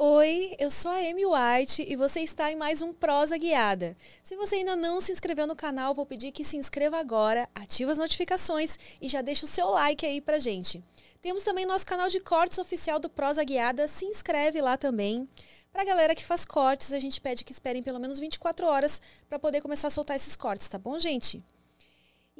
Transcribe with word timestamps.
Oi, 0.00 0.54
eu 0.60 0.70
sou 0.70 0.92
a 0.92 0.98
Amy 0.98 1.24
White 1.26 1.84
e 1.88 1.96
você 1.96 2.20
está 2.20 2.52
em 2.52 2.54
mais 2.54 2.82
um 2.82 2.92
Prosa 2.92 3.36
Guiada. 3.36 3.96
Se 4.22 4.36
você 4.36 4.54
ainda 4.54 4.76
não 4.76 5.00
se 5.00 5.10
inscreveu 5.10 5.44
no 5.44 5.56
canal, 5.56 5.92
vou 5.92 6.06
pedir 6.06 6.30
que 6.30 6.44
se 6.44 6.56
inscreva 6.56 7.00
agora, 7.00 7.48
ative 7.52 7.90
as 7.90 7.98
notificações 7.98 8.78
e 9.02 9.08
já 9.08 9.20
deixe 9.22 9.44
o 9.44 9.48
seu 9.48 9.70
like 9.70 10.06
aí 10.06 10.20
pra 10.20 10.38
gente. 10.38 10.84
Temos 11.20 11.42
também 11.42 11.66
nosso 11.66 11.84
canal 11.84 12.08
de 12.08 12.20
cortes 12.20 12.58
oficial 12.58 13.00
do 13.00 13.10
Prosa 13.10 13.42
Guiada, 13.42 13.88
se 13.88 14.04
inscreve 14.04 14.60
lá 14.60 14.76
também. 14.76 15.28
Pra 15.72 15.84
galera 15.84 16.14
que 16.14 16.24
faz 16.24 16.44
cortes, 16.44 16.92
a 16.92 17.00
gente 17.00 17.20
pede 17.20 17.42
que 17.42 17.50
esperem 17.50 17.82
pelo 17.82 17.98
menos 17.98 18.20
24 18.20 18.66
horas 18.66 19.00
para 19.28 19.36
poder 19.36 19.60
começar 19.60 19.88
a 19.88 19.90
soltar 19.90 20.14
esses 20.14 20.36
cortes, 20.36 20.68
tá 20.68 20.78
bom, 20.78 20.96
gente? 20.96 21.44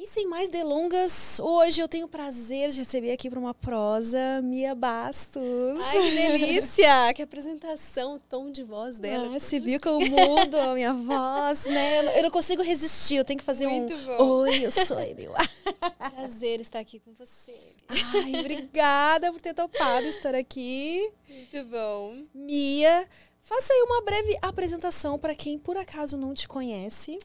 E 0.01 0.07
sem 0.07 0.29
mais 0.29 0.48
delongas, 0.48 1.41
hoje 1.41 1.80
eu 1.80 1.88
tenho 1.88 2.06
o 2.06 2.09
prazer 2.09 2.70
de 2.70 2.79
receber 2.79 3.11
aqui 3.11 3.29
para 3.29 3.41
uma 3.41 3.52
prosa 3.52 4.41
Mia 4.45 4.73
Bastos. 4.73 5.43
Ai, 5.43 6.02
que 6.02 6.11
delícia! 6.12 7.11
que 7.12 7.23
apresentação, 7.23 8.14
o 8.14 8.19
tom 8.20 8.48
de 8.48 8.62
voz 8.62 8.97
dela. 8.97 9.27
Ah, 9.27 9.41
você 9.41 9.58
viu 9.58 9.81
que 9.81 9.89
eu 9.89 9.98
mudo 9.98 10.56
a 10.56 10.73
minha 10.73 10.95
voz, 10.95 11.67
né? 11.67 12.17
Eu 12.17 12.23
não 12.23 12.31
consigo 12.31 12.62
resistir, 12.62 13.17
eu 13.17 13.25
tenho 13.25 13.41
que 13.41 13.45
fazer 13.45 13.67
Muito 13.67 13.92
um... 13.92 14.17
bom. 14.17 14.25
Oi, 14.42 14.67
eu 14.67 14.70
sou 14.70 14.98
Amy. 14.98 15.28
Prazer 16.14 16.61
estar 16.61 16.78
aqui 16.78 17.01
com 17.01 17.12
você. 17.14 17.56
Ai, 17.89 18.39
obrigada 18.39 19.33
por 19.33 19.41
ter 19.41 19.53
topado 19.53 20.06
estar 20.06 20.33
aqui. 20.33 21.11
Muito 21.28 21.64
bom. 21.64 22.23
Mia, 22.33 23.05
faça 23.42 23.73
aí 23.73 23.83
uma 23.83 24.03
breve 24.03 24.39
apresentação 24.42 25.19
para 25.19 25.34
quem 25.34 25.58
por 25.58 25.77
acaso 25.77 26.17
não 26.17 26.34
te 26.34 26.47
conhece. 26.47 27.19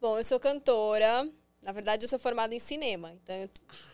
Bom, 0.00 0.18
eu 0.18 0.22
sou 0.22 0.38
cantora. 0.38 1.28
Na 1.62 1.70
verdade, 1.72 2.04
eu 2.04 2.08
sou 2.08 2.18
formada 2.18 2.54
em 2.54 2.58
cinema. 2.58 3.12
Então, 3.22 3.34
eu, 3.36 3.48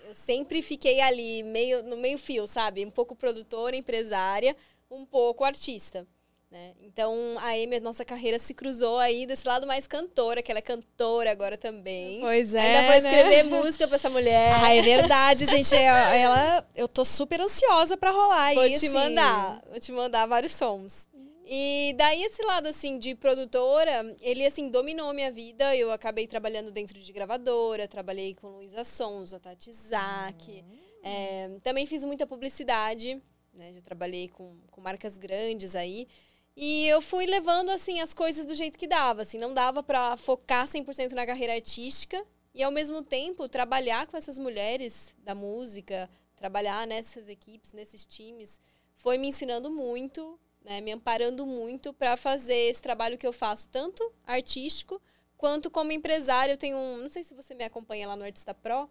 eu 0.08 0.14
sempre 0.14 0.62
fiquei 0.62 1.00
ali, 1.00 1.42
meio, 1.42 1.82
no 1.82 1.96
meio 1.98 2.18
fio, 2.18 2.46
sabe? 2.46 2.84
Um 2.84 2.90
pouco 2.90 3.14
produtora, 3.14 3.76
empresária, 3.76 4.56
um 4.90 5.04
pouco 5.04 5.44
artista. 5.44 6.06
Né? 6.50 6.72
Então, 6.80 7.14
a 7.40 7.48
Amy, 7.50 7.76
a 7.76 7.80
nossa 7.80 8.06
carreira 8.06 8.38
se 8.38 8.54
cruzou 8.54 8.98
aí 8.98 9.26
desse 9.26 9.46
lado 9.46 9.66
mais 9.66 9.86
cantora, 9.86 10.42
que 10.42 10.50
ela 10.50 10.60
é 10.60 10.62
cantora 10.62 11.30
agora 11.30 11.58
também. 11.58 12.22
Pois 12.22 12.54
é, 12.54 12.60
Ainda 12.60 12.80
vou 12.80 12.90
né? 12.90 12.96
escrever 12.98 13.42
música 13.44 13.86
pra 13.86 13.96
essa 13.96 14.08
mulher. 14.08 14.54
Ah, 14.54 14.74
é 14.74 14.80
verdade, 14.80 15.44
gente. 15.44 15.74
É- 15.76 16.22
Ela, 16.22 16.66
eu 16.74 16.88
tô 16.88 17.04
super 17.04 17.38
ansiosa 17.42 17.98
para 17.98 18.10
rolar 18.10 18.54
Vou 18.54 18.64
isso. 18.64 18.80
te 18.80 18.88
mandar, 18.88 19.62
vou 19.68 19.78
te 19.78 19.92
mandar 19.92 20.24
vários 20.24 20.52
sons. 20.54 21.06
E 21.50 21.94
daí 21.96 22.22
esse 22.24 22.42
lado 22.42 22.66
assim 22.66 22.98
de 22.98 23.14
produtora, 23.14 24.14
ele 24.20 24.44
assim 24.44 24.68
dominou 24.68 25.14
minha 25.14 25.30
vida. 25.30 25.74
Eu 25.74 25.90
acabei 25.90 26.26
trabalhando 26.26 26.70
dentro 26.70 27.00
de 27.00 27.10
gravadora, 27.10 27.88
trabalhei 27.88 28.34
com 28.34 28.48
Luísa 28.48 28.84
Sonza, 28.84 29.40
Tati 29.40 29.72
Zak. 29.72 30.62
É, 31.02 31.58
também 31.62 31.86
fiz 31.86 32.04
muita 32.04 32.26
publicidade, 32.26 33.22
né? 33.54 33.72
Já 33.72 33.80
trabalhei 33.80 34.28
com, 34.28 34.58
com 34.70 34.82
marcas 34.82 35.16
grandes 35.16 35.74
aí. 35.74 36.06
E 36.54 36.86
eu 36.86 37.00
fui 37.00 37.24
levando 37.24 37.70
assim 37.70 38.00
as 38.00 38.12
coisas 38.12 38.44
do 38.44 38.54
jeito 38.54 38.78
que 38.78 38.86
dava, 38.86 39.22
assim, 39.22 39.38
não 39.38 39.54
dava 39.54 39.82
pra 39.82 40.18
focar 40.18 40.66
100% 40.66 41.12
na 41.12 41.24
carreira 41.24 41.54
artística 41.54 42.22
e 42.52 42.62
ao 42.62 42.72
mesmo 42.72 43.00
tempo 43.00 43.48
trabalhar 43.48 44.06
com 44.06 44.16
essas 44.18 44.36
mulheres 44.36 45.14
da 45.18 45.34
música, 45.34 46.10
trabalhar 46.36 46.86
nessas 46.86 47.28
equipes, 47.28 47.72
nesses 47.72 48.04
times, 48.04 48.60
foi 48.96 49.16
me 49.16 49.28
ensinando 49.28 49.70
muito, 49.70 50.38
né, 50.64 50.80
me 50.80 50.92
amparando 50.92 51.46
muito 51.46 51.92
para 51.92 52.16
fazer 52.16 52.70
esse 52.70 52.82
trabalho 52.82 53.18
que 53.18 53.26
eu 53.26 53.32
faço, 53.32 53.68
tanto 53.68 54.12
artístico 54.26 55.00
quanto 55.36 55.70
como 55.70 55.92
empresária. 55.92 56.52
Eu 56.52 56.58
tenho 56.58 56.76
um, 56.76 56.98
não 56.98 57.10
sei 57.10 57.24
se 57.24 57.34
você 57.34 57.54
me 57.54 57.64
acompanha 57.64 58.08
lá 58.08 58.16
no 58.16 58.24
Artista 58.24 58.52
Pro, 58.54 58.88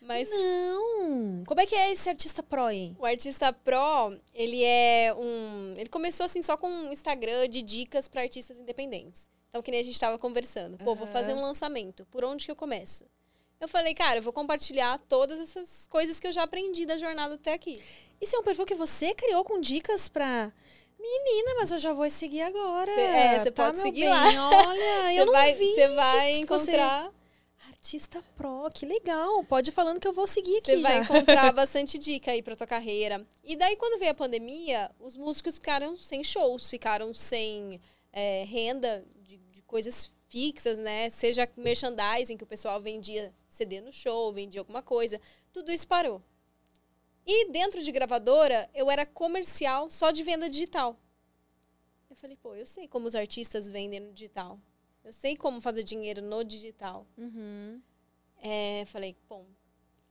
mas 0.00 0.28
Não. 0.28 1.44
Como 1.46 1.60
é 1.60 1.66
que 1.66 1.74
é 1.74 1.92
esse 1.92 2.08
artista 2.08 2.42
pro 2.42 2.64
aí? 2.64 2.96
o 2.98 3.06
Artista 3.06 3.52
Pro, 3.52 4.18
ele 4.34 4.62
é 4.64 5.14
um. 5.14 5.74
Ele 5.76 5.88
começou 5.88 6.26
assim 6.26 6.42
só 6.42 6.56
com 6.56 6.68
um 6.68 6.92
Instagram 6.92 7.48
de 7.48 7.62
dicas 7.62 8.08
para 8.08 8.22
artistas 8.22 8.58
independentes. 8.58 9.30
Então, 9.48 9.62
que 9.62 9.70
nem 9.70 9.80
a 9.80 9.84
gente 9.84 9.94
estava 9.94 10.18
conversando. 10.18 10.78
Pô, 10.78 10.94
vou 10.94 11.04
Aham. 11.04 11.12
fazer 11.12 11.34
um 11.34 11.42
lançamento. 11.42 12.06
Por 12.06 12.24
onde 12.24 12.46
que 12.46 12.50
eu 12.50 12.56
começo? 12.56 13.04
Eu 13.60 13.68
falei, 13.68 13.94
cara, 13.94 14.18
eu 14.18 14.22
vou 14.22 14.32
compartilhar 14.32 14.98
todas 15.08 15.38
essas 15.38 15.86
coisas 15.86 16.18
que 16.18 16.26
eu 16.26 16.32
já 16.32 16.42
aprendi 16.42 16.84
da 16.84 16.96
jornada 16.96 17.34
até 17.34 17.52
aqui. 17.52 17.80
Isso 18.20 18.34
é 18.34 18.38
um 18.38 18.42
perfil 18.42 18.66
que 18.66 18.74
você 18.74 19.14
criou 19.14 19.44
com 19.44 19.60
dicas 19.60 20.08
pra. 20.08 20.52
Menina, 21.02 21.54
mas 21.58 21.72
eu 21.72 21.78
já 21.78 21.92
vou 21.92 22.08
seguir 22.08 22.42
agora. 22.42 22.94
Cê- 22.94 23.00
é, 23.00 23.40
cê 23.40 23.50
tá, 23.50 23.64
pode 23.66 23.82
seguir 23.82 24.02
bem? 24.02 24.08
lá. 24.10 24.50
Olha, 24.68 25.12
eu 25.14 25.18
Você 25.18 25.24
não 25.24 25.32
vai, 25.32 25.52
vi. 25.54 25.74
Você 25.74 25.88
vai 25.88 26.34
você- 26.34 26.40
encontrar. 26.40 27.12
Artista 27.68 28.22
pro, 28.36 28.70
que 28.72 28.86
legal. 28.86 29.42
Pode 29.44 29.70
ir 29.70 29.72
falando 29.72 29.98
que 29.98 30.06
eu 30.06 30.12
vou 30.12 30.26
seguir 30.28 30.58
aqui 30.58 30.76
Você 30.76 30.82
vai 30.82 31.00
encontrar 31.00 31.50
bastante 31.52 31.98
dica 31.98 32.30
aí 32.30 32.40
pra 32.40 32.54
tua 32.54 32.66
carreira. 32.66 33.26
E 33.42 33.56
daí, 33.56 33.74
quando 33.76 33.98
veio 33.98 34.12
a 34.12 34.14
pandemia, 34.14 34.88
os 35.00 35.16
músicos 35.16 35.54
ficaram 35.56 35.96
sem 35.96 36.22
shows, 36.22 36.70
ficaram 36.70 37.12
sem 37.12 37.80
é, 38.12 38.44
renda 38.44 39.04
de, 39.16 39.36
de 39.38 39.62
coisas 39.62 40.12
fixas, 40.28 40.78
né? 40.78 41.10
Seja 41.10 41.48
merchandising, 41.56 42.36
que 42.36 42.44
o 42.44 42.46
pessoal 42.46 42.80
vendia 42.80 43.34
CD 43.48 43.80
no 43.80 43.90
show, 43.92 44.32
vendia 44.32 44.60
alguma 44.60 44.82
coisa. 44.82 45.20
Tudo 45.52 45.72
isso 45.72 45.86
parou. 45.88 46.22
E 47.26 47.50
dentro 47.50 47.82
de 47.82 47.92
gravadora, 47.92 48.68
eu 48.74 48.90
era 48.90 49.06
comercial 49.06 49.90
só 49.90 50.10
de 50.10 50.22
venda 50.22 50.50
digital. 50.50 50.98
Eu 52.10 52.16
falei, 52.16 52.36
pô, 52.36 52.54
eu 52.54 52.66
sei 52.66 52.88
como 52.88 53.06
os 53.06 53.14
artistas 53.14 53.68
vendem 53.68 54.00
no 54.00 54.12
digital. 54.12 54.58
Eu 55.04 55.12
sei 55.12 55.36
como 55.36 55.60
fazer 55.60 55.82
dinheiro 55.82 56.20
no 56.20 56.44
digital. 56.44 57.06
Uhum. 57.16 57.80
É, 58.40 58.84
falei, 58.86 59.16
bom, 59.28 59.46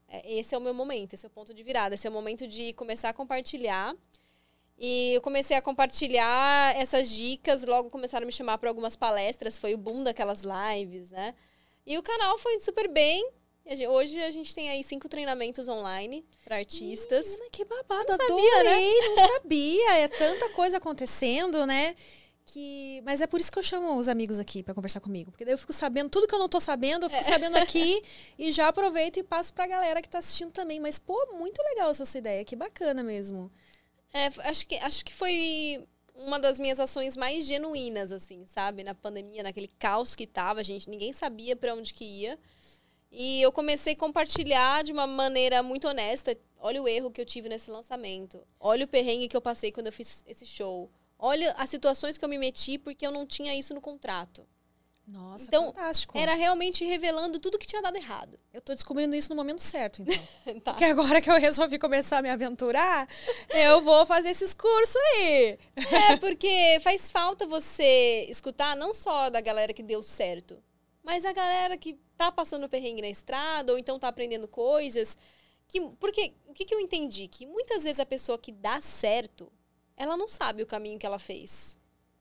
é, 0.08 0.38
esse 0.38 0.54
é 0.54 0.58
o 0.58 0.60
meu 0.60 0.74
momento, 0.74 1.14
esse 1.14 1.24
é 1.24 1.28
o 1.28 1.30
ponto 1.30 1.54
de 1.54 1.62
virada, 1.62 1.94
esse 1.94 2.06
é 2.06 2.10
o 2.10 2.12
momento 2.12 2.46
de 2.46 2.72
começar 2.74 3.10
a 3.10 3.14
compartilhar. 3.14 3.94
E 4.78 5.12
eu 5.14 5.20
comecei 5.20 5.56
a 5.56 5.62
compartilhar 5.62 6.76
essas 6.76 7.10
dicas, 7.10 7.64
logo 7.64 7.88
começaram 7.88 8.24
a 8.24 8.26
me 8.26 8.32
chamar 8.32 8.58
para 8.58 8.68
algumas 8.68 8.96
palestras, 8.96 9.58
foi 9.58 9.74
o 9.74 9.78
boom 9.78 10.02
daquelas 10.02 10.42
lives, 10.42 11.10
né? 11.10 11.34
E 11.86 11.96
o 11.98 12.02
canal 12.02 12.38
foi 12.38 12.58
super 12.58 12.88
bem. 12.88 13.30
Hoje 13.64 14.22
a 14.22 14.30
gente 14.30 14.54
tem 14.54 14.68
aí 14.68 14.82
cinco 14.82 15.08
treinamentos 15.08 15.68
online 15.68 16.24
para 16.44 16.56
artistas. 16.56 17.26
Menina, 17.26 17.50
que 17.50 17.64
babado, 17.64 18.04
Não 18.08 18.16
sabia, 18.16 18.64
né? 18.64 18.70
adorei, 18.70 19.00
não 19.08 19.16
sabia. 19.28 19.98
É 19.98 20.08
tanta 20.08 20.48
coisa 20.50 20.76
acontecendo, 20.78 21.64
né? 21.64 21.94
Que... 22.44 23.00
Mas 23.04 23.20
é 23.20 23.26
por 23.26 23.40
isso 23.40 23.52
que 23.52 23.58
eu 23.58 23.62
chamo 23.62 23.96
os 23.96 24.08
amigos 24.08 24.40
aqui 24.40 24.62
pra 24.62 24.74
conversar 24.74 25.00
comigo. 25.00 25.30
Porque 25.30 25.44
daí 25.44 25.54
eu 25.54 25.58
fico 25.58 25.72
sabendo 25.72 26.10
tudo 26.10 26.26
que 26.26 26.34
eu 26.34 26.38
não 26.38 26.48
tô 26.48 26.58
sabendo, 26.60 27.06
eu 27.06 27.10
fico 27.10 27.24
sabendo 27.24 27.56
aqui 27.58 28.02
e 28.38 28.50
já 28.50 28.68
aproveito 28.68 29.18
e 29.18 29.22
passo 29.22 29.54
pra 29.54 29.66
galera 29.66 30.02
que 30.02 30.08
tá 30.08 30.18
assistindo 30.18 30.50
também. 30.50 30.80
Mas, 30.80 30.98
pô, 30.98 31.16
muito 31.38 31.62
legal 31.62 31.90
essa 31.90 32.04
sua 32.04 32.18
ideia, 32.18 32.44
que 32.44 32.56
bacana 32.56 33.02
mesmo. 33.02 33.50
É, 34.12 34.26
acho, 34.48 34.66
que, 34.66 34.76
acho 34.76 35.04
que 35.04 35.14
foi 35.14 35.86
uma 36.14 36.38
das 36.38 36.58
minhas 36.58 36.78
ações 36.78 37.16
mais 37.16 37.46
genuínas, 37.46 38.12
assim, 38.12 38.44
sabe? 38.46 38.84
Na 38.84 38.94
pandemia, 38.94 39.42
naquele 39.42 39.68
caos 39.78 40.14
que 40.14 40.26
tava, 40.26 40.62
gente, 40.62 40.90
ninguém 40.90 41.12
sabia 41.12 41.56
para 41.56 41.74
onde 41.74 41.94
que 41.94 42.04
ia. 42.04 42.38
E 43.12 43.42
eu 43.42 43.52
comecei 43.52 43.92
a 43.92 43.96
compartilhar 43.96 44.82
de 44.82 44.90
uma 44.90 45.06
maneira 45.06 45.62
muito 45.62 45.86
honesta. 45.86 46.34
Olha 46.58 46.82
o 46.82 46.88
erro 46.88 47.10
que 47.10 47.20
eu 47.20 47.26
tive 47.26 47.46
nesse 47.48 47.70
lançamento. 47.70 48.42
Olha 48.58 48.86
o 48.86 48.88
perrengue 48.88 49.28
que 49.28 49.36
eu 49.36 49.40
passei 49.42 49.70
quando 49.70 49.88
eu 49.88 49.92
fiz 49.92 50.24
esse 50.26 50.46
show. 50.46 50.90
Olha 51.18 51.52
as 51.58 51.68
situações 51.68 52.16
que 52.16 52.24
eu 52.24 52.28
me 52.28 52.38
meti 52.38 52.78
porque 52.78 53.06
eu 53.06 53.10
não 53.12 53.26
tinha 53.26 53.54
isso 53.54 53.74
no 53.74 53.80
contrato. 53.82 54.46
Nossa, 55.06 55.44
Então, 55.44 55.66
fantástico. 55.66 56.16
Era 56.16 56.32
realmente 56.34 56.84
revelando 56.84 57.38
tudo 57.38 57.58
que 57.58 57.66
tinha 57.66 57.82
dado 57.82 57.96
errado. 57.96 58.38
Eu 58.52 58.62
tô 58.62 58.72
descobrindo 58.72 59.14
isso 59.14 59.28
no 59.28 59.36
momento 59.36 59.60
certo, 59.60 60.00
então. 60.00 60.14
Tá. 60.62 60.72
Porque 60.72 60.84
agora 60.84 61.20
que 61.20 61.30
eu 61.30 61.38
resolvi 61.38 61.78
começar 61.78 62.18
a 62.18 62.22
me 62.22 62.30
aventurar, 62.30 63.08
eu 63.50 63.82
vou 63.82 64.06
fazer 64.06 64.30
esses 64.30 64.54
cursos 64.54 64.96
aí. 65.16 65.58
É, 65.76 66.16
porque 66.16 66.78
faz 66.80 67.10
falta 67.10 67.46
você 67.46 68.26
escutar 68.30 68.76
não 68.76 68.94
só 68.94 69.28
da 69.28 69.40
galera 69.40 69.74
que 69.74 69.82
deu 69.82 70.02
certo, 70.02 70.62
mas 71.02 71.24
a 71.24 71.32
galera 71.32 71.76
que 71.76 71.98
tá 72.26 72.32
passando 72.32 72.68
perrengue 72.68 73.02
na 73.02 73.08
estrada 73.08 73.72
ou 73.72 73.78
então 73.78 73.98
tá 73.98 74.08
aprendendo 74.08 74.46
coisas. 74.46 75.16
Que, 75.68 75.80
porque 75.98 76.32
o 76.46 76.52
que, 76.52 76.64
que 76.64 76.74
eu 76.74 76.80
entendi? 76.80 77.26
Que 77.28 77.46
muitas 77.46 77.84
vezes 77.84 77.98
a 78.00 78.06
pessoa 78.06 78.38
que 78.38 78.52
dá 78.52 78.80
certo, 78.80 79.50
ela 79.96 80.16
não 80.16 80.28
sabe 80.28 80.62
o 80.62 80.66
caminho 80.66 80.98
que 80.98 81.06
ela 81.06 81.18
fez 81.18 81.78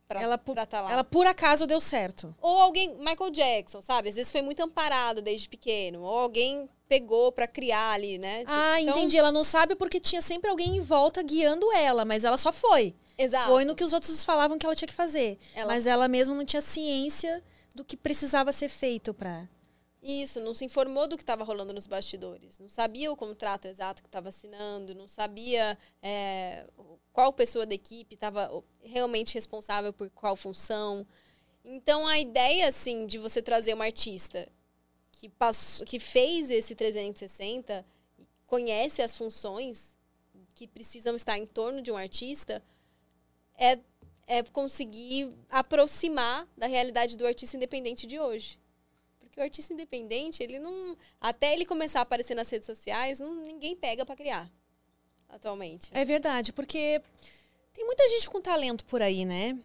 pra, 0.07 0.21
Ela, 0.21 0.37
por, 0.37 0.53
pra 0.53 0.65
tá 0.65 0.81
lá. 0.81 0.91
ela 0.91 1.03
por 1.03 1.27
acaso 1.27 1.67
deu 1.67 1.79
certo. 1.81 2.33
Ou 2.41 2.59
alguém, 2.59 2.95
Michael 2.97 3.29
Jackson, 3.31 3.81
sabe? 3.81 4.09
Às 4.09 4.15
vezes 4.15 4.31
foi 4.31 4.41
muito 4.41 4.61
amparado 4.61 5.21
desde 5.21 5.47
pequeno. 5.49 6.01
Ou 6.01 6.19
alguém 6.19 6.69
pegou 6.87 7.31
pra 7.31 7.47
criar 7.47 7.91
ali, 7.91 8.17
né? 8.17 8.43
Ah, 8.47 8.81
Então- 8.81 8.95
entendi. 8.97 9.17
Ela 9.17 9.31
não 9.31 9.43
sabe 9.43 9.75
porque 9.75 9.99
tinha 9.99 10.21
sempre 10.21 10.49
alguém 10.49 10.75
em 10.77 10.81
volta 10.81 11.21
guiando 11.21 11.71
ela, 11.73 12.03
mas 12.05 12.23
ela 12.23 12.37
só 12.37 12.51
foi. 12.51 12.93
Exato. 13.17 13.49
Foi 13.49 13.63
no 13.65 13.75
que 13.75 13.83
os 13.83 13.93
outros 13.93 14.23
falavam 14.25 14.57
que 14.57 14.65
ela 14.65 14.75
tinha 14.75 14.87
que 14.87 14.93
fazer. 14.93 15.37
Ela- 15.53 15.73
Mas 15.73 15.85
ela 15.85 16.07
mesma 16.07 16.33
não 16.35 16.43
tinha 16.45 16.61
ciência 16.61 17.43
do 17.75 17.83
que 17.85 17.95
precisava 17.95 18.51
ser 18.51 18.67
feito 18.69 19.13
pra. 19.13 19.47
Isso, 20.01 20.39
não 20.39 20.53
se 20.55 20.65
informou 20.65 21.07
do 21.07 21.15
que 21.15 21.21
estava 21.21 21.43
rolando 21.43 21.73
nos 21.73 21.85
bastidores. 21.85 22.57
Não 22.57 22.67
sabia 22.67 23.11
o 23.11 23.15
contrato 23.15 23.65
exato 23.65 24.01
que 24.01 24.07
estava 24.07 24.29
assinando, 24.29 24.95
não 24.95 25.07
sabia 25.07 25.77
é, 26.01 26.65
qual 27.13 27.31
pessoa 27.31 27.67
da 27.67 27.75
equipe 27.75 28.15
estava 28.15 28.63
realmente 28.81 29.35
responsável 29.35 29.93
por 29.93 30.09
qual 30.09 30.35
função. 30.35 31.05
Então, 31.63 32.07
a 32.07 32.19
ideia, 32.19 32.67
assim, 32.67 33.05
de 33.05 33.19
você 33.19 33.43
trazer 33.43 33.75
uma 33.75 33.85
artista 33.85 34.49
que, 35.11 35.29
passou, 35.29 35.85
que 35.85 35.99
fez 35.99 36.49
esse 36.49 36.73
360, 36.73 37.85
conhece 38.47 39.03
as 39.03 39.15
funções 39.15 39.95
que 40.55 40.67
precisam 40.67 41.15
estar 41.15 41.37
em 41.37 41.45
torno 41.45 41.79
de 41.79 41.91
um 41.91 41.97
artista, 41.97 42.63
é, 43.55 43.77
é 44.25 44.41
conseguir 44.41 45.31
aproximar 45.47 46.47
da 46.57 46.65
realidade 46.65 47.15
do 47.15 47.27
artista 47.27 47.55
independente 47.55 48.07
de 48.07 48.19
hoje. 48.19 48.60
O 49.41 49.43
artista 49.43 49.73
independente, 49.73 50.43
ele 50.43 50.59
não. 50.59 50.95
Até 51.19 51.51
ele 51.53 51.65
começar 51.65 51.99
a 51.99 52.03
aparecer 52.03 52.35
nas 52.35 52.47
redes 52.47 52.67
sociais, 52.67 53.19
não, 53.19 53.33
ninguém 53.33 53.75
pega 53.75 54.05
pra 54.05 54.15
criar. 54.15 54.47
Atualmente. 55.27 55.89
É 55.91 56.05
verdade, 56.05 56.53
porque 56.53 57.01
tem 57.73 57.83
muita 57.85 58.07
gente 58.09 58.29
com 58.29 58.39
talento 58.39 58.85
por 58.85 59.01
aí, 59.01 59.25
né? 59.25 59.57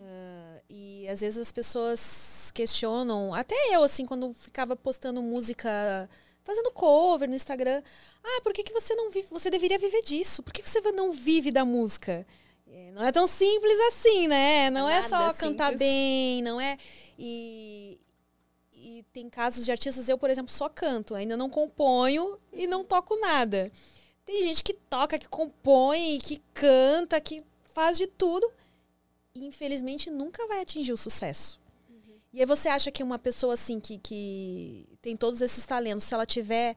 Ah, 0.00 0.60
e 0.70 1.06
às 1.08 1.20
vezes 1.20 1.38
as 1.38 1.52
pessoas 1.52 2.50
questionam, 2.54 3.34
até 3.34 3.54
eu, 3.70 3.82
assim, 3.82 4.06
quando 4.06 4.32
ficava 4.32 4.74
postando 4.74 5.20
música, 5.20 6.08
fazendo 6.42 6.70
cover 6.70 7.28
no 7.28 7.34
Instagram, 7.34 7.82
ah, 8.24 8.40
por 8.42 8.54
que, 8.54 8.62
que 8.62 8.72
você 8.72 8.94
não 8.94 9.10
vive? 9.10 9.26
Você 9.30 9.50
deveria 9.50 9.78
viver 9.78 10.02
disso. 10.02 10.42
Por 10.42 10.54
que, 10.54 10.66
você 10.66 10.80
não 10.92 11.12
vive 11.12 11.50
da 11.50 11.66
música? 11.66 12.26
É, 12.66 12.92
Não 12.92 13.04
é 13.04 13.12
tão 13.12 13.26
simples 13.26 13.78
assim, 13.88 14.26
né? 14.26 14.70
Não 14.70 14.88
é 14.88 14.94
Nada 15.02 15.08
só 15.08 15.34
cantar 15.34 15.72
simples. 15.72 15.78
bem, 15.78 16.42
não 16.42 16.58
é. 16.60 16.78
E, 17.18 17.98
e 18.88 19.02
tem 19.12 19.28
casos 19.28 19.66
de 19.66 19.70
artistas, 19.70 20.08
eu, 20.08 20.16
por 20.16 20.30
exemplo, 20.30 20.50
só 20.50 20.66
canto, 20.66 21.14
ainda 21.14 21.36
não 21.36 21.50
componho 21.50 22.38
e 22.52 22.66
não 22.66 22.82
toco 22.82 23.14
nada. 23.20 23.70
Tem 24.24 24.42
gente 24.42 24.64
que 24.64 24.72
toca, 24.72 25.18
que 25.18 25.28
compõe, 25.28 26.18
que 26.18 26.42
canta, 26.54 27.20
que 27.20 27.42
faz 27.64 27.98
de 27.98 28.06
tudo 28.06 28.50
e 29.34 29.44
infelizmente 29.46 30.10
nunca 30.10 30.46
vai 30.46 30.62
atingir 30.62 30.92
o 30.92 30.96
sucesso. 30.96 31.60
E 32.32 32.40
aí 32.40 32.46
você 32.46 32.68
acha 32.68 32.90
que 32.90 33.02
uma 33.02 33.18
pessoa 33.18 33.54
assim 33.54 33.78
que, 33.78 33.98
que 33.98 34.86
tem 35.02 35.16
todos 35.16 35.42
esses 35.42 35.66
talentos, 35.66 36.04
se 36.04 36.14
ela 36.14 36.26
tiver 36.26 36.74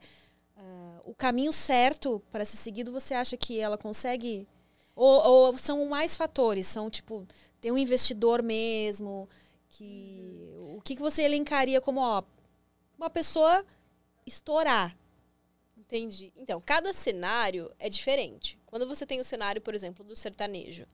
ah, 0.56 1.00
o 1.06 1.14
caminho 1.14 1.52
certo 1.52 2.22
para 2.30 2.44
ser 2.44 2.56
seguido, 2.58 2.92
você 2.92 3.14
acha 3.14 3.36
que 3.38 3.58
ela 3.58 3.78
consegue? 3.78 4.46
Ou, 4.94 5.22
ou 5.22 5.58
são 5.58 5.86
mais 5.86 6.14
fatores? 6.14 6.66
São 6.66 6.90
tipo 6.90 7.26
ter 7.60 7.72
um 7.72 7.78
investidor 7.78 8.42
mesmo? 8.42 9.28
Que 9.72 10.54
o 10.76 10.80
que, 10.82 10.94
que 10.96 11.02
você 11.02 11.22
elencaria 11.22 11.80
como 11.80 12.00
ó, 12.00 12.22
uma 12.98 13.08
pessoa 13.08 13.64
estourar? 14.26 14.94
Entendi. 15.76 16.30
Então, 16.36 16.60
cada 16.60 16.92
cenário 16.92 17.72
é 17.78 17.88
diferente. 17.88 18.58
Quando 18.66 18.86
você 18.86 19.06
tem 19.06 19.18
o 19.18 19.24
cenário, 19.24 19.62
por 19.62 19.74
exemplo, 19.74 20.04
do 20.04 20.14
sertanejo, 20.14 20.86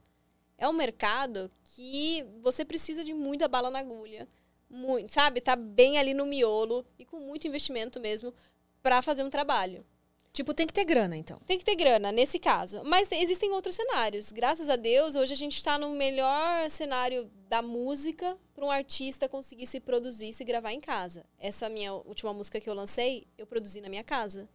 é 0.57 0.69
um 0.69 0.73
mercado 0.73 1.51
que 1.65 2.25
você 2.41 2.65
precisa 2.65 3.05
de 3.05 3.13
muita 3.13 3.49
bala 3.49 3.69
na 3.69 3.81
agulha. 3.81 4.29
Muito, 4.71 5.13
sabe? 5.13 5.41
Tá 5.41 5.57
bem 5.57 5.99
ali 5.99 6.15
no 6.15 6.25
miolo 6.25 6.87
e 6.99 7.05
com 7.05 7.19
muito 7.19 7.49
investimento 7.49 7.99
mesmo 7.99 8.33
para 8.81 9.03
fazer 9.03 9.25
um 9.25 9.31
trabalho. 9.31 9.85
Tipo, 10.33 10.55
tem 10.55 10.67
que 10.67 10.73
ter 10.73 10.85
grana, 10.85 11.17
então. 11.17 11.39
Tem 11.47 11.59
que 11.59 11.65
ter 11.65 11.75
grana, 11.75 12.13
nesse 12.13 12.39
caso. 12.39 12.83
Mas 12.85 13.11
existem 13.11 13.51
outros 13.53 13.75
cenários. 13.75 14.31
Graças 14.31 14.69
a 14.69 14.77
Deus, 14.77 15.15
hoje 15.15 15.33
a 15.33 15.37
gente 15.37 15.57
está 15.57 15.79
no 15.79 15.91
melhor 15.91 16.71
cenário 16.71 17.31
da 17.49 17.63
música 17.63 18.39
para 18.55 18.65
um 18.65 18.71
artista 18.71 19.29
conseguir 19.29 19.67
se 19.67 19.81
produzir, 19.81 20.33
se 20.33 20.45
gravar 20.45 20.73
em 20.73 20.81
casa. 20.81 21.25
Essa 21.39 21.69
minha 21.69 21.93
última 21.93 22.33
música 22.33 22.61
que 22.61 22.69
eu 22.69 22.75
lancei, 22.75 23.27
eu 23.37 23.47
produzi 23.47 23.81
na 23.81 23.89
minha 23.89 24.05
casa. 24.05 24.49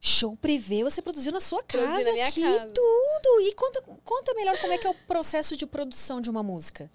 Show 0.00 0.36
privê, 0.36 0.82
você 0.82 1.00
produziu 1.00 1.32
na 1.32 1.40
sua 1.40 1.62
casa. 1.62 1.86
Produzi 1.86 2.04
na 2.04 2.12
minha 2.12 2.30
que 2.30 2.42
casa. 2.42 2.66
tudo! 2.66 3.40
E 3.40 3.54
conta, 3.54 3.82
conta 4.04 4.34
melhor 4.34 4.58
como 4.60 4.72
é 4.72 4.78
que 4.78 4.86
é 4.86 4.90
o 4.90 4.94
processo 5.06 5.56
de 5.56 5.64
produção 5.64 6.20
de 6.20 6.28
uma 6.28 6.42
música. 6.42 6.90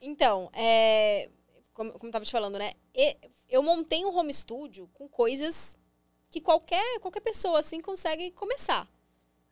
Então, 0.00 0.48
é, 0.52 1.28
como, 1.72 1.92
como 1.92 2.06
eu 2.08 2.12
tava 2.12 2.24
te 2.24 2.30
falando, 2.30 2.58
né? 2.58 2.72
Eu 3.48 3.62
montei 3.62 4.04
um 4.04 4.16
home 4.16 4.32
studio 4.32 4.88
com 4.94 5.08
coisas 5.08 5.76
que 6.32 6.40
qualquer, 6.40 6.98
qualquer 7.00 7.20
pessoa 7.20 7.60
assim 7.60 7.80
consegue 7.80 8.30
começar. 8.30 8.88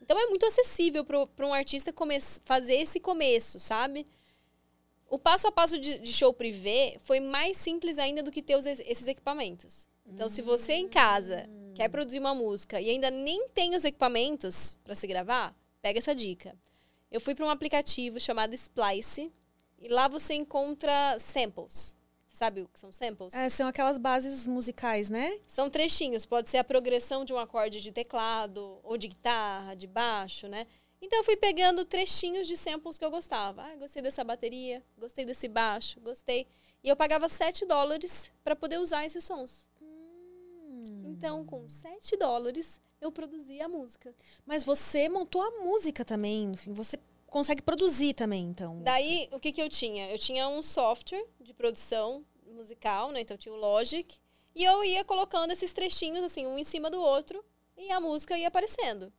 Então 0.01 0.19
é 0.19 0.27
muito 0.29 0.47
acessível 0.47 1.05
para 1.05 1.47
um 1.47 1.53
artista 1.53 1.95
fazer 2.45 2.75
esse 2.75 2.99
começo, 2.99 3.61
sabe? 3.61 4.07
O 5.07 5.19
passo 5.19 5.47
a 5.47 5.53
passo 5.53 5.79
de, 5.79 5.99
de 5.99 6.13
show 6.13 6.33
privê 6.33 6.99
foi 7.05 7.21
mais 7.21 7.59
simples 7.59 7.99
ainda 7.99 8.23
do 8.23 8.31
que 8.31 8.43
ter 8.43 8.57
os- 8.57 8.65
esses 8.65 9.07
equipamentos. 9.07 9.87
Então, 10.07 10.29
se 10.29 10.41
você 10.41 10.73
em 10.73 10.89
casa 10.89 11.49
quer 11.75 11.89
produzir 11.91 12.19
uma 12.19 12.35
música 12.35 12.81
e 12.81 12.89
ainda 12.89 13.11
nem 13.11 13.49
tem 13.51 13.77
os 13.77 13.85
equipamentos 13.85 14.75
para 14.83 14.95
se 14.95 15.07
gravar, 15.07 15.55
pega 15.83 15.99
essa 15.99 16.15
dica. 16.15 16.57
Eu 17.13 17.21
fui 17.21 17.35
para 17.35 17.45
um 17.45 17.51
aplicativo 17.51 18.19
chamado 18.19 18.55
Splice 18.55 19.31
e 19.79 19.89
lá 19.89 20.09
você 20.09 20.33
encontra 20.33 21.19
samples. 21.19 21.95
Você 22.31 22.39
sabe 22.39 22.63
o 22.63 22.69
que 22.69 22.79
são 22.79 22.93
samples? 22.93 23.35
É, 23.35 23.49
são 23.49 23.67
aquelas 23.67 23.99
bases 23.99 24.47
musicais, 24.47 25.11
né? 25.11 25.39
São 25.49 25.69
trechinhos, 25.69 26.25
pode 26.25 26.49
ser 26.49 26.59
a 26.59 26.65
progressão 26.65 27.25
de 27.25 27.33
um 27.33 27.39
acorde 27.39 27.81
de 27.81 27.91
teclado, 27.91 28.79
ou 28.85 28.97
de 28.97 29.09
guitarra, 29.09 29.75
de 29.75 29.87
baixo, 29.87 30.47
né? 30.47 30.67
Então 31.03 31.19
eu 31.19 31.25
fui 31.25 31.37
pegando 31.37 31.85
trechinhos 31.85 32.47
de 32.47 32.57
samples 32.57 32.97
que 32.97 33.05
eu 33.05 33.11
gostava. 33.11 33.63
Ah, 33.63 33.77
gostei 33.77 34.03
dessa 34.03 34.23
bateria, 34.23 34.83
gostei 34.97 35.25
desse 35.25 35.49
baixo, 35.49 35.99
gostei. 36.01 36.47
E 36.85 36.89
eu 36.89 36.97
pagava 36.97 37.29
7 37.29 37.67
dólares 37.67 38.31
para 38.45 38.55
poder 38.55 38.79
usar 38.79 39.05
esses 39.05 39.25
sons. 39.25 39.69
Então, 41.05 41.45
com 41.45 41.69
7 41.69 42.17
dólares, 42.17 42.81
eu 43.01 43.11
produzia 43.11 43.67
a 43.67 43.69
música. 43.69 44.15
Mas 44.47 44.63
você 44.63 45.09
montou 45.09 45.43
a 45.43 45.63
música 45.63 46.05
também, 46.05 46.53
enfim, 46.53 46.73
você 46.73 46.99
consegue 47.31 47.63
produzir 47.63 48.15
também, 48.15 48.45
então. 48.45 48.83
Daí, 48.83 49.29
o 49.33 49.41
que, 49.41 49.53
que 49.53 49.63
eu 49.63 49.69
tinha? 49.69 50.11
Eu 50.11 50.19
tinha 50.19 50.49
um 50.49 50.63
software 50.63 51.25
de 51.41 51.55
produção 51.55 52.25
musical, 52.47 53.11
né? 53.11 53.21
Então, 53.21 53.35
eu 53.35 53.39
tinha 53.39 53.55
o 53.55 53.59
Logic. 53.59 54.19
E 54.55 54.65
eu 54.65 54.85
ia 54.85 55.05
colocando 55.05 55.53
esses 55.53 55.73
trechinhos, 55.73 56.25
assim, 56.25 56.47
um 56.47 56.59
em 56.59 56.65
cima 56.65 56.91
do 56.91 57.01
outro. 57.01 57.43
E 57.77 57.91
a 57.91 58.01
música 58.01 58.37
ia 58.37 58.49
aparecendo. 58.49 59.13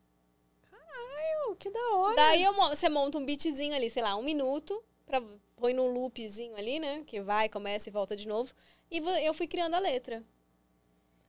Oh, 1.48 1.56
que 1.56 1.70
da 1.70 1.96
hora! 1.96 2.16
Daí 2.16 2.44
eu 2.44 2.54
você 2.54 2.88
monta 2.88 3.18
um 3.18 3.26
beatzinho 3.26 3.76
ali, 3.76 3.90
sei 3.90 4.04
lá, 4.04 4.16
um 4.16 4.24
minuto, 4.24 4.82
pra, 5.06 5.22
põe 5.56 5.74
num 5.74 5.92
loopzinho 5.92 6.56
ali, 6.56 6.80
né? 6.80 7.04
Que 7.06 7.22
vai, 7.22 7.50
começa 7.50 7.90
e 7.90 7.92
volta 7.92 8.16
de 8.16 8.28
novo. 8.28 8.54
E 8.90 8.98
eu 9.26 9.34
fui 9.34 9.48
criando 9.48 9.76
a 9.76 9.80
letra. 9.80 10.24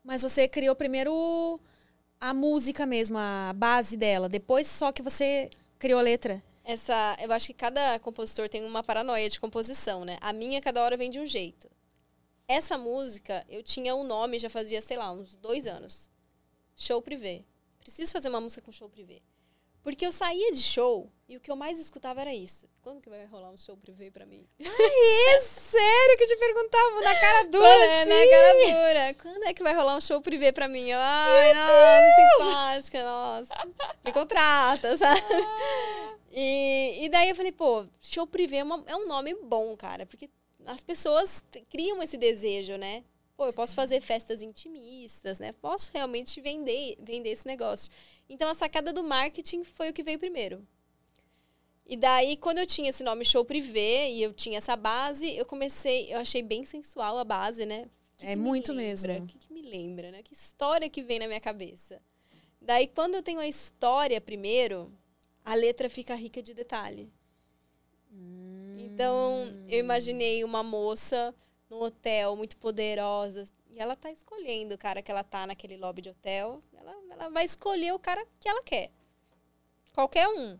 Mas 0.04 0.22
você 0.22 0.48
criou 0.48 0.74
primeiro 0.74 1.58
a 2.20 2.34
música 2.34 2.84
mesmo, 2.84 3.16
a 3.18 3.52
base 3.54 3.96
dela. 3.96 4.28
Depois 4.28 4.66
só 4.66 4.92
que 4.92 5.02
você 5.02 5.48
criou 5.78 5.98
a 5.98 6.02
letra. 6.02 6.42
Essa, 6.64 7.16
eu 7.20 7.32
acho 7.32 7.48
que 7.48 7.54
cada 7.54 7.98
compositor 7.98 8.48
tem 8.48 8.64
uma 8.64 8.82
paranoia 8.82 9.28
de 9.28 9.40
composição, 9.40 10.04
né? 10.04 10.16
A 10.20 10.32
minha, 10.32 10.60
cada 10.60 10.82
hora 10.82 10.96
vem 10.96 11.10
de 11.10 11.18
um 11.18 11.26
jeito. 11.26 11.68
Essa 12.46 12.78
música, 12.78 13.44
eu 13.48 13.62
tinha 13.62 13.94
um 13.94 14.04
nome 14.04 14.38
já 14.38 14.48
fazia, 14.48 14.80
sei 14.80 14.96
lá, 14.96 15.10
uns 15.10 15.36
dois 15.36 15.66
anos. 15.66 16.08
Show 16.76 17.02
privê. 17.02 17.44
Preciso 17.80 18.12
fazer 18.12 18.28
uma 18.28 18.40
música 18.40 18.62
com 18.62 18.70
show 18.70 18.88
privê. 18.88 19.22
Porque 19.82 20.06
eu 20.06 20.12
saía 20.12 20.52
de 20.52 20.62
show 20.62 21.10
e 21.28 21.36
o 21.36 21.40
que 21.40 21.50
eu 21.50 21.56
mais 21.56 21.78
escutava 21.80 22.20
era 22.20 22.32
isso. 22.32 22.68
Quando 22.82 23.00
que 23.00 23.08
vai 23.10 23.24
rolar 23.26 23.50
um 23.50 23.56
show 23.58 23.76
privê 23.76 24.10
pra 24.10 24.24
mim? 24.24 24.44
É 24.60 25.40
sério 25.40 26.16
que 26.16 26.24
eu 26.24 26.28
te 26.28 26.36
perguntava 26.36 27.00
na 27.00 27.14
cara 27.20 27.44
dura, 27.50 27.66
é, 27.66 28.02
assim? 28.02 28.10
na 28.10 28.30
cara 28.30 28.54
dura. 28.54 29.14
Quando 29.14 29.44
é 29.44 29.54
que 29.54 29.62
vai 29.62 29.74
rolar 29.74 29.96
um 29.96 30.00
show 30.00 30.20
privê 30.20 30.52
pra 30.52 30.68
mim? 30.68 30.88
Eu, 30.88 30.98
Ai, 31.00 31.54
nossa, 31.54 32.38
simpática, 32.38 33.02
nossa. 33.02 33.68
Me 34.04 34.12
contrata, 34.12 34.94
sabe? 34.98 35.20
E, 36.30 37.04
e 37.04 37.08
daí 37.08 37.28
eu 37.28 37.34
falei, 37.36 37.52
pô, 37.52 37.84
show 38.00 38.26
privê 38.26 38.56
é, 38.58 38.62
uma- 38.64 38.84
é 38.86 38.96
um 38.96 39.06
nome 39.06 39.34
bom, 39.42 39.76
cara. 39.76 40.06
Porque 40.06 40.30
as 40.66 40.82
pessoas 40.82 41.42
criam 41.68 42.02
esse 42.02 42.16
desejo, 42.16 42.76
né? 42.76 43.04
Pô, 43.36 43.46
eu 43.46 43.52
posso 43.52 43.74
fazer 43.74 44.00
festas 44.00 44.42
intimistas, 44.42 45.38
né? 45.38 45.52
Posso 45.60 45.90
realmente 45.92 46.40
vender, 46.40 46.96
vender 47.00 47.30
esse 47.30 47.46
negócio. 47.46 47.90
Então, 48.32 48.48
a 48.48 48.54
sacada 48.54 48.94
do 48.94 49.02
marketing 49.02 49.62
foi 49.62 49.90
o 49.90 49.92
que 49.92 50.02
veio 50.02 50.18
primeiro. 50.18 50.66
E 51.86 51.98
daí, 51.98 52.34
quando 52.38 52.58
eu 52.60 52.66
tinha 52.66 52.88
esse 52.88 53.02
nome 53.04 53.26
show 53.26 53.44
privê 53.44 54.08
e 54.08 54.22
eu 54.22 54.32
tinha 54.32 54.56
essa 54.56 54.74
base, 54.74 55.36
eu 55.36 55.44
comecei, 55.44 56.10
eu 56.10 56.18
achei 56.18 56.40
bem 56.42 56.64
sensual 56.64 57.18
a 57.18 57.24
base, 57.24 57.66
né? 57.66 57.90
Que 58.16 58.26
É 58.26 58.30
que 58.30 58.36
muito 58.36 58.72
lembra? 58.72 59.12
mesmo. 59.12 59.24
O 59.24 59.26
que, 59.26 59.36
que 59.36 59.52
me 59.52 59.60
lembra, 59.60 60.10
né? 60.10 60.22
Que 60.22 60.32
história 60.32 60.88
que 60.88 61.02
vem 61.02 61.18
na 61.18 61.26
minha 61.26 61.40
cabeça. 61.40 62.00
Daí, 62.58 62.86
quando 62.86 63.16
eu 63.16 63.22
tenho 63.22 63.38
a 63.38 63.46
história 63.46 64.18
primeiro, 64.18 64.90
a 65.44 65.54
letra 65.54 65.90
fica 65.90 66.14
rica 66.14 66.42
de 66.42 66.54
detalhe. 66.54 67.12
Hum. 68.10 68.76
Então, 68.78 69.46
eu 69.68 69.78
imaginei 69.78 70.42
uma 70.42 70.62
moça 70.62 71.34
num 71.68 71.82
hotel 71.82 72.34
muito 72.34 72.56
poderosa. 72.56 73.44
E 73.72 73.80
ela 73.80 73.96
tá 73.96 74.10
escolhendo 74.10 74.74
o 74.74 74.78
cara 74.78 75.00
que 75.00 75.10
ela 75.10 75.24
tá 75.24 75.46
naquele 75.46 75.78
lobby 75.78 76.02
de 76.02 76.10
hotel. 76.10 76.62
Ela, 76.74 76.94
ela 77.10 77.28
vai 77.30 77.46
escolher 77.46 77.92
o 77.92 77.98
cara 77.98 78.26
que 78.38 78.46
ela 78.46 78.62
quer. 78.62 78.90
Qualquer 79.94 80.28
um. 80.28 80.58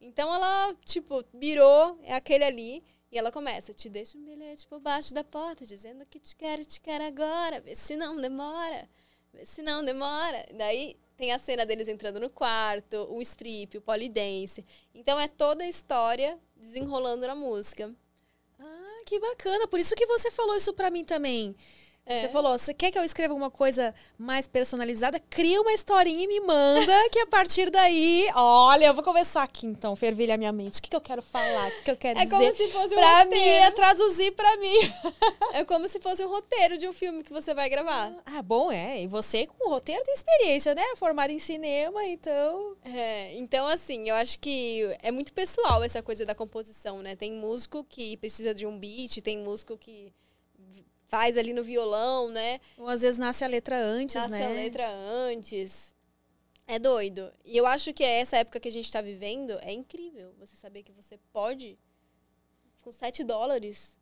Então 0.00 0.34
ela, 0.34 0.74
tipo, 0.84 1.24
virou, 1.32 1.98
é 2.02 2.14
aquele 2.14 2.44
ali. 2.44 2.82
E 3.10 3.16
ela 3.16 3.32
começa, 3.32 3.72
te 3.72 3.88
deixa 3.88 4.18
um 4.18 4.24
bilhete 4.24 4.66
por 4.66 4.80
baixo 4.80 5.14
da 5.14 5.24
porta, 5.24 5.64
dizendo 5.64 6.04
que 6.04 6.18
te 6.18 6.36
quero, 6.36 6.64
te 6.64 6.80
quero 6.80 7.04
agora. 7.04 7.60
Vê 7.60 7.76
se 7.76 7.96
não 7.96 8.20
demora. 8.20 8.88
Vê 9.32 9.44
se 9.44 9.62
não 9.62 9.84
demora. 9.84 10.44
Daí 10.52 10.96
tem 11.16 11.32
a 11.32 11.38
cena 11.38 11.64
deles 11.64 11.88
entrando 11.88 12.20
no 12.20 12.28
quarto, 12.28 13.06
o 13.08 13.22
strip, 13.22 13.78
o 13.78 13.80
polidense. 13.80 14.66
Então 14.92 15.18
é 15.18 15.28
toda 15.28 15.62
a 15.64 15.68
história 15.68 16.38
desenrolando 16.56 17.26
na 17.26 17.34
música. 17.34 17.94
Ah, 18.58 19.02
que 19.06 19.18
bacana. 19.20 19.66
Por 19.68 19.78
isso 19.78 19.94
que 19.94 20.06
você 20.06 20.30
falou 20.30 20.56
isso 20.56 20.74
pra 20.74 20.90
mim 20.90 21.04
também. 21.04 21.56
É. 22.08 22.20
Você 22.22 22.28
falou, 22.28 22.58
você 22.58 22.72
quer 22.72 22.90
que 22.90 22.98
eu 22.98 23.04
escreva 23.04 23.32
alguma 23.34 23.50
coisa 23.50 23.94
mais 24.16 24.48
personalizada? 24.48 25.20
Cria 25.30 25.60
uma 25.60 25.72
historinha 25.72 26.24
e 26.24 26.26
me 26.26 26.40
manda, 26.40 26.92
que 27.12 27.18
a 27.20 27.26
partir 27.26 27.70
daí, 27.70 28.26
olha, 28.34 28.86
eu 28.86 28.94
vou 28.94 29.04
começar 29.04 29.42
aqui 29.42 29.66
então, 29.66 29.94
fervilhar 29.94 30.38
minha 30.38 30.52
mente. 30.52 30.78
O 30.78 30.82
que, 30.82 30.88
que 30.90 30.96
eu 30.96 31.00
quero 31.00 31.20
falar? 31.22 31.68
O 31.68 31.70
que, 31.70 31.82
que 31.82 31.90
eu 31.90 31.96
quero 31.96 32.18
É 32.18 32.24
dizer? 32.24 32.36
como 32.36 32.56
se 32.56 32.68
fosse 32.68 32.94
um 32.94 32.96
pra 32.98 33.24
mim, 33.26 33.36
roteiro. 33.36 33.64
é 33.64 33.70
traduzir 33.70 34.32
pra 34.32 34.56
mim. 34.56 34.78
É 35.52 35.64
como 35.64 35.88
se 35.88 35.98
fosse 35.98 36.24
um 36.24 36.28
roteiro 36.28 36.76
de 36.78 36.86
um 36.86 36.92
filme 36.92 37.22
que 37.24 37.32
você 37.32 37.54
vai 37.54 37.68
gravar. 37.68 38.12
Ah, 38.26 38.42
bom, 38.42 38.70
é. 38.70 39.02
E 39.02 39.06
você 39.06 39.46
com 39.46 39.68
o 39.68 39.70
roteiro 39.70 40.02
tem 40.04 40.14
experiência, 40.14 40.74
né? 40.74 40.82
Formada 40.96 41.32
em 41.32 41.38
cinema, 41.38 42.04
então. 42.04 42.76
É, 42.84 43.34
então, 43.36 43.66
assim, 43.66 44.08
eu 44.08 44.14
acho 44.14 44.38
que 44.38 44.82
é 45.02 45.10
muito 45.10 45.32
pessoal 45.32 45.82
essa 45.82 46.02
coisa 46.02 46.24
da 46.26 46.34
composição, 46.34 47.02
né? 47.02 47.16
Tem 47.16 47.32
músico 47.32 47.82
que 47.82 48.16
precisa 48.18 48.54
de 48.54 48.66
um 48.66 48.78
beat, 48.78 49.20
tem 49.22 49.38
músico 49.38 49.76
que 49.76 50.12
faz 51.08 51.36
ali 51.36 51.52
no 51.52 51.64
violão, 51.64 52.30
né? 52.30 52.60
Ou 52.76 52.86
às 52.86 53.00
vezes 53.00 53.18
nasce 53.18 53.42
a 53.44 53.48
letra 53.48 53.76
antes, 53.76 54.14
Nasce 54.14 54.30
né? 54.30 54.46
a 54.46 54.50
letra 54.50 54.88
antes. 54.88 55.94
É 56.66 56.78
doido. 56.78 57.32
E 57.44 57.56
eu 57.56 57.66
acho 57.66 57.94
que 57.94 58.04
essa 58.04 58.36
época 58.36 58.60
que 58.60 58.68
a 58.68 58.72
gente 58.72 58.92
tá 58.92 59.00
vivendo 59.00 59.58
é 59.62 59.72
incrível. 59.72 60.34
Você 60.38 60.54
saber 60.54 60.82
que 60.82 60.92
você 60.92 61.18
pode, 61.32 61.78
com 62.82 62.92
7 62.92 63.24
dólares, 63.24 63.98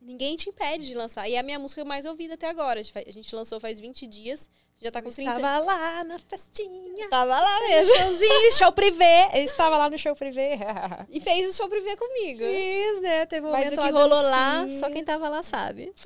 ninguém 0.00 0.36
te 0.36 0.48
impede 0.48 0.86
de 0.86 0.94
lançar. 0.94 1.28
E 1.28 1.34
é 1.34 1.38
a 1.40 1.42
minha 1.42 1.58
música 1.58 1.84
mais 1.84 2.06
ouvida 2.06 2.34
até 2.34 2.48
agora. 2.48 2.80
A 2.80 3.10
gente 3.10 3.34
lançou 3.34 3.58
faz 3.58 3.80
20 3.80 4.06
dias, 4.06 4.48
já 4.80 4.90
tá 4.90 5.00
com 5.00 5.10
30. 5.10 5.36
Estava 5.36 5.58
lá 5.58 6.04
na 6.04 6.18
festinha. 6.18 7.08
Tava 7.08 7.40
lá 7.40 7.60
mesmo. 7.60 7.96
showzinho, 7.96 8.52
show 8.52 8.72
privê. 8.72 9.28
Eu 9.34 9.42
estava 9.42 9.76
lá 9.76 9.88
no 9.90 9.98
show 9.98 10.14
privê. 10.14 10.58
E 11.10 11.20
fez 11.20 11.50
o 11.50 11.56
show 11.56 11.68
privê 11.68 11.96
comigo. 11.96 12.40
Fiz, 12.40 13.00
né? 13.00 13.26
Teve 13.26 13.46
um 13.46 13.50
Mas 13.50 13.64
momento 13.64 13.80
o 13.80 13.84
que 13.84 13.90
rolou 13.90 14.22
lá, 14.22 14.66
só 14.78 14.90
quem 14.90 15.04
tava 15.04 15.28
lá 15.28 15.42
sabe. 15.42 15.92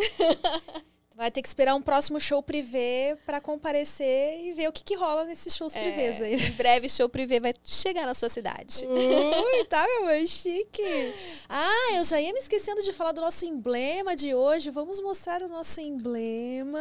Vai 1.20 1.30
ter 1.30 1.42
que 1.42 1.48
esperar 1.48 1.74
um 1.74 1.82
próximo 1.82 2.18
show 2.18 2.42
privê 2.42 3.14
pra 3.26 3.42
comparecer 3.42 4.40
e 4.42 4.52
ver 4.54 4.68
o 4.68 4.72
que, 4.72 4.82
que 4.82 4.94
rola 4.94 5.26
nesses 5.26 5.54
shows 5.54 5.74
privês 5.74 6.18
aí. 6.18 6.34
Em 6.34 6.52
breve, 6.52 6.88
show 6.88 7.10
privê 7.10 7.38
vai 7.38 7.52
chegar 7.62 8.06
na 8.06 8.14
sua 8.14 8.30
cidade. 8.30 8.86
Ui, 8.86 9.64
tá, 9.68 9.84
meu 9.86 10.08
amor, 10.08 10.26
chique. 10.26 11.14
Ah, 11.46 11.92
eu 11.96 12.04
já 12.04 12.18
ia 12.18 12.32
me 12.32 12.38
esquecendo 12.38 12.80
de 12.82 12.90
falar 12.94 13.12
do 13.12 13.20
nosso 13.20 13.44
emblema 13.44 14.16
de 14.16 14.34
hoje. 14.34 14.70
Vamos 14.70 14.98
mostrar 15.02 15.42
o 15.42 15.48
nosso 15.48 15.78
emblema. 15.82 16.80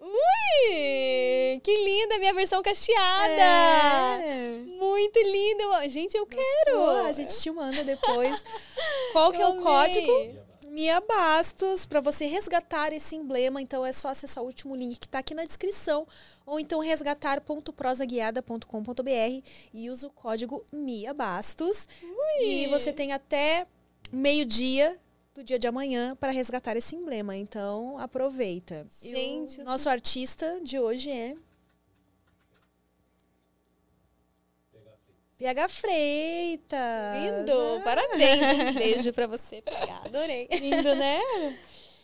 Ui! 0.00 1.60
Que 1.62 1.84
linda, 1.84 2.18
minha 2.18 2.34
versão 2.34 2.62
cacheada! 2.62 3.42
É. 4.22 4.58
Muito 4.78 5.18
linda! 5.20 5.88
Gente, 5.88 6.16
eu 6.16 6.26
quero! 6.26 6.90
A 7.04 7.12
gente 7.12 7.38
te 7.38 7.50
manda 7.50 7.84
depois. 7.84 8.42
Qual 9.12 9.30
que 9.32 9.40
é 9.40 9.44
Eu 9.44 9.48
o 9.48 9.52
amei. 9.52 9.62
código? 9.62 10.40
Mia 10.70 11.00
Bastos, 11.00 11.84
para 11.84 12.00
você 12.00 12.26
resgatar 12.26 12.92
esse 12.92 13.16
emblema, 13.16 13.60
então 13.60 13.84
é 13.84 13.90
só 13.92 14.08
acessar 14.08 14.44
o 14.44 14.46
último 14.46 14.76
link 14.76 15.00
que 15.00 15.06
está 15.06 15.18
aqui 15.18 15.34
na 15.34 15.44
descrição, 15.44 16.06
ou 16.46 16.60
então 16.60 16.78
resgatar.prosaguiada.com.br 16.78 19.42
e 19.74 19.90
usa 19.90 20.06
o 20.06 20.10
código 20.10 20.64
Mia 20.72 21.12
Bastos. 21.12 21.88
E 22.40 22.68
você 22.68 22.92
tem 22.92 23.12
até 23.12 23.66
meio-dia 24.12 24.96
do 25.40 25.44
dia 25.44 25.58
de 25.58 25.66
amanhã 25.66 26.14
para 26.16 26.30
resgatar 26.30 26.76
esse 26.76 26.94
emblema. 26.94 27.34
Então, 27.34 27.98
aproveita. 27.98 28.86
E 29.02 29.08
o 29.08 29.10
Gente, 29.10 29.62
nosso 29.62 29.88
artista 29.88 30.60
de 30.62 30.78
hoje 30.78 31.10
é 31.10 31.34
PH 35.38 35.68
Freitas. 35.68 36.78
Lindo! 37.22 37.80
Parabéns! 37.82 38.70
Um 38.70 38.74
beijo 38.78 39.12
pra 39.14 39.26
você, 39.26 39.62
pegar. 39.62 40.02
Adorei. 40.04 40.46
Lindo, 40.52 40.94
né? 40.94 41.18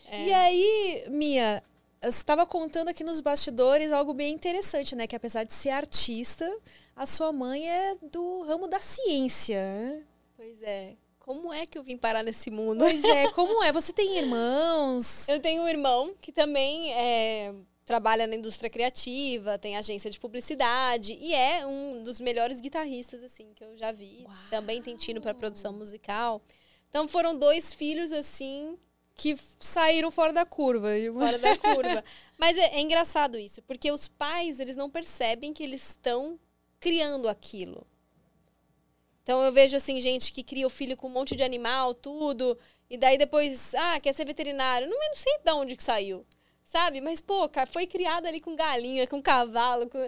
E 0.09 0.33
aí, 0.33 1.05
Mia, 1.09 1.61
você 2.01 2.11
estava 2.11 2.47
contando 2.47 2.87
aqui 2.87 3.03
nos 3.03 3.19
bastidores 3.19 3.91
algo 3.91 4.15
bem 4.15 4.33
interessante, 4.33 4.95
né? 4.95 5.05
Que 5.05 5.17
apesar 5.17 5.43
de 5.43 5.53
ser 5.53 5.71
artista, 5.71 6.49
a 6.95 7.05
sua 7.05 7.33
mãe 7.33 7.69
é 7.69 7.97
do 8.01 8.43
ramo 8.43 8.69
da 8.69 8.79
ciência. 8.79 10.01
Pois 10.37 10.63
é. 10.63 10.95
Como 11.27 11.53
é 11.53 11.67
que 11.67 11.77
eu 11.77 11.83
vim 11.83 11.97
parar 11.97 12.23
nesse 12.23 12.53
mundo? 12.53 12.79
Pois 12.79 13.03
é, 13.03 13.29
como 13.33 13.61
é? 13.65 13.73
Você 13.73 13.93
tem 13.93 14.17
irmãos? 14.17 15.27
Eu 15.29 15.41
tenho 15.41 15.65
um 15.65 15.69
irmão 15.69 16.15
que 16.21 16.31
também 16.31 16.95
é, 16.95 17.53
trabalha 17.85 18.29
na 18.29 18.37
indústria 18.37 18.71
criativa, 18.71 19.59
tem 19.59 19.77
agência 19.77 20.09
de 20.09 20.21
publicidade 20.21 21.19
e 21.21 21.35
é 21.35 21.67
um 21.67 22.05
dos 22.05 22.21
melhores 22.21 22.61
guitarristas 22.61 23.25
assim 23.25 23.53
que 23.57 23.65
eu 23.65 23.77
já 23.77 23.91
vi. 23.91 24.23
Uau! 24.25 24.37
Também 24.51 24.81
tem 24.81 24.95
tino 24.95 25.21
para 25.21 25.35
produção 25.35 25.73
musical. 25.73 26.41
Então 26.89 27.09
foram 27.09 27.37
dois 27.37 27.75
filhos 27.75 28.13
assim 28.13 28.79
Que 29.17 29.37
saíram 29.59 30.13
fora 30.13 30.33
da 30.33 30.47
curva. 30.47 30.91
fora 31.13 31.39
da 31.41 31.59
curva. 31.59 32.05
Mas 32.39 32.57
é, 32.57 32.77
é 32.77 32.81
engraçado 32.81 33.37
isso, 33.37 33.61
porque 33.63 33.91
os 33.91 34.07
pais 34.07 34.61
eles 34.61 34.77
não 34.77 34.89
percebem 34.89 35.53
que 35.53 35.65
eles 35.65 35.89
estão 35.89 36.39
criando 36.79 37.29
aquilo. 37.29 37.85
Então 39.27 39.43
eu 39.43 39.51
vejo 39.51 39.77
assim 39.77 40.01
gente 40.01 40.33
que 40.33 40.45
cria 40.45 40.65
o 40.69 40.71
filho 40.71 40.97
com 40.97 41.09
um 41.09 41.11
monte 41.11 41.35
de 41.35 41.43
animal, 41.43 41.93
tudo, 41.93 42.57
e 42.89 42.97
daí 42.97 43.19
depois, 43.19 43.75
ah, 43.75 43.99
quer 43.99 44.13
ser 44.13 44.25
veterinário. 44.25 44.89
Não, 44.89 45.03
eu 45.03 45.09
não 45.09 45.17
sei 45.17 45.39
de 45.45 45.51
onde 45.51 45.75
que 45.75 45.83
saiu. 45.83 46.25
Sabe? 46.65 47.01
Mas 47.01 47.21
pô, 47.21 47.51
foi 47.73 47.89
criado 47.89 48.27
ali 48.27 48.41
com 48.41 48.55
galinha, 48.55 49.05
com 49.05 49.21
cavalo, 49.21 49.89
com... 49.91 49.99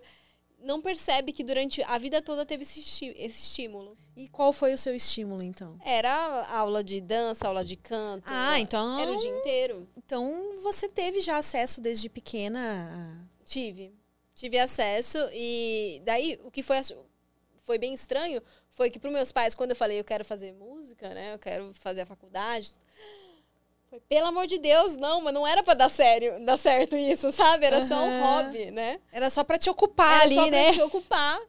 não 0.60 0.80
percebe 0.80 1.32
que 1.32 1.42
durante 1.42 1.82
a 1.82 1.98
vida 1.98 2.22
toda 2.22 2.46
teve 2.46 2.62
esse, 2.62 2.78
estímulo. 3.16 3.98
E 4.16 4.28
qual 4.28 4.52
foi 4.52 4.72
o 4.72 4.78
seu 4.78 4.94
estímulo, 4.94 5.42
então? 5.42 5.76
Era 5.84 6.44
aula 6.44 6.84
de 6.84 7.00
dança, 7.00 7.48
aula 7.48 7.64
de 7.64 7.74
canto. 7.74 8.22
Ah, 8.28 8.60
então- 8.60 9.00
Era 9.00 9.10
o 9.10 9.16
dia 9.16 9.36
inteiro. 9.36 9.88
Então, 9.96 10.62
você 10.62 10.88
teve 10.88 11.20
já 11.20 11.38
acesso 11.38 11.80
desde 11.80 12.08
pequena 12.08 13.28
Tive. 13.44 13.92
Tive 14.32 14.60
acesso 14.60 15.18
e 15.32 16.00
daí 16.04 16.38
o 16.44 16.52
que 16.52 16.62
foi 16.62 16.76
foi 17.64 17.78
bem 17.78 17.92
estranho 17.92 18.40
foi 18.78 18.90
que 18.90 18.98
para 19.00 19.10
meus 19.10 19.32
pais 19.32 19.56
quando 19.56 19.70
eu 19.70 19.76
falei 19.76 19.98
eu 19.98 20.04
quero 20.04 20.24
fazer 20.24 20.52
música, 20.54 21.08
né? 21.08 21.34
Eu 21.34 21.38
quero 21.40 21.74
fazer 21.74 22.02
a 22.02 22.06
faculdade. 22.06 22.72
Foi, 23.90 23.98
pelo 24.08 24.26
amor 24.28 24.46
de 24.46 24.56
Deus, 24.56 24.94
não, 24.94 25.20
mas 25.20 25.34
não 25.34 25.44
era 25.44 25.64
para 25.64 25.74
dar 25.74 25.88
sério, 25.88 26.44
dar 26.44 26.56
certo 26.56 26.96
isso, 26.96 27.32
sabe? 27.32 27.66
Era 27.66 27.84
só 27.88 27.96
um 27.96 28.20
hobby, 28.22 28.70
né? 28.70 29.00
Era 29.10 29.30
só 29.30 29.42
pra 29.42 29.58
te 29.58 29.68
ocupar 29.68 30.14
Era 30.14 30.22
ali, 30.22 30.34
só 30.36 30.42
pra 30.42 30.50
né? 30.52 30.72
te 30.72 30.80
ocupar. 30.80 31.40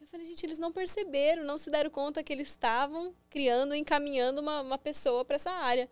Eu 0.00 0.06
falei, 0.06 0.26
gente, 0.26 0.46
eles 0.46 0.60
não 0.60 0.70
perceberam, 0.70 1.42
não 1.42 1.58
se 1.58 1.70
deram 1.70 1.90
conta 1.90 2.22
que 2.22 2.32
eles 2.32 2.46
estavam 2.50 3.12
criando, 3.28 3.74
encaminhando 3.74 4.40
uma, 4.40 4.60
uma 4.60 4.78
pessoa 4.78 5.24
para 5.24 5.34
essa 5.34 5.50
área, 5.50 5.90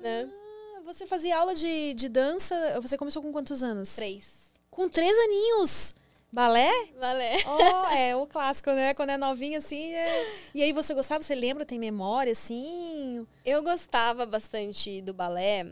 né? 0.00 0.28
Ah, 0.76 0.80
Você 0.84 1.06
fazia 1.06 1.38
aula 1.38 1.54
de, 1.54 1.94
de 1.94 2.08
dança, 2.08 2.80
você 2.80 2.98
começou 2.98 3.22
com 3.22 3.30
quantos 3.30 3.62
anos? 3.62 3.94
Três. 3.94 4.50
Com 4.68 4.88
três 4.88 5.16
aninhos. 5.16 5.94
Balé? 6.34 6.68
Valé. 6.98 7.36
Oh, 7.46 7.86
é 7.94 8.16
o 8.16 8.26
clássico, 8.26 8.70
né? 8.72 8.92
Quando 8.92 9.10
é 9.10 9.16
novinho 9.16 9.56
assim. 9.58 9.94
é- 9.94 10.26
E 10.52 10.62
aí 10.62 10.72
você 10.72 10.92
gostava, 10.92 11.22
você 11.22 11.34
lembra, 11.34 11.64
tem 11.64 11.78
memória, 11.78 12.32
assim? 12.32 13.24
Eu 13.44 13.62
gostava 13.62 14.26
bastante 14.26 15.00
do 15.00 15.14
balé 15.14 15.66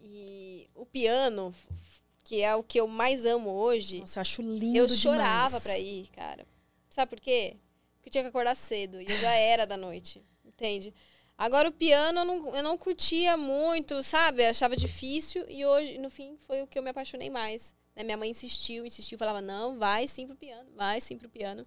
e 0.00 0.68
o 0.74 0.84
piano, 0.84 1.54
que 2.24 2.42
é 2.42 2.54
o 2.56 2.62
que 2.64 2.80
eu 2.80 2.88
mais 2.88 3.24
amo 3.24 3.50
hoje, 3.50 4.00
Nossa, 4.00 4.18
eu 4.18 4.22
acho 4.22 4.42
lindo 4.42 4.78
eu 4.78 4.86
demais. 4.86 5.00
chorava 5.00 5.60
pra 5.60 5.78
ir, 5.78 6.08
cara. 6.08 6.44
Sabe 6.90 7.10
por 7.10 7.20
quê? 7.20 7.56
Porque 7.96 8.10
tinha 8.10 8.24
que 8.24 8.28
acordar 8.30 8.54
cedo 8.56 9.00
e 9.00 9.04
eu 9.08 9.18
já 9.20 9.32
era 9.32 9.64
da 9.66 9.76
noite, 9.76 10.22
entende? 10.44 10.92
Agora 11.38 11.68
o 11.68 11.72
piano 11.72 12.20
eu 12.20 12.24
não, 12.24 12.56
eu 12.56 12.62
não 12.62 12.76
curtia 12.78 13.36
muito, 13.36 14.02
sabe? 14.02 14.42
Eu 14.44 14.50
achava 14.50 14.76
difícil 14.76 15.44
e 15.48 15.64
hoje, 15.64 15.98
no 15.98 16.10
fim, 16.10 16.36
foi 16.46 16.62
o 16.62 16.66
que 16.66 16.78
eu 16.78 16.82
me 16.82 16.90
apaixonei 16.90 17.30
mais. 17.30 17.74
Né? 17.94 18.02
Minha 18.02 18.16
mãe 18.16 18.30
insistiu, 18.30 18.84
insistiu, 18.86 19.18
falava, 19.18 19.40
não, 19.40 19.78
vai 19.78 20.06
sim 20.08 20.26
pro 20.26 20.36
piano, 20.36 20.70
vai 20.74 21.00
sim 21.00 21.16
pro 21.16 21.28
piano. 21.28 21.66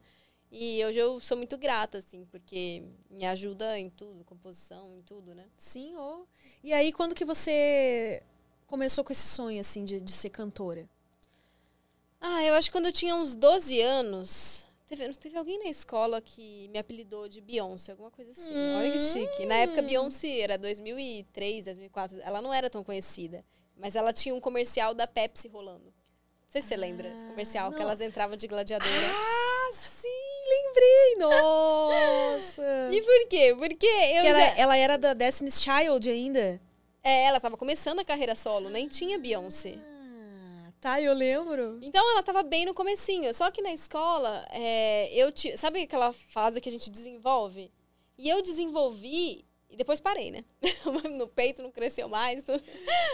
E 0.51 0.83
hoje 0.85 0.97
eu 0.97 1.19
sou 1.19 1.35
muito 1.35 1.57
grata, 1.57 1.97
assim, 1.97 2.25
porque 2.25 2.83
me 3.09 3.25
ajuda 3.25 3.77
em 3.77 3.89
tudo, 3.89 4.23
composição, 4.23 4.95
em 4.97 5.01
tudo, 5.01 5.35
né? 5.35 5.45
Sim, 5.57 5.93
ó. 5.97 6.21
E 6.63 6.71
aí, 6.71 6.93
quando 6.93 7.13
que 7.13 7.25
você 7.25 8.23
começou 8.65 9.03
com 9.03 9.11
esse 9.11 9.27
sonho, 9.27 9.59
assim, 9.59 9.83
de, 9.83 9.99
de 9.99 10.11
ser 10.11 10.29
cantora? 10.29 10.87
Ah, 12.19 12.43
eu 12.43 12.55
acho 12.55 12.69
que 12.69 12.71
quando 12.71 12.85
eu 12.85 12.93
tinha 12.93 13.13
uns 13.13 13.35
12 13.35 13.81
anos, 13.81 14.67
Teve, 14.87 15.13
teve 15.15 15.37
alguém 15.37 15.59
na 15.59 15.69
escola 15.69 16.21
que 16.21 16.69
me 16.69 16.79
apelidou 16.79 17.27
de 17.27 17.41
Beyoncé, 17.41 17.91
alguma 17.91 18.09
coisa 18.09 18.31
assim. 18.31 18.49
Hum. 18.49 18.77
Olha 18.79 18.91
que 18.93 18.99
chique. 18.99 19.45
Na 19.45 19.55
época, 19.55 19.81
Beyoncé 19.81 20.39
era 20.39 20.57
2003, 20.57 21.65
2004. 21.65 22.21
Ela 22.21 22.41
não 22.41 22.53
era 22.53 22.69
tão 22.69 22.85
conhecida. 22.85 23.43
Mas 23.75 23.97
ela 23.97 24.13
tinha 24.13 24.33
um 24.33 24.39
comercial 24.39 24.93
da 24.93 25.05
Pepsi 25.05 25.49
rolando. 25.49 25.93
Sei 26.57 26.61
se 26.61 26.67
você 26.69 26.75
lembra 26.75 27.09
desse 27.11 27.25
comercial, 27.25 27.69
não. 27.69 27.77
que 27.77 27.83
elas 27.83 28.01
entravam 28.01 28.35
de 28.35 28.47
gladiadora. 28.47 28.89
Ah, 28.89 29.71
sim, 29.73 30.07
lembrei! 30.49 31.15
Nossa! 31.19 32.89
e 32.91 32.99
por 32.99 33.27
quê? 33.27 33.55
Porque 33.55 33.85
eu 33.85 34.23
já... 34.23 34.29
ela, 34.29 34.41
ela, 34.57 34.77
era 34.77 34.97
da 34.97 35.13
Destiny's 35.13 35.61
Child 35.61 36.09
ainda? 36.09 36.59
É, 37.03 37.25
ela 37.25 37.39
tava 37.39 37.55
começando 37.57 37.99
a 37.99 38.05
carreira 38.05 38.33
solo, 38.33 38.71
nem 38.71 38.87
tinha 38.87 39.19
Beyoncé. 39.19 39.75
Ah, 39.77 40.71
tá, 40.81 40.99
eu 40.99 41.13
lembro. 41.13 41.77
Então 41.83 42.03
ela 42.09 42.23
tava 42.23 42.41
bem 42.41 42.65
no 42.65 42.73
comecinho. 42.73 43.31
Só 43.35 43.51
que 43.51 43.61
na 43.61 43.71
escola, 43.71 44.43
é, 44.49 45.13
eu 45.13 45.31
te, 45.31 45.55
sabe 45.57 45.83
aquela 45.83 46.11
fase 46.11 46.59
que 46.59 46.69
a 46.69 46.71
gente 46.71 46.89
desenvolve? 46.89 47.71
E 48.17 48.27
eu 48.27 48.41
desenvolvi 48.41 49.45
e 49.69 49.75
depois 49.75 49.99
parei, 49.99 50.31
né? 50.31 50.45
no 51.11 51.27
peito 51.27 51.61
não 51.61 51.71
cresceu 51.71 52.07
mais. 52.07 52.43
Tudo. 52.43 52.63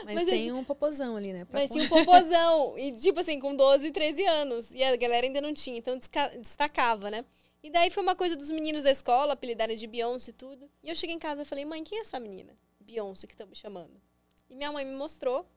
Mas, 0.05 0.15
mas 0.15 0.25
tem 0.25 0.51
um 0.51 0.63
popozão 0.63 1.15
ali, 1.15 1.33
né? 1.33 1.48
Mas 1.51 1.69
tinha 1.69 1.83
um 1.83 1.89
popozão. 1.89 2.77
e, 2.77 2.91
tipo 2.91 3.19
assim, 3.19 3.39
com 3.39 3.55
12, 3.55 3.91
13 3.91 4.25
anos. 4.25 4.72
E 4.74 4.83
a 4.83 4.95
galera 4.95 5.25
ainda 5.25 5.41
não 5.41 5.53
tinha, 5.53 5.77
então 5.77 6.00
destacava, 6.39 7.10
né? 7.10 7.25
E 7.63 7.69
daí 7.69 7.89
foi 7.89 8.03
uma 8.03 8.15
coisa 8.15 8.36
dos 8.36 8.51
meninos 8.51 8.83
da 8.83 8.91
escola, 8.91 9.33
apelidarem 9.33 9.77
de 9.77 9.88
Beyoncé 9.88 10.31
e 10.31 10.33
tudo. 10.33 10.69
E 10.83 10.89
eu 10.89 10.95
cheguei 10.95 11.15
em 11.15 11.19
casa 11.19 11.41
e 11.43 11.45
falei, 11.45 11.63
mãe, 11.63 11.83
quem 11.83 11.98
é 11.98 12.01
essa 12.01 12.19
menina? 12.19 12.55
Beyoncé 12.79 13.25
que 13.25 13.33
estão 13.33 13.48
me 13.48 13.55
chamando. 13.55 14.00
E 14.50 14.55
minha 14.55 14.72
mãe 14.72 14.86
me 14.86 14.93
mostrou. 14.95 15.48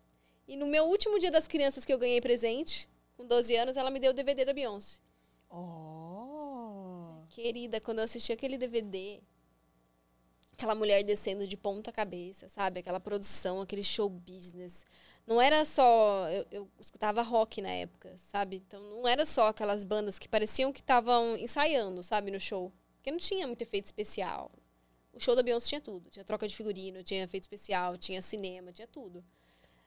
E 0.46 0.56
no 0.56 0.66
meu 0.66 0.84
último 0.84 1.18
dia 1.18 1.30
das 1.30 1.48
crianças 1.48 1.84
que 1.84 1.92
eu 1.92 1.98
ganhei 1.98 2.20
presente, 2.20 2.88
com 3.16 3.26
12 3.26 3.56
anos, 3.56 3.76
ela 3.76 3.90
me 3.90 3.98
deu 3.98 4.12
o 4.12 4.14
DVD 4.14 4.44
da 4.44 4.54
Beyoncé. 4.54 4.98
Oh! 5.50 7.22
Querida, 7.30 7.80
quando 7.80 7.98
eu 7.98 8.04
assisti 8.04 8.32
aquele 8.32 8.56
DVD, 8.56 9.20
aquela 10.56 10.74
mulher 10.74 11.04
descendo 11.04 11.46
de 11.46 11.56
ponta 11.56 11.92
cabeça, 11.92 12.48
sabe? 12.48 12.80
Aquela 12.80 12.98
produção, 12.98 13.60
aquele 13.60 13.84
show 13.84 14.08
business. 14.08 14.84
Não 15.26 15.40
era 15.40 15.64
só. 15.64 16.28
Eu, 16.30 16.46
eu, 16.50 16.70
escutava 16.80 17.20
rock 17.22 17.60
na 17.60 17.68
época, 17.68 18.16
sabe? 18.16 18.56
Então 18.66 18.80
não 18.80 19.06
era 19.06 19.26
só 19.26 19.48
aquelas 19.48 19.84
bandas 19.84 20.18
que 20.18 20.28
pareciam 20.28 20.72
que 20.72 20.80
estavam 20.80 21.36
ensaiando, 21.36 22.02
sabe, 22.02 22.30
no 22.30 22.40
show. 22.40 22.72
Porque 22.96 23.10
não 23.10 23.18
tinha 23.18 23.46
muito 23.46 23.60
efeito 23.62 23.84
especial. 23.84 24.50
O 25.12 25.20
show 25.20 25.36
da 25.36 25.42
Beyoncé 25.42 25.68
tinha 25.68 25.80
tudo. 25.80 26.08
Tinha 26.10 26.24
troca 26.24 26.48
de 26.48 26.56
figurino, 26.56 27.02
tinha 27.02 27.24
efeito 27.24 27.44
especial, 27.44 27.98
tinha 27.98 28.22
cinema, 28.22 28.72
tinha 28.72 28.86
tudo. 28.86 29.24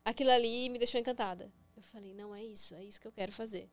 Aquilo 0.05 0.31
ali 0.31 0.69
me 0.69 0.77
deixou 0.77 0.99
encantada. 0.99 1.51
Eu 1.75 1.83
falei, 1.83 2.13
não, 2.13 2.35
é 2.35 2.43
isso, 2.43 2.75
é 2.75 2.83
isso 2.83 2.99
que 3.01 3.07
eu 3.07 3.11
quero 3.11 3.31
fazer. 3.31 3.69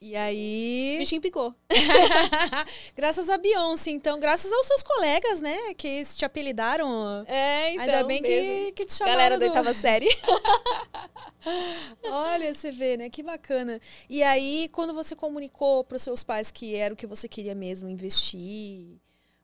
E 0.00 0.14
aí. 0.14 0.94
O 0.96 0.98
bichinho 1.00 1.20
picou. 1.20 1.52
graças 2.94 3.28
a 3.28 3.36
Beyoncé, 3.36 3.90
então, 3.90 4.20
graças 4.20 4.52
aos 4.52 4.66
seus 4.66 4.82
colegas, 4.82 5.40
né? 5.40 5.74
Que 5.74 6.04
te 6.04 6.24
apelidaram. 6.24 7.24
É, 7.26 7.72
então. 7.72 7.84
Ainda 7.84 8.04
bem 8.04 8.22
que, 8.22 8.72
que 8.72 8.86
te 8.86 8.94
chamaram. 8.94 9.16
Galera 9.16 9.38
do 9.38 9.44
oitava 9.44 9.74
série. 9.74 10.08
Olha, 12.04 12.54
você 12.54 12.70
vê, 12.70 12.96
né? 12.96 13.10
Que 13.10 13.24
bacana. 13.24 13.80
E 14.08 14.22
aí, 14.22 14.68
quando 14.68 14.94
você 14.94 15.16
comunicou 15.16 15.82
para 15.82 15.96
os 15.96 16.02
seus 16.02 16.22
pais 16.22 16.52
que 16.52 16.76
era 16.76 16.94
o 16.94 16.96
que 16.96 17.06
você 17.06 17.28
queria 17.28 17.54
mesmo 17.54 17.88
investir, 17.88 19.00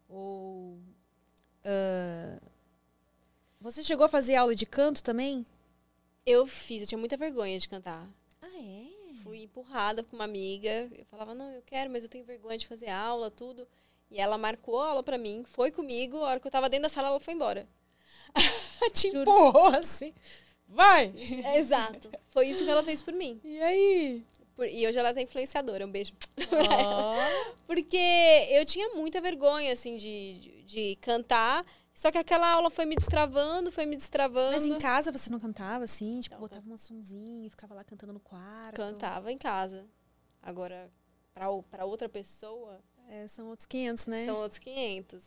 ou. 0.09 0.79
Uh, 1.65 2.41
você 3.61 3.83
chegou 3.83 4.05
a 4.05 4.09
fazer 4.09 4.37
aula 4.37 4.55
de 4.55 4.67
canto 4.67 5.03
também? 5.03 5.45
Eu 6.25 6.47
fiz, 6.47 6.83
eu 6.83 6.87
tinha 6.87 6.99
muita 6.99 7.17
vergonha 7.17 7.59
de 7.59 7.69
cantar. 7.69 8.07
Ah, 8.41 8.59
é? 8.61 8.94
Empurrada 9.45 10.03
por 10.03 10.15
uma 10.15 10.25
amiga. 10.25 10.91
Eu 10.97 11.05
falava, 11.07 11.35
não, 11.35 11.51
eu 11.53 11.63
quero, 11.63 11.91
mas 11.91 12.03
eu 12.03 12.09
tenho 12.09 12.25
vergonha 12.25 12.59
de 12.59 12.67
fazer 12.67 12.89
aula, 12.89 13.31
tudo. 13.31 13.67
E 14.11 14.21
ela 14.21 14.39
marcou 14.39 14.81
a 14.81 14.89
aula 14.89 15.03
pra 15.03 15.19
mim, 15.19 15.45
foi 15.45 15.71
comigo. 15.71 16.19
A 16.19 16.29
hora 16.31 16.41
que 16.41 16.47
eu 16.47 16.51
tava 16.51 16.69
dentro 16.69 16.85
da 16.85 16.89
sala, 16.89 17.09
ela 17.09 17.21
foi 17.21 17.35
embora. 17.35 17.67
Te 18.93 19.11
Juro. 19.11 19.23
empurrou 19.23 19.67
assim. 19.69 20.13
Vai! 20.69 21.13
É, 21.45 21.59
exato. 21.59 22.11
Foi 22.31 22.49
isso 22.49 22.65
que 22.65 22.71
ela 22.71 22.83
fez 22.83 23.03
por 23.03 23.13
mim. 23.13 23.41
E 23.45 23.61
aí? 23.61 24.25
Por, 24.57 24.69
e 24.69 24.87
hoje 24.87 24.99
ela 24.99 25.11
é 25.11 25.23
influenciadora. 25.23 25.87
Um 25.87 25.91
beijo. 25.91 26.13
Oh. 26.39 27.55
Porque 27.67 27.97
eu 28.51 28.65
tinha 28.65 28.91
muita 28.91 29.21
vergonha, 29.21 29.73
assim, 29.73 29.97
de, 29.97 30.39
de, 30.41 30.63
de 30.63 30.97
cantar. 30.97 31.65
Só 31.95 32.11
que 32.11 32.19
aquela 32.19 32.51
aula 32.51 32.71
foi 32.71 32.85
me 32.85 32.97
destravando, 32.97 33.71
foi 33.71 33.87
me 33.87 33.95
destravando. 33.97 34.53
Mas 34.53 34.67
em 34.67 34.77
casa 34.79 35.13
você 35.13 35.31
não 35.31 35.39
cantava 35.39 35.85
assim? 35.85 36.21
Tipo, 36.21 36.37
botava 36.39 36.67
uma 36.67 36.77
sonzinha 36.77 37.47
e 37.47 37.51
ficava 37.51 37.73
lá 37.73 37.85
cantando 37.85 38.13
no 38.13 38.19
quarto? 38.19 38.77
Cantava 38.77 39.31
em 39.31 39.39
casa. 39.39 39.87
Agora, 40.43 40.91
para 41.71 41.85
outra 41.85 42.09
pessoa. 42.09 42.81
É, 43.09 43.29
são 43.29 43.49
outros 43.49 43.67
500, 43.67 44.07
né? 44.09 44.27
São 44.27 44.37
outros 44.37 44.59
500. 44.59 45.23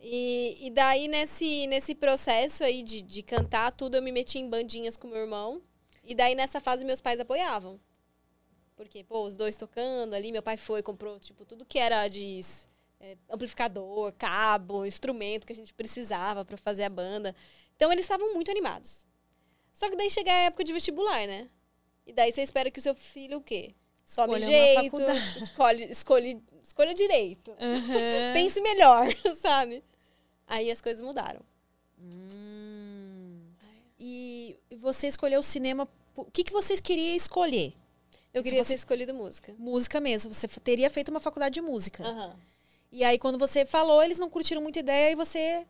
E, 0.00 0.66
e 0.66 0.70
daí, 0.70 1.08
nesse, 1.08 1.66
nesse 1.66 1.94
processo 1.94 2.62
aí 2.62 2.82
de, 2.82 3.02
de 3.02 3.22
cantar 3.22 3.72
tudo, 3.72 3.96
eu 3.96 4.02
me 4.02 4.12
meti 4.12 4.38
em 4.38 4.48
bandinhas 4.48 4.96
com 4.96 5.08
meu 5.08 5.18
irmão. 5.18 5.62
E 6.04 6.14
daí, 6.14 6.34
nessa 6.34 6.60
fase, 6.60 6.84
meus 6.84 7.00
pais 7.00 7.18
apoiavam. 7.18 7.78
Porque, 8.76 9.04
pô, 9.04 9.24
os 9.24 9.36
dois 9.36 9.56
tocando 9.56 10.14
ali, 10.14 10.32
meu 10.32 10.42
pai 10.42 10.56
foi, 10.56 10.82
comprou, 10.82 11.20
tipo, 11.20 11.44
tudo 11.44 11.64
que 11.64 11.78
era 11.78 12.08
de 12.08 12.40
é, 13.02 13.16
amplificador, 13.28 14.12
cabo, 14.12 14.86
instrumento 14.86 15.44
que 15.44 15.52
a 15.52 15.56
gente 15.56 15.74
precisava 15.74 16.44
para 16.44 16.56
fazer 16.56 16.84
a 16.84 16.88
banda. 16.88 17.34
Então 17.74 17.90
eles 17.90 18.04
estavam 18.04 18.32
muito 18.32 18.50
animados. 18.50 19.04
Só 19.72 19.90
que 19.90 19.96
daí 19.96 20.08
chega 20.08 20.30
a 20.30 20.42
época 20.42 20.62
de 20.62 20.72
vestibular, 20.72 21.26
né? 21.26 21.48
E 22.06 22.12
daí 22.12 22.32
você 22.32 22.42
espera 22.42 22.70
que 22.70 22.78
o 22.78 22.82
seu 22.82 22.94
filho 22.94 23.38
o 23.38 23.42
quê? 23.42 23.74
Some 24.06 24.38
jeito, 24.40 25.00
escolhe, 25.42 25.84
escolhe, 25.90 26.42
escolha 26.62 26.94
direito. 26.94 27.50
Uhum. 27.52 28.32
Pense 28.34 28.60
melhor, 28.60 29.06
sabe? 29.34 29.82
Aí 30.46 30.70
as 30.70 30.80
coisas 30.80 31.02
mudaram. 31.02 31.40
Hum. 31.98 33.40
E 33.98 34.56
você 34.78 35.06
escolheu 35.08 35.40
o 35.40 35.42
cinema. 35.42 35.88
O 36.14 36.24
que, 36.24 36.44
que 36.44 36.52
vocês 36.52 36.80
queriam 36.80 37.16
escolher? 37.16 37.72
Eu 38.34 38.42
queria 38.42 38.62
você... 38.62 38.70
ter 38.70 38.76
escolhido 38.76 39.14
música. 39.14 39.54
Música 39.58 40.00
mesmo. 40.00 40.32
Você 40.32 40.46
teria 40.48 40.90
feito 40.90 41.08
uma 41.08 41.20
faculdade 41.20 41.54
de 41.54 41.60
música. 41.60 42.06
Uhum. 42.06 42.32
E 42.92 43.02
aí, 43.02 43.18
quando 43.18 43.38
você 43.38 43.64
falou, 43.64 44.02
eles 44.02 44.18
não 44.18 44.28
curtiram 44.28 44.60
muita 44.60 44.80
ideia 44.80 45.12
e 45.12 45.16
você. 45.16 45.66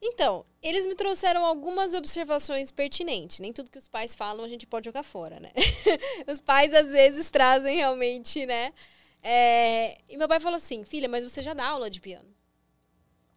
Então, 0.00 0.46
eles 0.62 0.86
me 0.86 0.94
trouxeram 0.94 1.44
algumas 1.44 1.92
observações 1.92 2.70
pertinentes. 2.70 3.40
Nem 3.40 3.52
tudo 3.52 3.70
que 3.70 3.78
os 3.78 3.88
pais 3.88 4.14
falam 4.14 4.44
a 4.44 4.48
gente 4.48 4.64
pode 4.64 4.84
jogar 4.84 5.02
fora, 5.02 5.40
né? 5.40 5.50
os 6.30 6.38
pais 6.38 6.72
às 6.72 6.86
vezes 6.86 7.28
trazem 7.28 7.76
realmente, 7.76 8.46
né? 8.46 8.72
É... 9.20 9.98
E 10.08 10.16
meu 10.16 10.28
pai 10.28 10.38
falou 10.38 10.56
assim: 10.56 10.84
filha, 10.84 11.08
mas 11.08 11.24
você 11.24 11.42
já 11.42 11.52
dá 11.52 11.66
aula 11.66 11.90
de 11.90 12.00
piano. 12.00 12.32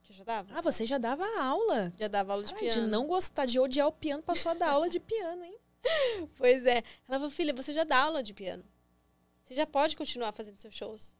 Você 0.04 0.13
já 0.13 0.24
dava? 0.24 0.54
Ah, 0.54 0.62
você 0.62 0.86
já 0.86 1.00
dava 1.00 1.26
aula. 1.41 1.91
Já 1.98 2.08
dava 2.08 2.34
aula 2.34 2.43
de 2.43 2.54
Ai, 2.54 2.60
piano. 2.60 2.82
De 2.82 2.88
não 2.88 3.08
gostar, 3.08 3.48
de 3.48 3.60
odiar 3.60 3.88
o 3.88 3.91
piano, 3.91 4.22
passou 4.22 4.52
a 4.52 4.56
dar 4.56 4.69
aula 4.69 4.88
de 4.88 5.00
piano, 5.00 5.43
hein? 5.43 5.58
Pois 6.38 6.67
é. 6.67 6.84
Ela 7.08 7.17
falou: 7.17 7.32
filha, 7.32 7.54
você 7.54 7.74
já 7.74 7.84
dá 7.84 8.04
aula 8.04 8.22
de 8.22 8.36
piano. 8.36 8.63
Você 9.43 9.56
já 9.56 9.65
pode 9.65 9.98
continuar 9.98 10.32
fazendo 10.32 10.62
seus 10.62 10.76
shows. 10.76 11.15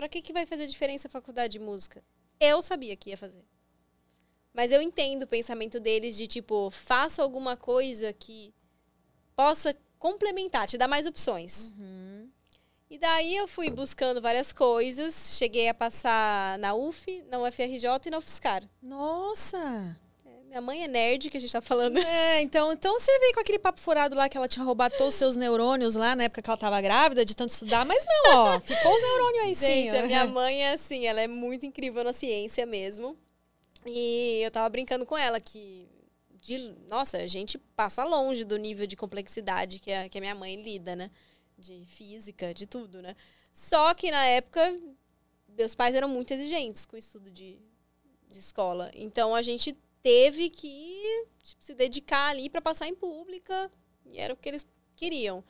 Para 0.00 0.08
que, 0.08 0.22
que 0.22 0.32
vai 0.32 0.46
fazer 0.46 0.66
diferença 0.66 1.08
a 1.08 1.10
faculdade 1.10 1.52
de 1.52 1.58
música? 1.58 2.02
Eu 2.40 2.62
sabia 2.62 2.96
que 2.96 3.10
ia 3.10 3.18
fazer. 3.18 3.44
Mas 4.50 4.72
eu 4.72 4.80
entendo 4.80 5.24
o 5.24 5.26
pensamento 5.26 5.78
deles 5.78 6.16
de 6.16 6.26
tipo, 6.26 6.70
faça 6.70 7.22
alguma 7.22 7.54
coisa 7.54 8.10
que 8.10 8.54
possa 9.36 9.76
complementar, 9.98 10.66
te 10.66 10.78
dar 10.78 10.88
mais 10.88 11.06
opções. 11.06 11.74
Uhum. 11.78 12.30
E 12.88 12.98
daí 12.98 13.36
eu 13.36 13.46
fui 13.46 13.68
buscando 13.70 14.22
várias 14.22 14.54
coisas, 14.54 15.36
cheguei 15.36 15.68
a 15.68 15.74
passar 15.74 16.58
na 16.58 16.72
UF, 16.72 17.22
na 17.28 17.38
UFRJ 17.38 18.06
e 18.06 18.10
na 18.10 18.16
UFSCar. 18.16 18.66
Nossa! 18.80 20.00
Minha 20.50 20.60
mãe 20.60 20.82
é 20.82 20.88
nerd, 20.88 21.30
que 21.30 21.36
a 21.36 21.40
gente 21.40 21.52
tá 21.52 21.60
falando. 21.60 21.96
É, 21.96 22.42
então, 22.42 22.72
então 22.72 22.98
você 22.98 23.16
veio 23.20 23.34
com 23.34 23.38
aquele 23.38 23.58
papo 23.60 23.78
furado 23.78 24.16
lá 24.16 24.28
que 24.28 24.36
ela 24.36 24.48
tinha 24.48 24.64
roubado 24.64 24.96
todos 24.98 25.14
os 25.14 25.18
seus 25.18 25.36
neurônios 25.36 25.94
lá 25.94 26.16
na 26.16 26.24
época 26.24 26.42
que 26.42 26.50
ela 26.50 26.56
tava 26.56 26.80
grávida, 26.80 27.24
de 27.24 27.36
tanto 27.36 27.50
estudar, 27.50 27.86
mas 27.86 28.04
não, 28.04 28.34
ó, 28.34 28.58
ficou 28.60 28.92
os 28.92 29.00
neurônios 29.00 29.44
aí 29.44 29.54
sim. 29.54 29.66
Gente, 29.66 29.96
a 29.96 30.06
minha 30.08 30.26
mãe 30.26 30.64
é 30.64 30.72
assim, 30.72 31.06
ela 31.06 31.20
é 31.20 31.28
muito 31.28 31.64
incrível 31.64 32.02
na 32.02 32.12
ciência 32.12 32.66
mesmo. 32.66 33.16
E 33.86 34.40
eu 34.42 34.50
tava 34.50 34.68
brincando 34.68 35.06
com 35.06 35.16
ela 35.16 35.40
que 35.40 35.88
de, 36.42 36.74
nossa, 36.88 37.18
a 37.18 37.28
gente 37.28 37.56
passa 37.56 38.02
longe 38.02 38.44
do 38.44 38.56
nível 38.56 38.88
de 38.88 38.96
complexidade 38.96 39.78
que 39.78 39.92
a, 39.92 40.08
que 40.08 40.18
a 40.18 40.20
minha 40.20 40.34
mãe 40.34 40.60
lida, 40.60 40.96
né? 40.96 41.12
De 41.56 41.84
física, 41.86 42.52
de 42.52 42.66
tudo, 42.66 43.00
né? 43.00 43.14
Só 43.54 43.94
que 43.94 44.10
na 44.10 44.26
época, 44.26 44.76
meus 45.56 45.76
pais 45.76 45.94
eram 45.94 46.08
muito 46.08 46.34
exigentes 46.34 46.84
com 46.84 46.96
o 46.96 46.98
estudo 46.98 47.30
de, 47.30 47.56
de 48.28 48.38
escola. 48.40 48.90
Então 48.94 49.32
a 49.32 49.42
gente 49.42 49.78
teve 50.02 50.50
que 50.50 51.26
tipo, 51.42 51.62
se 51.62 51.74
dedicar 51.74 52.30
ali 52.30 52.48
para 52.48 52.60
passar 52.60 52.88
em 52.88 52.94
pública. 52.94 53.70
E 54.04 54.18
era 54.18 54.34
o 54.34 54.36
que 54.36 54.48
eles 54.48 54.66
queriam. 54.96 55.44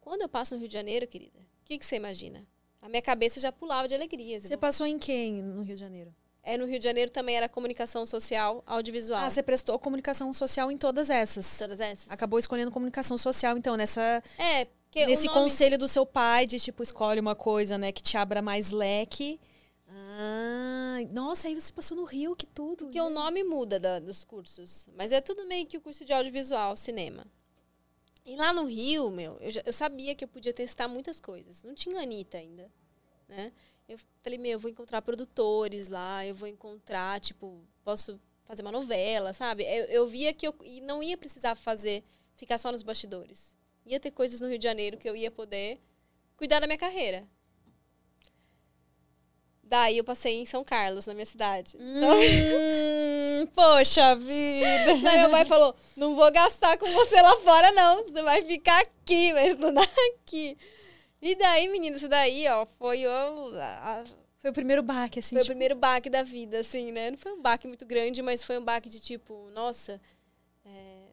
Quando 0.00 0.22
eu 0.22 0.28
passo 0.28 0.54
no 0.54 0.60
Rio 0.60 0.68
de 0.68 0.74
Janeiro, 0.74 1.06
querida, 1.06 1.38
o 1.38 1.64
que, 1.64 1.78
que 1.78 1.84
você 1.84 1.96
imagina? 1.96 2.46
A 2.80 2.88
minha 2.88 3.02
cabeça 3.02 3.40
já 3.40 3.52
pulava 3.52 3.88
de 3.88 3.94
alegria. 3.94 4.40
Você 4.40 4.56
passou 4.56 4.86
em 4.86 4.98
quem 4.98 5.42
no 5.42 5.62
Rio 5.62 5.76
de 5.76 5.82
Janeiro? 5.82 6.14
É, 6.42 6.56
no 6.56 6.64
Rio 6.64 6.78
de 6.78 6.84
Janeiro 6.84 7.10
também 7.10 7.36
era 7.36 7.48
comunicação 7.48 8.06
social, 8.06 8.62
audiovisual. 8.66 9.20
Ah, 9.20 9.28
você 9.28 9.42
prestou 9.42 9.78
comunicação 9.78 10.32
social 10.32 10.70
em 10.70 10.78
todas 10.78 11.10
essas? 11.10 11.58
Todas 11.58 11.78
essas. 11.78 12.10
Acabou 12.10 12.38
escolhendo 12.38 12.70
comunicação 12.70 13.18
social, 13.18 13.58
então, 13.58 13.76
nessa... 13.76 14.22
É, 14.38 14.66
Nesse 14.94 15.26
nome... 15.26 15.40
conselho 15.40 15.78
do 15.78 15.86
seu 15.86 16.06
pai 16.06 16.46
de 16.46 16.58
tipo, 16.58 16.82
escolhe 16.82 17.20
uma 17.20 17.34
coisa, 17.34 17.76
né, 17.76 17.92
que 17.92 18.02
te 18.02 18.16
abra 18.16 18.40
mais 18.40 18.70
leque. 18.70 19.38
Ah, 20.10 20.98
nossa, 21.12 21.48
aí 21.48 21.54
você 21.54 21.70
passou 21.70 21.94
no 21.96 22.04
Rio, 22.04 22.34
que 22.34 22.46
tudo. 22.46 22.84
Porque 22.84 23.00
o 23.00 23.10
nome 23.10 23.44
muda 23.44 23.78
da- 23.78 23.98
dos 23.98 24.24
cursos. 24.24 24.88
Mas 24.96 25.12
é 25.12 25.20
tudo 25.20 25.44
meio 25.44 25.66
que 25.66 25.76
o 25.76 25.80
curso 25.82 26.02
de 26.04 26.12
audiovisual, 26.14 26.74
cinema. 26.76 27.26
E 28.24 28.34
lá 28.36 28.52
no 28.52 28.64
Rio, 28.64 29.10
meu, 29.10 29.36
eu, 29.40 29.50
já- 29.50 29.62
eu 29.66 29.72
sabia 29.72 30.14
que 30.14 30.24
eu 30.24 30.28
podia 30.28 30.52
testar 30.52 30.88
muitas 30.88 31.20
coisas. 31.20 31.62
Não 31.62 31.74
tinha 31.74 32.00
Anitta 32.00 32.38
ainda, 32.38 32.70
né? 33.28 33.52
Eu 33.88 33.98
falei, 34.22 34.38
meu, 34.38 34.52
eu 34.52 34.58
vou 34.58 34.70
encontrar 34.70 35.02
produtores 35.02 35.88
lá, 35.88 36.26
eu 36.26 36.34
vou 36.34 36.48
encontrar, 36.48 37.20
tipo, 37.20 37.62
posso 37.84 38.18
fazer 38.44 38.62
uma 38.62 38.72
novela, 38.72 39.32
sabe? 39.32 39.64
Eu, 39.64 39.84
eu 39.86 40.06
via 40.06 40.32
que 40.32 40.46
eu 40.46 40.54
e 40.64 40.80
não 40.80 41.02
ia 41.02 41.16
precisar 41.18 41.54
fazer, 41.54 42.02
ficar 42.34 42.58
só 42.58 42.70
nos 42.72 42.82
bastidores. 42.82 43.54
Ia 43.86 44.00
ter 44.00 44.10
coisas 44.10 44.40
no 44.40 44.48
Rio 44.48 44.58
de 44.58 44.64
Janeiro 44.64 44.96
que 44.98 45.08
eu 45.08 45.16
ia 45.16 45.30
poder 45.30 45.80
cuidar 46.36 46.60
da 46.60 46.66
minha 46.66 46.78
carreira. 46.78 47.26
Daí 49.68 49.98
eu 49.98 50.04
passei 50.04 50.40
em 50.40 50.46
São 50.46 50.64
Carlos, 50.64 51.04
na 51.06 51.12
minha 51.12 51.26
cidade. 51.26 51.76
Hum, 51.78 53.46
poxa 53.54 54.16
vida. 54.16 54.94
Daí 55.02 55.18
meu 55.18 55.30
pai 55.30 55.44
falou: 55.44 55.74
não 55.96 56.14
vou 56.16 56.30
gastar 56.32 56.78
com 56.78 56.86
você 56.90 57.20
lá 57.20 57.36
fora, 57.38 57.70
não. 57.72 58.02
Você 58.04 58.22
vai 58.22 58.42
ficar 58.44 58.80
aqui, 58.80 59.32
vai 59.32 59.48
estudar 59.48 59.86
aqui. 60.16 60.56
E 61.20 61.34
daí, 61.34 61.66
menina, 61.68 61.96
isso 61.96 62.08
daí, 62.08 62.46
ó, 62.48 62.64
foi 62.78 63.04
o, 63.06 63.10
a- 63.60 64.04
Foi 64.38 64.50
o 64.50 64.54
primeiro 64.54 64.82
baque, 64.84 65.18
assim. 65.18 65.34
foi 65.34 65.40
o 65.40 65.44
tipo, 65.44 65.50
primeiro 65.52 65.74
baque 65.74 66.08
da 66.08 66.22
vida, 66.22 66.60
assim, 66.60 66.92
né? 66.92 67.10
Não 67.10 67.18
foi 67.18 67.32
um 67.32 67.42
baque 67.42 67.66
muito 67.66 67.84
grande, 67.84 68.22
mas 68.22 68.42
foi 68.42 68.56
um 68.56 68.64
baque 68.64 68.88
de 68.88 69.00
tipo, 69.00 69.50
nossa, 69.52 70.00
é, 70.64 71.08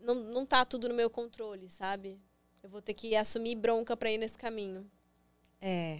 não, 0.00 0.14
não 0.14 0.46
tá 0.46 0.64
tudo 0.64 0.88
no 0.88 0.94
meu 0.94 1.10
controle, 1.10 1.68
sabe? 1.68 2.20
Eu 2.62 2.70
vou 2.70 2.80
ter 2.80 2.94
que 2.94 3.16
assumir 3.16 3.56
bronca 3.56 3.96
pra 3.96 4.12
ir 4.12 4.18
nesse 4.18 4.38
caminho. 4.38 4.88
É. 5.60 5.98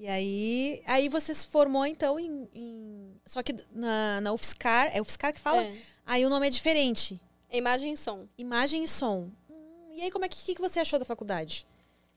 E 0.00 0.08
aí, 0.08 0.82
aí 0.86 1.10
você 1.10 1.34
se 1.34 1.46
formou, 1.46 1.84
então, 1.84 2.18
em... 2.18 2.48
em- 2.54 3.20
Só 3.26 3.42
que 3.42 3.54
na, 3.70 4.18
na 4.22 4.32
UFSCar, 4.32 4.90
é 4.96 5.00
UFSCar 5.02 5.30
que 5.30 5.38
fala? 5.38 5.62
É. 5.62 5.72
Aí 6.06 6.24
o 6.24 6.30
nome 6.30 6.46
é 6.46 6.50
diferente. 6.50 7.20
Imagem 7.52 7.92
e 7.92 7.96
som. 7.98 8.26
Imagem 8.38 8.82
e 8.82 8.88
som. 8.88 9.28
Hum, 9.50 9.92
e 9.94 10.00
aí, 10.00 10.10
como 10.10 10.24
é 10.24 10.28
que, 10.28 10.54
que 10.54 10.60
você 10.60 10.80
achou 10.80 10.98
da 10.98 11.04
faculdade? 11.04 11.66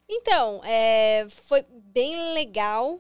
Então, 0.08 0.62
é, 0.63 1.28
foi 1.46 1.65
bem 1.69 2.34
legal. 2.34 2.98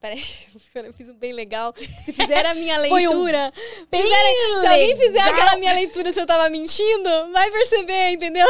Peraí, 0.00 0.24
eu 0.74 0.92
fiz 0.92 1.08
um 1.08 1.14
bem 1.14 1.32
legal. 1.32 1.72
Se 2.04 2.12
fizer 2.12 2.44
a 2.46 2.54
minha 2.54 2.80
Foi 2.88 3.06
um 3.06 3.12
leitura. 3.12 3.52
Bem 3.92 4.02
Se 4.08 4.66
alguém 4.66 4.96
fizer 4.96 5.20
aquela 5.20 5.54
minha 5.54 5.72
leitura 5.72 6.12
se 6.12 6.20
eu 6.20 6.26
tava 6.26 6.50
mentindo, 6.50 7.30
vai 7.30 7.48
perceber, 7.48 8.10
entendeu? 8.10 8.48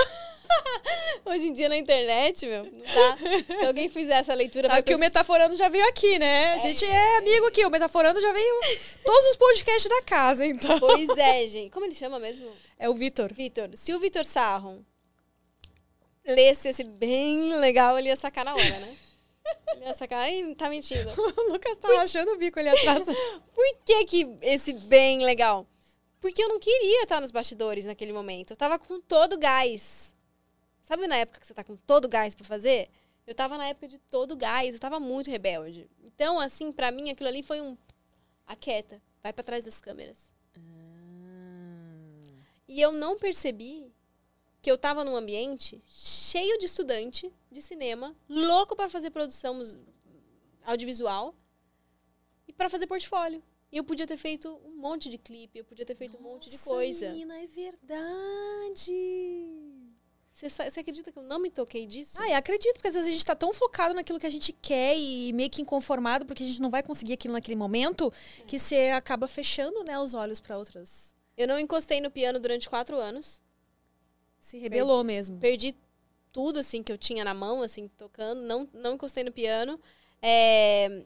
Hoje 1.24 1.48
em 1.48 1.52
dia 1.52 1.68
na 1.68 1.76
internet, 1.76 2.46
meu, 2.46 2.64
não 2.64 2.80
dá. 2.80 3.16
Se 3.46 3.66
alguém 3.66 3.88
fizer 3.88 4.14
essa 4.14 4.34
leitura, 4.34 4.68
vai 4.68 4.78
Sabe 4.78 4.86
que 4.86 4.94
o. 4.94 4.98
Metaforando 4.98 5.56
já 5.56 5.68
veio 5.68 5.86
aqui, 5.88 6.18
né? 6.18 6.54
A 6.54 6.58
gente 6.58 6.84
é 6.84 7.18
amigo 7.18 7.46
aqui. 7.46 7.64
O 7.64 7.70
Metaforando 7.70 8.20
já 8.20 8.32
veio 8.32 8.60
todos 9.04 9.30
os 9.30 9.36
podcasts 9.36 9.88
da 9.88 10.02
casa, 10.02 10.46
então. 10.46 10.78
Pois 10.80 11.08
é, 11.16 11.46
gente. 11.46 11.70
Como 11.70 11.86
ele 11.86 11.94
chama 11.94 12.18
mesmo? 12.18 12.50
É 12.78 12.88
o 12.88 12.94
Vitor. 12.94 13.32
Vitor. 13.32 13.70
Se 13.74 13.94
o 13.94 14.00
Vitor 14.00 14.24
Sarron 14.24 14.82
lesse 16.26 16.68
esse 16.68 16.84
bem 16.84 17.56
legal, 17.56 17.98
ele 17.98 18.08
ia 18.08 18.16
sacar 18.16 18.44
na 18.44 18.54
hora, 18.54 18.78
né? 18.78 18.96
Ele 19.74 19.84
ia 19.84 19.94
sacar. 19.94 20.20
Ai, 20.20 20.54
tá 20.56 20.68
mentindo. 20.68 21.10
O 21.20 21.52
Lucas 21.52 21.76
tava 21.78 22.00
achando 22.00 22.32
o 22.32 22.36
bico 22.36 22.58
ali 22.58 22.68
atrás. 22.68 23.06
Por 23.54 23.76
que, 23.84 24.04
que 24.04 24.36
esse 24.42 24.72
bem 24.72 25.24
legal? 25.24 25.66
Porque 26.20 26.42
eu 26.42 26.48
não 26.48 26.60
queria 26.60 27.02
estar 27.02 27.20
nos 27.20 27.30
bastidores 27.30 27.84
naquele 27.84 28.12
momento. 28.12 28.52
Eu 28.52 28.56
tava 28.56 28.78
com 28.78 29.00
todo 29.00 29.34
o 29.34 29.38
gás. 29.38 30.14
Sabe 30.90 31.06
na 31.06 31.18
época 31.18 31.38
que 31.38 31.46
você 31.46 31.54
tá 31.54 31.62
com 31.62 31.76
todo 31.76 32.06
o 32.06 32.08
gás 32.08 32.34
pra 32.34 32.44
fazer? 32.44 32.88
Eu 33.24 33.32
tava 33.32 33.56
na 33.56 33.64
época 33.68 33.86
de 33.86 33.96
todo 33.96 34.32
o 34.32 34.36
gás, 34.36 34.74
eu 34.74 34.80
tava 34.80 34.98
muito 34.98 35.30
rebelde. 35.30 35.88
Então, 36.02 36.40
assim, 36.40 36.72
pra 36.72 36.90
mim 36.90 37.10
aquilo 37.10 37.28
ali 37.28 37.44
foi 37.44 37.60
um 37.60 37.78
aquieta, 38.44 39.00
vai 39.22 39.32
pra 39.32 39.44
trás 39.44 39.62
das 39.62 39.80
câmeras. 39.80 40.32
E 42.66 42.80
eu 42.80 42.90
não 42.90 43.16
percebi 43.16 43.94
que 44.60 44.68
eu 44.68 44.76
tava 44.76 45.04
num 45.04 45.14
ambiente 45.14 45.80
cheio 45.86 46.58
de 46.58 46.66
estudante 46.66 47.32
de 47.52 47.62
cinema, 47.62 48.16
louco 48.28 48.74
para 48.74 48.88
fazer 48.88 49.10
produção 49.10 49.62
audiovisual 50.64 51.36
e 52.48 52.52
para 52.52 52.68
fazer 52.68 52.88
portfólio. 52.88 53.40
E 53.70 53.76
eu 53.76 53.84
podia 53.84 54.08
ter 54.08 54.16
feito 54.16 54.60
um 54.64 54.74
monte 54.78 55.08
de 55.08 55.18
clipe, 55.18 55.56
eu 55.56 55.64
podia 55.64 55.86
ter 55.86 55.94
feito 55.94 56.16
um 56.16 56.20
monte 56.20 56.46
de 56.46 56.56
Nossa, 56.56 56.68
coisa. 56.68 57.10
Menina, 57.10 57.38
é 57.38 57.46
verdade. 57.46 58.90
Você, 60.48 60.80
acredita 60.80 61.12
que 61.12 61.18
eu 61.18 61.22
não 61.22 61.38
me 61.38 61.50
toquei 61.50 61.86
disso? 61.86 62.20
Ah, 62.20 62.30
eu 62.30 62.36
acredito, 62.36 62.74
porque 62.74 62.88
às 62.88 62.94
vezes 62.94 63.08
a 63.08 63.12
gente 63.12 63.24
tá 63.24 63.34
tão 63.34 63.52
focado 63.52 63.94
naquilo 63.94 64.18
que 64.18 64.26
a 64.26 64.30
gente 64.30 64.52
quer 64.52 64.96
e 64.96 65.32
meio 65.32 65.50
que 65.50 65.60
inconformado 65.60 66.24
porque 66.24 66.42
a 66.42 66.46
gente 66.46 66.62
não 66.62 66.70
vai 66.70 66.82
conseguir 66.82 67.12
aquilo 67.12 67.34
naquele 67.34 67.56
momento 67.56 68.12
que 68.46 68.58
você 68.58 68.90
acaba 68.90 69.28
fechando, 69.28 69.84
né, 69.84 69.98
os 69.98 70.14
olhos 70.14 70.40
pra 70.40 70.56
outras. 70.56 71.14
Eu 71.36 71.46
não 71.46 71.58
encostei 71.58 72.00
no 72.00 72.10
piano 72.10 72.38
durante 72.38 72.68
quatro 72.68 72.96
anos. 72.96 73.40
Se 74.38 74.58
rebelou 74.58 75.04
mesmo. 75.04 75.38
Perdi 75.38 75.76
tudo, 76.32 76.60
assim, 76.60 76.82
que 76.82 76.92
eu 76.92 76.98
tinha 76.98 77.24
na 77.24 77.34
mão, 77.34 77.62
assim, 77.62 77.88
tocando. 77.88 78.40
Não, 78.42 78.68
não 78.72 78.94
encostei 78.94 79.24
no 79.24 79.32
piano. 79.32 79.80
É, 80.22 81.02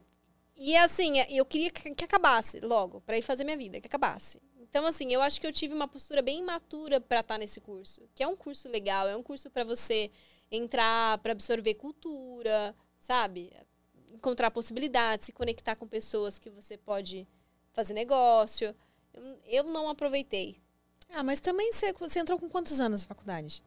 E, 0.57 0.77
assim, 0.77 1.15
eu 1.31 1.45
queria 1.45 1.71
que 1.71 1.95
que 1.95 2.05
acabasse 2.05 2.61
logo, 2.61 3.01
pra 3.01 3.19
ir 3.19 3.23
fazer 3.23 3.45
minha 3.45 3.57
vida, 3.57 3.81
que 3.81 3.87
acabasse. 3.89 4.41
Então, 4.75 4.87
assim, 4.89 5.13
eu 5.13 5.23
acho 5.23 5.41
que 5.41 5.47
eu 5.47 5.53
tive 5.53 5.73
uma 5.73 5.87
postura 5.87 6.21
bem 6.21 6.41
imatura 6.41 7.01
pra 7.01 7.21
estar 7.21 7.39
nesse 7.39 7.61
curso. 7.61 8.09
Que 8.13 8.25
é 8.25 8.27
um 8.27 8.35
curso 8.35 8.69
legal, 8.69 9.07
é 9.07 9.17
um 9.17 9.23
curso 9.23 9.49
pra 9.49 9.63
você 9.63 10.11
entrar, 10.51 11.17
pra 11.19 11.31
absorver 11.31 11.75
cultura, 11.75 12.75
sabe? 12.99 13.53
Encontrar 14.13 14.51
possibilidades, 14.51 15.27
se 15.27 15.33
conectar 15.33 15.77
com 15.77 15.87
pessoas 15.87 16.41
que 16.41 16.51
você 16.51 16.77
pode 16.77 17.25
fazer 17.73 17.95
negócio. 17.95 18.75
Eu, 19.13 19.39
eu 19.45 19.63
não 19.63 19.89
aproveitei. 19.89 20.61
Ah, 21.09 21.23
mas 21.23 21.41
também 21.41 21.73
você, 21.73 21.93
você 21.93 22.19
entrou 22.19 22.37
com 22.37 22.49
quantos 22.49 22.81
anos 22.81 23.03
na 23.03 23.07
faculdade? 23.07 23.63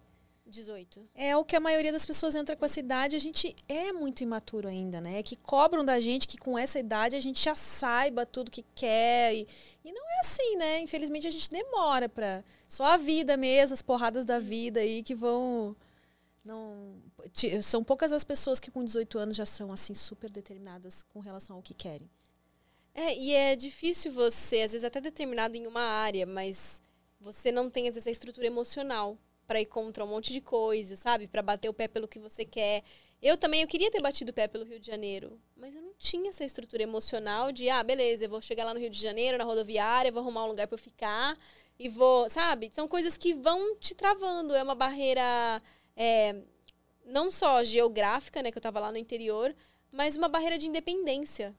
18. 0.49 1.09
É 1.13 1.35
o 1.35 1.43
que 1.43 1.55
a 1.55 1.59
maioria 1.59 1.91
das 1.91 2.05
pessoas 2.05 2.35
entra 2.35 2.55
com 2.55 2.65
essa 2.65 2.79
idade. 2.79 3.15
A 3.15 3.19
gente 3.19 3.55
é 3.67 3.91
muito 3.91 4.21
imaturo 4.21 4.67
ainda, 4.67 5.01
né? 5.01 5.21
Que 5.23 5.35
cobram 5.35 5.83
da 5.83 5.99
gente 5.99 6.27
que 6.27 6.37
com 6.37 6.57
essa 6.57 6.79
idade 6.79 7.15
a 7.15 7.19
gente 7.19 7.43
já 7.43 7.55
saiba 7.55 8.25
tudo 8.25 8.51
que 8.51 8.63
quer. 8.73 9.35
E, 9.35 9.47
e 9.83 9.91
não 9.91 10.03
é 10.09 10.19
assim, 10.21 10.55
né? 10.55 10.79
Infelizmente 10.79 11.27
a 11.27 11.31
gente 11.31 11.49
demora 11.49 12.07
pra. 12.07 12.43
Só 12.67 12.85
a 12.85 12.97
vida 12.97 13.37
mesmo, 13.37 13.73
as 13.73 13.81
porradas 13.81 14.25
da 14.25 14.39
vida 14.39 14.79
aí 14.79 15.03
que 15.03 15.15
vão. 15.15 15.75
Não, 16.43 16.95
são 17.61 17.83
poucas 17.83 18.11
as 18.13 18.23
pessoas 18.23 18.59
que 18.59 18.71
com 18.71 18.83
18 18.83 19.19
anos 19.19 19.35
já 19.35 19.45
são 19.45 19.71
assim 19.71 19.93
super 19.93 20.29
determinadas 20.29 21.03
com 21.13 21.19
relação 21.19 21.57
ao 21.57 21.61
que 21.61 21.73
querem. 21.73 22.09
É, 22.93 23.15
e 23.15 23.33
é 23.33 23.55
difícil 23.55 24.11
você, 24.11 24.61
às 24.61 24.71
vezes 24.71 24.83
até 24.83 24.99
determinado 24.99 25.55
em 25.55 25.67
uma 25.67 25.81
área, 25.81 26.25
mas 26.25 26.81
você 27.19 27.51
não 27.51 27.69
tem, 27.69 27.87
às 27.87 27.95
vezes, 27.95 28.07
a 28.07 28.11
estrutura 28.11 28.47
emocional 28.47 29.17
para 29.47 29.61
ir 29.61 29.65
contra 29.65 30.03
um 30.03 30.07
monte 30.07 30.33
de 30.33 30.41
coisa, 30.41 30.95
sabe? 30.95 31.27
Para 31.27 31.41
bater 31.41 31.69
o 31.69 31.73
pé 31.73 31.87
pelo 31.87 32.07
que 32.07 32.19
você 32.19 32.43
quer. 32.43 32.83
Eu 33.21 33.37
também, 33.37 33.61
eu 33.61 33.67
queria 33.67 33.89
ter 33.89 34.01
batido 34.01 34.31
o 34.31 34.33
pé 34.33 34.47
pelo 34.47 34.65
Rio 34.65 34.79
de 34.79 34.85
Janeiro, 34.85 35.39
mas 35.55 35.73
eu 35.73 35.81
não 35.81 35.93
tinha 35.97 36.29
essa 36.29 36.43
estrutura 36.43 36.83
emocional 36.83 37.51
de, 37.51 37.67
ah, 37.69 37.81
beleza, 37.81 38.25
eu 38.25 38.29
vou 38.29 38.41
chegar 38.41 38.63
lá 38.65 38.73
no 38.73 38.79
Rio 38.79 38.89
de 38.89 38.99
Janeiro, 38.99 39.37
na 39.37 39.43
rodoviária, 39.43 40.11
vou 40.11 40.21
arrumar 40.21 40.45
um 40.45 40.49
lugar 40.49 40.67
para 40.67 40.75
eu 40.75 40.79
ficar 40.79 41.37
e 41.79 41.89
vou, 41.89 42.29
sabe? 42.29 42.69
São 42.73 42.87
coisas 42.87 43.17
que 43.17 43.33
vão 43.33 43.75
te 43.77 43.95
travando, 43.95 44.53
é 44.53 44.61
uma 44.61 44.75
barreira 44.75 45.61
é, 45.95 46.35
não 47.05 47.31
só 47.31 47.63
geográfica, 47.63 48.43
né, 48.43 48.51
que 48.51 48.57
eu 48.57 48.61
tava 48.61 48.79
lá 48.79 48.91
no 48.91 48.97
interior, 48.97 49.55
mas 49.91 50.15
uma 50.15 50.27
barreira 50.27 50.57
de 50.57 50.67
independência. 50.67 51.55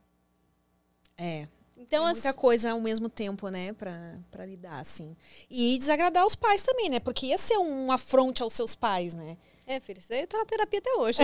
É. 1.17 1.47
Então, 1.79 2.05
é 2.05 2.11
muita 2.11 2.29
assim, 2.29 2.37
coisa 2.37 2.71
ao 2.71 2.81
mesmo 2.81 3.07
tempo, 3.07 3.47
né, 3.47 3.71
pra, 3.71 4.19
pra 4.29 4.45
lidar, 4.45 4.79
assim. 4.79 5.15
E 5.49 5.77
desagradar 5.79 6.25
os 6.25 6.35
pais 6.35 6.61
também, 6.61 6.89
né? 6.89 6.99
Porque 6.99 7.27
ia 7.27 7.37
ser 7.37 7.57
um 7.57 7.89
afronte 7.89 8.43
aos 8.43 8.53
seus 8.53 8.75
pais, 8.75 9.13
né? 9.13 9.37
É, 9.65 9.79
filho, 9.79 9.97
isso 9.99 10.11
aí 10.11 10.27
tá 10.27 10.37
na 10.39 10.45
terapia 10.45 10.79
até 10.79 10.93
hoje. 10.95 11.19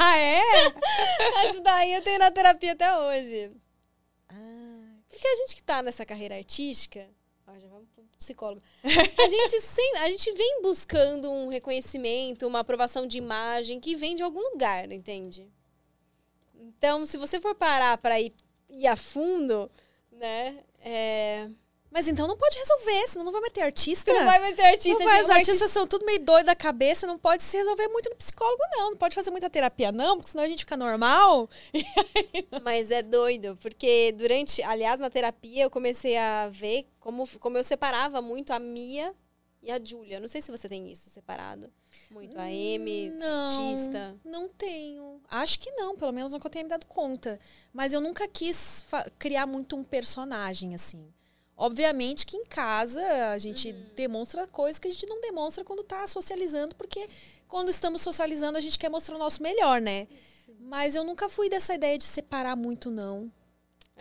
ah, 0.00 0.16
é? 0.18 0.40
isso 1.50 1.60
daí 1.62 1.92
eu 1.94 2.02
tenho 2.02 2.18
na 2.20 2.30
terapia 2.30 2.72
até 2.72 2.96
hoje. 2.96 3.50
Ah, 4.28 4.94
Porque 5.08 5.26
a 5.26 5.34
gente 5.36 5.56
que 5.56 5.62
tá 5.62 5.82
nessa 5.82 6.06
carreira 6.06 6.36
artística, 6.36 7.08
ó, 7.44 7.58
já 7.58 7.66
vamos 7.66 7.88
pro 7.88 8.04
psicólogo. 8.18 8.62
A 8.84 9.28
gente, 9.28 9.60
sem, 9.62 9.96
a 9.96 10.08
gente 10.10 10.30
vem 10.32 10.62
buscando 10.62 11.28
um 11.28 11.48
reconhecimento, 11.48 12.46
uma 12.46 12.60
aprovação 12.60 13.04
de 13.04 13.18
imagem 13.18 13.80
que 13.80 13.96
vem 13.96 14.14
de 14.14 14.22
algum 14.22 14.52
lugar, 14.52 14.92
entende? 14.92 15.50
Então, 16.54 17.04
se 17.04 17.16
você 17.16 17.40
for 17.40 17.54
parar 17.54 17.98
pra 17.98 18.20
ir, 18.20 18.32
ir 18.72 18.86
a 18.86 18.96
fundo, 18.96 19.70
né? 20.10 20.58
É... 20.80 21.48
Mas 21.90 22.08
então 22.08 22.26
não 22.26 22.38
pode 22.38 22.56
resolver, 22.56 23.06
senão 23.06 23.24
não 23.26 23.32
vai 23.32 23.42
meter 23.42 23.60
artista. 23.60 24.10
Não 24.14 24.24
vai 24.24 24.38
mais 24.38 24.56
ser 24.56 24.62
artista. 24.62 24.98
Não 24.98 25.06
vai, 25.06 25.22
os 25.22 25.28
artistas 25.30 25.70
são 25.70 25.86
tudo 25.86 26.06
meio 26.06 26.20
doido 26.20 26.46
da 26.46 26.54
cabeça, 26.54 27.06
não 27.06 27.18
pode 27.18 27.42
se 27.42 27.54
resolver 27.58 27.86
muito 27.88 28.08
no 28.08 28.16
psicólogo, 28.16 28.62
não. 28.72 28.90
Não 28.92 28.96
pode 28.96 29.14
fazer 29.14 29.30
muita 29.30 29.50
terapia, 29.50 29.92
não, 29.92 30.16
porque 30.16 30.30
senão 30.30 30.42
a 30.42 30.48
gente 30.48 30.60
fica 30.60 30.76
normal. 30.76 31.50
Mas 32.64 32.90
é 32.90 33.02
doido, 33.02 33.58
porque 33.60 34.14
durante, 34.16 34.62
aliás, 34.62 34.98
na 34.98 35.10
terapia 35.10 35.64
eu 35.64 35.70
comecei 35.70 36.16
a 36.16 36.48
ver 36.48 36.86
como, 36.98 37.28
como 37.38 37.58
eu 37.58 37.64
separava 37.64 38.22
muito 38.22 38.54
a 38.54 38.58
Mia 38.58 39.14
e 39.62 39.70
a 39.70 39.82
Júlia. 39.82 40.18
Não 40.18 40.28
sei 40.28 40.42
se 40.42 40.50
você 40.50 40.68
tem 40.68 40.90
isso 40.90 41.08
separado. 41.08 41.72
Muito 42.10 42.38
a 42.38 42.50
M, 42.50 43.10
não, 43.10 43.70
artista. 43.70 44.16
Não 44.24 44.48
tenho. 44.48 45.20
Acho 45.28 45.58
que 45.58 45.70
não, 45.72 45.96
pelo 45.96 46.12
menos 46.12 46.32
nunca 46.32 46.46
eu 46.46 46.50
tenha 46.50 46.64
me 46.64 46.70
dado 46.70 46.86
conta. 46.86 47.38
Mas 47.72 47.92
eu 47.92 48.00
nunca 48.00 48.26
quis 48.26 48.84
criar 49.18 49.46
muito 49.46 49.76
um 49.76 49.84
personagem, 49.84 50.74
assim. 50.74 51.12
Obviamente 51.56 52.26
que 52.26 52.36
em 52.36 52.44
casa 52.44 53.00
a 53.30 53.38
gente 53.38 53.70
uhum. 53.70 53.84
demonstra 53.94 54.46
coisas 54.48 54.78
que 54.78 54.88
a 54.88 54.90
gente 54.90 55.06
não 55.06 55.20
demonstra 55.20 55.62
quando 55.62 55.82
está 55.82 56.08
socializando, 56.08 56.74
porque 56.74 57.08
quando 57.46 57.68
estamos 57.68 58.00
socializando 58.00 58.58
a 58.58 58.60
gente 58.60 58.78
quer 58.78 58.88
mostrar 58.88 59.14
o 59.14 59.18
nosso 59.18 59.42
melhor, 59.42 59.80
né? 59.80 60.08
Mas 60.58 60.96
eu 60.96 61.04
nunca 61.04 61.28
fui 61.28 61.48
dessa 61.48 61.74
ideia 61.74 61.96
de 61.96 62.04
separar 62.04 62.56
muito, 62.56 62.90
não. 62.90 63.30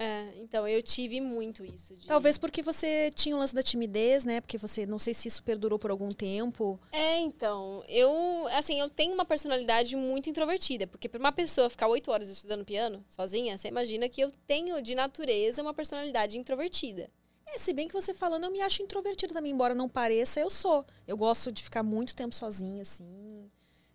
É, 0.01 0.33
então 0.37 0.67
eu 0.67 0.81
tive 0.81 1.21
muito 1.21 1.63
isso. 1.63 1.93
De... 1.93 2.07
Talvez 2.07 2.35
porque 2.35 2.63
você 2.63 3.11
tinha 3.13 3.35
o 3.35 3.39
lance 3.39 3.53
da 3.53 3.61
timidez, 3.61 4.23
né? 4.23 4.41
Porque 4.41 4.57
você, 4.57 4.83
não 4.83 4.97
sei 4.97 5.13
se 5.13 5.27
isso 5.27 5.43
perdurou 5.43 5.77
por 5.77 5.91
algum 5.91 6.11
tempo. 6.11 6.79
É, 6.91 7.19
então, 7.19 7.83
eu, 7.87 8.11
assim, 8.47 8.79
eu 8.79 8.89
tenho 8.89 9.13
uma 9.13 9.25
personalidade 9.25 9.95
muito 9.95 10.27
introvertida, 10.27 10.87
porque 10.87 11.07
para 11.07 11.19
uma 11.19 11.31
pessoa 11.31 11.69
ficar 11.69 11.87
oito 11.87 12.09
horas 12.09 12.29
estudando 12.29 12.65
piano 12.65 13.05
sozinha, 13.07 13.55
você 13.59 13.67
imagina 13.67 14.09
que 14.09 14.21
eu 14.21 14.31
tenho 14.47 14.81
de 14.81 14.95
natureza 14.95 15.61
uma 15.61 15.73
personalidade 15.73 16.35
introvertida. 16.35 17.07
É, 17.45 17.59
se 17.59 17.71
bem 17.71 17.87
que 17.87 17.93
você 17.93 18.11
falando, 18.11 18.45
eu 18.45 18.51
me 18.51 18.61
acho 18.61 18.81
introvertida 18.81 19.35
também, 19.35 19.51
embora 19.51 19.75
não 19.75 19.87
pareça, 19.87 20.39
eu 20.39 20.49
sou. 20.49 20.83
Eu 21.07 21.15
gosto 21.15 21.51
de 21.51 21.61
ficar 21.61 21.83
muito 21.83 22.15
tempo 22.15 22.33
sozinha, 22.33 22.81
assim. 22.81 23.51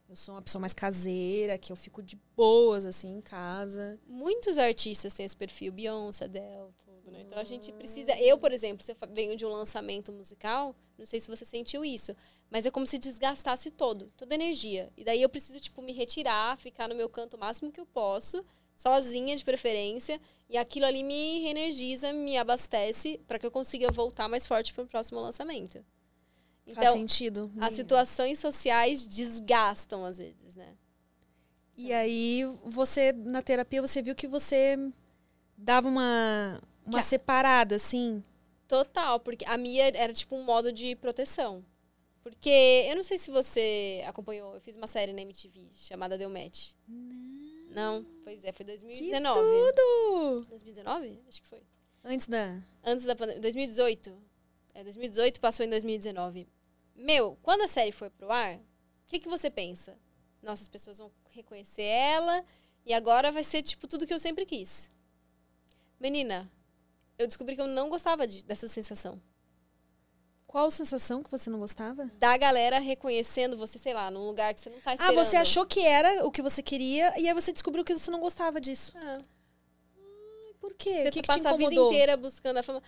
Eu 0.09 0.15
sou 0.15 0.35
uma 0.35 0.43
pessoa 0.43 0.61
mais 0.61 0.73
caseira, 0.73 1.59
que 1.59 1.73
eu 1.73 1.77
fico 1.77 2.03
de 2.03 2.17
boas, 2.37 2.87
assim, 2.87 3.09
em 3.09 3.21
casa. 3.21 3.99
Muitos 4.07 4.57
artistas 4.57 5.13
têm 5.13 5.27
esse 5.27 5.37
perfil, 5.37 5.73
Beyoncé, 5.73 6.27
Adele, 6.27 6.73
tudo, 6.85 7.11
né? 7.11 7.23
Então 7.23 7.39
a 7.39 7.45
gente 7.45 7.73
precisa. 7.73 8.17
Eu, 8.21 8.39
por 8.39 8.53
exemplo, 8.53 8.85
se 8.85 8.93
eu 8.93 8.97
venho 9.13 9.37
de 9.37 9.45
um 9.45 9.51
lançamento 9.51 10.13
musical, 10.13 10.77
não 10.97 11.05
sei 11.05 11.19
se 11.19 11.29
você 11.29 11.45
sentiu 11.45 11.85
isso, 11.85 12.15
mas 12.49 12.65
é 12.67 12.71
como 12.71 12.87
se 12.87 12.99
desgastasse 12.99 13.71
todo, 13.71 14.13
toda 14.17 14.33
a 14.33 14.37
energia. 14.37 14.93
E 14.97 15.03
daí 15.03 15.21
eu 15.21 15.29
preciso, 15.29 15.59
tipo, 15.59 15.83
me 15.83 15.93
retirar, 15.93 16.57
ficar 16.57 16.89
no 16.89 16.95
meu 16.95 17.09
canto 17.09 17.37
o 17.37 17.41
máximo 17.41 17.73
que 17.73 17.81
eu 17.81 17.87
posso 17.87 18.45
sozinha 18.77 19.35
de 19.35 19.45
preferência, 19.45 20.21
e 20.49 20.57
aquilo 20.57 20.87
ali 20.87 21.03
me 21.03 21.41
reenergiza, 21.41 22.13
me 22.13 22.37
abastece 22.37 23.19
para 23.27 23.39
que 23.39 23.47
eu 23.47 23.51
consiga 23.51 23.91
voltar 23.91 24.29
mais 24.29 24.47
forte 24.47 24.73
para 24.73 24.85
o 24.85 24.87
próximo 24.87 25.19
lançamento. 25.19 25.85
Então, 26.67 26.83
Faz 26.83 26.95
sentido. 26.95 27.51
As 27.61 27.75
situações 27.75 28.39
sociais 28.39 29.07
desgastam 29.07 30.05
às 30.05 30.19
vezes, 30.19 30.57
né? 30.57 30.75
E 31.77 31.93
aí 31.93 32.43
você 32.65 33.13
na 33.13 33.41
terapia 33.43 33.81
você 33.81 34.03
viu 34.03 34.15
que 34.15 34.27
você 34.27 34.77
dava 35.57 35.89
uma 35.89 36.61
uma 36.85 36.99
que 36.99 37.05
separada 37.05 37.77
assim? 37.77 38.23
Total, 38.67 39.21
porque 39.21 39.45
a 39.45 39.57
minha 39.57 39.85
era 39.95 40.13
tipo 40.13 40.35
um 40.35 40.43
modo 40.43 40.73
de 40.73 40.97
proteção. 40.97 41.65
Porque 42.23 42.85
eu 42.89 42.97
não 42.97 43.05
sei 43.05 43.19
se 43.19 43.31
você 43.31 44.03
acompanhou, 44.05 44.55
eu 44.55 44.61
fiz 44.61 44.77
uma 44.77 44.89
série 44.89 45.13
na 45.13 45.23
MTV 45.23 45.69
chamada 45.77 46.19
Deu 46.19 46.29
Match. 46.29 46.73
Não. 46.89 47.37
Não, 47.71 48.07
pois 48.25 48.43
é, 48.45 48.53
foi 48.53 48.65
2019. 48.65 49.39
Que 49.39 49.73
tudo! 49.77 50.49
2019? 50.49 51.21
Acho 51.29 51.43
que 51.43 51.47
foi. 51.47 51.63
Antes 52.03 52.27
da. 52.27 52.59
Antes 52.83 53.05
da 53.05 53.15
pandemia. 53.15 53.43
2018. 53.43 54.17
É, 54.75 54.83
2018 54.83 55.41
passou 55.41 55.65
em 55.67 55.69
2019. 55.69 56.49
Meu, 56.97 57.39
quando 57.43 57.63
a 57.63 57.69
série 57.69 57.93
foi 57.93 58.11
pro 58.11 58.31
ar, 58.33 58.57
o 58.57 58.61
que, 59.07 59.19
que 59.19 59.29
você 59.29 59.51
pensa? 59.51 59.99
Nossa, 60.43 60.63
as 60.63 60.69
pessoas 60.69 60.99
vão 60.99 61.13
reconhecer 61.33 61.83
ela 61.83 62.45
e 62.85 62.95
agora 62.95 63.31
vai 63.31 63.45
ser, 63.45 63.63
tipo, 63.63 63.87
tudo 63.87 64.07
que 64.07 64.15
eu 64.15 64.19
sempre 64.19 64.47
quis. 64.47 64.91
Menina, 66.01 66.51
eu 67.19 67.27
descobri 67.27 67.55
que 67.55 67.63
eu 67.63 67.67
não 67.67 67.89
gostava 67.89 68.27
de, 68.27 68.45
dessa 68.45 68.67
sensação. 68.69 69.21
Qual 70.47 70.71
sensação 70.71 71.23
que 71.23 71.31
você 71.31 71.51
não 71.51 71.59
gostava? 71.59 72.11
Da 72.19 72.37
galera 72.37 72.79
reconhecendo 72.79 73.57
você, 73.57 73.79
sei 73.79 73.93
lá, 73.93 74.11
num 74.11 74.27
lugar 74.27 74.55
que 74.55 74.61
você 74.61 74.71
não 74.71 74.81
tá 74.81 74.95
esperando. 74.95 75.19
Ah, 75.19 75.25
você 75.25 75.37
achou 75.37 75.67
que 75.67 75.81
era 75.81 76.25
o 76.25 76.31
que 76.31 76.41
você 76.41 76.63
queria 76.63 77.13
e 77.21 77.29
aí 77.29 77.35
você 77.35 77.53
descobriu 77.53 77.85
que 77.85 77.93
você 77.93 78.11
não 78.11 78.21
gostava 78.21 78.61
disso. 78.61 78.93
Ah. 78.97 79.19
Hum, 79.99 80.55
por 80.61 80.75
quê? 80.75 81.03
Você 81.03 81.09
o 81.09 81.13
que, 81.13 81.21
que 81.23 81.27
passa 81.27 81.51
a 81.51 81.57
vida 81.57 81.75
inteira 81.75 82.17
buscando 82.17 82.59
a 82.59 82.63
fama. 82.63 82.83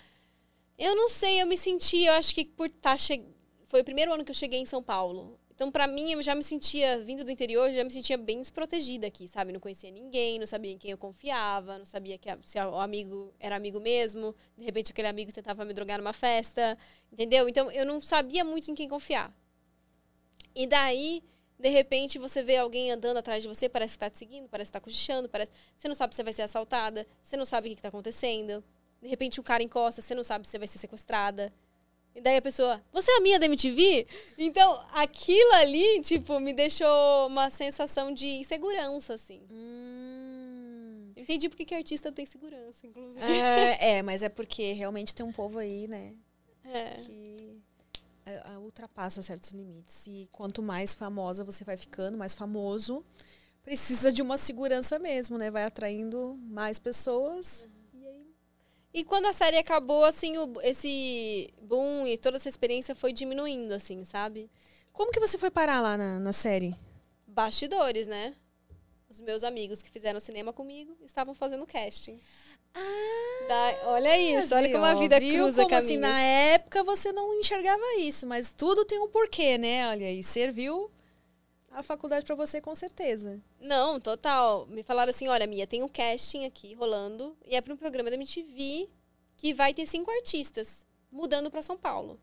Eu 0.79 0.95
não 0.95 1.09
sei, 1.09 1.43
eu 1.43 1.47
me 1.47 1.57
senti, 1.57 2.05
eu 2.05 2.15
acho 2.15 2.33
que 2.33 2.45
por 2.45 2.67
estar 2.67 2.93
tá 2.93 2.97
che... 2.97 3.25
foi 3.69 3.83
o 3.83 3.85
primeiro 3.85 4.13
ano 4.13 4.25
que 4.25 4.31
eu 4.31 4.35
cheguei 4.35 4.59
em 4.59 4.67
São 4.67 4.83
Paulo. 4.83 5.39
Então, 5.55 5.71
para 5.71 5.87
mim, 5.87 6.13
eu 6.13 6.23
já 6.23 6.35
me 6.35 6.43
sentia, 6.43 7.01
vindo 7.01 7.23
do 7.23 7.31
interior, 7.31 7.71
já 7.71 7.85
me 7.85 7.91
sentia 7.91 8.17
bem 8.17 8.41
desprotegida 8.41 9.07
aqui, 9.07 9.29
sabe? 9.29 9.53
Não 9.53 9.61
conhecia 9.61 9.91
ninguém, 9.91 10.39
não 10.39 10.47
sabia 10.47 10.73
em 10.73 10.79
quem 10.79 10.91
eu 10.91 10.97
confiava, 10.97 11.79
não 11.79 11.85
sabia 11.85 12.17
que 12.17 12.31
a, 12.31 12.39
se 12.47 12.59
o 12.59 12.77
amigo 12.77 13.35
era 13.39 13.57
amigo 13.57 13.79
mesmo. 13.79 14.35
De 14.57 14.65
repente, 14.65 14.93
aquele 14.93 15.09
amigo 15.09 15.33
tentava 15.33 15.65
me 15.65 15.75
drogar 15.75 15.99
numa 15.99 16.13
festa, 16.13 16.79
entendeu? 17.13 17.49
Então, 17.49 17.71
eu 17.71 17.85
não 17.85 18.01
sabia 18.01 18.43
muito 18.43 18.71
em 18.71 18.75
quem 18.75 18.89
confiar. 18.89 19.35
E 20.55 20.67
daí, 20.67 21.23
de 21.59 21.69
repente, 21.69 22.19
você 22.19 22.43
vê 22.43 22.57
alguém 22.57 22.91
andando 22.91 23.19
atrás 23.19 23.43
de 23.43 23.49
você, 23.49 23.69
parece 23.69 23.93
que 23.93 23.97
está 23.97 24.09
te 24.09 24.19
seguindo, 24.19 24.49
parece 24.49 24.71
que 24.71 24.79
está 24.79 24.81
cochichando, 24.81 25.29
parece... 25.29 25.53
Você 25.77 25.89
não 25.89 25.95
sabe 25.95 26.15
se 26.15 26.23
vai 26.23 26.33
ser 26.33 26.43
assaltada, 26.43 27.07
você 27.23 27.37
não 27.37 27.45
sabe 27.45 27.69
o 27.69 27.71
que 27.73 27.79
está 27.79 27.89
acontecendo. 27.89 28.65
De 29.03 29.09
repente, 29.09 29.41
um 29.41 29.45
cara 29.45 29.63
encosta, 29.63 30.01
você 30.01 30.15
não 30.15 30.25
sabe 30.25 30.49
se 30.49 30.57
vai 30.57 30.69
ser 30.69 30.79
sequestrada. 30.79 31.53
E 32.19 32.21
daí 32.21 32.37
a 32.37 32.43
pessoa, 32.43 32.83
você 32.93 33.13
é 33.13 33.17
a 33.17 33.21
minha 33.21 33.39
da 33.39 33.47
MTV? 33.47 34.09
Então, 34.37 34.85
aquilo 34.93 35.53
ali, 35.53 36.01
tipo, 36.01 36.41
me 36.41 36.53
deixou 36.53 37.29
uma 37.29 37.49
sensação 37.49 38.13
de 38.13 38.27
insegurança, 38.27 39.15
assim. 39.15 39.41
Hum. 39.49 41.13
Entendi 41.17 41.49
porque 41.49 41.65
que 41.65 41.77
artista 41.77 42.11
tem 42.11 42.27
segurança, 42.27 42.85
inclusive. 42.89 43.25
É, 43.25 43.99
é, 43.99 44.03
mas 44.03 44.25
é 44.25 44.29
porque 44.29 44.73
realmente 44.73 45.15
tem 45.15 45.25
um 45.25 45.31
povo 45.31 45.61
aí, 45.61 45.87
né? 45.87 46.13
É. 46.65 46.95
Que 46.97 47.63
é, 48.27 48.43
é, 48.53 48.59
ultrapassa 48.59 49.23
certos 49.23 49.51
limites. 49.53 50.09
E 50.09 50.29
quanto 50.33 50.61
mais 50.61 50.95
famosa 50.95 51.45
você 51.45 51.63
vai 51.63 51.77
ficando, 51.77 52.19
mais 52.19 52.35
famoso, 52.35 53.05
precisa 53.63 54.11
de 54.11 54.23
uma 54.23 54.37
segurança 54.37 54.99
mesmo, 54.99 55.39
né? 55.39 55.53
Vai 55.53 55.63
atraindo 55.63 56.37
mais 56.43 56.81
pessoas. 56.81 57.63
Uhum. 57.63 57.78
E 58.99 59.05
quando 59.05 59.27
a 59.27 59.33
série 59.33 59.57
acabou, 59.57 60.05
assim, 60.05 60.37
o, 60.39 60.61
esse 60.61 61.55
boom 61.63 62.05
e 62.05 62.19
toda 62.19 62.37
essa 62.37 62.49
experiência 62.49 62.97
foi 62.97 63.13
diminuindo, 63.13 63.73
assim, 63.73 64.03
sabe? 64.03 64.51
Como 64.93 65.13
que 65.13 65.21
você 65.21 65.39
foi 65.39 65.53
parar 65.53 65.81
lá 65.81 65.97
na, 65.97 66.19
na 66.19 66.33
série? 66.33 66.75
Bastidores, 67.25 68.09
né? 68.09 68.35
Os 69.09 69.21
meus 69.21 69.45
amigos 69.45 69.81
que 69.83 69.89
fizeram 69.89 70.19
cinema 70.19 70.53
comigo 70.53 70.97
estavam 71.05 71.33
fazendo 71.33 71.65
casting. 71.65 72.19
Ah, 72.75 73.47
da, 73.47 73.91
olha 73.93 74.19
isso, 74.19 74.53
olha 74.53 74.73
como 74.73 74.85
a 74.85 74.95
vida 74.95 75.21
viu 75.21 75.45
cruza 75.45 75.63
como 75.63 75.77
assim, 75.77 75.97
na 75.97 76.21
época 76.21 76.83
você 76.83 77.13
não 77.13 77.33
enxergava 77.39 78.01
isso, 78.01 78.27
mas 78.27 78.53
tudo 78.53 78.85
tem 78.85 78.99
um 78.99 79.09
porquê, 79.09 79.57
né? 79.57 79.89
Olha, 79.89 80.11
e 80.11 80.25
serviu 80.25 80.91
a 81.79 81.83
faculdade 81.83 82.27
para 82.27 82.35
você 82.35 82.61
com 82.61 82.75
certeza. 82.75 83.41
Não, 83.61 84.01
total. 84.01 84.67
Me 84.67 84.83
falaram 84.83 85.11
assim, 85.11 85.29
olha, 85.29 85.47
Mia, 85.47 85.65
tem 85.65 85.81
um 85.83 85.89
casting 85.89 86.45
aqui 86.45 86.75
rolando 86.75 87.37
e 87.47 87.55
é 87.55 87.61
para 87.61 87.73
um 87.73 87.77
programa 87.77 88.11
da 88.11 88.17
MTV 88.17 88.91
que 89.37 89.55
vai 89.55 89.73
ter 89.73 89.87
cinco 89.87 90.11
artistas 90.11 90.85
mudando 91.11 91.51
para 91.51 91.63
São 91.63 91.79
Paulo 91.79 92.21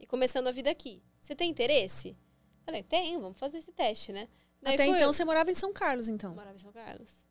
e 0.00 0.06
começando 0.06 0.46
a 0.46 0.50
vida 0.50 0.70
aqui. 0.70 1.02
Você 1.20 1.34
tem 1.34 1.50
interesse? 1.50 2.16
Falei, 2.64 2.82
tenho, 2.82 3.20
vamos 3.20 3.38
fazer 3.38 3.58
esse 3.58 3.72
teste, 3.72 4.10
né? 4.10 4.26
Daí 4.62 4.74
Até 4.74 4.86
então 4.86 5.12
você 5.12 5.22
morava 5.22 5.50
em 5.50 5.54
São 5.54 5.70
Carlos, 5.70 6.08
então? 6.08 6.34
Morava 6.34 6.56
em 6.56 6.60
São 6.60 6.72
Carlos. 6.72 7.26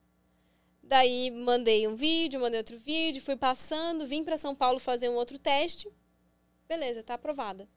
Daí 0.84 1.32
mandei 1.32 1.88
um 1.88 1.96
vídeo, 1.96 2.40
mandei 2.40 2.60
outro 2.60 2.78
vídeo, 2.78 3.20
fui 3.20 3.36
passando, 3.36 4.06
vim 4.06 4.24
para 4.24 4.38
São 4.38 4.54
Paulo 4.54 4.78
fazer 4.78 5.10
um 5.10 5.16
outro 5.16 5.40
teste. 5.40 5.92
Beleza, 6.68 7.02
tá 7.02 7.16
aprovada. 7.16 7.68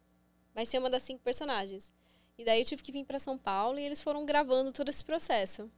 Vai 0.54 0.66
ser 0.66 0.78
uma 0.78 0.90
das 0.90 1.02
cinco 1.02 1.22
personagens. 1.22 1.94
E 2.38 2.44
daí 2.44 2.60
eu 2.60 2.66
tive 2.66 2.82
que 2.82 2.92
vir 2.92 3.04
para 3.04 3.18
São 3.18 3.38
Paulo 3.38 3.78
e 3.78 3.82
eles 3.82 4.02
foram 4.02 4.26
gravando 4.26 4.70
todo 4.70 4.90
esse 4.90 5.04
processo. 5.04 5.70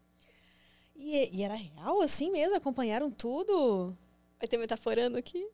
E, 0.96 1.30
e 1.32 1.44
era 1.44 1.54
real 1.54 2.02
assim 2.02 2.30
mesmo? 2.30 2.56
Acompanharam 2.56 3.10
tudo? 3.10 3.96
Vai 4.40 4.48
ter 4.48 4.56
metaforando 4.56 5.16
aqui? 5.16 5.38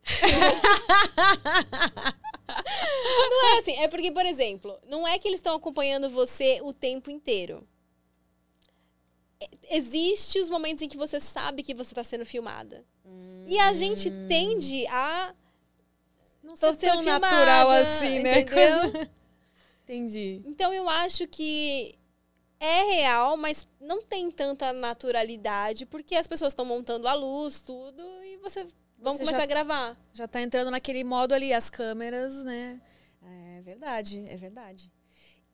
não 3.30 3.54
é 3.54 3.58
assim. 3.58 3.72
É 3.80 3.88
porque, 3.88 4.10
por 4.10 4.24
exemplo, 4.24 4.78
não 4.86 5.06
é 5.06 5.18
que 5.18 5.28
eles 5.28 5.40
estão 5.40 5.54
acompanhando 5.54 6.08
você 6.08 6.60
o 6.62 6.72
tempo 6.72 7.10
inteiro. 7.10 7.68
É, 9.38 9.76
existe 9.76 10.38
os 10.38 10.48
momentos 10.48 10.82
em 10.82 10.88
que 10.88 10.96
você 10.96 11.20
sabe 11.20 11.62
que 11.62 11.74
você 11.74 11.92
está 11.92 12.02
sendo 12.02 12.24
filmada. 12.24 12.82
Hum. 13.04 13.44
E 13.46 13.58
a 13.58 13.74
gente 13.74 14.10
tende 14.26 14.86
a. 14.86 15.34
Não 16.42 16.56
ser 16.56 16.74
tão 16.76 17.02
filmada, 17.02 17.20
natural 17.20 17.70
assim, 17.70 18.20
né? 18.20 18.40
Entendeu? 18.40 19.10
Entendi. 19.84 20.42
Então 20.44 20.72
eu 20.72 20.88
acho 20.88 21.28
que 21.28 21.94
é 22.58 22.82
real, 22.94 23.36
mas 23.36 23.68
não 23.80 24.02
tem 24.02 24.30
tanta 24.30 24.72
naturalidade, 24.72 25.84
porque 25.84 26.16
as 26.16 26.26
pessoas 26.26 26.52
estão 26.52 26.64
montando 26.64 27.06
a 27.06 27.14
luz, 27.14 27.60
tudo, 27.60 28.02
e 28.24 28.38
você 28.38 28.66
vamos 28.98 29.18
começar 29.18 29.38
já, 29.38 29.42
a 29.42 29.46
gravar. 29.46 29.96
Já 30.14 30.26
tá 30.26 30.40
entrando 30.40 30.70
naquele 30.70 31.04
modo 31.04 31.34
ali, 31.34 31.52
as 31.52 31.68
câmeras, 31.68 32.42
né? 32.42 32.80
É 33.22 33.60
verdade, 33.60 34.24
é 34.28 34.36
verdade. 34.36 34.90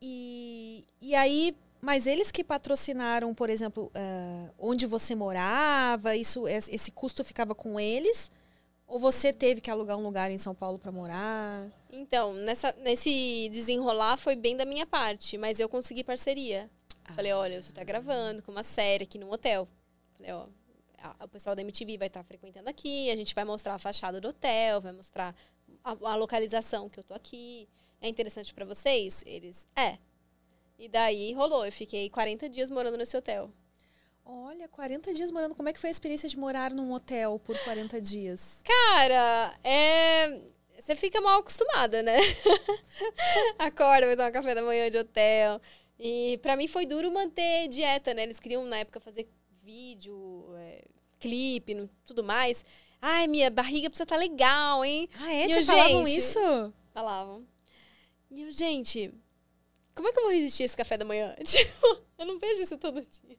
E, 0.01 0.85
e 1.01 1.15
aí, 1.15 1.57
mas 1.81 2.07
eles 2.07 2.31
que 2.31 2.45
patrocinaram, 2.45 3.35
por 3.35 3.51
exemplo, 3.51 3.91
uh, 3.95 4.55
onde 4.59 4.87
você 4.87 5.15
morava, 5.15 6.17
isso, 6.17 6.47
esse 6.47 6.91
custo 6.93 7.25
ficava 7.25 7.55
com 7.55 7.79
eles? 7.79 8.31
Ou 8.91 8.99
você 8.99 9.33
teve 9.33 9.61
que 9.61 9.71
alugar 9.71 9.97
um 9.97 10.03
lugar 10.03 10.33
em 10.33 10.37
São 10.37 10.53
Paulo 10.53 10.77
para 10.77 10.91
morar? 10.91 11.71
Então, 11.93 12.35
nessa, 12.35 12.73
nesse 12.81 13.49
desenrolar 13.53 14.17
foi 14.17 14.35
bem 14.35 14.57
da 14.57 14.65
minha 14.65 14.85
parte, 14.85 15.39
mas 15.39 15.61
eu 15.61 15.69
consegui 15.69 16.03
parceria. 16.03 16.69
Ah. 17.05 17.13
Falei, 17.13 17.33
olha, 17.33 17.63
você 17.63 17.73
tá 17.73 17.85
gravando 17.85 18.43
com 18.43 18.51
uma 18.51 18.65
série 18.65 19.05
aqui 19.05 19.17
no 19.17 19.33
hotel. 19.33 19.69
Falei, 20.15 20.33
ó, 20.33 20.49
a, 20.99 21.25
o 21.25 21.29
pessoal 21.29 21.55
da 21.55 21.63
MTV 21.63 21.99
vai 21.99 22.09
estar 22.09 22.19
tá 22.19 22.25
frequentando 22.25 22.69
aqui, 22.69 23.09
a 23.13 23.15
gente 23.15 23.33
vai 23.33 23.45
mostrar 23.45 23.75
a 23.75 23.79
fachada 23.79 24.21
do 24.21 24.27
hotel, 24.27 24.81
vai 24.81 24.93
mostrar 24.93 25.37
a, 25.85 25.91
a 25.93 26.17
localização 26.17 26.89
que 26.89 26.99
eu 26.99 27.05
tô 27.05 27.15
aqui. 27.15 27.69
É 28.01 28.09
interessante 28.09 28.53
para 28.53 28.65
vocês? 28.65 29.23
Eles, 29.25 29.69
é. 29.77 29.99
E 30.77 30.89
daí 30.89 31.33
rolou, 31.33 31.65
eu 31.65 31.71
fiquei 31.71 32.11
40 32.11 32.49
dias 32.49 32.69
morando 32.69 32.99
nesse 32.99 33.17
hotel. 33.17 33.53
Olha, 34.25 34.69
40 34.69 35.13
dias 35.15 35.31
morando. 35.31 35.55
Como 35.55 35.69
é 35.69 35.73
que 35.73 35.79
foi 35.79 35.89
a 35.89 35.91
experiência 35.91 36.29
de 36.29 36.39
morar 36.39 36.71
num 36.71 36.93
hotel 36.93 37.39
por 37.39 37.59
40 37.59 38.01
dias? 38.01 38.63
Cara, 38.65 39.55
é. 39.65 40.41
Você 40.79 40.97
fica 40.97 41.21
mal 41.21 41.41
acostumada, 41.41 42.03
né? 42.03 42.17
Acorda, 43.59 44.07
vai 44.07 44.17
tomar 44.17 44.33
café 44.33 44.55
da 44.55 44.63
manhã 44.63 44.91
de 44.91 44.97
hotel. 44.97 45.61
E 45.99 46.39
para 46.41 46.57
mim 46.57 46.67
foi 46.67 46.87
duro 46.87 47.13
manter 47.13 47.69
dieta, 47.69 48.15
né? 48.15 48.23
Eles 48.23 48.41
queriam 48.41 48.65
na 48.65 48.79
época 48.79 48.99
fazer 48.99 49.29
vídeo, 49.63 50.47
é, 50.57 50.85
clipe, 51.19 51.89
tudo 52.07 52.25
mais. 52.25 52.65
Ai, 53.01 53.27
minha 53.27 53.51
barriga 53.51 53.91
precisa 53.91 54.05
estar 54.05 54.17
tá 54.17 54.21
legal, 54.21 54.85
hein? 54.85 55.09
Ah, 55.19 55.33
é? 55.33 55.49
Te 55.49 55.65
falavam 55.65 56.09
isso? 56.09 56.73
Falavam. 56.93 57.47
E 58.31 58.43
eu, 58.43 58.53
gente, 58.53 59.13
como 59.95 60.09
é 60.09 60.13
que 60.13 60.19
eu 60.19 60.23
vou 60.23 60.33
resistir 60.33 60.63
a 60.63 60.67
esse 60.67 60.77
café 60.77 60.97
da 60.97 61.05
manhã? 61.05 61.35
Tipo, 61.45 62.03
eu 62.19 62.27
não 62.27 62.39
vejo 62.39 62.61
isso 62.61 62.79
todo 62.79 63.01
dia. 63.01 63.39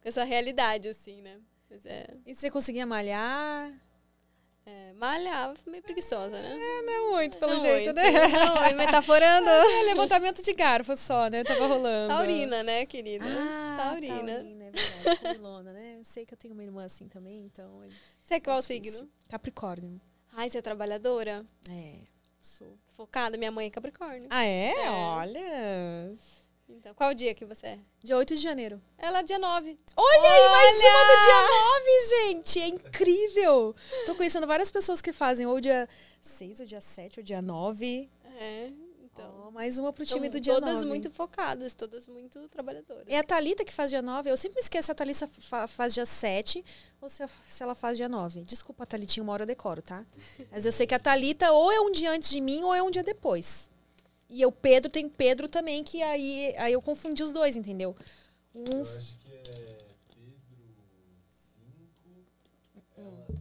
com 0.00 0.08
essa 0.08 0.24
realidade, 0.24 0.88
assim, 0.88 1.20
né? 1.22 1.38
É... 1.84 2.14
E 2.26 2.34
você 2.34 2.50
conseguia 2.50 2.86
malhar? 2.86 3.72
É, 4.64 4.92
malhava, 4.92 5.54
meio 5.66 5.82
preguiçosa, 5.82 6.42
né? 6.42 6.58
É, 6.60 6.82
não 6.82 7.12
muito, 7.12 7.38
pelo 7.38 7.54
não 7.54 7.62
jeito, 7.62 7.86
muito. 7.86 7.96
né? 7.96 8.04
Não, 8.28 8.76
metaforando. 8.76 9.48
É, 9.48 9.82
levantamento 9.84 10.42
de 10.42 10.52
garfo 10.52 10.94
só, 10.94 11.28
né? 11.28 11.42
Tava 11.42 11.66
rolando. 11.66 12.08
Taurina, 12.08 12.62
né, 12.62 12.84
querida? 12.84 13.24
Ah, 13.26 13.76
taurina. 13.78 14.34
Taurina, 14.34 14.64
é 14.64 14.70
verdade. 14.70 15.64
Né? 15.64 16.00
Sei 16.04 16.26
que 16.26 16.34
eu 16.34 16.38
tenho 16.38 16.52
uma 16.52 16.62
irmã 16.62 16.84
assim 16.84 17.06
também, 17.06 17.44
então... 17.46 17.82
É 17.82 17.88
você 18.22 18.34
é 18.34 18.40
qual 18.40 18.60
signo? 18.60 19.08
Capricórnio. 19.30 19.98
Ai, 20.32 20.50
você 20.50 20.58
é 20.58 20.62
trabalhadora? 20.62 21.46
É, 21.70 22.00
sou. 22.42 22.78
Focada, 22.92 23.38
minha 23.38 23.50
mãe 23.50 23.68
é 23.68 23.70
Capricórnio. 23.70 24.26
Ah, 24.28 24.44
é? 24.44 24.72
é. 24.72 24.90
Olha... 24.90 26.14
Então, 26.68 26.94
qual 26.94 27.14
dia 27.14 27.34
que 27.34 27.46
você 27.46 27.66
é? 27.66 27.78
Dia 28.04 28.16
8 28.18 28.36
de 28.36 28.42
janeiro. 28.42 28.80
Ela 28.98 29.20
é 29.20 29.22
dia 29.22 29.38
9. 29.38 29.78
Olha, 29.96 30.18
Olha 30.20 30.30
aí, 30.30 30.48
mais 30.50 30.76
uma 30.76 31.04
do 31.04 31.24
dia 31.24 31.48
9, 31.64 32.34
gente. 32.34 32.60
É 32.60 32.68
incrível. 32.68 33.74
Tô 34.04 34.14
conhecendo 34.14 34.46
várias 34.46 34.70
pessoas 34.70 35.00
que 35.00 35.12
fazem 35.12 35.46
ou 35.46 35.60
dia 35.60 35.88
6, 36.20 36.60
ou 36.60 36.66
dia 36.66 36.80
7, 36.80 37.20
ou 37.20 37.24
dia 37.24 37.40
9. 37.40 38.10
É. 38.38 38.70
Então, 39.02 39.46
oh, 39.48 39.50
mais 39.50 39.78
uma 39.78 39.92
pro 39.92 40.04
time 40.04 40.28
do 40.28 40.38
dia 40.38 40.54
todas 40.54 40.76
9. 40.76 40.86
muito 40.86 41.10
focadas, 41.10 41.74
todas 41.74 42.06
muito 42.06 42.46
trabalhadoras. 42.48 43.04
É 43.08 43.18
a 43.18 43.24
Thalita 43.24 43.64
que 43.64 43.72
faz 43.72 43.90
dia 43.90 44.02
9. 44.02 44.30
Eu 44.30 44.36
sempre 44.36 44.56
me 44.56 44.62
esqueço 44.62 44.86
se 44.86 44.92
a 44.92 44.94
Thalita 44.94 45.28
faz 45.66 45.94
dia 45.94 46.06
7 46.06 46.64
ou 47.00 47.08
se, 47.08 47.24
se 47.48 47.62
ela 47.62 47.74
faz 47.74 47.96
dia 47.96 48.08
9. 48.08 48.44
Desculpa, 48.44 48.86
Thalitinha, 48.86 49.24
uma 49.24 49.32
hora 49.32 49.42
eu 49.42 49.46
decoro, 49.46 49.80
tá? 49.82 50.04
Mas 50.52 50.66
eu 50.66 50.70
sei 50.70 50.86
que 50.86 50.94
a 50.94 50.98
Thalita 50.98 51.50
ou 51.50 51.72
é 51.72 51.80
um 51.80 51.90
dia 51.90 52.12
antes 52.12 52.30
de 52.30 52.40
mim 52.40 52.62
ou 52.62 52.74
é 52.74 52.82
um 52.82 52.90
dia 52.90 53.02
depois. 53.02 53.70
E 54.28 54.44
o 54.44 54.52
Pedro 54.52 54.90
tem 54.90 55.08
Pedro 55.08 55.48
também, 55.48 55.82
que 55.82 56.02
aí, 56.02 56.54
aí 56.58 56.72
eu 56.72 56.82
confundi 56.82 57.22
os 57.22 57.30
dois, 57.32 57.56
entendeu? 57.56 57.96
Um... 58.54 58.64
Eu 58.64 58.82
acho 58.82 59.18
que 59.18 59.32
é 59.32 59.42
Pedro 59.42 59.86
5, 61.54 62.02
ela 62.96 63.26
6. 63.28 63.38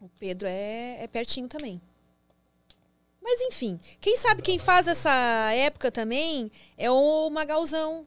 O 0.00 0.08
Pedro 0.18 0.46
é, 0.46 1.02
é 1.02 1.06
pertinho 1.08 1.48
também. 1.48 1.80
Mas 3.22 3.40
enfim, 3.42 3.78
quem 4.00 4.16
sabe 4.16 4.42
quem 4.42 4.58
faz 4.58 4.88
essa 4.88 5.52
época 5.52 5.90
também 5.90 6.50
é 6.76 6.90
o 6.90 7.28
Magalzão. 7.30 8.06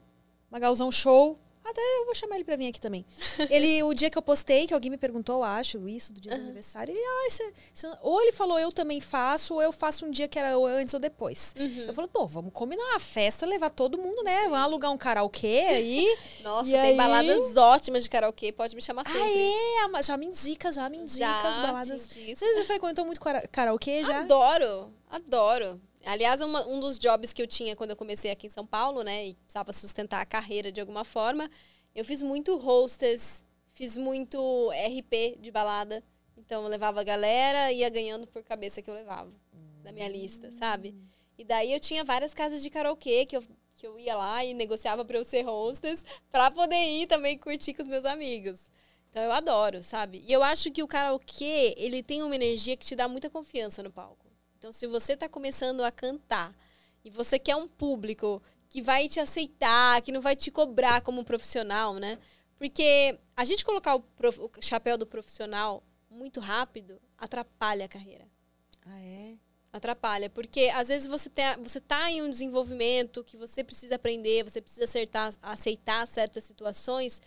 Magalzão 0.50 0.90
Show. 0.90 1.38
Até 1.64 1.80
eu 1.80 2.04
vou 2.06 2.14
chamar 2.14 2.36
ele 2.36 2.44
pra 2.44 2.56
vir 2.56 2.68
aqui 2.68 2.80
também. 2.80 3.04
Ele, 3.50 3.82
o 3.82 3.94
dia 3.94 4.10
que 4.10 4.18
eu 4.18 4.22
postei, 4.22 4.66
que 4.66 4.74
alguém 4.74 4.90
me 4.90 4.96
perguntou, 4.96 5.42
acho, 5.44 5.88
isso, 5.88 6.12
do 6.12 6.20
dia 6.20 6.32
uhum. 6.32 6.38
do 6.38 6.44
aniversário, 6.44 6.92
ele, 6.92 7.00
ah, 7.00 7.26
esse, 7.26 7.52
esse, 7.74 7.86
ou 8.00 8.20
ele 8.20 8.32
falou, 8.32 8.58
eu 8.58 8.72
também 8.72 9.00
faço, 9.00 9.54
ou 9.54 9.62
eu 9.62 9.72
faço 9.72 10.06
um 10.06 10.10
dia 10.10 10.26
que 10.26 10.38
era 10.38 10.56
antes 10.56 10.92
ou 10.94 11.00
depois. 11.00 11.54
Uhum. 11.58 11.84
Eu 11.86 11.94
falei, 11.94 12.10
pô, 12.12 12.26
vamos 12.26 12.52
combinar 12.52 12.82
uma 12.82 13.00
festa, 13.00 13.46
levar 13.46 13.70
todo 13.70 13.98
mundo, 13.98 14.22
né? 14.22 14.42
Vamos 14.44 14.58
alugar 14.58 14.90
um 14.90 14.98
karaokê 14.98 15.64
aí. 15.68 16.18
Nossa, 16.42 16.70
tem 16.70 16.80
aí... 16.80 16.96
baladas 16.96 17.56
ótimas 17.56 18.04
de 18.04 18.10
karaokê, 18.10 18.52
pode 18.52 18.74
me 18.74 18.82
chamar 18.82 19.04
sempre. 19.04 19.22
Ah, 19.22 19.98
é? 19.98 20.02
Já 20.02 20.16
me 20.16 20.26
indica, 20.26 20.72
já 20.72 20.88
me 20.88 20.98
indica 20.98 21.18
já 21.18 21.48
as 21.48 21.58
baladas. 21.58 22.08
Vocês 22.08 22.56
já 22.56 22.64
frequentam 22.64 23.04
muito 23.04 23.20
karaokê 23.50 24.04
já? 24.04 24.20
Adoro, 24.20 24.92
adoro. 25.08 25.80
Aliás, 26.04 26.40
uma, 26.40 26.66
um 26.66 26.80
dos 26.80 26.98
jobs 26.98 27.32
que 27.32 27.40
eu 27.40 27.46
tinha 27.46 27.76
quando 27.76 27.90
eu 27.90 27.96
comecei 27.96 28.30
aqui 28.30 28.46
em 28.46 28.50
São 28.50 28.66
Paulo, 28.66 29.02
né, 29.02 29.28
e 29.28 29.34
precisava 29.34 29.72
sustentar 29.72 30.20
a 30.20 30.26
carreira 30.26 30.72
de 30.72 30.80
alguma 30.80 31.04
forma, 31.04 31.50
eu 31.94 32.04
fiz 32.04 32.22
muito 32.22 32.56
hostess, 32.56 33.42
fiz 33.72 33.96
muito 33.96 34.70
RP 34.70 35.38
de 35.40 35.50
balada. 35.50 36.02
Então, 36.36 36.62
eu 36.62 36.68
levava 36.68 37.00
a 37.00 37.04
galera 37.04 37.70
e 37.70 37.78
ia 37.78 37.90
ganhando 37.90 38.26
por 38.26 38.42
cabeça 38.42 38.80
que 38.80 38.90
eu 38.90 38.94
levava 38.94 39.32
da 39.82 39.92
minha 39.92 40.08
lista, 40.08 40.50
sabe? 40.52 40.94
E 41.36 41.44
daí 41.44 41.72
eu 41.72 41.80
tinha 41.80 42.04
várias 42.04 42.32
casas 42.32 42.62
de 42.62 42.70
karaokê 42.70 43.26
que 43.26 43.36
eu, 43.36 43.42
que 43.76 43.86
eu 43.86 43.98
ia 43.98 44.16
lá 44.16 44.44
e 44.44 44.54
negociava 44.54 45.04
para 45.04 45.18
eu 45.18 45.24
ser 45.24 45.46
hostess, 45.46 46.04
para 46.30 46.50
poder 46.50 46.84
ir 46.84 47.06
também 47.06 47.36
curtir 47.36 47.74
com 47.74 47.82
os 47.82 47.88
meus 47.88 48.04
amigos. 48.04 48.70
Então, 49.10 49.22
eu 49.22 49.32
adoro, 49.32 49.82
sabe? 49.82 50.24
E 50.26 50.32
eu 50.32 50.42
acho 50.42 50.70
que 50.70 50.82
o 50.82 50.88
karaokê, 50.88 51.74
ele 51.76 52.02
tem 52.02 52.22
uma 52.22 52.34
energia 52.34 52.76
que 52.76 52.86
te 52.86 52.96
dá 52.96 53.06
muita 53.06 53.28
confiança 53.28 53.82
no 53.82 53.92
palco. 53.92 54.31
Então, 54.62 54.70
se 54.70 54.86
você 54.86 55.14
está 55.14 55.28
começando 55.28 55.80
a 55.80 55.90
cantar 55.90 56.54
e 57.04 57.10
você 57.10 57.36
quer 57.36 57.56
um 57.56 57.66
público 57.66 58.40
que 58.68 58.80
vai 58.80 59.08
te 59.08 59.18
aceitar, 59.18 60.00
que 60.02 60.12
não 60.12 60.20
vai 60.20 60.36
te 60.36 60.52
cobrar 60.52 61.02
como 61.02 61.24
profissional, 61.24 61.94
né? 61.94 62.16
Porque 62.56 63.18
a 63.36 63.44
gente 63.44 63.64
colocar 63.64 63.96
o, 63.96 64.00
prof, 64.00 64.40
o 64.40 64.48
chapéu 64.60 64.96
do 64.96 65.04
profissional 65.04 65.82
muito 66.08 66.38
rápido 66.38 67.02
atrapalha 67.18 67.86
a 67.86 67.88
carreira. 67.88 68.24
Ah, 68.86 69.00
é? 69.00 69.34
Atrapalha, 69.72 70.30
porque 70.30 70.70
às 70.72 70.86
vezes 70.86 71.08
você, 71.08 71.28
tem, 71.28 71.44
você 71.60 71.80
tá 71.80 72.08
em 72.08 72.22
um 72.22 72.30
desenvolvimento 72.30 73.24
que 73.24 73.36
você 73.36 73.64
precisa 73.64 73.96
aprender, 73.96 74.44
você 74.44 74.60
precisa 74.60 74.84
acertar, 74.84 75.34
aceitar 75.42 76.06
certas 76.06 76.44
situações 76.44 77.20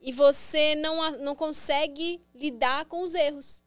e 0.00 0.12
você 0.12 0.76
não, 0.76 1.10
não 1.18 1.34
consegue 1.34 2.22
lidar 2.32 2.84
com 2.84 3.02
os 3.02 3.16
erros. 3.16 3.64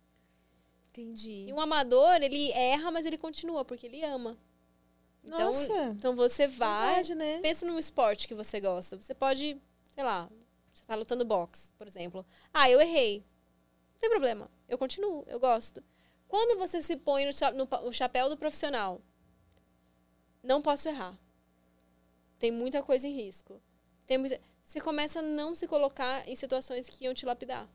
Entendi. 0.91 1.45
E 1.47 1.54
um 1.54 1.60
amador, 1.60 2.21
ele 2.21 2.51
erra, 2.51 2.91
mas 2.91 3.06
ele 3.06 3.17
continua, 3.17 3.63
porque 3.63 3.88
ele 3.88 4.04
ama. 4.04 4.38
Então, 5.23 5.39
Nossa. 5.39 5.84
Então 5.86 6.15
você 6.15 6.47
vai, 6.47 6.95
Verdade, 6.95 7.15
né? 7.15 7.39
pensa 7.41 7.65
num 7.65 7.80
esporte 7.80 8.27
que 8.27 8.36
você 8.36 8.60
gosta. 8.60 8.97
Você 8.97 9.13
pode, 9.13 9.58
sei 9.89 10.04
lá, 10.04 10.30
você 10.73 10.84
tá 10.84 10.95
lutando 10.95 11.23
boxe, 11.23 11.71
por 11.77 11.88
exemplo. 11.88 12.25
Ah, 12.54 12.69
eu 12.69 12.82
errei. 12.82 13.19
Não 13.93 13.99
tem 13.99 14.10
problema. 14.10 14.49
Eu 14.67 14.77
continuo, 14.77 15.23
eu 15.27 15.39
gosto. 15.39 15.84
Quando 16.27 16.58
você 16.58 16.82
se 16.82 16.97
põe 16.97 17.25
no, 17.25 17.32
no, 17.58 17.86
no 17.86 17.93
chapéu 17.93 18.30
do 18.30 18.38
profissional, 18.38 19.01
não 20.43 20.62
posso 20.62 20.89
errar. 20.89 21.17
Tem 22.39 22.51
muita 22.51 22.82
coisa 22.82 23.08
em 23.08 23.13
risco. 23.13 23.62
Tem 24.08 24.17
muita... 24.17 24.41
Você 24.63 24.82
começa 24.82 25.19
a 25.19 25.21
não 25.21 25.54
se 25.54 25.67
colocar 25.67 26.27
em 26.27 26.36
situações 26.36 26.89
que 26.89 27.06
iam 27.06 27.13
te 27.13 27.25
lapidar. 27.25 27.69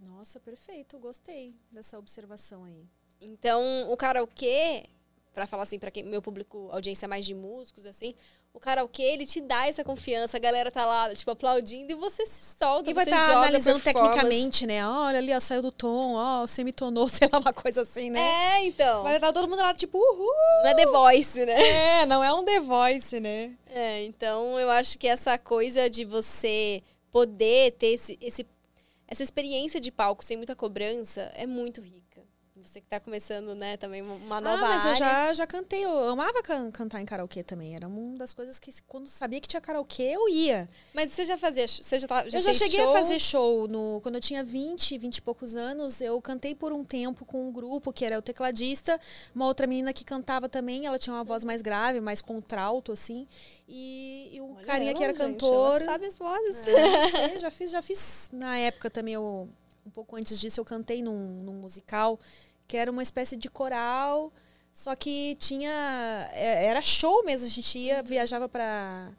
Nossa, 0.00 0.40
perfeito. 0.40 0.98
Gostei 0.98 1.54
dessa 1.70 1.98
observação 1.98 2.64
aí. 2.64 2.84
Então, 3.20 3.90
o 3.90 3.96
karaokê, 3.96 4.84
para 5.32 5.46
falar 5.46 5.64
assim, 5.64 5.78
para 5.78 5.90
quem 5.90 6.02
meu 6.02 6.22
público, 6.22 6.68
audiência 6.72 7.06
mais 7.06 7.26
de 7.26 7.34
músicos, 7.34 7.84
assim, 7.84 8.14
o 8.52 8.58
karaokê, 8.58 9.02
ele 9.02 9.26
te 9.26 9.40
dá 9.40 9.68
essa 9.68 9.84
confiança, 9.84 10.36
a 10.36 10.40
galera 10.40 10.70
tá 10.70 10.84
lá, 10.84 11.14
tipo, 11.14 11.30
aplaudindo 11.30 11.92
e 11.92 11.94
você 11.94 12.26
se 12.26 12.56
solta. 12.58 12.90
E 12.90 12.94
vai 12.94 13.04
estar 13.04 13.26
tá 13.26 13.36
analisando 13.36 13.78
tecnicamente, 13.78 14.66
né? 14.66 14.86
Olha 14.86 15.18
ali, 15.18 15.34
ó, 15.34 15.38
saiu 15.38 15.62
do 15.62 15.70
tom, 15.70 16.14
ó, 16.14 16.46
semitonou, 16.46 17.06
sei 17.08 17.28
lá, 17.30 17.38
uma 17.38 17.52
coisa 17.52 17.82
assim, 17.82 18.10
né? 18.10 18.20
É, 18.20 18.64
então. 18.64 19.02
Vai 19.02 19.16
estar 19.16 19.28
tá 19.28 19.32
todo 19.32 19.48
mundo 19.48 19.60
lá, 19.60 19.72
tipo, 19.74 19.98
uhul! 19.98 20.62
Não 20.62 20.70
é 20.70 20.74
The 20.74 20.86
Voice, 20.86 21.46
né? 21.46 22.00
É, 22.00 22.06
não 22.06 22.24
é 22.24 22.32
um 22.32 22.42
The 22.42 22.60
Voice, 22.60 23.20
né? 23.20 23.52
É, 23.68 24.04
então 24.04 24.58
eu 24.58 24.70
acho 24.70 24.98
que 24.98 25.06
essa 25.06 25.38
coisa 25.38 25.88
de 25.88 26.04
você 26.04 26.82
poder 27.12 27.72
ter 27.72 27.94
esse, 27.94 28.18
esse 28.20 28.44
essa 29.10 29.24
experiência 29.24 29.80
de 29.80 29.90
palco 29.90 30.24
sem 30.24 30.36
muita 30.36 30.54
cobrança 30.54 31.22
é 31.34 31.44
muito 31.46 31.80
rica. 31.80 31.99
Você 32.62 32.80
que 32.80 32.86
tá 32.86 33.00
começando, 33.00 33.54
né, 33.54 33.76
também 33.76 34.02
uma 34.02 34.40
nova 34.40 34.64
ah, 34.64 34.68
mas 34.68 34.86
área. 34.86 34.90
eu 34.90 34.94
já, 34.98 35.34
já 35.34 35.46
cantei. 35.46 35.84
Eu 35.84 36.10
amava 36.10 36.42
can- 36.42 36.70
cantar 36.70 37.00
em 37.00 37.06
karaokê 37.06 37.42
também. 37.42 37.74
Era 37.74 37.88
uma 37.88 38.18
das 38.18 38.34
coisas 38.34 38.58
que, 38.58 38.70
quando 38.86 39.06
sabia 39.06 39.40
que 39.40 39.48
tinha 39.48 39.60
karaokê, 39.60 40.02
eu 40.02 40.28
ia. 40.28 40.68
Mas 40.94 41.12
você 41.12 41.24
já 41.24 41.36
fazia, 41.38 41.66
você 41.66 41.98
já, 41.98 42.06
tá, 42.06 42.28
já 42.28 42.38
eu 42.38 42.42
já 42.42 42.52
cheguei 42.52 42.80
show? 42.80 42.90
a 42.90 42.98
fazer 42.98 43.18
show. 43.18 43.68
No, 43.68 44.00
quando 44.02 44.16
eu 44.16 44.20
tinha 44.20 44.44
20, 44.44 44.98
20 44.98 45.16
e 45.16 45.22
poucos 45.22 45.56
anos, 45.56 46.00
eu 46.00 46.20
cantei 46.20 46.54
por 46.54 46.72
um 46.72 46.84
tempo 46.84 47.24
com 47.24 47.48
um 47.48 47.52
grupo 47.52 47.92
que 47.92 48.04
era 48.04 48.18
o 48.18 48.22
tecladista, 48.22 49.00
uma 49.34 49.46
outra 49.46 49.66
menina 49.66 49.92
que 49.92 50.04
cantava 50.04 50.48
também. 50.48 50.86
Ela 50.86 50.98
tinha 50.98 51.14
uma 51.14 51.24
voz 51.24 51.44
mais 51.44 51.62
grave, 51.62 52.00
mais 52.00 52.20
contralto, 52.20 52.92
assim. 52.92 53.26
E, 53.66 54.30
e 54.32 54.40
o 54.40 54.54
Olha 54.56 54.66
carinha 54.66 54.90
ela, 54.90 54.98
que 54.98 55.04
era 55.04 55.12
gente, 55.14 55.22
cantor. 55.22 55.76
Ela 55.76 55.84
sabe 55.84 56.06
as 56.06 56.16
vozes. 56.16 56.66
É, 56.68 57.08
sei, 57.10 57.38
já 57.38 57.50
fiz, 57.50 57.70
já 57.70 57.80
fiz. 57.82 58.28
Na 58.32 58.58
época 58.58 58.90
também, 58.90 59.14
eu, 59.14 59.48
um 59.86 59.90
pouco 59.90 60.16
antes 60.16 60.38
disso, 60.38 60.60
eu 60.60 60.64
cantei 60.64 61.02
num, 61.02 61.42
num 61.42 61.54
musical 61.54 62.18
que 62.70 62.76
era 62.76 62.88
uma 62.88 63.02
espécie 63.02 63.36
de 63.36 63.48
coral, 63.50 64.32
só 64.72 64.94
que 64.94 65.34
tinha. 65.40 66.30
é, 66.32 66.66
Era 66.66 66.80
show 66.80 67.24
mesmo, 67.24 67.44
a 67.44 67.50
gente 67.50 67.76
ia, 67.76 68.00
viajava 68.00 68.48
para 68.48 69.10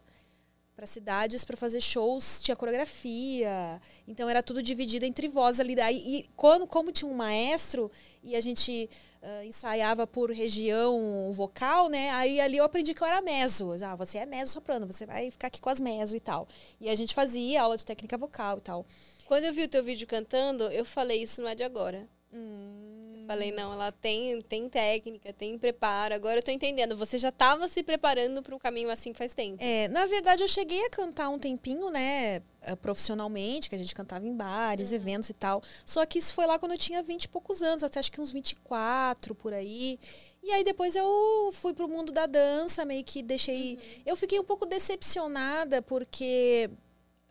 para 0.73 0.85
cidades 0.87 1.43
para 1.43 1.57
fazer 1.57 1.81
shows, 1.81 2.41
tinha 2.41 2.55
coreografia. 2.55 3.79
Então 4.07 4.27
era 4.29 4.41
tudo 4.41 4.63
dividido 4.63 5.05
entre 5.05 5.27
vozes 5.27 5.59
ali. 5.59 5.75
Daí, 5.75 5.97
e 5.97 6.29
quando, 6.35 6.65
como 6.65 6.93
tinha 6.93 7.11
um 7.11 7.13
maestro 7.13 7.91
e 8.23 8.35
a 8.37 8.41
gente 8.41 8.89
ah, 9.21 9.45
ensaiava 9.45 10.07
por 10.07 10.31
região 10.31 11.29
vocal, 11.33 11.89
né? 11.89 12.09
Aí 12.11 12.39
ali 12.39 12.57
eu 12.57 12.63
aprendi 12.63 12.93
que 12.93 13.03
eu 13.03 13.07
era 13.07 13.21
meso. 13.21 13.73
Ah, 13.83 13.95
você 13.95 14.19
é 14.19 14.25
meso 14.25 14.53
soprano, 14.53 14.87
você 14.87 15.05
vai 15.05 15.29
ficar 15.29 15.47
aqui 15.47 15.59
com 15.61 15.69
as 15.69 15.79
meso 15.79 16.15
e 16.15 16.21
tal. 16.21 16.47
E 16.79 16.89
a 16.89 16.95
gente 16.95 17.13
fazia 17.13 17.61
aula 17.61 17.77
de 17.77 17.85
técnica 17.85 18.17
vocal 18.17 18.57
e 18.57 18.61
tal. 18.61 18.85
Quando 19.27 19.43
eu 19.43 19.53
vi 19.53 19.63
o 19.63 19.69
teu 19.69 19.83
vídeo 19.83 20.07
cantando, 20.07 20.63
eu 20.71 20.85
falei, 20.85 21.21
isso 21.21 21.41
não 21.41 21.49
é 21.49 21.53
de 21.53 21.63
agora. 21.63 22.07
Hum. 22.33 23.10
Falei, 23.31 23.49
não, 23.49 23.71
ela 23.71 23.93
tem, 23.93 24.41
tem 24.41 24.67
técnica, 24.67 25.31
tem 25.31 25.57
preparo. 25.57 26.13
Agora 26.13 26.39
eu 26.39 26.43
tô 26.43 26.51
entendendo. 26.51 26.97
Você 26.97 27.17
já 27.17 27.29
estava 27.29 27.65
se 27.69 27.81
preparando 27.81 28.43
para 28.43 28.53
um 28.53 28.59
caminho 28.59 28.89
assim 28.89 29.13
faz 29.13 29.33
tempo. 29.33 29.55
É, 29.63 29.87
na 29.87 30.05
verdade, 30.05 30.43
eu 30.43 30.49
cheguei 30.49 30.85
a 30.85 30.89
cantar 30.89 31.29
um 31.29 31.39
tempinho, 31.39 31.89
né, 31.89 32.41
eh, 32.61 32.75
profissionalmente, 32.75 33.69
que 33.69 33.75
a 33.75 33.77
gente 33.77 33.95
cantava 33.95 34.27
em 34.27 34.35
bares, 34.35 34.91
eventos 34.91 35.29
e 35.29 35.33
tal. 35.33 35.63
Só 35.85 36.05
que 36.05 36.19
isso 36.19 36.33
foi 36.33 36.45
lá 36.45 36.59
quando 36.59 36.73
eu 36.73 36.77
tinha 36.77 37.01
20 37.01 37.23
e 37.23 37.29
poucos 37.29 37.63
anos, 37.63 37.85
até 37.85 38.01
acho 38.01 38.11
que 38.11 38.19
uns 38.19 38.31
24 38.31 39.33
por 39.33 39.53
aí. 39.53 39.97
E 40.43 40.51
aí 40.51 40.65
depois 40.65 40.93
eu 40.97 41.51
fui 41.53 41.73
pro 41.73 41.87
mundo 41.87 42.11
da 42.11 42.25
dança, 42.25 42.83
meio 42.83 43.05
que 43.05 43.23
deixei. 43.23 43.79
Eu 44.05 44.17
fiquei 44.17 44.41
um 44.41 44.43
pouco 44.43 44.65
decepcionada, 44.65 45.81
porque 45.81 46.69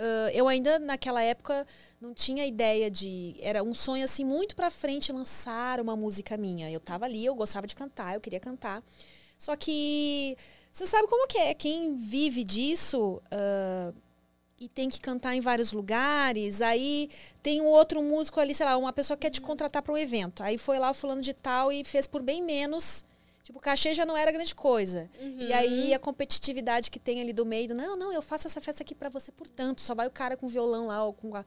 ah, 0.01 0.31
eu 0.33 0.49
ainda 0.49 0.79
naquela 0.79 1.23
época 1.23 1.67
não 2.01 2.15
tinha 2.15 2.47
ideia 2.47 2.91
de. 2.91 3.37
Era 3.41 3.63
um 3.63 3.75
sonho 3.75 4.05
assim 4.05 4.25
muito 4.25 4.57
pra 4.57 4.71
frente 4.71 5.13
lançar 5.13 5.81
uma 5.81 5.95
música 5.95 6.37
minha. 6.37 6.71
Eu 6.71 6.81
tava 6.81 7.05
ali, 7.05 7.25
eu 7.25 7.35
gostava 7.35 7.67
de 7.67 7.75
cantar, 7.75 8.15
eu 8.15 8.21
queria 8.21 8.41
cantar. 8.41 8.83
Só 9.37 9.57
que 9.57 10.37
você 10.73 10.87
sabe 10.87 11.07
como 11.09 11.27
que 11.29 11.39
é? 11.39 11.55
Quem 11.55 11.97
vive 11.97 12.43
disso 12.45 13.23
ah, 13.31 13.93
e 14.59 14.69
tem 14.69 14.89
que 14.89 15.01
cantar 15.01 15.35
em 15.35 15.41
vários 15.41 15.73
lugares, 15.73 16.61
aí 16.63 17.09
tem 17.43 17.61
um 17.63 17.67
outro 17.67 18.03
músico 18.03 18.41
ali, 18.41 18.55
sei 18.55 18.67
lá, 18.67 18.77
uma 18.77 18.93
pessoa 18.93 19.17
que 19.17 19.23
quer 19.23 19.31
te 19.31 19.41
contratar 19.41 19.83
para 19.83 19.93
um 19.93 19.99
evento. 19.99 20.43
Aí 20.43 20.59
foi 20.59 20.79
lá 20.79 20.91
o 20.91 20.95
fulano 20.95 21.23
de 21.23 21.35
tal 21.35 21.73
e 21.73 21.85
fez 21.85 22.07
por 22.07 22.23
bem 22.23 22.43
menos. 22.43 23.05
Tipo, 23.43 23.59
o 23.59 23.63
cachê 23.63 23.95
já 23.95 24.05
não 24.05 24.17
era 24.17 24.31
grande 24.31 24.55
coisa. 24.55 25.09
E 25.39 25.53
aí 25.53 25.95
a 25.95 25.99
competitividade 25.99 26.91
que 26.91 26.99
tem 26.99 27.21
ali 27.21 27.33
do 27.33 27.45
meio, 27.47 27.75
não, 27.75 27.97
não, 27.97 28.13
eu 28.13 28.23
faço 28.23 28.47
essa 28.47 28.61
festa 28.61 28.83
aqui 28.83 28.95
para 28.95 29.09
você 29.09 29.33
por 29.33 29.49
tanto. 29.49 29.81
Só 29.81 29.95
vai 29.95 30.07
o 30.07 30.11
cara 30.11 30.37
com 30.37 30.47
violão 30.47 30.87
lá 30.87 31.05
ou 31.05 31.13
com 31.13 31.35
a, 31.35 31.45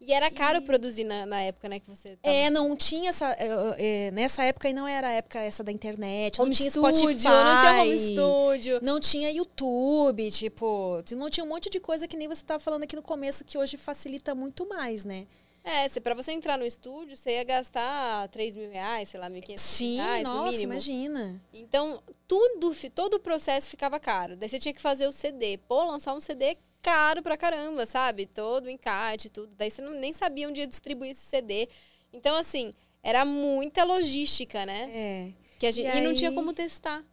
E 0.00 0.12
era 0.12 0.30
caro 0.30 0.62
produzir 0.62 1.04
na, 1.04 1.26
na 1.26 1.40
época, 1.42 1.68
né, 1.68 1.78
que 1.78 1.88
você 1.88 2.16
tava... 2.16 2.34
É, 2.34 2.50
não 2.50 2.74
tinha 2.74 3.10
essa. 3.10 3.36
é, 3.78 4.10
nessa 4.10 4.42
época 4.44 4.66
aí 4.66 4.74
não 4.74 4.88
era 4.88 5.08
a 5.08 5.12
época 5.12 5.38
essa 5.38 5.62
da 5.62 5.70
internet. 5.70 6.40
home 6.40 6.50
não 6.50 6.56
tinha 6.56 6.70
studio, 6.70 6.94
Spotify. 6.94 7.28
não 7.28 7.58
tinha 7.58 7.82
home 7.82 7.98
studio. 7.98 8.78
Não 8.82 9.00
tinha 9.00 9.30
YouTube, 9.30 10.30
tipo, 10.30 11.02
não 11.16 11.30
tinha 11.30 11.44
um 11.44 11.48
monte 11.48 11.70
de 11.70 11.78
coisa 11.80 12.08
que 12.08 12.16
nem 12.16 12.26
você 12.26 12.42
estava 12.42 12.58
falando 12.58 12.82
aqui 12.82 12.96
no 12.96 13.02
começo, 13.02 13.44
que 13.44 13.56
hoje 13.56 13.76
facilita 13.76 14.34
muito 14.34 14.68
mais, 14.68 15.04
né? 15.04 15.26
É, 15.70 15.88
se 15.88 16.00
pra 16.00 16.14
você 16.14 16.32
entrar 16.32 16.58
no 16.58 16.64
estúdio, 16.66 17.16
você 17.16 17.32
ia 17.32 17.44
gastar 17.44 18.28
3 18.28 18.56
mil 18.56 18.70
reais, 18.70 19.08
sei 19.08 19.20
lá, 19.20 19.30
1.500 19.30 19.58
Sim, 19.58 19.96
reais, 19.96 20.28
no 20.28 20.34
nossa, 20.34 20.50
mínimo. 20.52 20.72
imagina. 20.72 21.40
Então, 21.52 22.02
tudo, 22.26 22.74
todo 22.92 23.14
o 23.14 23.20
processo 23.20 23.70
ficava 23.70 24.00
caro. 24.00 24.36
Daí 24.36 24.48
você 24.48 24.58
tinha 24.58 24.74
que 24.74 24.80
fazer 24.80 25.06
o 25.06 25.12
CD. 25.12 25.58
Pô, 25.68 25.84
lançar 25.84 26.12
um 26.12 26.20
CD 26.20 26.56
caro 26.82 27.22
pra 27.22 27.36
caramba, 27.36 27.86
sabe? 27.86 28.26
Todo 28.26 28.66
o 28.66 28.70
encarte, 28.70 29.30
tudo. 29.30 29.54
Daí 29.54 29.70
você 29.70 29.80
não, 29.80 29.92
nem 29.92 30.12
sabia 30.12 30.48
onde 30.48 30.60
ia 30.60 30.66
distribuir 30.66 31.12
esse 31.12 31.24
CD. 31.26 31.68
Então, 32.12 32.34
assim, 32.34 32.74
era 33.02 33.24
muita 33.24 33.84
logística, 33.84 34.66
né? 34.66 34.90
É. 34.92 35.32
Que 35.58 35.66
a 35.66 35.70
gente, 35.70 35.94
E 35.94 35.98
e, 35.98 36.00
não 36.00 36.14
tinha 36.14 36.32
como 36.32 36.52
testar 36.52 37.04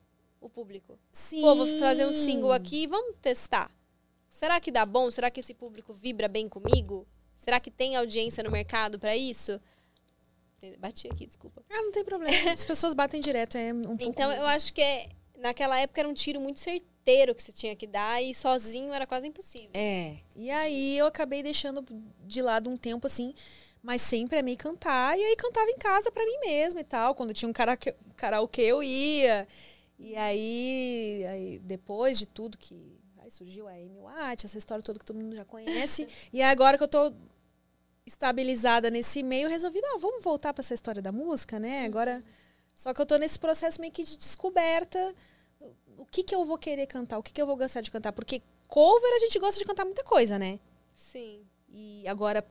o 0.42 0.50
público. 0.50 0.98
Sim. 1.12 1.42
Pô, 1.42 1.56
vou 1.56 1.68
fazer 1.78 2.08
um 2.08 2.14
single 2.14 2.52
aqui, 2.52 2.88
vamos 2.88 3.16
testar. 3.22 3.72
Será 4.30 4.60
que 4.60 4.72
dá 4.72 4.86
bom? 4.86 5.12
Será 5.12 5.30
que 5.30 5.42
esse 5.42 5.54
público 5.54 5.94
vibra 5.94 6.28
bem 6.28 6.48
comigo? 6.50 7.08
Será 7.38 7.60
que 7.60 7.72
tem 7.72 7.96
audiência 7.96 8.44
no 8.44 8.52
mercado 8.52 9.00
pra 9.00 9.16
isso? 9.16 9.62
Bati 10.80 11.08
aqui, 11.08 11.26
desculpa. 11.28 11.64
Ah, 11.70 11.82
não 11.82 11.92
tem 11.92 12.04
problema. 12.04 12.52
As 12.52 12.66
pessoas 12.66 12.94
batem 12.94 13.22
direto, 13.22 13.58
é 13.58 13.72
um 13.72 13.84
pouco. 13.84 14.04
Então, 14.04 14.32
eu 14.32 14.46
acho 14.48 14.74
que 14.74 14.82
é, 14.82 15.08
naquela 15.38 15.80
época 15.80 16.02
era 16.02 16.10
um 16.10 16.14
tiro 16.14 16.42
muito 16.42 16.60
certeiro 16.60 17.36
que 17.36 17.44
você 17.44 17.52
tinha 17.52 17.76
que 17.76 17.86
dar 17.86 18.22
e 18.22 18.34
sozinho 18.34 18.92
era 18.92 19.06
quase 19.06 19.28
impossível. 19.28 19.70
É. 19.74 20.18
E 20.36 20.50
aí 20.50 20.98
eu 20.98 21.06
acabei 21.06 21.44
deixando 21.44 21.86
de 22.26 22.42
lado 22.42 22.70
um 22.70 22.76
tempo 22.76 23.08
assim, 23.08 23.34
mas 23.84 24.02
sempre 24.02 24.40
amei 24.40 24.58
cantar. 24.58 25.18
E 25.18 25.24
aí 25.24 25.36
cantava 25.36 25.70
em 25.70 25.78
casa 25.78 26.12
pra 26.12 26.26
mim 26.26 26.40
mesma 26.40 26.82
e 26.82 26.84
tal. 26.84 27.14
Quando 27.14 27.34
tinha 27.34 27.48
um 27.48 27.54
karaokê, 27.54 27.96
karaokê 28.16 28.64
eu 28.64 28.82
ia. 28.82 29.48
E 30.00 30.16
aí, 30.16 31.26
aí, 31.30 31.60
depois 31.60 32.18
de 32.18 32.26
tudo 32.26 32.58
que. 32.58 32.97
Aí 33.28 33.32
surgiu 33.32 33.68
a 33.68 33.72
Amy 33.72 34.00
Watt, 34.00 34.46
essa 34.46 34.58
história 34.58 34.82
toda 34.82 34.98
que 34.98 35.04
todo 35.04 35.18
mundo 35.18 35.36
já 35.36 35.44
conhece. 35.44 36.08
e 36.32 36.42
agora 36.42 36.78
que 36.78 36.84
eu 36.86 36.88
tô 36.88 37.12
estabilizada 38.06 38.90
nesse 38.90 39.22
meio, 39.22 39.48
eu 39.48 39.50
resolvi, 39.50 39.82
não, 39.82 40.00
vamos 40.00 40.24
voltar 40.24 40.54
pra 40.54 40.62
essa 40.62 40.74
história 40.74 41.02
da 41.02 41.12
música, 41.12 41.60
né? 41.60 41.86
Agora. 41.86 42.24
Só 42.74 42.94
que 42.94 43.02
eu 43.02 43.06
tô 43.06 43.18
nesse 43.18 43.38
processo 43.38 43.82
meio 43.82 43.92
que 43.92 44.04
de 44.04 44.18
descoberta. 44.18 45.14
O 45.98 46.06
que 46.06 46.24
que 46.24 46.34
eu 46.34 46.46
vou 46.46 46.58
querer 46.58 46.88
cantar? 46.88 47.18
O 47.18 47.24
que 47.24 47.34
que 47.34 47.42
eu 47.42 47.46
vou 47.46 47.58
gostar 47.58 47.82
de 47.82 47.92
cantar? 47.92 48.14
Porque 48.14 48.42
cover 48.68 49.14
a 49.16 49.20
gente 49.20 49.38
gosta 49.40 49.60
de 49.60 49.66
cantar 49.66 49.84
muita 49.84 50.06
coisa, 50.06 50.40
né? 50.40 50.58
Sim. 50.96 51.42
E 51.68 52.08
agora, 52.08 52.48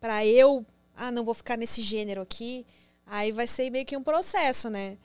pra 0.00 0.26
eu, 0.26 0.66
ah, 0.96 1.12
não 1.12 1.22
vou 1.22 1.34
ficar 1.34 1.56
nesse 1.56 1.80
gênero 1.80 2.22
aqui, 2.22 2.66
aí 3.06 3.30
vai 3.30 3.46
ser 3.46 3.70
meio 3.70 3.86
que 3.86 3.96
um 3.96 4.02
processo, 4.02 4.68
né? 4.68 4.98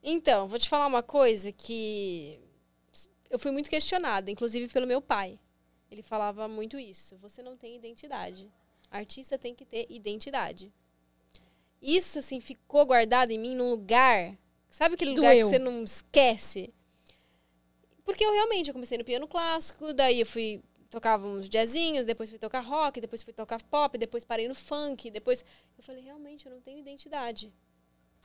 Então, 0.00 0.46
vou 0.46 0.60
te 0.60 0.68
falar 0.68 0.86
uma 0.86 1.02
coisa 1.02 1.50
que 1.50 2.38
eu 3.30 3.38
fui 3.38 3.50
muito 3.50 3.70
questionada, 3.70 4.30
inclusive 4.30 4.68
pelo 4.68 4.86
meu 4.86 5.00
pai. 5.00 5.38
Ele 5.90 6.02
falava 6.02 6.46
muito 6.48 6.78
isso. 6.78 7.16
Você 7.18 7.42
não 7.42 7.56
tem 7.56 7.76
identidade. 7.76 8.50
Artista 8.90 9.38
tem 9.38 9.54
que 9.54 9.64
ter 9.64 9.86
identidade. 9.88 10.72
Isso, 11.80 12.18
assim, 12.18 12.40
ficou 12.40 12.84
guardado 12.86 13.30
em 13.30 13.38
mim 13.38 13.54
num 13.54 13.70
lugar. 13.70 14.36
Sabe 14.68 14.94
aquele 14.94 15.14
lugar 15.14 15.32
Doeu. 15.32 15.46
que 15.46 15.54
você 15.54 15.58
não 15.58 15.84
esquece? 15.84 16.72
Porque 18.04 18.24
eu 18.24 18.32
realmente 18.32 18.68
eu 18.68 18.74
comecei 18.74 18.98
no 18.98 19.04
piano 19.04 19.28
clássico, 19.28 19.92
daí 19.92 20.20
eu 20.20 20.26
fui 20.26 20.62
tocava 20.90 21.26
uns 21.26 21.48
jazzinhos, 21.48 22.06
depois 22.06 22.30
fui 22.30 22.38
tocar 22.38 22.60
rock, 22.60 23.00
depois 23.00 23.22
fui 23.22 23.32
tocar 23.32 23.62
pop, 23.62 23.96
depois 23.98 24.24
parei 24.24 24.48
no 24.48 24.54
funk, 24.54 25.10
depois 25.10 25.44
eu 25.76 25.84
falei, 25.84 26.02
realmente 26.02 26.46
eu 26.46 26.52
não 26.52 26.60
tenho 26.60 26.78
identidade. 26.78 27.52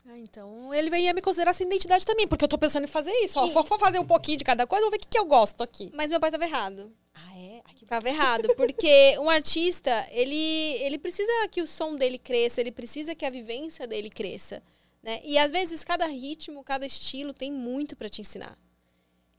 Ah, 0.06 0.20
então 0.20 0.74
ele 0.74 0.95
ia 0.97 1.14
me 1.14 1.22
considerar 1.22 1.54
sem 1.54 1.66
identidade 1.66 2.06
também, 2.06 2.28
porque 2.28 2.43
eu 2.43 2.49
tô 2.49 2.58
pensando 2.58 2.84
em 2.84 2.88
fazer 2.88 3.12
isso. 3.24 3.39
Ó, 3.39 3.47
vou, 3.47 3.64
vou 3.64 3.80
fazer 3.80 3.99
um 3.99 4.06
pouquinho 4.06 4.38
de 4.38 4.43
cada 4.43 4.68
coisa, 4.68 4.84
vou 4.84 4.91
ver 4.91 4.97
o 4.97 4.99
que, 4.99 5.08
que 5.08 5.18
eu 5.18 5.26
gosto 5.26 5.64
aqui. 5.64 5.89
Mas 5.93 6.12
meu 6.12 6.20
pai 6.20 6.30
estava 6.30 6.43
errado. 6.43 6.91
Ah, 7.14 7.39
é? 7.39 7.62
Ai, 7.64 7.74
que... 7.74 7.80
Ficava 7.80 8.10
errado, 8.10 8.54
porque 8.58 9.18
um 9.20 9.30
artista, 9.30 10.06
ele, 10.12 10.36
ele 10.82 10.97
precisa 10.97 11.32
que 11.49 11.62
o 11.62 11.68
som 11.68 11.95
dele 11.95 12.18
cresça, 12.18 12.60
ele 12.60 12.72
precisa 12.72 13.16
que 13.16 13.26
a 13.26 13.30
vivência 13.30 13.88
dele 13.88 14.10
cresça, 14.10 14.62
né? 15.01 15.22
E 15.24 15.38
às 15.38 15.51
vezes 15.51 15.84
cada 15.86 16.06
ritmo, 16.06 16.64
cada 16.64 16.86
estilo 16.86 17.34
tem 17.34 17.51
muito 17.51 17.95
para 17.95 18.10
te 18.10 18.20
ensinar. 18.20 18.58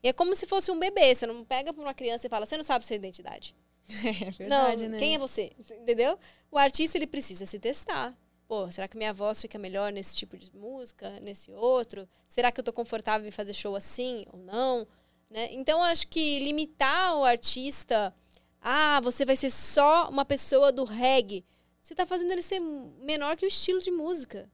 E 0.01 0.07
é 0.07 0.13
como 0.13 0.33
se 0.33 0.47
fosse 0.47 0.71
um 0.71 0.79
bebê, 0.79 1.13
você 1.13 1.27
não 1.27 1.43
pega 1.43 1.73
para 1.73 1.81
uma 1.81 1.93
criança 1.93 2.25
e 2.25 2.29
fala: 2.29 2.45
"Você 2.45 2.57
não 2.57 2.63
sabe 2.63 2.85
sua 2.85 2.95
identidade". 2.95 3.55
É 4.27 4.31
verdade, 4.31 4.83
não, 4.83 4.89
né? 4.89 4.97
quem 4.97 5.13
é 5.13 5.19
você? 5.19 5.51
Entendeu? 5.59 6.17
O 6.51 6.57
artista 6.57 6.97
ele 6.97 7.07
precisa 7.07 7.45
se 7.45 7.59
testar. 7.59 8.15
Pô, 8.47 8.69
será 8.69 8.87
que 8.87 8.97
minha 8.97 9.13
voz 9.13 9.41
fica 9.41 9.57
melhor 9.57 9.91
nesse 9.91 10.15
tipo 10.15 10.37
de 10.37 10.55
música, 10.55 11.19
nesse 11.19 11.51
outro? 11.51 12.07
Será 12.27 12.51
que 12.51 12.59
eu 12.59 12.63
tô 12.63 12.71
confortável 12.71 13.27
em 13.27 13.31
fazer 13.31 13.53
show 13.53 13.75
assim 13.75 14.25
ou 14.31 14.39
não? 14.39 14.87
Né? 15.29 15.51
Então, 15.53 15.81
acho 15.81 16.07
que 16.07 16.39
limitar 16.39 17.17
o 17.17 17.23
artista, 17.23 18.13
ah, 18.61 18.99
você 19.01 19.25
vai 19.25 19.35
ser 19.35 19.49
só 19.49 20.09
uma 20.09 20.23
pessoa 20.23 20.71
do 20.71 20.83
reggae, 20.83 21.43
você 21.81 21.93
tá 21.93 22.05
fazendo 22.05 22.31
ele 22.31 22.41
ser 22.41 22.59
menor 22.59 23.35
que 23.35 23.45
o 23.45 23.47
estilo 23.47 23.79
de 23.79 23.91
música. 23.91 24.49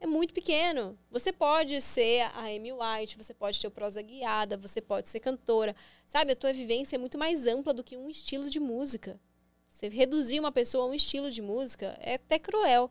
É 0.00 0.06
muito 0.06 0.32
pequeno. 0.32 0.98
Você 1.10 1.32
pode 1.32 1.80
ser 1.80 2.22
a 2.34 2.46
Amy 2.46 2.72
White, 2.72 3.16
você 3.16 3.34
pode 3.34 3.60
ter 3.60 3.70
prosa 3.70 4.00
guiada, 4.02 4.56
você 4.56 4.80
pode 4.80 5.08
ser 5.08 5.20
cantora. 5.20 5.74
Sabe, 6.06 6.32
a 6.32 6.36
tua 6.36 6.52
vivência 6.52 6.96
é 6.96 6.98
muito 6.98 7.18
mais 7.18 7.46
ampla 7.46 7.72
do 7.72 7.84
que 7.84 7.96
um 7.96 8.08
estilo 8.08 8.48
de 8.50 8.58
música. 8.60 9.20
Você 9.68 9.88
reduzir 9.88 10.40
uma 10.40 10.50
pessoa 10.50 10.84
a 10.84 10.88
um 10.88 10.94
estilo 10.94 11.30
de 11.30 11.42
música 11.42 11.96
é 12.00 12.14
até 12.14 12.38
cruel. 12.38 12.90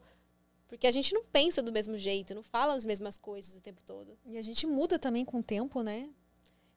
Porque 0.68 0.86
a 0.86 0.92
gente 0.92 1.14
não 1.14 1.24
pensa 1.24 1.62
do 1.62 1.72
mesmo 1.72 1.98
jeito, 1.98 2.36
não 2.36 2.44
fala 2.44 2.74
as 2.74 2.86
mesmas 2.86 3.18
coisas 3.18 3.56
o 3.56 3.62
tempo 3.62 3.82
todo. 3.84 4.18
E 4.26 4.38
a 4.38 4.42
gente 4.42 4.68
muda 4.68 5.00
também 5.00 5.24
com 5.24 5.40
o 5.40 5.44
tempo, 5.44 5.82
né? 5.82 6.10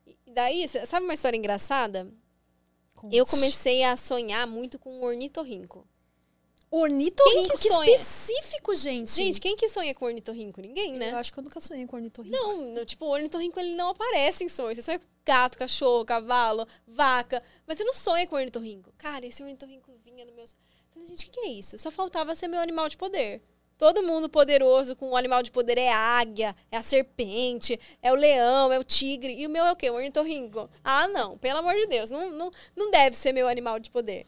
E 0.05 0.31
daí, 0.31 0.67
sabe 0.67 1.05
uma 1.05 1.13
história 1.13 1.37
engraçada? 1.37 2.11
Conte. 2.95 3.15
Eu 3.15 3.25
comecei 3.25 3.83
a 3.83 3.95
sonhar 3.95 4.47
muito 4.47 4.79
com 4.79 5.01
ornitorrinco. 5.01 5.87
Ornitorrinco, 6.73 7.49
Quem 7.49 7.57
que, 7.57 7.63
que 7.63 7.67
sonha? 7.67 7.91
específico, 7.93 8.73
gente. 8.75 9.11
Gente, 9.11 9.41
quem 9.41 9.57
que 9.57 9.67
sonha 9.67 9.93
com 9.93 10.05
ornitorrinco? 10.05 10.61
Ninguém, 10.61 10.93
eu 10.93 10.99
né? 10.99 11.11
acho 11.11 11.33
que 11.33 11.37
eu 11.37 11.43
nunca 11.43 11.59
sonhei 11.59 11.85
com 11.85 11.97
ornitorrinco. 11.97 12.37
Não, 12.37 12.85
tipo, 12.85 13.05
o 13.05 13.09
ornitorrinco 13.09 13.59
ele 13.59 13.75
não 13.75 13.89
aparece 13.89 14.45
em 14.45 14.49
sonhos. 14.49 14.77
Você 14.77 14.81
sonha 14.83 14.99
com 14.99 15.05
gato, 15.25 15.57
cachorro, 15.57 16.05
cavalo, 16.05 16.65
vaca, 16.87 17.43
mas 17.67 17.77
você 17.77 17.83
não 17.83 17.93
sonha 17.93 18.25
com 18.25 18.37
ornitorrinco. 18.37 18.93
Cara, 18.97 19.25
esse 19.25 19.43
ornitorrinco 19.43 19.91
vinha 20.05 20.23
no 20.23 20.31
meu 20.31 20.47
sonho. 20.47 20.61
Eu 20.61 20.93
Falei, 20.93 21.07
gente, 21.09 21.27
o 21.27 21.29
que, 21.29 21.31
que 21.31 21.45
é 21.45 21.49
isso? 21.49 21.77
Só 21.77 21.91
faltava 21.91 22.33
ser 22.35 22.47
meu 22.47 22.61
animal 22.61 22.87
de 22.87 22.95
poder. 22.95 23.41
Todo 23.81 24.03
mundo 24.03 24.29
poderoso 24.29 24.95
com 24.95 25.09
o 25.09 25.17
animal 25.17 25.41
de 25.41 25.49
poder 25.49 25.75
é 25.75 25.91
a 25.91 25.97
águia, 25.97 26.55
é 26.69 26.77
a 26.77 26.83
serpente, 26.83 27.79
é 27.99 28.11
o 28.11 28.15
leão, 28.15 28.71
é 28.71 28.77
o 28.77 28.83
tigre. 28.83 29.33
E 29.33 29.47
o 29.47 29.49
meu 29.49 29.65
é 29.65 29.71
o 29.71 29.75
quê? 29.75 29.89
O 29.89 29.95
ornitorrinco. 29.95 30.69
Ah, 30.83 31.07
não, 31.07 31.35
pelo 31.39 31.57
amor 31.57 31.73
de 31.73 31.87
Deus, 31.87 32.11
não, 32.11 32.29
não, 32.29 32.51
não 32.75 32.91
deve 32.91 33.15
ser 33.15 33.31
meu 33.31 33.47
animal 33.47 33.79
de 33.79 33.89
poder. 33.89 34.27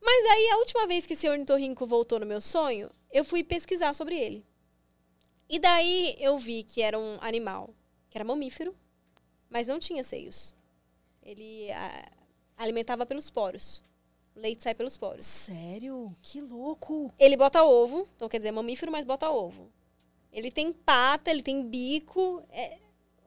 Mas 0.00 0.24
aí, 0.24 0.48
a 0.52 0.56
última 0.56 0.86
vez 0.86 1.04
que 1.04 1.12
esse 1.12 1.28
ornitorrinco 1.28 1.84
voltou 1.84 2.18
no 2.18 2.24
meu 2.24 2.40
sonho, 2.40 2.90
eu 3.12 3.26
fui 3.26 3.44
pesquisar 3.44 3.92
sobre 3.92 4.18
ele. 4.18 4.42
E 5.50 5.58
daí 5.58 6.16
eu 6.18 6.38
vi 6.38 6.62
que 6.62 6.80
era 6.80 6.98
um 6.98 7.18
animal 7.20 7.74
que 8.08 8.16
era 8.16 8.24
mamífero, 8.24 8.74
mas 9.50 9.66
não 9.66 9.78
tinha 9.78 10.02
seios. 10.02 10.54
Ele 11.22 11.70
ah, 11.72 12.10
alimentava 12.56 13.04
pelos 13.04 13.28
poros. 13.28 13.82
O 14.34 14.40
leite 14.40 14.62
sai 14.62 14.74
pelos 14.74 14.96
poros. 14.96 15.26
Sério? 15.26 16.14
Que 16.22 16.40
louco. 16.40 17.12
Ele 17.18 17.36
bota 17.36 17.62
ovo, 17.64 18.08
então 18.16 18.28
quer 18.28 18.38
dizer, 18.38 18.48
é 18.48 18.52
mamífero, 18.52 18.90
mas 18.90 19.04
bota 19.04 19.30
ovo. 19.30 19.70
Ele 20.32 20.50
tem 20.50 20.72
pata, 20.72 21.30
ele 21.30 21.42
tem 21.42 21.62
bico, 21.68 22.42
é- 22.50 22.78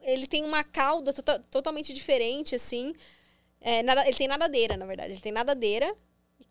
ele 0.02 0.26
tem 0.26 0.44
uma 0.44 0.64
cauda 0.64 1.12
tota- 1.12 1.38
totalmente 1.50 1.92
diferente, 1.94 2.54
assim. 2.54 2.94
É, 3.60 3.82
nada- 3.82 4.06
ele 4.06 4.16
tem 4.16 4.26
nadadeira, 4.28 4.76
na 4.76 4.84
verdade. 4.86 5.12
Ele 5.12 5.20
tem 5.20 5.32
nadadeira, 5.32 5.96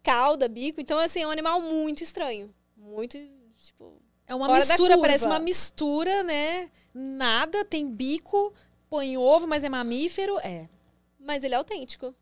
cauda, 0.02 0.48
bico. 0.48 0.80
Então, 0.80 0.98
assim, 1.00 1.22
é 1.22 1.28
um 1.28 1.32
animal 1.32 1.60
muito 1.62 2.02
estranho. 2.04 2.54
Muito, 2.78 3.18
tipo... 3.58 4.02
É 4.28 4.34
uma 4.34 4.48
mistura, 4.72 4.98
parece 4.98 5.26
uma 5.26 5.40
mistura, 5.40 6.24
né? 6.24 6.72
Nada, 6.94 7.64
tem 7.66 7.88
bico, 7.88 8.54
põe 8.90 9.18
ovo, 9.18 9.46
mas 9.48 9.64
é 9.64 9.70
mamífero. 9.70 10.40
É. 10.40 10.68
Mas 11.20 11.44
ele 11.44 11.54
é 11.54 11.58
autêntico. 11.58 12.16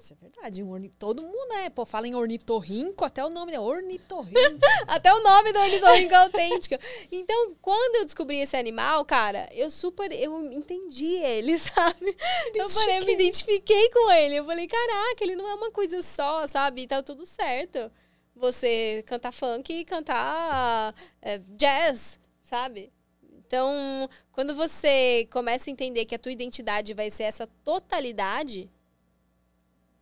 Isso 0.00 0.14
é 0.14 0.16
verdade. 0.16 0.62
Um 0.62 0.70
orni... 0.70 0.88
Todo 0.98 1.22
mundo, 1.22 1.48
né? 1.50 1.68
Pô, 1.68 1.84
fala 1.84 2.08
em 2.08 2.14
ornitorrinco, 2.14 3.04
até 3.04 3.22
o 3.22 3.28
nome 3.28 3.52
é 3.52 3.60
ornitorrinco. 3.60 4.40
Até 4.88 5.12
o 5.12 5.22
nome 5.22 5.52
do 5.52 5.58
ornitorrinco 5.58 6.14
é 6.14 6.16
autêntico. 6.16 6.74
Então, 7.12 7.54
quando 7.60 7.96
eu 7.96 8.04
descobri 8.06 8.38
esse 8.38 8.56
animal, 8.56 9.04
cara, 9.04 9.48
eu 9.52 9.70
super. 9.70 10.10
Eu 10.10 10.40
entendi 10.52 11.16
ele, 11.22 11.56
sabe? 11.60 12.16
Eu 12.54 12.68
falei, 12.68 12.98
eu 12.98 13.04
me 13.04 13.12
identifiquei 13.12 13.90
com 13.90 14.10
ele. 14.10 14.36
Eu 14.36 14.44
falei, 14.46 14.66
caraca, 14.66 15.22
ele 15.22 15.36
não 15.36 15.48
é 15.48 15.54
uma 15.54 15.70
coisa 15.70 16.00
só, 16.00 16.46
sabe? 16.46 16.86
Tá 16.86 17.02
tudo 17.02 17.26
certo. 17.26 17.92
Você 18.34 19.04
cantar 19.06 19.32
funk 19.32 19.70
e 19.72 19.84
cantar 19.84 20.94
é, 21.20 21.38
jazz, 21.38 22.18
sabe? 22.42 22.90
Então, 23.22 24.08
quando 24.32 24.54
você 24.54 25.28
começa 25.30 25.68
a 25.68 25.72
entender 25.72 26.06
que 26.06 26.14
a 26.14 26.18
tua 26.18 26.32
identidade 26.32 26.94
vai 26.94 27.10
ser 27.10 27.24
essa 27.24 27.46
totalidade 27.62 28.70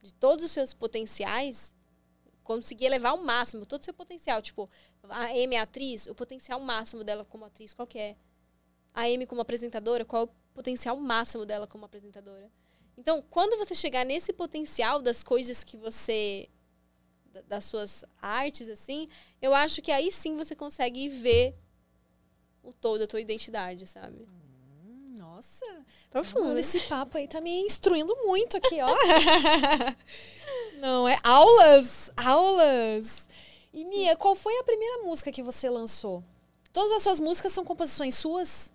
de 0.09 0.15
todos 0.15 0.45
os 0.45 0.51
seus 0.51 0.73
potenciais, 0.75 1.75
conseguir 2.43 2.87
elevar 2.87 3.13
ao 3.13 3.19
máximo 3.19 3.67
todo 3.67 3.83
o 3.83 3.85
seu 3.85 3.95
potencial. 3.95 4.41
Tipo, 4.41 4.69
a 5.09 5.27
Amy 5.27 5.55
é 5.55 5.61
atriz, 5.61 6.07
o 6.07 6.15
potencial 6.15 6.59
máximo 6.61 7.05
dela 7.05 7.25
como 7.25 7.45
atriz, 7.45 7.75
qual 7.75 7.87
que 7.87 7.99
é? 7.99 8.17
A 8.95 9.03
Amy 9.03 9.27
como 9.27 9.41
apresentadora, 9.43 10.05
qual 10.05 10.23
é 10.23 10.25
o 10.25 10.31
potencial 10.55 10.97
máximo 10.97 11.45
dela 11.45 11.67
como 11.67 11.85
apresentadora? 11.85 12.51
Então, 12.97 13.23
quando 13.31 13.57
você 13.59 13.75
chegar 13.75 14.05
nesse 14.05 14.33
potencial 14.33 15.01
das 15.01 15.23
coisas 15.23 15.63
que 15.63 15.77
você. 15.77 16.49
da- 17.33 17.43
das 17.43 17.65
suas 17.67 18.05
artes, 18.23 18.69
assim, 18.71 19.07
eu 19.43 19.55
acho 19.55 19.83
que 19.83 19.93
aí 19.93 20.11
sim 20.11 20.35
você 20.37 20.57
consegue 20.57 21.09
ver 21.11 21.55
o 22.63 22.73
todo, 22.73 23.03
a 23.05 23.07
tua 23.07 23.21
identidade, 23.21 23.87
sabe? 23.87 24.27
Nossa. 25.17 25.65
Profundo. 26.11 26.49
Mano, 26.49 26.59
esse 26.59 26.81
papo 26.81 27.17
aí 27.17 27.27
tá 27.27 27.41
me 27.41 27.61
instruindo 27.61 28.15
muito 28.25 28.57
aqui, 28.57 28.79
ó. 28.81 28.89
Não, 30.79 31.09
é 31.09 31.17
aulas, 31.23 32.11
aulas. 32.17 33.29
E 33.73 33.85
Mia, 33.85 34.17
qual 34.17 34.35
foi 34.35 34.57
a 34.59 34.65
primeira 34.65 35.03
música 35.03 35.33
que 35.33 35.43
você 35.43 35.69
lançou? 35.71 36.23
Todas 36.73 36.93
as 36.93 37.03
suas 37.03 37.21
músicas 37.21 37.53
são 37.53 37.65
composições 37.65 38.15
suas? 38.15 38.71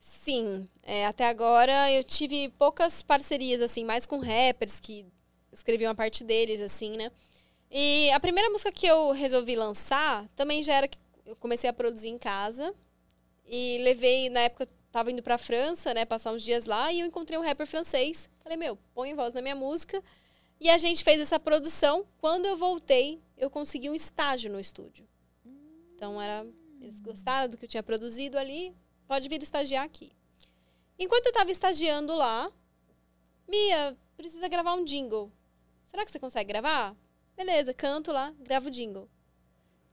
Sim, 0.00 0.68
é, 0.82 1.06
até 1.06 1.28
agora 1.28 1.90
eu 1.92 2.04
tive 2.04 2.48
poucas 2.50 3.02
parcerias, 3.02 3.60
assim, 3.60 3.84
mais 3.84 4.04
com 4.06 4.18
rappers 4.18 4.78
que 4.78 5.06
escreviam 5.52 5.90
a 5.90 5.94
parte 5.94 6.22
deles, 6.24 6.60
assim, 6.60 6.96
né? 6.96 7.10
E 7.70 8.10
a 8.10 8.20
primeira 8.20 8.50
música 8.50 8.72
que 8.72 8.86
eu 8.86 9.12
resolvi 9.12 9.56
lançar 9.56 10.28
também 10.36 10.62
já 10.62 10.74
era 10.74 10.88
que 10.88 10.98
eu 11.24 11.36
comecei 11.36 11.70
a 11.70 11.72
produzir 11.72 12.08
em 12.08 12.18
casa. 12.18 12.74
E 13.46 13.78
levei, 13.82 14.28
na 14.28 14.40
época, 14.40 14.68
tava 14.90 15.10
indo 15.10 15.22
pra 15.22 15.38
França, 15.38 15.94
né, 15.94 16.04
passar 16.04 16.32
uns 16.32 16.42
dias 16.42 16.64
lá, 16.64 16.92
e 16.92 17.00
eu 17.00 17.06
encontrei 17.06 17.38
um 17.38 17.42
rapper 17.42 17.66
francês. 17.66 18.28
Falei, 18.42 18.56
meu, 18.56 18.78
põe 18.94 19.14
voz 19.14 19.32
na 19.32 19.40
minha 19.40 19.54
música. 19.54 20.02
E 20.60 20.68
a 20.68 20.76
gente 20.76 21.02
fez 21.02 21.20
essa 21.20 21.40
produção. 21.40 22.06
Quando 22.18 22.44
eu 22.46 22.56
voltei, 22.56 23.22
eu 23.36 23.48
consegui 23.48 23.88
um 23.88 23.94
estágio 23.94 24.52
no 24.52 24.60
estúdio. 24.60 25.08
Então 25.94 26.20
era. 26.20 26.46
Eles 26.80 26.98
gostaram 26.98 27.48
do 27.48 27.58
que 27.58 27.66
eu 27.66 27.68
tinha 27.68 27.82
produzido 27.82 28.38
ali, 28.38 28.74
pode 29.06 29.28
vir 29.28 29.42
estagiar 29.42 29.84
aqui. 29.84 30.12
Enquanto 30.98 31.26
eu 31.26 31.30
estava 31.30 31.50
estagiando 31.50 32.14
lá, 32.14 32.50
Mia, 33.46 33.94
precisa 34.16 34.48
gravar 34.48 34.72
um 34.74 34.84
jingle. 34.84 35.30
Será 35.84 36.06
que 36.06 36.10
você 36.10 36.18
consegue 36.18 36.48
gravar? 36.48 36.96
Beleza, 37.36 37.74
canto 37.74 38.12
lá, 38.12 38.34
gravo 38.38 38.68
o 38.68 38.70
jingle. 38.70 39.10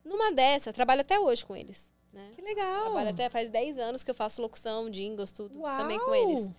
Numa 0.02 0.32
dessa, 0.32 0.72
trabalho 0.72 1.02
até 1.02 1.20
hoje 1.20 1.46
com 1.46 1.56
eles. 1.56 1.92
Né? 2.18 2.32
Que 2.34 2.42
legal. 2.42 2.86
Trabalho 2.86 3.10
até 3.12 3.30
faz 3.30 3.48
10 3.48 3.78
anos 3.78 4.04
que 4.04 4.10
eu 4.10 4.16
faço 4.16 4.42
locução, 4.42 4.90
jingles, 4.90 5.32
tudo 5.32 5.60
Uau. 5.60 5.78
também 5.78 6.00
com 6.00 6.16
eles. 6.16 6.50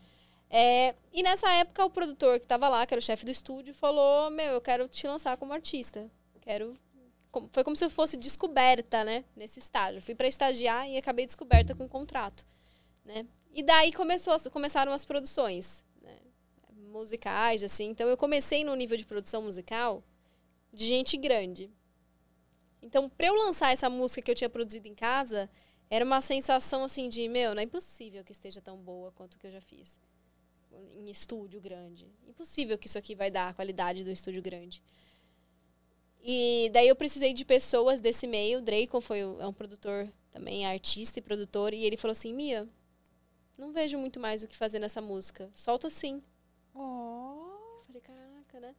É, 0.49 0.95
e 1.13 1.21
nessa 1.21 1.51
época, 1.51 1.85
o 1.85 1.91
produtor 1.91 2.39
que 2.39 2.45
estava 2.45 2.69
lá, 2.69 2.87
que 2.87 2.95
era 2.95 3.01
o 3.01 3.03
chefe 3.03 3.25
do 3.25 3.31
estúdio, 3.31 3.75
falou: 3.75 4.31
Meu, 4.31 4.53
eu 4.53 4.61
quero 4.61 4.87
te 4.87 5.07
lançar 5.07 5.37
como 5.37 5.53
artista. 5.53 6.09
Quero. 6.41 6.75
Foi 7.53 7.65
como 7.65 7.77
se 7.77 7.85
eu 7.85 7.91
fosse 7.91 8.17
descoberta, 8.17 9.03
né? 9.03 9.25
Nesse 9.37 9.59
estágio. 9.59 10.01
Fui 10.01 10.15
para 10.15 10.29
estagiar 10.29 10.89
e 10.89 10.97
acabei 10.97 11.27
descoberta 11.27 11.75
com 11.75 11.85
um 11.85 11.89
contrato. 11.89 12.47
Né? 13.05 13.27
E 13.53 13.63
daí 13.63 13.93
começou, 13.93 14.39
começaram 14.51 14.93
as 14.93 15.05
produções 15.05 15.85
né? 16.01 16.17
musicais, 16.91 17.63
assim. 17.65 17.91
Então 17.91 18.09
eu 18.09 18.17
comecei 18.17 18.65
no 18.65 18.75
nível 18.75 18.97
de 18.97 19.05
produção 19.05 19.43
musical 19.43 20.03
de 20.73 20.87
gente 20.87 21.17
grande. 21.17 21.71
Então, 22.83 23.09
para 23.09 23.27
eu 23.27 23.35
lançar 23.35 23.73
essa 23.73 23.91
música 23.91 24.23
que 24.23 24.31
eu 24.31 24.35
tinha 24.35 24.51
produzido 24.51 24.87
em 24.87 24.95
casa, 24.95 25.51
era 25.91 26.05
uma 26.05 26.21
sensação 26.21 26.85
assim 26.85 27.09
de, 27.09 27.29
meu, 27.29 27.55
não 27.55 27.61
é 27.61 27.65
impossível 27.65 28.23
que 28.25 28.33
esteja 28.33 28.61
tão 28.61 28.77
boa 28.77 29.13
quanto 29.13 29.39
que 29.39 29.47
eu 29.47 29.51
já 29.51 29.61
fiz 29.61 29.99
em 30.97 31.11
estúdio 31.11 31.61
grande. 31.61 32.07
Impossível 32.27 32.79
que 32.79 32.87
isso 32.87 32.99
aqui 32.99 33.15
vai 33.15 33.31
dar 33.31 33.49
a 33.49 33.55
qualidade 33.55 34.05
do 34.05 34.11
estúdio 34.11 34.43
grande. 34.43 34.83
E 36.21 36.71
daí 36.73 36.89
eu 36.89 36.97
precisei 36.97 37.33
de 37.33 37.45
pessoas 37.45 38.01
desse 38.01 38.27
meio. 38.27 38.61
O 38.61 39.01
foi 39.01 39.21
é 39.21 39.47
um 39.47 39.53
produtor 39.53 40.13
também, 40.31 40.67
artista 40.67 41.19
e 41.19 41.23
produtor, 41.23 41.73
e 41.73 41.85
ele 41.85 41.97
falou 41.97 42.13
assim: 42.13 42.35
Mia, 42.35 42.69
não 43.57 43.73
vejo 43.73 43.97
muito 43.99 44.21
mais 44.21 44.43
o 44.43 44.49
que 44.49 44.57
fazer 44.57 44.79
nessa 44.79 45.01
música. 45.01 45.49
Solta 45.53 45.89
sim. 45.89 46.23
Oh. 46.75 47.79
Eu 47.79 47.85
falei, 47.87 48.03
caraca, 48.03 48.61
né? 48.61 48.75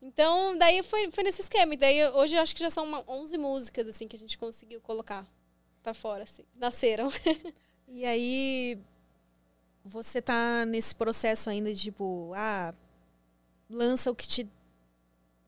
Então, 0.00 0.56
daí 0.56 0.82
foi, 0.82 1.10
foi 1.10 1.24
nesse 1.24 1.42
esquema. 1.42 1.74
E 1.74 1.76
daí 1.76 2.08
hoje 2.10 2.36
eu 2.36 2.40
acho 2.40 2.54
que 2.54 2.60
já 2.60 2.70
são 2.70 2.84
uma, 2.84 3.04
11 3.08 3.36
músicas 3.36 3.86
assim 3.88 4.06
que 4.06 4.16
a 4.16 4.18
gente 4.18 4.38
conseguiu 4.38 4.80
colocar 4.80 5.26
pra 5.82 5.94
fora, 5.94 6.24
assim. 6.24 6.44
Nasceram. 6.54 7.08
E 7.90 8.04
aí, 8.04 8.78
você 9.82 10.20
tá 10.20 10.66
nesse 10.66 10.94
processo 10.94 11.48
ainda 11.48 11.72
de 11.72 11.80
tipo, 11.80 12.32
ah, 12.36 12.74
lança 13.68 14.10
o 14.10 14.14
que 14.14 14.28
te 14.28 14.48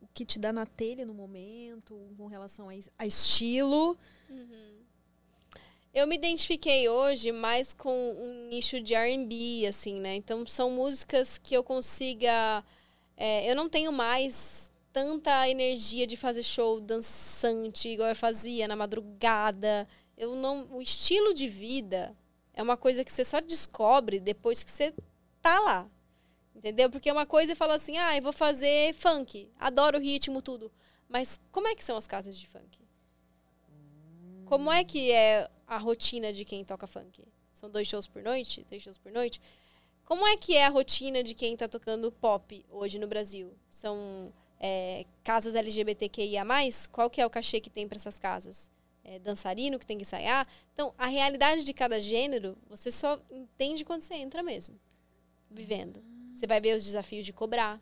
o 0.01 0.09
que 0.15 0.25
te 0.25 0.39
dá 0.39 0.51
na 0.51 0.65
telha 0.65 1.05
no 1.05 1.13
momento, 1.13 1.95
com 2.17 2.27
relação 2.27 2.71
a, 2.71 2.73
a 2.99 3.07
estilo. 3.07 3.95
Eu 5.93 6.07
me 6.07 6.17
identifiquei 6.17 6.89
hoje 6.89 7.31
mais 7.31 7.73
com 7.75 8.13
um 8.13 8.49
nicho 8.49 8.81
de 8.81 8.95
R&B, 8.95 9.67
assim, 9.67 10.01
né? 10.01 10.15
Então, 10.15 10.47
são 10.47 10.71
músicas 10.71 11.37
que 11.37 11.55
eu 11.55 11.63
consiga... 11.63 12.65
é, 13.23 13.51
eu 13.51 13.55
não 13.55 13.69
tenho 13.69 13.93
mais 13.93 14.71
tanta 14.91 15.47
energia 15.47 16.07
de 16.07 16.17
fazer 16.17 16.43
show 16.43 16.81
dançante, 16.81 17.87
igual 17.91 18.09
eu 18.09 18.17
fazia 18.17 18.67
na 18.67 18.75
madrugada. 18.75 19.87
Eu 20.17 20.35
não... 20.35 20.67
O 20.73 20.81
estilo 20.81 21.35
de 21.35 21.47
vida 21.47 22.17
é 22.55 22.63
uma 22.63 22.79
coisa 22.79 23.05
que 23.05 23.13
você 23.13 23.23
só 23.23 23.39
descobre 23.39 24.19
depois 24.19 24.65
que 24.65 24.71
você 24.71 24.95
tá 25.43 25.61
lá. 25.61 25.87
Entendeu? 26.57 26.89
Porque 26.89 27.13
uma 27.13 27.27
coisa 27.27 27.53
é 27.53 27.55
falar 27.55 27.75
assim, 27.75 27.99
ah, 27.99 28.17
eu 28.17 28.23
vou 28.23 28.33
fazer 28.33 28.95
funk. 28.95 29.51
Adoro 29.59 29.99
o 29.99 30.01
ritmo, 30.01 30.41
tudo. 30.41 30.73
Mas 31.07 31.39
como 31.53 31.69
é 31.69 31.75
que 31.75 31.85
são 31.85 31.99
as 31.99 32.07
casas 32.07 32.39
de 32.39 32.47
funk? 32.47 32.79
Como 34.47 34.73
é 34.73 34.83
que 34.83 35.13
é 35.13 35.47
a 35.67 35.77
rotina 35.77 36.33
de 36.33 36.47
quem 36.47 36.65
toca 36.65 36.87
funk? 36.87 37.23
São 37.53 37.69
dois 37.69 37.87
shows 37.87 38.07
por 38.07 38.23
noite? 38.23 38.65
Três 38.65 38.83
shows 38.83 38.97
por 38.97 39.13
noite? 39.13 39.43
Como 40.11 40.27
é 40.27 40.37
que 40.37 40.57
é 40.57 40.67
a 40.67 40.71
rotina 40.71 41.23
de 41.23 41.35
quem 41.35 41.57
tá 41.57 41.69
tocando 41.69 42.11
pop 42.11 42.67
hoje 42.69 42.99
no 42.99 43.07
Brasil? 43.07 43.57
São 43.71 44.33
é, 44.59 45.07
casas 45.23 45.55
LGBTQIA+, 45.55 46.45
qual 46.91 47.09
que 47.09 47.21
é 47.21 47.27
o 47.27 47.31
cachê 47.31 47.61
que 47.61 47.71
tem 47.71 47.87
para 47.87 47.95
essas 47.95 48.19
casas? 48.19 48.69
É 49.05 49.21
dançarino 49.21 49.79
que 49.79 49.87
tem 49.87 49.97
que 49.97 50.03
ensaiar? 50.03 50.49
Então, 50.75 50.93
a 50.99 51.07
realidade 51.07 51.63
de 51.63 51.73
cada 51.73 52.01
gênero, 52.01 52.59
você 52.69 52.91
só 52.91 53.21
entende 53.31 53.85
quando 53.85 54.03
você 54.03 54.15
entra 54.15 54.43
mesmo, 54.43 54.81
vivendo. 55.49 56.03
Você 56.35 56.45
vai 56.45 56.61
ver 56.61 56.77
os 56.77 56.85
desafios 56.85 57.25
de 57.25 57.33
cobrar, 57.33 57.81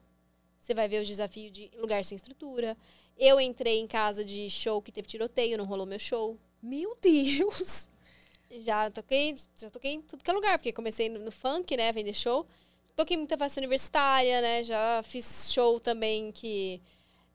você 0.60 0.74
vai 0.74 0.86
ver 0.86 1.00
os 1.00 1.08
desafios 1.08 1.50
de 1.50 1.70
lugar 1.78 2.04
sem 2.04 2.14
estrutura. 2.14 2.76
Eu 3.16 3.40
entrei 3.40 3.78
em 3.78 3.86
casa 3.86 4.22
de 4.22 4.50
show 4.50 4.82
que 4.82 4.92
teve 4.92 5.08
tiroteio, 5.08 5.56
não 5.56 5.64
rolou 5.64 5.86
meu 5.86 5.98
show. 5.98 6.38
Meu 6.62 6.94
Deus! 7.00 7.88
Já 8.50 8.90
toquei, 8.90 9.36
já 9.56 9.70
toquei 9.70 9.92
em 9.92 10.02
tudo 10.02 10.24
que 10.24 10.30
é 10.30 10.32
lugar, 10.32 10.58
porque 10.58 10.72
comecei 10.72 11.08
no, 11.08 11.18
no 11.18 11.30
funk, 11.30 11.76
né, 11.76 11.92
vender 11.92 12.14
show. 12.14 12.46
Toquei 12.96 13.16
muita 13.16 13.38
festa 13.38 13.60
universitária, 13.60 14.40
né? 14.40 14.64
Já 14.64 15.02
fiz 15.04 15.52
show 15.52 15.78
também 15.78 16.32
que 16.32 16.80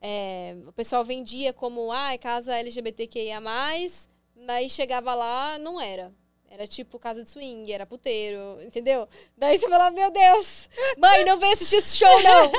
é, 0.02 0.56
o 0.68 0.74
pessoal 0.74 1.06
vendia 1.06 1.54
como, 1.54 1.92
ah, 1.92 2.14
é 2.14 2.18
casa 2.18 2.58
LGBTQIA+, 2.58 3.40
daí 4.46 4.70
chegava 4.70 5.16
lá, 5.16 5.58
não 5.58 5.80
era. 5.80 6.12
Era 6.54 6.68
tipo 6.68 7.00
casa 7.00 7.24
de 7.24 7.32
swing, 7.32 7.74
era 7.74 7.84
puteiro, 7.84 8.62
entendeu? 8.62 9.10
Daí 9.36 9.58
você 9.58 9.68
fala, 9.68 9.90
meu 9.90 10.12
Deus, 10.12 10.70
mãe, 11.00 11.26
não 11.26 11.40
vem 11.40 11.52
assistir 11.52 11.78
esse 11.78 11.98
show, 11.98 12.22
não. 12.22 12.52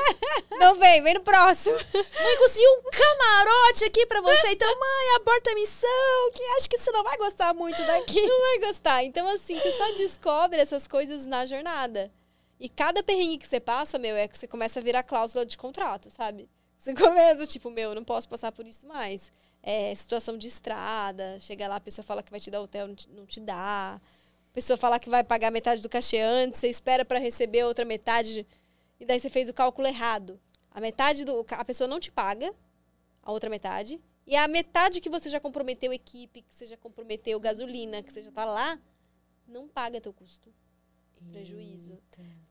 Não 0.58 0.74
vem, 0.74 1.00
vem 1.00 1.14
no 1.14 1.20
próximo. 1.20 1.76
Mãe, 1.76 2.36
consegui 2.38 2.66
um 2.66 2.82
camarote 2.90 3.84
aqui 3.84 4.04
pra 4.06 4.20
você. 4.20 4.48
Então, 4.48 4.68
mãe, 4.68 5.16
aborta 5.20 5.52
a 5.52 5.54
missão, 5.54 6.30
que 6.34 6.42
acho 6.56 6.68
que 6.68 6.76
você 6.76 6.90
não 6.90 7.04
vai 7.04 7.16
gostar 7.18 7.54
muito 7.54 7.80
daqui. 7.86 8.20
Não 8.20 8.40
vai 8.40 8.58
gostar. 8.66 9.04
Então, 9.04 9.28
assim, 9.28 9.60
você 9.60 9.70
só 9.70 9.92
descobre 9.92 10.60
essas 10.60 10.88
coisas 10.88 11.24
na 11.24 11.46
jornada. 11.46 12.10
E 12.58 12.68
cada 12.68 13.00
perrengue 13.00 13.38
que 13.38 13.46
você 13.46 13.60
passa, 13.60 13.96
meu, 13.96 14.16
é 14.16 14.26
que 14.26 14.36
você 14.36 14.48
começa 14.48 14.80
a 14.80 14.82
virar 14.82 15.04
cláusula 15.04 15.46
de 15.46 15.56
contrato, 15.56 16.10
sabe? 16.10 16.48
Você 16.76 16.92
começa, 16.94 17.46
tipo, 17.46 17.70
meu, 17.70 17.94
não 17.94 18.02
posso 18.02 18.28
passar 18.28 18.50
por 18.50 18.66
isso 18.66 18.88
mais 18.88 19.30
é, 19.66 19.94
situação 19.94 20.36
de 20.36 20.46
estrada, 20.46 21.40
chega 21.40 21.66
lá, 21.66 21.76
a 21.76 21.80
pessoa 21.80 22.04
fala 22.04 22.22
que 22.22 22.30
vai 22.30 22.38
te 22.38 22.50
dar 22.50 22.60
hotel, 22.60 22.86
não 22.86 22.94
te, 22.94 23.08
não 23.08 23.26
te 23.26 23.40
dá. 23.40 23.94
A 23.94 24.52
pessoa 24.52 24.76
fala 24.76 25.00
que 25.00 25.08
vai 25.08 25.24
pagar 25.24 25.50
metade 25.50 25.80
do 25.80 25.88
cachê 25.88 26.20
antes, 26.20 26.60
você 26.60 26.68
espera 26.68 27.02
para 27.02 27.18
receber 27.18 27.60
a 27.60 27.66
outra 27.66 27.84
metade, 27.84 28.46
e 29.00 29.06
daí 29.06 29.18
você 29.18 29.30
fez 29.30 29.48
o 29.48 29.54
cálculo 29.54 29.88
errado. 29.88 30.38
A 30.70 30.80
metade 30.80 31.24
do. 31.24 31.46
A 31.50 31.64
pessoa 31.64 31.88
não 31.88 31.98
te 31.98 32.12
paga, 32.12 32.54
a 33.22 33.32
outra 33.32 33.48
metade, 33.48 33.98
e 34.26 34.36
a 34.36 34.46
metade 34.46 35.00
que 35.00 35.08
você 35.08 35.30
já 35.30 35.40
comprometeu 35.40 35.94
equipe, 35.94 36.42
que 36.42 36.54
você 36.54 36.66
já 36.66 36.76
comprometeu 36.76 37.40
gasolina, 37.40 38.02
que 38.02 38.12
você 38.12 38.22
já 38.22 38.30
tá 38.30 38.44
lá, 38.44 38.78
não 39.48 39.66
paga 39.66 39.98
teu 39.98 40.12
custo. 40.12 40.52
Prejuízo. 41.32 41.98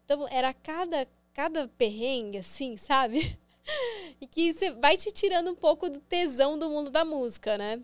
Então, 0.03 0.27
era 0.29 0.51
cada, 0.51 1.07
cada 1.31 1.67
perrengue, 1.67 2.39
assim, 2.39 2.75
sabe? 2.75 3.37
e 4.21 4.27
que 4.27 4.53
você 4.53 4.71
vai 4.71 4.97
te 4.97 5.11
tirando 5.11 5.51
um 5.51 5.55
pouco 5.55 5.89
do 5.89 5.99
tesão 5.99 6.57
do 6.57 6.69
mundo 6.69 6.89
da 6.89 7.03
música, 7.05 7.57
né? 7.57 7.81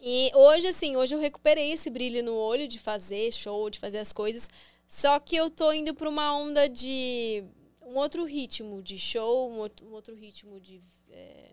E 0.00 0.30
hoje, 0.34 0.68
assim, 0.68 0.96
hoje 0.96 1.14
eu 1.14 1.18
recuperei 1.18 1.72
esse 1.72 1.90
brilho 1.90 2.22
no 2.22 2.34
olho 2.34 2.68
de 2.68 2.78
fazer 2.78 3.32
show, 3.32 3.68
de 3.68 3.78
fazer 3.78 3.98
as 3.98 4.12
coisas. 4.12 4.48
Só 4.86 5.18
que 5.18 5.36
eu 5.36 5.50
tô 5.50 5.72
indo 5.72 5.92
pra 5.92 6.08
uma 6.08 6.34
onda 6.36 6.68
de 6.68 7.44
um 7.82 7.96
outro 7.96 8.24
ritmo 8.24 8.82
de 8.82 8.98
show, 8.98 9.50
um 9.50 9.58
outro, 9.58 10.14
ritmo 10.14 10.60
de, 10.60 10.80
é, 11.10 11.50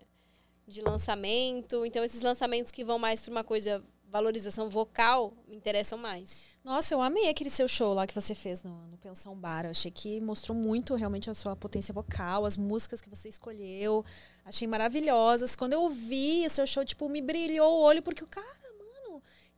de 0.66 0.80
lançamento. 0.80 1.84
Então, 1.84 2.04
esses 2.04 2.20
lançamentos 2.20 2.70
que 2.70 2.84
vão 2.84 2.98
mais 2.98 3.20
pra 3.20 3.30
uma 3.30 3.44
coisa 3.44 3.82
valorização 4.08 4.68
vocal 4.68 5.34
me 5.48 5.56
interessam 5.56 5.98
mais. 5.98 6.55
Nossa, 6.66 6.92
eu 6.92 7.00
amei 7.00 7.28
aquele 7.28 7.48
seu 7.48 7.68
show 7.68 7.94
lá 7.94 8.08
que 8.08 8.14
você 8.14 8.34
fez 8.34 8.64
no, 8.64 8.88
no 8.88 8.96
Pensão 8.96 9.36
Bar. 9.36 9.66
Eu 9.66 9.70
achei 9.70 9.88
que 9.88 10.20
mostrou 10.20 10.58
muito 10.58 10.96
realmente 10.96 11.30
a 11.30 11.34
sua 11.34 11.54
potência 11.54 11.94
vocal, 11.94 12.44
as 12.44 12.56
músicas 12.56 13.00
que 13.00 13.08
você 13.08 13.28
escolheu. 13.28 14.04
Achei 14.44 14.66
maravilhosas. 14.66 15.54
Quando 15.54 15.74
eu 15.74 15.88
vi 15.88 16.44
o 16.44 16.50
seu 16.50 16.66
show, 16.66 16.84
tipo, 16.84 17.08
me 17.08 17.22
brilhou 17.22 17.72
o 17.72 17.82
olho, 17.82 18.02
porque 18.02 18.24
o 18.24 18.26
cara, 18.26 18.65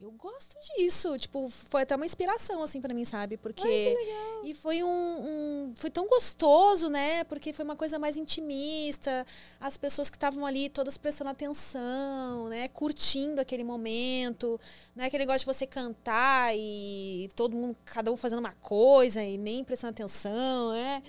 eu 0.01 0.13
gosto 0.13 0.57
disso. 0.61 1.17
Tipo, 1.19 1.49
foi 1.49 1.83
até 1.83 1.97
uma 1.97 2.07
inspiração, 2.07 2.63
assim, 2.63 2.81
para 2.81 2.95
mim, 2.95 3.05
sabe? 3.05 3.37
Porque. 3.37 3.67
Ai, 3.67 4.51
e 4.51 4.55
foi 4.55 4.83
um, 4.83 4.89
um, 4.89 5.73
Foi 5.75 5.91
tão 5.91 6.07
gostoso, 6.07 6.89
né? 6.89 7.25
Porque 7.25 7.53
foi 7.53 7.65
uma 7.65 7.75
coisa 7.75 7.99
mais 7.99 8.17
intimista. 8.17 9.27
As 9.61 9.77
pessoas 9.77 10.09
que 10.09 10.17
estavam 10.17 10.47
ali 10.47 10.69
todas 10.69 10.97
prestando 10.97 11.31
atenção, 11.31 12.49
né? 12.49 12.69
Curtindo 12.69 13.41
aquele 13.41 13.65
momento. 13.65 14.61
Não 14.95 15.03
é 15.03 15.09
aquele 15.09 15.25
negócio 15.25 15.41
de 15.41 15.47
você 15.47 15.67
cantar 15.67 16.57
e 16.57 17.29
todo 17.35 17.57
mundo, 17.57 17.77
cada 17.85 18.13
um 18.13 18.17
fazendo 18.17 18.39
uma 18.39 18.53
coisa 18.53 19.23
e 19.23 19.37
nem 19.37 19.65
prestando 19.65 19.91
atenção, 19.91 20.73
né? 20.73 21.03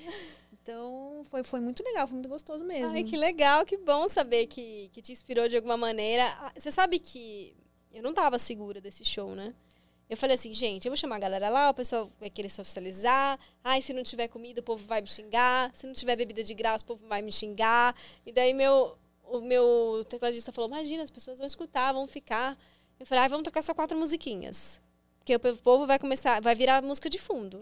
Então, 0.61 1.23
foi, 1.29 1.43
foi 1.43 1.59
muito 1.59 1.83
legal, 1.83 2.07
foi 2.07 2.15
muito 2.15 2.29
gostoso 2.29 2.63
mesmo. 2.63 2.91
Ai, 2.91 3.03
que 3.03 3.15
legal, 3.15 3.65
que 3.65 3.77
bom 3.77 4.09
saber 4.09 4.47
que, 4.47 4.89
que 4.93 5.01
te 5.01 5.11
inspirou 5.11 5.47
de 5.47 5.55
alguma 5.55 5.77
maneira. 5.77 6.25
Ah, 6.39 6.51
você 6.55 6.71
sabe 6.71 6.99
que 6.99 7.55
eu 7.91 8.03
não 8.03 8.13
tava 8.13 8.37
segura 8.39 8.79
desse 8.79 9.03
show, 9.03 9.35
né? 9.35 9.53
Eu 10.09 10.17
falei 10.17 10.35
assim, 10.35 10.51
gente, 10.51 10.85
eu 10.85 10.91
vou 10.91 10.97
chamar 10.97 11.17
a 11.17 11.19
galera 11.19 11.49
lá, 11.49 11.69
o 11.69 11.73
pessoal 11.73 12.09
vai 12.19 12.31
querer 12.31 12.49
socializar. 12.49 13.39
Ai, 13.63 13.79
se 13.81 13.93
não 13.93 14.01
tiver 14.01 14.27
comida, 14.27 14.59
o 14.59 14.63
povo 14.63 14.83
vai 14.85 15.01
me 15.01 15.07
xingar. 15.07 15.71
Se 15.75 15.85
não 15.85 15.93
tiver 15.93 16.15
bebida 16.15 16.43
de 16.43 16.53
graça, 16.55 16.83
o 16.83 16.87
povo 16.87 17.07
vai 17.07 17.21
me 17.21 17.31
xingar. 17.31 17.95
E 18.25 18.31
daí 18.31 18.51
meu, 18.51 18.97
o 19.23 19.39
meu 19.39 20.03
tecladista 20.09 20.51
falou, 20.51 20.67
imagina, 20.67 21.03
as 21.03 21.11
pessoas 21.11 21.37
vão 21.37 21.45
escutar, 21.45 21.93
vão 21.93 22.07
ficar. 22.07 22.57
Eu 22.99 23.05
falei, 23.05 23.23
ai, 23.23 23.29
vamos 23.29 23.43
tocar 23.43 23.61
só 23.61 23.73
quatro 23.73 23.97
musiquinhas. 23.97 24.81
Porque 25.19 25.35
o 25.35 25.57
povo 25.57 25.85
vai 25.85 25.99
começar, 25.99 26.41
vai 26.41 26.55
virar 26.55 26.81
música 26.81 27.07
de 27.07 27.19
fundo. 27.19 27.59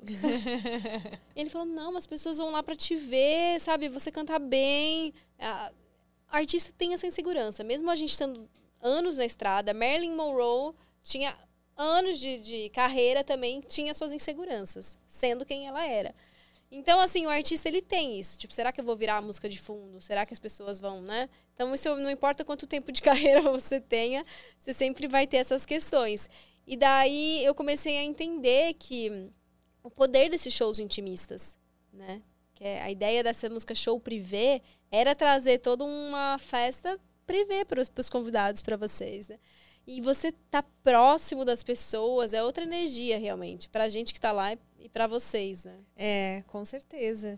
ele 1.36 1.50
falou, 1.50 1.68
não, 1.68 1.98
as 1.98 2.08
pessoas 2.08 2.38
vão 2.38 2.52
lá 2.52 2.64
para 2.64 2.78
te 2.78 2.96
ver, 2.96 3.60
sabe? 3.60 3.90
Você 3.90 4.10
cantar 4.10 4.40
bem. 4.40 5.14
A, 5.38 5.72
artista 6.30 6.74
tem 6.78 6.94
essa 6.94 7.06
insegurança. 7.06 7.64
Mesmo 7.64 7.90
a 7.90 7.96
gente 7.96 8.12
estando 8.12 8.50
anos 8.82 9.18
na 9.18 9.26
estrada. 9.26 9.74
Marilyn 9.74 10.16
Monroe 10.16 10.74
tinha 11.04 11.38
anos 11.76 12.20
de, 12.20 12.40
de 12.40 12.70
carreira 12.70 13.24
também, 13.24 13.62
tinha 13.62 13.94
suas 13.94 14.12
inseguranças, 14.12 15.00
sendo 15.06 15.46
quem 15.46 15.68
ela 15.68 15.86
era. 15.86 16.14
Então, 16.70 17.00
assim, 17.00 17.26
o 17.26 17.30
artista, 17.30 17.70
ele 17.70 17.82
tem 17.82 18.20
isso. 18.20 18.38
Tipo, 18.38 18.54
será 18.54 18.72
que 18.72 18.82
eu 18.82 18.86
vou 18.86 18.96
virar 18.96 19.18
a 19.18 19.22
música 19.22 19.48
de 19.48 19.58
fundo? 19.58 20.02
Será 20.02 20.26
que 20.26 20.34
as 20.34 20.40
pessoas 20.40 20.80
vão, 20.80 21.02
né? 21.02 21.30
Então, 21.54 21.74
isso 21.74 21.96
não 21.96 22.12
importa 22.12 22.44
quanto 22.44 22.68
tempo 22.68 22.92
de 22.92 23.02
carreira 23.04 23.42
você 23.42 23.80
tenha, 23.80 24.26
você 24.60 24.74
sempre 24.74 25.08
vai 25.08 25.26
ter 25.26 25.38
essas 25.38 25.66
questões. 25.66 26.30
E 26.66 26.76
daí, 26.76 27.44
eu 27.46 27.56
comecei 27.56 27.98
a 27.98 28.04
entender 28.04 28.74
que 28.74 29.30
o 29.82 29.90
poder 29.90 30.30
desses 30.30 30.54
shows 30.54 30.80
intimistas, 30.80 31.58
né? 31.94 32.22
Que 32.54 32.66
é 32.66 32.82
a 32.82 32.92
ideia 32.92 33.24
dessa 33.24 33.50
música 33.50 33.74
show 33.74 33.98
privê 34.00 34.62
era 34.92 35.16
trazer 35.16 35.60
toda 35.60 35.86
uma 35.86 36.38
festa 36.40 37.00
prever 37.28 37.66
para 37.66 37.82
os 37.82 38.10
convidados, 38.10 38.64
para 38.64 38.78
vocês, 38.78 39.28
né? 39.28 39.38
E 39.86 40.02
você 40.02 40.32
tá 40.50 40.64
próximo 40.84 41.46
das 41.46 41.62
pessoas, 41.62 42.34
é 42.34 42.44
outra 42.44 42.64
energia 42.64 43.20
realmente, 43.20 43.70
para 43.70 43.84
a 43.84 43.90
gente 43.90 44.12
que 44.14 44.18
está 44.18 44.32
lá 44.32 44.58
e 44.80 44.90
para 44.90 45.06
vocês, 45.06 45.64
né? 45.64 45.80
É, 45.96 46.44
com 46.48 46.66
certeza. 46.66 47.38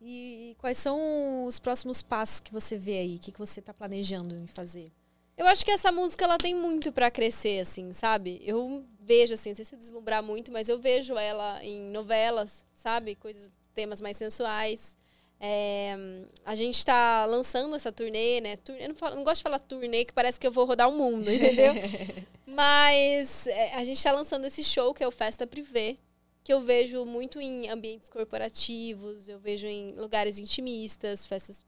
E, 0.00 0.50
e, 0.50 0.54
quais 0.56 0.78
são 0.78 1.44
os 1.44 1.58
próximos 1.58 2.02
passos 2.02 2.40
que 2.40 2.52
você 2.52 2.76
vê 2.76 2.98
aí? 2.98 3.16
O 3.16 3.18
que, 3.18 3.32
que 3.32 3.38
você 3.38 3.60
está 3.60 3.74
planejando 3.74 4.36
em 4.36 4.46
fazer? 4.46 4.92
Eu 5.36 5.46
acho 5.46 5.64
que 5.64 5.70
essa 5.70 5.92
música 5.92 6.24
ela 6.24 6.36
tem 6.36 6.54
muito 6.54 6.92
para 6.92 7.10
crescer, 7.10 7.60
assim, 7.60 7.92
sabe? 7.92 8.40
Eu 8.44 8.84
vejo, 9.00 9.34
assim, 9.34 9.50
não 9.50 9.56
sei 9.56 9.64
se 9.64 9.76
deslumbrar 9.76 10.22
muito, 10.22 10.50
mas 10.50 10.68
eu 10.68 10.80
vejo 10.80 11.16
ela 11.16 11.64
em 11.64 11.90
novelas, 11.90 12.66
sabe? 12.74 13.14
Coisas, 13.14 13.50
temas 13.72 14.00
mais 14.00 14.16
sensuais. 14.16 14.97
É, 15.40 15.96
a 16.44 16.54
gente 16.54 16.76
está 16.76 17.24
lançando 17.24 17.76
essa 17.76 17.92
turnê, 17.92 18.40
né? 18.40 18.58
Eu 18.80 18.88
não, 18.88 18.94
falo, 18.94 19.16
não, 19.16 19.24
gosto 19.24 19.38
de 19.38 19.42
falar 19.44 19.58
turnê, 19.60 20.04
que 20.04 20.12
parece 20.12 20.38
que 20.38 20.46
eu 20.46 20.50
vou 20.50 20.64
rodar 20.64 20.88
o 20.88 20.96
mundo, 20.96 21.30
entendeu? 21.30 21.74
Mas 22.46 23.46
é, 23.46 23.74
a 23.74 23.84
gente 23.84 23.98
está 23.98 24.10
lançando 24.10 24.46
esse 24.46 24.64
show, 24.64 24.92
que 24.92 25.02
é 25.04 25.06
o 25.06 25.12
Festa 25.12 25.46
Privé, 25.46 25.94
que 26.42 26.52
eu 26.52 26.60
vejo 26.60 27.04
muito 27.04 27.40
em 27.40 27.68
ambientes 27.68 28.08
corporativos, 28.08 29.28
eu 29.28 29.38
vejo 29.38 29.66
em 29.66 29.92
lugares 29.92 30.38
intimistas, 30.38 31.26
festas 31.26 31.64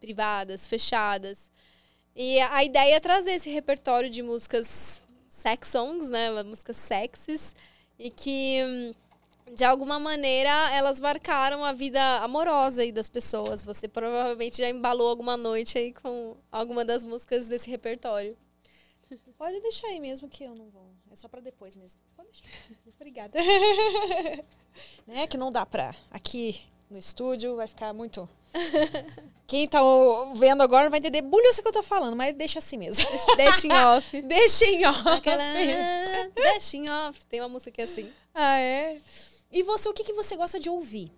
privadas, 0.00 0.66
fechadas. 0.66 1.50
E 2.16 2.40
a 2.40 2.64
ideia 2.64 2.96
é 2.96 3.00
trazer 3.00 3.32
esse 3.32 3.50
repertório 3.50 4.10
de 4.10 4.22
músicas 4.22 5.02
sex 5.28 5.68
songs, 5.68 6.08
né? 6.08 6.42
Músicas 6.42 6.76
sexys, 6.76 7.54
e 7.98 8.10
que 8.10 8.62
hum, 8.64 8.92
de 9.52 9.64
alguma 9.64 9.98
maneira, 9.98 10.50
elas 10.72 11.00
marcaram 11.00 11.64
a 11.64 11.72
vida 11.72 12.00
amorosa 12.20 12.82
aí 12.82 12.90
das 12.90 13.08
pessoas. 13.08 13.64
Você 13.64 13.86
provavelmente 13.86 14.58
já 14.58 14.68
embalou 14.68 15.08
alguma 15.08 15.36
noite 15.36 15.78
aí 15.78 15.92
com 15.92 16.36
alguma 16.50 16.84
das 16.84 17.04
músicas 17.04 17.46
desse 17.48 17.70
repertório. 17.70 18.36
Pode 19.36 19.60
deixar 19.60 19.88
aí 19.88 20.00
mesmo 20.00 20.28
que 20.28 20.44
eu 20.44 20.54
não 20.54 20.70
vou. 20.70 20.90
É 21.10 21.16
só 21.16 21.28
para 21.28 21.40
depois 21.40 21.76
mesmo. 21.76 22.00
Pode 22.16 22.30
deixar. 22.30 22.58
Obrigada. 22.96 23.38
né? 25.06 25.26
Que 25.26 25.36
não 25.36 25.52
dá 25.52 25.64
pra 25.66 25.94
aqui 26.10 26.62
no 26.90 26.98
estúdio, 26.98 27.56
vai 27.56 27.68
ficar 27.68 27.92
muito. 27.92 28.28
Quem 29.46 29.68
tá 29.68 29.80
vendo 30.36 30.62
agora 30.62 30.88
vai 30.88 30.98
entender 30.98 31.20
bulhos 31.20 31.60
que 31.60 31.68
eu 31.68 31.72
tô 31.72 31.82
falando, 31.82 32.16
mas 32.16 32.34
deixa 32.34 32.58
assim 32.58 32.78
mesmo. 32.78 33.04
Deixa 33.36 33.66
em 33.66 33.72
off. 33.72 34.22
deixa 34.22 34.64
em 34.64 34.86
off. 34.86 35.08
Aquela. 35.08 35.44
Deixa 36.34 36.76
em 36.76 36.88
off. 36.88 37.26
Tem 37.26 37.40
uma 37.40 37.48
música 37.48 37.70
que 37.70 37.80
é 37.82 37.84
assim. 37.84 38.10
Ah, 38.32 38.58
é? 38.58 38.98
E 39.54 39.62
você, 39.62 39.88
o 39.88 39.92
que, 39.94 40.02
que 40.04 40.12
você 40.12 40.36
gosta 40.36 40.58
de 40.58 40.68
ouvir? 40.68 41.12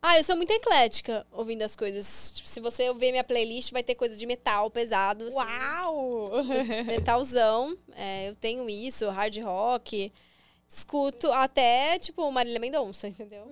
Ah, 0.00 0.16
eu 0.18 0.24
sou 0.24 0.36
muito 0.36 0.52
eclética 0.52 1.26
ouvindo 1.30 1.62
as 1.62 1.74
coisas. 1.76 2.32
Tipo, 2.32 2.48
se 2.48 2.60
você 2.60 2.92
ver 2.94 3.10
minha 3.10 3.24
playlist, 3.24 3.72
vai 3.72 3.82
ter 3.82 3.94
coisa 3.96 4.16
de 4.16 4.26
metal 4.26 4.70
pesado. 4.70 5.26
assim. 5.26 5.36
Uau! 5.36 6.30
metalzão. 6.86 7.76
É, 7.94 8.28
eu 8.28 8.36
tenho 8.36 8.68
isso, 8.70 9.08
hard 9.10 9.36
rock. 9.42 10.12
Escuto 10.68 11.30
até, 11.32 11.98
tipo, 11.98 12.30
Marília 12.30 12.58
Mendonça, 12.60 13.06
entendeu? 13.08 13.44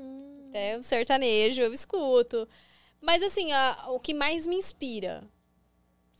Até 0.48 0.78
o 0.78 0.82
sertanejo 0.82 1.60
eu 1.62 1.72
escuto. 1.72 2.48
Mas, 3.00 3.22
assim, 3.22 3.52
a- 3.52 3.86
o 3.88 4.00
que 4.00 4.14
mais 4.14 4.46
me 4.46 4.56
inspira 4.56 5.22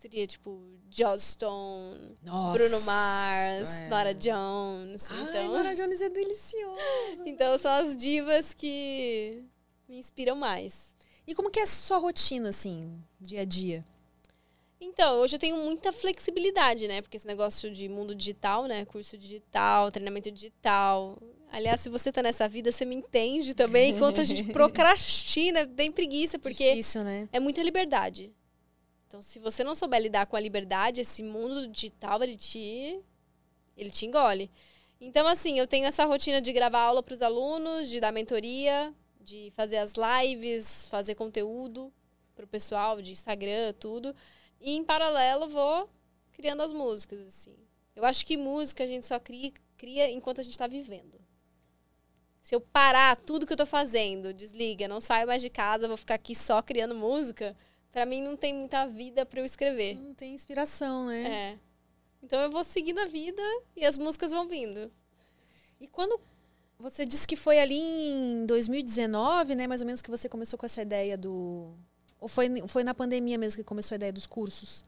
seria, 0.00 0.26
tipo, 0.26 0.58
Joss 0.88 1.32
Stone, 1.32 2.16
Nossa, 2.22 2.58
Bruno 2.58 2.80
Mars, 2.84 3.80
é. 3.80 3.88
Nora 3.88 4.14
Jones. 4.14 5.04
Ai, 5.10 5.22
então, 5.22 5.48
Nora 5.48 5.74
Jones 5.74 6.00
é 6.00 6.08
delicioso. 6.08 7.22
então, 7.26 7.58
são 7.58 7.70
as 7.70 7.96
divas 7.96 8.54
que 8.54 9.44
me 9.86 9.98
inspiram 9.98 10.36
mais. 10.36 10.94
E 11.26 11.34
como 11.34 11.50
que 11.50 11.60
é 11.60 11.64
a 11.64 11.66
sua 11.66 11.98
rotina, 11.98 12.48
assim, 12.48 12.98
dia 13.20 13.42
a 13.42 13.44
dia? 13.44 13.84
Então, 14.80 15.20
hoje 15.20 15.36
eu 15.36 15.38
tenho 15.38 15.58
muita 15.58 15.92
flexibilidade, 15.92 16.88
né? 16.88 17.02
Porque 17.02 17.18
esse 17.18 17.26
negócio 17.26 17.70
de 17.70 17.86
mundo 17.86 18.14
digital, 18.14 18.64
né? 18.64 18.86
Curso 18.86 19.18
digital, 19.18 19.90
treinamento 19.90 20.30
digital. 20.30 21.18
Aliás, 21.52 21.82
se 21.82 21.90
você 21.90 22.10
tá 22.10 22.22
nessa 22.22 22.48
vida, 22.48 22.72
você 22.72 22.86
me 22.86 22.94
entende 22.94 23.52
também. 23.52 23.90
Enquanto 23.94 24.18
a 24.22 24.24
gente 24.24 24.44
procrastina, 24.50 25.66
tem 25.66 25.92
preguiça, 25.92 26.38
porque 26.38 26.70
Difícil, 26.70 27.04
né? 27.04 27.28
é 27.30 27.38
muita 27.38 27.62
liberdade. 27.62 28.32
Então, 29.10 29.20
se 29.20 29.40
você 29.40 29.64
não 29.64 29.74
souber 29.74 30.00
lidar 30.00 30.26
com 30.26 30.36
a 30.36 30.40
liberdade, 30.40 31.00
esse 31.00 31.20
mundo 31.20 31.66
digital, 31.66 32.22
ele 32.22 32.36
te, 32.36 33.00
ele 33.76 33.90
te 33.90 34.06
engole. 34.06 34.48
Então, 35.00 35.26
assim, 35.26 35.58
eu 35.58 35.66
tenho 35.66 35.84
essa 35.84 36.04
rotina 36.04 36.40
de 36.40 36.52
gravar 36.52 36.82
aula 36.82 37.02
para 37.02 37.14
os 37.14 37.20
alunos, 37.20 37.88
de 37.88 37.98
dar 37.98 38.12
mentoria, 38.12 38.94
de 39.20 39.50
fazer 39.56 39.78
as 39.78 39.94
lives, 39.94 40.86
fazer 40.86 41.16
conteúdo 41.16 41.92
para 42.36 42.44
o 42.44 42.48
pessoal 42.48 43.02
de 43.02 43.10
Instagram, 43.10 43.74
tudo. 43.80 44.14
E, 44.60 44.76
em 44.76 44.84
paralelo, 44.84 45.48
vou 45.48 45.90
criando 46.30 46.62
as 46.62 46.72
músicas, 46.72 47.18
assim. 47.26 47.56
Eu 47.96 48.04
acho 48.04 48.24
que 48.24 48.36
música 48.36 48.84
a 48.84 48.86
gente 48.86 49.06
só 49.06 49.18
cria, 49.18 49.52
cria 49.76 50.08
enquanto 50.08 50.40
a 50.40 50.44
gente 50.44 50.52
está 50.52 50.68
vivendo. 50.68 51.20
Se 52.40 52.54
eu 52.54 52.60
parar 52.60 53.16
tudo 53.16 53.44
que 53.44 53.52
eu 53.52 53.56
tô 53.56 53.66
fazendo, 53.66 54.32
desliga, 54.32 54.86
não 54.86 55.00
saio 55.00 55.26
mais 55.26 55.42
de 55.42 55.50
casa, 55.50 55.88
vou 55.88 55.96
ficar 55.96 56.14
aqui 56.14 56.36
só 56.36 56.62
criando 56.62 56.94
música, 56.94 57.56
pra 57.92 58.06
mim 58.06 58.22
não 58.22 58.36
tem 58.36 58.54
muita 58.54 58.86
vida 58.86 59.24
pra 59.26 59.40
eu 59.40 59.44
escrever. 59.44 59.96
Não 59.96 60.14
tem 60.14 60.34
inspiração, 60.34 61.06
né? 61.06 61.52
É. 61.52 61.58
Então 62.22 62.40
eu 62.40 62.50
vou 62.50 62.62
seguindo 62.62 62.98
a 62.98 63.06
vida 63.06 63.42
e 63.76 63.84
as 63.84 63.96
músicas 63.96 64.30
vão 64.30 64.48
vindo. 64.48 64.90
E 65.80 65.88
quando 65.88 66.20
você 66.78 67.04
disse 67.04 67.26
que 67.26 67.36
foi 67.36 67.58
ali 67.58 67.78
em 67.78 68.46
2019, 68.46 69.54
né, 69.54 69.66
mais 69.66 69.80
ou 69.80 69.86
menos 69.86 70.02
que 70.02 70.10
você 70.10 70.28
começou 70.28 70.58
com 70.58 70.66
essa 70.66 70.82
ideia 70.82 71.16
do 71.16 71.74
ou 72.18 72.28
foi 72.28 72.48
foi 72.68 72.84
na 72.84 72.94
pandemia 72.94 73.38
mesmo 73.38 73.56
que 73.56 73.64
começou 73.64 73.94
a 73.94 73.96
ideia 73.96 74.12
dos 74.12 74.26
cursos? 74.26 74.84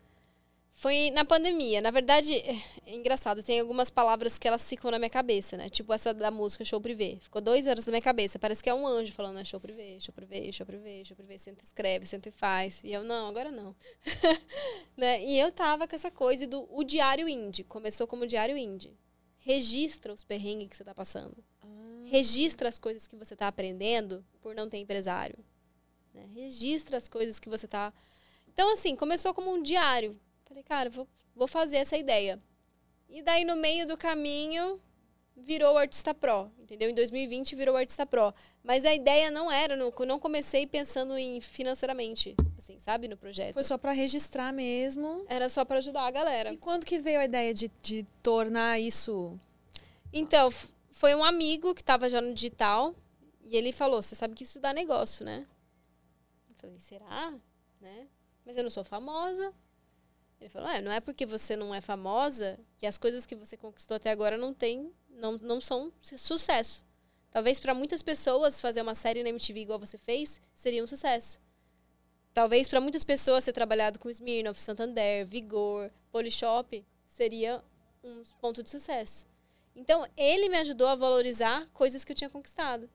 Foi 0.75 1.11
na 1.11 1.25
pandemia. 1.25 1.81
Na 1.81 1.91
verdade, 1.91 2.35
é 2.35 2.95
engraçado, 2.95 3.43
tem 3.43 3.61
algumas 3.61 3.91
palavras 3.91 4.39
que 4.39 4.49
elas 4.49 4.69
ficam 4.69 4.91
na 4.91 4.99
minha 4.99 5.11
cabeça, 5.11 5.57
né? 5.57 5.69
Tipo 5.69 5.93
essa 5.93 6.13
da 6.13 6.31
música 6.31 6.65
show 6.65 6.81
privê. 6.81 7.19
Ficou 7.21 7.41
dois 7.41 7.67
anos 7.67 7.87
na 7.87 7.93
minha 7.93 8.03
cabeça. 8.03 8.39
Parece 8.39 8.63
que 8.63 8.71
é 8.71 8.75
um 8.75 8.87
anjo 8.87 9.13
falando, 9.13 9.37
né? 9.37 9.45
Show 9.45 9.61
privê, 9.61 10.01
show 10.01 10.13
privê, 10.15 10.51
show 10.53 10.67
privê, 10.67 11.05
show 11.05 11.17
privê. 11.17 11.39
Senta 11.39 11.63
escreve, 11.63 12.07
senta 12.07 12.29
e 12.29 12.33
faz. 12.33 12.83
E 12.83 12.93
eu, 12.93 13.05
não, 13.05 13.29
agora 13.29 13.51
não. 13.51 13.77
né? 14.97 15.23
E 15.23 15.39
eu 15.39 15.53
tava 15.53 15.87
com 15.87 15.95
essa 15.95 16.11
coisa 16.11 16.47
do 16.47 16.67
o 16.71 16.83
diário 16.83 17.29
indie. 17.29 17.65
Começou 17.65 18.07
como 18.07 18.27
diário 18.27 18.57
indie. 18.57 18.97
Registra 19.39 20.13
os 20.13 20.25
perrengues 20.25 20.69
que 20.71 20.77
você 20.77 20.85
tá 20.85 20.95
passando. 20.95 21.37
Registra 22.05 22.69
as 22.69 22.79
coisas 22.79 23.07
que 23.07 23.17
você 23.17 23.35
tá 23.35 23.49
aprendendo 23.49 24.25
por 24.41 24.55
não 24.55 24.69
ter 24.69 24.79
empresário. 24.79 25.39
né? 26.13 26.29
Registra 26.35 26.97
as 26.97 27.09
coisas 27.09 27.39
que 27.39 27.49
você 27.49 27.67
tá... 27.67 27.93
Então, 28.53 28.71
assim, 28.73 28.95
começou 28.95 29.33
como 29.33 29.51
um 29.51 29.63
diário. 29.63 30.21
Falei, 30.53 30.65
cara, 30.65 30.91
vou, 30.91 31.09
vou 31.35 31.49
fazer 31.49 31.79
essa 31.79 31.97
ideia. 31.97 32.39
E 33.09 33.23
daí, 33.23 33.43
no 33.43 33.57
meio 33.57 33.87
do 33.87 33.97
caminho, 33.97 34.79
virou 35.35 35.75
o 35.75 35.79
Artista 35.79 36.13
Pro, 36.13 36.53
entendeu? 36.59 36.91
Em 36.91 36.95
2020 36.95 37.57
virou 37.57 37.75
Artista 37.75 38.05
Pro. 38.05 38.35
Mas 38.63 38.85
a 38.85 38.95
ideia 38.95 39.31
não 39.31 39.51
era, 39.51 39.75
não, 39.77 39.91
eu 39.99 40.07
não 40.07 40.19
comecei 40.19 40.67
pensando 40.67 41.17
em 41.17 41.41
financeiramente, 41.41 42.37
assim, 42.59 42.79
sabe, 42.79 43.09
no 43.09 43.17
projeto. 43.17 43.55
Foi 43.55 43.65
só 43.65 43.79
para 43.79 43.93
registrar 43.93 44.53
mesmo. 44.53 45.25
Era 45.27 45.49
só 45.49 45.65
para 45.65 45.79
ajudar 45.79 46.03
a 46.03 46.11
galera. 46.11 46.53
E 46.53 46.59
quando 46.59 46.85
que 46.85 46.99
veio 46.99 47.21
a 47.21 47.25
ideia 47.25 47.55
de, 47.55 47.71
de 47.81 48.05
tornar 48.23 48.79
isso 48.79 49.39
Então, 50.13 50.51
foi 50.91 51.15
um 51.15 51.25
amigo 51.25 51.75
que 51.75 51.81
estava 51.81 52.11
já 52.11 52.21
no 52.21 52.35
digital 52.35 52.95
e 53.43 53.57
ele 53.57 53.73
falou: 53.73 54.03
Você 54.03 54.15
sabe 54.15 54.35
que 54.35 54.45
isso 54.45 54.61
dá 54.61 54.75
negócio, 54.75 55.25
né? 55.25 55.47
Eu 56.51 56.57
falei: 56.57 56.79
Será? 56.79 57.35
Né? 57.81 58.07
Mas 58.45 58.59
eu 58.59 58.63
não 58.63 58.71
sou 58.71 58.85
famosa. 58.85 59.53
Ele 60.43 60.49
falou: 60.51 60.69
é, 60.69 60.81
Não 60.81 60.91
é 60.93 61.01
porque 61.01 61.25
você 61.25 61.55
não 61.57 61.75
é 61.75 61.81
famosa 61.81 62.59
que 62.79 62.87
as 62.87 62.99
coisas 62.99 63.25
que 63.25 63.35
você 63.37 63.57
conquistou 63.57 63.97
até 63.97 64.11
agora 64.11 64.37
não 64.37 64.53
tem, 64.53 64.93
não, 65.09 65.33
não 65.39 65.61
são 65.61 65.93
su- 66.03 66.19
sucesso. 66.19 66.85
Talvez 67.31 67.61
para 67.61 67.73
muitas 67.73 68.03
pessoas 68.03 68.61
fazer 68.61 68.83
uma 68.83 68.95
série 68.95 69.23
na 69.23 69.29
MTV 69.31 69.61
igual 69.61 69.79
você 69.79 69.97
fez 69.97 70.41
seria 70.55 70.83
um 70.83 70.87
sucesso. 70.87 71.39
Talvez 72.35 72.67
para 72.69 72.81
muitas 72.81 73.05
pessoas 73.05 73.45
ser 73.45 73.53
trabalhado 73.53 73.99
com 73.99 74.11
Smirnoff, 74.11 74.61
Santander, 74.61 75.27
Vigor, 75.27 75.91
Polishop 76.11 76.85
seria 77.07 77.63
um 78.03 78.25
ponto 78.41 78.63
de 78.63 78.71
sucesso. 78.71 79.27
Então, 79.77 80.07
ele 80.17 80.49
me 80.49 80.57
ajudou 80.59 80.89
a 80.89 80.95
valorizar 80.95 81.67
coisas 81.73 82.05
que 82.05 82.13
eu 82.13 82.17
tinha 82.17 82.29
conquistado. 82.31 82.89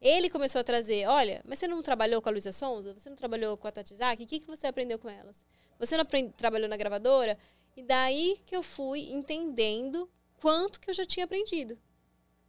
Ele 0.00 0.28
começou 0.28 0.60
a 0.60 0.64
trazer, 0.64 1.08
olha, 1.08 1.40
mas 1.44 1.58
você 1.58 1.66
não 1.66 1.82
trabalhou 1.82 2.20
com 2.20 2.28
a 2.28 2.32
Luísa 2.32 2.52
Sonza? 2.52 2.92
Você 2.92 3.08
não 3.08 3.16
trabalhou 3.16 3.56
com 3.56 3.66
a 3.66 3.72
Tati 3.72 3.94
Zaki? 3.94 4.24
O 4.24 4.26
que, 4.26 4.40
que 4.40 4.46
você 4.46 4.66
aprendeu 4.66 4.98
com 4.98 5.08
elas? 5.08 5.44
Você 5.78 5.96
não 5.96 6.02
aprend- 6.02 6.32
trabalhou 6.36 6.68
na 6.68 6.76
gravadora? 6.76 7.38
E 7.76 7.82
daí 7.82 8.38
que 8.46 8.56
eu 8.56 8.62
fui 8.62 9.10
entendendo 9.10 10.08
quanto 10.40 10.80
que 10.80 10.88
eu 10.90 10.94
já 10.94 11.04
tinha 11.04 11.24
aprendido. 11.24 11.78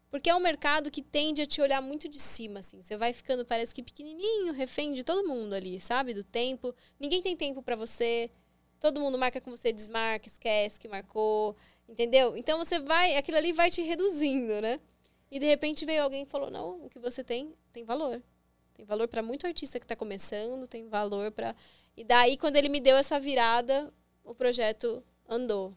Porque 0.09 0.29
é 0.29 0.35
um 0.35 0.39
mercado 0.39 0.89
que 0.89 1.01
tende 1.01 1.41
a 1.41 1.45
te 1.45 1.61
olhar 1.61 1.81
muito 1.81 2.07
de 2.07 2.19
cima, 2.19 2.59
assim. 2.61 2.81
Você 2.81 2.95
vai 2.95 3.11
ficando, 3.11 3.45
parece 3.45 3.75
que 3.75 3.83
pequenininho, 3.83 4.53
refém 4.53 4.93
de 4.93 5.03
todo 5.03 5.27
mundo 5.27 5.53
ali, 5.53 5.79
sabe? 5.81 6.13
Do 6.13 6.23
tempo. 6.23 6.73
Ninguém 6.99 7.21
tem 7.21 7.35
tempo 7.35 7.61
pra 7.61 7.75
você. 7.75 8.31
Todo 8.79 9.01
mundo 9.01 9.17
marca 9.17 9.41
com 9.41 9.51
você, 9.51 9.73
desmarca, 9.73 10.27
esquece 10.27 10.79
que 10.79 10.87
marcou. 10.87 11.57
Entendeu? 11.89 12.37
Então 12.37 12.57
você 12.57 12.79
vai, 12.79 13.15
aquilo 13.17 13.37
ali 13.37 13.51
vai 13.51 13.69
te 13.69 13.81
reduzindo, 13.81 14.61
né? 14.61 14.79
E 15.29 15.39
de 15.39 15.45
repente 15.45 15.85
veio 15.85 16.03
alguém 16.03 16.23
e 16.23 16.25
falou: 16.25 16.49
"Não, 16.49 16.85
o 16.85 16.89
que 16.89 16.99
você 16.99 17.23
tem 17.23 17.53
tem 17.73 17.83
valor. 17.83 18.21
Tem 18.73 18.85
valor 18.85 19.07
para 19.07 19.21
muito 19.21 19.45
artista 19.47 19.79
que 19.79 19.87
tá 19.87 19.95
começando, 19.95 20.67
tem 20.67 20.87
valor 20.87 21.31
para 21.31 21.55
E 21.97 22.03
daí 22.03 22.37
quando 22.37 22.55
ele 22.55 22.69
me 22.69 22.79
deu 22.79 22.95
essa 22.95 23.19
virada, 23.19 23.91
o 24.23 24.33
projeto 24.33 25.03
andou. 25.27 25.73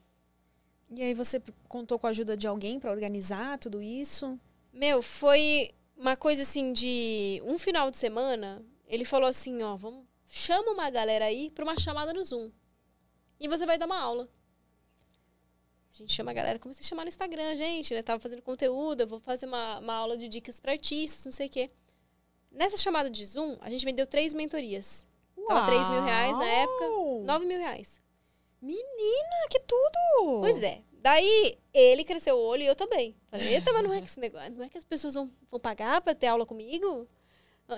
E 0.91 1.03
aí 1.03 1.15
você 1.15 1.43
contou 1.67 1.99
com 1.99 2.07
a 2.07 2.11
ajuda 2.11 2.37
de 2.37 2.47
alguém 2.47 2.79
para 2.79 2.91
organizar 2.93 3.59
tudo 3.59 3.81
isso? 3.81 4.39
Meu, 4.73 5.01
foi 5.01 5.71
uma 5.97 6.17
coisa 6.17 6.43
assim 6.43 6.73
de 6.73 7.43
um 7.45 7.59
final 7.59 7.91
de 7.91 7.97
semana, 7.97 8.63
ele 8.87 9.05
falou 9.05 9.29
assim, 9.29 9.63
ó, 9.63 9.77
vamos 9.77 10.05
chama 10.31 10.71
uma 10.71 10.89
galera 10.89 11.25
aí 11.25 11.51
para 11.51 11.65
uma 11.65 11.79
chamada 11.79 12.13
no 12.13 12.23
Zoom. 12.23 12.51
E 13.39 13.49
você 13.49 13.67
vai 13.67 13.77
dar 13.77 13.87
uma 13.87 13.99
aula. 13.99 14.29
A 15.93 15.97
gente 15.99 16.13
chama 16.13 16.31
a 16.31 16.35
galera, 16.35 16.59
comecei 16.59 16.85
a 16.85 16.89
chamar 16.89 17.03
no 17.03 17.09
Instagram, 17.09 17.57
gente, 17.57 17.93
né? 17.93 18.03
Tava 18.03 18.21
fazendo 18.21 18.43
conteúdo, 18.43 19.01
eu 19.01 19.07
vou 19.07 19.19
fazer 19.19 19.47
uma, 19.47 19.81
uma 19.81 19.95
aula 19.95 20.17
de 20.17 20.29
dicas 20.29 20.61
para 20.61 20.73
artistas, 20.73 21.25
não 21.25 21.33
sei 21.33 21.49
o 21.49 21.51
quê. 21.51 21.71
Nessa 22.51 22.77
chamada 22.77 23.11
de 23.11 23.25
Zoom, 23.25 23.59
a 23.61 23.69
gente 23.71 23.85
vendeu 23.85 24.07
três 24.07 24.33
mentorias. 24.33 25.05
Tava 25.55 25.67
3 25.67 25.89
mil 25.89 26.03
reais 26.03 26.37
na 26.39 26.47
época, 26.47 26.85
Uau! 26.85 27.23
9 27.25 27.47
mil 27.47 27.59
reais. 27.59 28.01
Menina, 28.63 29.49
que 29.49 29.61
tudo! 29.61 30.41
Pois 30.41 30.63
é. 30.63 30.83
Daí 30.93 31.59
ele 31.73 32.05
cresceu 32.05 32.37
o 32.37 32.41
olho 32.41 32.63
e 32.63 32.67
eu 32.67 32.77
também. 32.77 33.17
Falei, 33.31 33.55
eita, 33.55 33.73
mas 33.73 33.83
não 33.83 33.93
é 33.93 34.01
que 34.01 34.07
esse 34.07 34.21
negócio, 34.21 34.53
não 34.53 34.65
é 34.65 34.69
que 34.69 34.79
as 34.79 34.85
pessoas 34.85 35.15
vão, 35.15 35.31
vão 35.51 35.59
pagar 35.59 36.01
pra 36.03 36.15
ter 36.15 36.27
aula 36.27 36.45
comigo? 36.45 37.09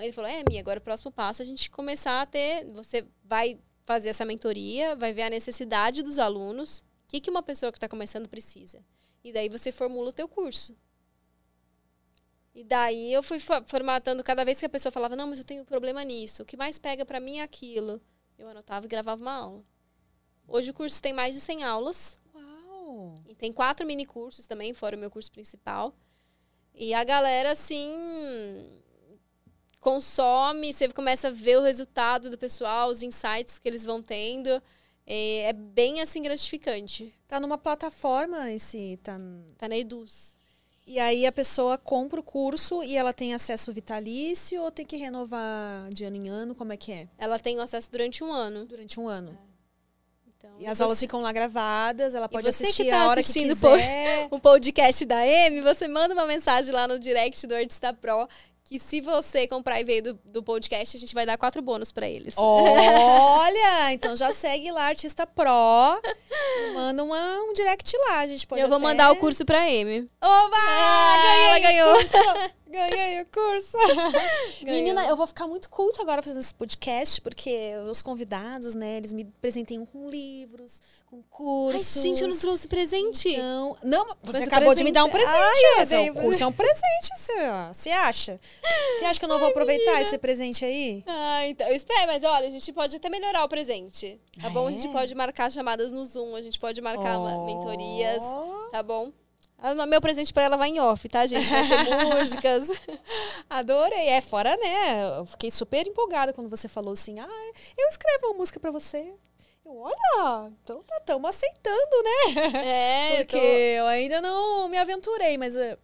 Ele 0.01 0.11
falou, 0.11 0.29
é, 0.29 0.43
Mia, 0.49 0.59
agora 0.59 0.79
o 0.79 0.83
próximo 0.83 1.11
passo 1.11 1.41
é 1.41 1.43
a 1.43 1.45
gente 1.45 1.69
começar 1.69 2.21
a 2.21 2.25
ter. 2.25 2.65
Você 2.71 3.05
vai 3.23 3.59
fazer 3.83 4.09
essa 4.09 4.25
mentoria, 4.25 4.95
vai 4.95 5.13
ver 5.13 5.23
a 5.23 5.29
necessidade 5.29 6.01
dos 6.01 6.19
alunos, 6.19 6.79
o 6.79 6.83
que, 7.07 7.19
que 7.19 7.29
uma 7.29 7.43
pessoa 7.43 7.71
que 7.71 7.77
está 7.77 7.87
começando 7.87 8.27
precisa. 8.27 8.83
E 9.23 9.31
daí 9.31 9.49
você 9.49 9.71
formula 9.71 10.09
o 10.09 10.13
teu 10.13 10.27
curso. 10.27 10.75
E 12.53 12.63
daí 12.63 13.11
eu 13.11 13.23
fui 13.23 13.39
formatando 13.39 14.23
cada 14.23 14.45
vez 14.45 14.59
que 14.59 14.65
a 14.65 14.69
pessoa 14.69 14.91
falava, 14.91 15.15
não, 15.15 15.27
mas 15.27 15.39
eu 15.39 15.45
tenho 15.45 15.65
problema 15.65 16.03
nisso. 16.03 16.43
O 16.43 16.45
que 16.45 16.55
mais 16.55 16.77
pega 16.77 17.05
pra 17.05 17.19
mim 17.19 17.39
é 17.39 17.41
aquilo. 17.41 17.99
Eu 18.37 18.47
anotava 18.47 18.85
e 18.85 18.89
gravava 18.89 19.21
uma 19.21 19.33
aula. 19.33 19.63
Hoje 20.47 20.69
o 20.69 20.73
curso 20.73 21.01
tem 21.01 21.13
mais 21.13 21.33
de 21.33 21.41
100 21.41 21.63
aulas. 21.63 22.21
Uau! 22.33 23.15
E 23.27 23.33
tem 23.33 23.51
quatro 23.51 23.85
mini 23.87 24.05
cursos 24.05 24.45
também, 24.45 24.73
fora 24.73 24.95
o 24.95 24.99
meu 24.99 25.09
curso 25.09 25.31
principal. 25.31 25.95
E 26.75 26.93
a 26.93 27.03
galera, 27.03 27.51
assim, 27.51 27.89
consome, 29.79 30.73
você 30.73 30.87
começa 30.89 31.29
a 31.29 31.31
ver 31.31 31.57
o 31.57 31.61
resultado 31.61 32.29
do 32.29 32.37
pessoal, 32.37 32.89
os 32.89 33.01
insights 33.01 33.57
que 33.57 33.67
eles 33.67 33.83
vão 33.83 34.01
tendo. 34.01 34.61
É, 35.05 35.49
é 35.49 35.53
bem 35.53 36.01
assim 36.01 36.21
gratificante. 36.21 37.13
Tá 37.27 37.39
numa 37.39 37.57
plataforma 37.57 38.51
esse. 38.51 38.99
Tá... 39.03 39.19
Tá 39.57 39.67
na 39.67 39.77
Eduz. 39.77 40.37
E 40.85 40.99
aí 40.99 41.25
a 41.25 41.31
pessoa 41.31 41.77
compra 41.77 42.19
o 42.19 42.23
curso 42.23 42.83
e 42.83 42.97
ela 42.97 43.13
tem 43.13 43.33
acesso 43.33 43.71
vitalício 43.71 44.61
ou 44.61 44.69
tem 44.69 44.85
que 44.85 44.97
renovar 44.97 45.87
de 45.89 46.03
ano 46.03 46.17
em 46.17 46.27
ano? 46.29 46.53
Como 46.53 46.73
é 46.73 46.77
que 46.77 46.91
é? 46.91 47.07
Ela 47.17 47.39
tem 47.39 47.57
acesso 47.59 47.89
durante 47.89 48.21
um 48.23 48.31
ano. 48.31 48.65
Durante 48.65 48.99
um 48.99 49.07
ano. 49.07 49.37
Então, 50.27 50.51
E 50.59 50.67
as 50.67 50.77
você- 50.77 50.83
aulas 50.83 50.99
ficam 50.99 51.21
lá 51.21 51.31
gravadas, 51.31 52.13
ela 52.15 52.27
pode 52.27 52.49
assistir 52.49 52.89
tá 52.89 53.03
a 53.03 53.07
hora 53.07 53.21
assistindo 53.21 53.55
que 53.55 53.61
quiser. 53.61 54.27
o 54.29 54.39
podcast 54.41 55.05
da 55.05 55.19
Amy, 55.19 55.61
você 55.61 55.87
manda 55.87 56.13
uma 56.13 56.25
mensagem 56.25 56.73
lá 56.73 56.85
no 56.85 56.99
direct 56.99 57.47
do 57.47 57.55
Artista 57.55 57.93
Pro 57.93 58.27
que 58.65 58.79
se 58.79 59.01
você 59.01 59.47
comprar 59.47 59.79
e 59.79 59.83
veio 59.83 60.03
do, 60.03 60.19
do 60.25 60.41
podcast, 60.43 60.95
a 60.95 60.99
gente 60.99 61.13
vai 61.13 61.25
dar 61.25 61.37
quatro 61.37 61.61
bônus 61.61 61.91
pra 61.91 62.07
eles. 62.09 62.33
Olha, 62.37 63.91
então 63.93 64.15
já 64.15 64.31
segue 64.31 64.71
lá, 64.71 64.85
Artista 64.87 65.27
Pro. 65.27 65.51
manda 66.73 67.03
uma, 67.03 67.39
um 67.41 67.53
direct 67.53 67.95
lá. 68.07 68.19
A 68.19 68.27
gente 68.27 68.47
pode 68.47 68.61
eu 68.61 68.67
vou 68.67 68.77
até- 68.77 68.85
mandar 68.87 69.11
o 69.11 69.17
curso 69.17 69.45
pra 69.45 69.59
Amy. 69.63 70.09
Oba! 70.23 70.57
Ah, 70.57 71.57
ela 71.57 72.51
ganhei 72.73 73.21
o 73.21 73.25
curso! 73.27 73.77
Ganhei 74.63 74.81
o! 74.81 74.83
Menina, 74.83 75.05
eu 75.07 75.15
vou 75.15 75.27
ficar 75.27 75.47
muito 75.47 75.69
culta 75.69 76.01
agora 76.01 76.21
fazendo 76.21 76.39
esse 76.41 76.53
podcast, 76.53 77.21
porque 77.21 77.73
os 77.89 78.01
convidados, 78.01 78.73
né, 78.75 78.97
eles 78.97 79.13
me 79.13 79.23
presenteiam 79.41 79.85
com 79.85 80.09
livros, 80.09 80.81
com 81.09 81.17
Ai, 81.17 81.23
cursos. 81.29 82.01
gente, 82.01 82.21
eu 82.21 82.27
não 82.27 82.37
trouxe 82.37 82.67
presente. 82.67 83.29
Então, 83.29 83.77
não, 83.83 84.05
você 84.21 84.39
Mas 84.39 84.41
o 84.41 84.45
acabou 84.45 84.73
de 84.75 84.83
me 84.83 84.91
dar 84.91 85.03
um 85.05 85.09
presente- 85.09 85.31
presente. 85.75 85.75
Ai, 85.77 85.85
dei- 85.85 86.11
um 86.11 86.13
curso 86.15 86.43
é 86.43 86.47
um 86.47 86.51
presente, 86.51 87.09
você, 87.15 87.33
você 87.73 87.89
acha? 87.91 88.39
Você 88.99 89.05
acha 89.05 89.19
que 89.19 89.25
eu 89.25 89.29
não 89.29 89.39
vou 89.39 89.49
aproveitar 89.49 90.01
esse 90.01 90.17
presente 90.17 90.65
aí? 90.65 91.03
Ah, 91.07 91.47
então, 91.47 91.67
eu 91.67 91.75
espero, 91.75 92.07
mas 92.07 92.23
olha, 92.23 92.47
a 92.47 92.51
gente 92.51 92.71
pode 92.73 92.95
até 92.95 93.09
melhorar 93.09 93.43
o 93.43 93.49
presente. 93.49 94.19
Tá 94.41 94.47
Ah, 94.47 94.49
bom? 94.49 94.67
A 94.67 94.69
é? 94.69 94.73
gente 94.73 94.87
pode 94.89 95.13
marcar 95.13 95.51
chamadas 95.51 95.91
no 95.91 96.03
Zoom, 96.03 96.35
a 96.35 96.41
gente 96.41 96.59
pode 96.59 96.81
marcar 96.81 97.19
ma- 97.19 97.45
mentorias, 97.45 98.21
Oh, 98.23 98.69
tá 98.71 98.81
bom? 98.81 99.11
Meu 99.87 100.01
presente 100.01 100.33
pra 100.33 100.43
ela 100.43 100.57
vai 100.57 100.69
em 100.69 100.79
off, 100.79 101.07
tá, 101.07 101.25
gente? 101.25 101.45
Vai 101.49 101.63
ser 101.63 101.77
músicas. 102.15 102.67
Adorei. 103.49 104.09
É, 104.09 104.21
fora, 104.21 104.55
né? 104.57 105.17
Eu 105.19 105.25
fiquei 105.25 105.49
super 105.51 105.87
empolgada 105.87 106.33
quando 106.33 106.49
você 106.49 106.67
falou 106.67 106.93
assim: 106.93 107.19
ah, 107.19 107.51
eu 107.77 107.87
escrevo 107.89 108.27
uma 108.27 108.33
música 108.37 108.59
pra 108.59 108.71
você. 108.71 109.13
Eu, 109.65 109.77
olha, 109.77 110.51
então 110.63 110.83
tá, 110.83 110.99
tamo 111.01 111.25
aceitando, 111.27 112.03
né? 112.03 112.65
É, 112.65 113.17
Porque 113.23 113.37
eu 113.37 113.41
tô- 113.41 113.47
eu 113.47 113.87
ainda 113.87 114.21
não 114.21 114.67
me 114.67 114.77
aventurei, 114.77 115.37
mas. 115.37 115.55
eh, 115.55 115.77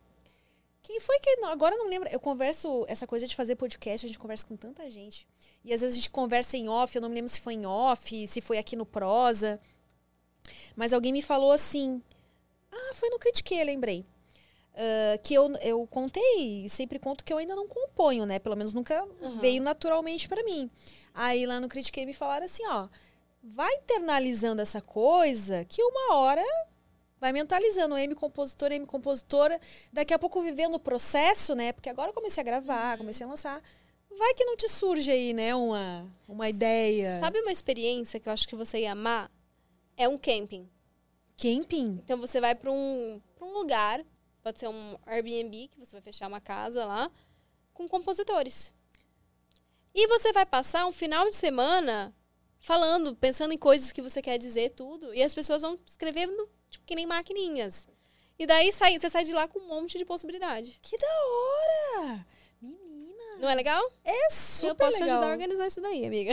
Quem 0.84 1.00
foi 1.00 1.18
que. 1.20 1.30
Agora 1.46 1.76
eu 1.76 1.80
não 1.80 1.88
lembro. 1.90 2.10
Eu 2.12 2.20
converso. 2.20 2.84
Essa 2.90 3.08
coisa 3.08 3.26
de 3.26 3.36
fazer 3.36 3.56
podcast, 3.56 4.06
a 4.06 4.10
gente 4.10 4.20
conversa 4.20 4.46
com 4.46 4.58
tanta 4.58 4.90
gente. 4.90 5.26
E 5.64 5.74
às 5.74 5.80
vezes 5.82 5.96
a 5.96 5.98
gente 6.00 6.10
conversa 6.10 6.58
em 6.58 6.68
off, 6.68 6.94
eu 6.96 7.02
não 7.02 7.08
me 7.10 7.16
lembro 7.16 7.30
se 7.30 7.40
foi 7.40 7.54
em 7.54 7.66
off, 7.66 8.28
se 8.28 8.42
foi 8.42 8.58
aqui 8.58 8.76
no 8.76 8.86
prosa. 8.86 9.60
Mas 10.76 10.92
alguém 10.92 11.14
me 11.14 11.22
falou 11.22 11.52
assim. 11.54 12.02
Ah, 12.72 12.94
foi 12.94 13.10
no 13.10 13.20
Critiquei, 13.20 13.64
lembrei. 13.64 14.06
Ah, 14.76 15.18
que 15.18 15.34
eu, 15.34 15.52
eu 15.62 15.86
contei, 15.88 16.68
sempre 16.70 17.00
conto 17.00 17.26
que 17.26 17.34
eu 17.34 17.38
ainda 17.38 17.56
não 17.56 17.68
componho, 17.68 18.26
né? 18.26 18.40
Pelo 18.40 18.56
menos 18.56 18.72
nunca 18.72 19.06
veio 19.40 19.62
naturalmente 19.62 20.30
pra 20.30 20.42
mim. 20.44 20.70
Aí 21.14 21.46
lá 21.46 21.60
no 21.60 21.68
Critiquei 21.68 22.06
me 22.06 22.14
falaram 22.14 22.46
assim, 22.46 22.66
ó. 22.68 22.88
Vai 23.44 23.74
internalizando 23.76 24.62
essa 24.62 24.82
coisa 24.82 25.66
que 25.66 25.82
uma 25.82 26.16
hora 26.16 26.44
vai 27.20 27.32
mentalizando. 27.34 27.98
M 27.98 28.16
compositora, 28.16 28.76
M 28.76 28.86
compositora. 28.86 29.60
Daqui 29.92 30.14
a 30.14 30.20
pouco 30.20 30.42
vivendo 30.42 30.76
o 30.76 30.80
processo, 30.80 31.56
né? 31.56 31.74
Porque 31.74 31.90
agora 31.90 32.10
eu 32.10 32.14
comecei 32.14 32.42
a 32.42 32.46
gravar, 32.46 32.98
comecei 32.98 33.26
a 33.26 33.30
lançar. 33.30 33.62
Vai 34.18 34.34
que 34.34 34.44
não 34.44 34.58
te 34.58 34.68
surge 34.68 35.12
aí, 35.12 35.34
né? 35.34 35.56
Uma, 35.56 36.06
uma 36.28 36.50
ideia. 36.50 37.20
Sabe 37.20 37.40
uma 37.40 37.52
experiência 37.52 38.20
que 38.20 38.28
eu 38.28 38.34
acho 38.34 38.48
que 38.48 38.56
você 38.56 38.80
ia 38.80 38.92
amar? 38.92 39.32
É 39.96 40.08
um 40.08 40.18
camping. 40.18 40.70
Camping? 41.42 42.00
Então 42.04 42.18
você 42.20 42.42
vai 42.42 42.54
pra 42.54 42.72
um, 42.72 43.22
pra 43.36 43.46
um 43.48 43.54
lugar, 43.54 44.04
pode 44.44 44.60
ser 44.60 44.68
um 44.68 44.98
Airbnb, 45.06 45.70
que 45.70 45.80
você 45.80 45.94
vai 45.94 46.02
fechar 46.02 46.28
uma 46.28 46.42
casa 46.42 46.86
lá, 46.86 47.10
com 47.74 47.88
compositores. 47.88 48.74
E 49.96 50.08
você 50.08 50.32
vai 50.34 50.46
passar 50.46 50.86
um 50.86 50.92
final 50.92 51.30
de 51.30 51.36
semana 51.36 52.14
falando, 52.60 53.16
pensando 53.16 53.54
em 53.54 53.58
coisas 53.58 53.92
que 53.92 54.02
você 54.02 54.22
quer 54.22 54.38
dizer, 54.38 54.72
tudo. 54.72 55.14
E 55.14 55.24
as 55.24 55.34
pessoas 55.34 55.62
vão 55.62 55.80
escrevendo, 55.86 56.50
tipo, 56.70 56.86
que 56.86 56.96
nem 56.96 57.06
maquininhas. 57.06 57.88
E 58.38 58.46
daí 58.46 58.72
sai, 58.72 59.00
você 59.00 59.10
sai 59.10 59.24
de 59.24 59.34
lá 59.34 59.48
com 59.48 59.60
um 59.60 59.68
monte 59.68 59.98
de 59.98 60.06
possibilidade. 60.06 60.78
Que 60.82 60.98
da 60.98 61.08
hora! 61.08 62.26
Menina, 62.62 63.38
Não 63.40 63.50
é 63.50 63.56
legal? 63.56 63.82
é 64.04 64.30
super 64.30 64.70
eu 64.72 64.76
posso 64.76 64.98
te 64.98 65.04
legal. 65.04 65.18
ajudar 65.18 65.30
a 65.30 65.34
organizar 65.34 65.68
isso 65.68 65.82
daí, 65.82 66.06
amiga. 66.06 66.32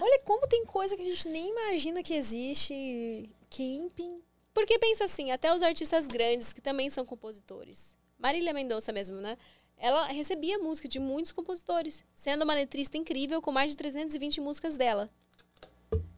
Olha 0.00 0.20
como 0.24 0.46
tem 0.48 0.64
coisa 0.64 0.96
que 0.96 1.02
a 1.02 1.04
gente 1.04 1.28
nem 1.28 1.48
imagina 1.50 2.02
que 2.02 2.14
existe. 2.14 3.28
Camping. 3.50 4.22
Porque 4.58 4.76
pensa 4.76 5.04
assim, 5.04 5.30
até 5.30 5.54
os 5.54 5.62
artistas 5.62 6.08
grandes, 6.08 6.52
que 6.52 6.60
também 6.60 6.90
são 6.90 7.06
compositores. 7.06 7.96
Marília 8.18 8.52
Mendonça 8.52 8.90
mesmo, 8.90 9.20
né? 9.20 9.38
Ela 9.76 10.06
recebia 10.06 10.58
música 10.58 10.88
de 10.88 10.98
muitos 10.98 11.30
compositores, 11.30 12.04
sendo 12.12 12.42
uma 12.42 12.54
letrista 12.54 12.96
incrível 12.96 13.40
com 13.40 13.52
mais 13.52 13.70
de 13.70 13.76
320 13.76 14.40
músicas 14.40 14.76
dela. 14.76 15.08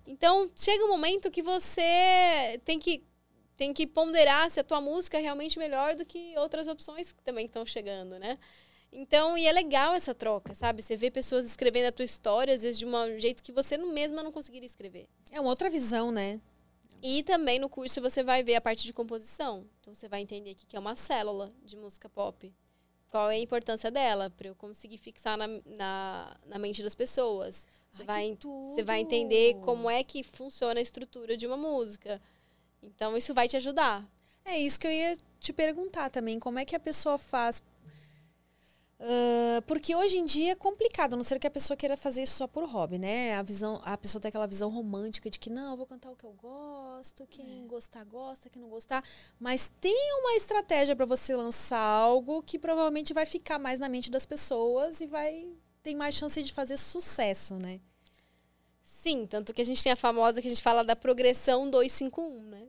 Então, 0.07 0.51
chega 0.57 0.83
um 0.87 0.89
momento 0.89 1.31
que 1.31 1.43
você 1.43 2.59
tem 2.65 2.79
que, 2.79 3.05
tem 3.59 3.75
que 3.75 3.87
ponderar 3.87 4.51
se 4.51 4.59
a 4.59 4.65
tua 4.65 4.81
música 4.81 5.19
é 5.19 5.21
realmente 5.21 5.59
melhor 5.59 5.95
do 5.95 6.07
que 6.07 6.35
outras 6.39 6.67
opções 6.67 7.13
que 7.13 7.23
também 7.23 7.45
estão 7.45 7.67
chegando, 7.67 8.19
né? 8.19 8.39
Então, 8.91 9.37
e 9.37 9.47
é 9.47 9.53
legal 9.53 9.93
essa 9.93 10.15
troca, 10.15 10.55
sabe? 10.55 10.81
Você 10.81 10.97
vê 10.97 11.11
pessoas 11.11 11.45
escrevendo 11.45 11.89
a 11.89 11.93
tua 11.93 12.07
história, 12.07 12.55
às 12.55 12.63
vezes 12.63 12.79
de 12.79 12.87
um 12.87 13.19
jeito 13.19 13.43
que 13.43 13.53
você 13.53 13.77
mesma 13.77 14.23
não 14.23 14.33
conseguiria 14.33 14.67
escrever. 14.67 15.07
É 15.31 15.39
uma 15.39 15.51
outra 15.51 15.69
visão, 15.69 16.11
né? 16.11 16.41
E 17.03 17.23
também 17.23 17.59
no 17.59 17.69
curso 17.69 18.01
você 18.01 18.23
vai 18.23 18.43
ver 18.43 18.57
a 18.57 18.61
parte 18.61 18.85
de 18.85 18.93
composição. 18.93 19.67
Então 19.81 19.95
você 19.95 20.09
vai 20.09 20.21
entender 20.21 20.53
o 20.53 20.55
que 20.55 20.77
é 20.77 20.81
uma 20.81 20.95
célula 20.95 21.51
de 21.65 21.77
música 21.77 22.09
pop. 22.09 22.53
Qual 23.11 23.29
é 23.29 23.35
a 23.35 23.39
importância 23.39 23.91
dela, 23.91 24.31
para 24.31 24.49
eu 24.49 24.55
conseguir 24.55 24.99
fixar 24.99 25.37
na, 25.37 25.47
na, 25.49 26.37
na 26.47 26.59
mente 26.59 26.83
das 26.83 26.95
pessoas. 26.95 27.67
Você 27.91 28.03
Ai, 28.03 28.07
vai, 28.07 28.39
você 28.43 28.83
vai 28.83 29.01
entender 29.01 29.55
como 29.63 29.91
é 29.91 30.05
que 30.05 30.23
funciona 30.23 30.79
a 30.79 30.83
estrutura 30.83 31.37
de 31.37 31.47
uma 31.47 31.57
música. 31.57 32.23
Então 32.83 33.17
isso 33.17 33.35
vai 33.35 33.49
te 33.49 33.57
ajudar. 33.57 34.09
É 34.45 34.59
isso 34.59 34.79
que 34.79 34.87
eu 34.87 34.93
ia 34.93 35.17
te 35.41 35.53
perguntar 35.53 36.09
também. 36.11 36.39
Como 36.39 36.59
é 36.59 36.65
que 36.65 36.77
a 36.77 36.81
pessoa 36.81 37.19
faz? 37.19 37.61
Ah, 39.03 39.63
porque 39.67 39.97
hoje 39.97 40.19
em 40.19 40.25
dia 40.27 40.53
é 40.53 40.55
complicado, 40.55 41.15
a 41.15 41.17
não 41.17 41.25
ser 41.25 41.39
que 41.39 41.47
a 41.47 41.51
pessoa 41.51 41.77
queira 41.77 41.97
fazer 41.97 42.23
isso 42.23 42.35
só 42.35 42.47
por 42.47 42.69
hobby, 42.69 42.99
né? 42.99 43.35
A, 43.35 43.43
visão, 43.43 43.81
a 43.83 43.97
pessoa 43.97 44.21
tem 44.21 44.29
aquela 44.29 44.47
visão 44.47 44.69
romântica 44.69 45.31
de 45.31 45.39
que 45.39 45.49
não, 45.49 45.71
eu 45.71 45.77
vou 45.77 45.87
cantar 45.87 46.11
o 46.11 46.17
que 46.17 46.25
eu 46.25 46.33
gosto, 46.33 47.27
quem 47.27 47.67
gostar, 47.67 48.05
gosta, 48.05 48.51
quem 48.51 48.61
não 48.61 48.69
gostar. 48.69 49.03
Mas 49.39 49.73
tem 49.81 49.97
uma 50.21 50.35
estratégia 50.35 50.95
para 50.95 51.07
você 51.07 51.35
lançar 51.35 51.81
algo 51.81 52.43
que 52.43 52.59
provavelmente 52.59 53.15
vai 53.15 53.25
ficar 53.25 53.59
mais 53.59 53.79
na 53.79 53.89
mente 53.89 54.11
das 54.11 54.27
pessoas 54.27 55.01
e 55.01 55.07
vai 55.07 55.51
tem 55.83 55.97
mais 55.97 56.15
chance 56.15 56.43
de 56.43 56.53
fazer 56.53 56.77
sucesso, 56.77 57.55
né? 57.55 57.81
Sim, 58.85 59.25
tanto 59.27 59.55
que 59.55 59.63
a 59.63 59.65
gente 59.65 59.83
tem 59.83 59.93
a 59.93 59.97
famosa 59.97 60.43
que 60.43 60.47
a 60.47 60.51
gente 60.51 60.63
fala 60.63 60.85
da 60.85 60.95
progressão 60.95 61.71
251, 61.71 62.43
né? 62.43 62.67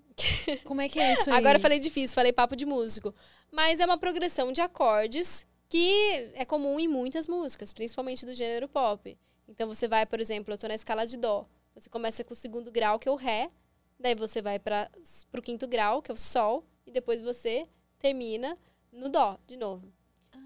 Como 0.64 0.80
é 0.80 0.88
que 0.88 0.98
é 0.98 1.14
isso 1.14 1.28
aí? 1.30 1.36
Agora 1.36 1.58
eu 1.58 1.62
falei 1.62 1.78
difícil, 1.78 2.16
falei 2.16 2.32
papo 2.32 2.56
de 2.56 2.66
músico. 2.66 3.14
Mas 3.52 3.82
é 3.82 3.86
uma 3.86 3.98
progressão 3.98 4.54
de 4.54 4.62
acordes 4.62 5.46
que 5.72 6.32
é 6.34 6.44
comum 6.44 6.78
em 6.78 6.88
muitas 6.88 7.28
músicas, 7.28 7.72
principalmente 7.72 8.26
do 8.26 8.34
gênero 8.34 8.68
pop. 8.68 9.18
Então 9.48 9.66
você 9.70 9.88
vai, 9.88 10.06
por 10.06 10.20
exemplo, 10.20 10.54
eu 10.54 10.58
tô 10.58 10.68
na 10.68 10.76
escala 10.76 11.08
de 11.08 11.16
dó. 11.16 11.48
Você 11.74 11.90
começa 11.90 12.26
com 12.26 12.34
o 12.34 12.36
segundo 12.36 12.70
grau, 12.70 13.00
que 13.00 13.08
é 13.08 13.12
o 13.12 13.16
ré, 13.16 13.50
daí 13.98 14.14
você 14.14 14.42
vai 14.42 14.60
para 14.60 14.92
pro 15.32 15.42
quinto 15.42 15.66
grau, 15.70 16.02
que 16.02 16.12
é 16.12 16.14
o 16.14 16.18
sol, 16.18 16.66
e 16.86 16.92
depois 16.92 17.22
você 17.22 17.66
termina 18.00 18.58
no 18.92 19.08
dó 19.08 19.40
de 19.48 19.56
novo. 19.56 19.90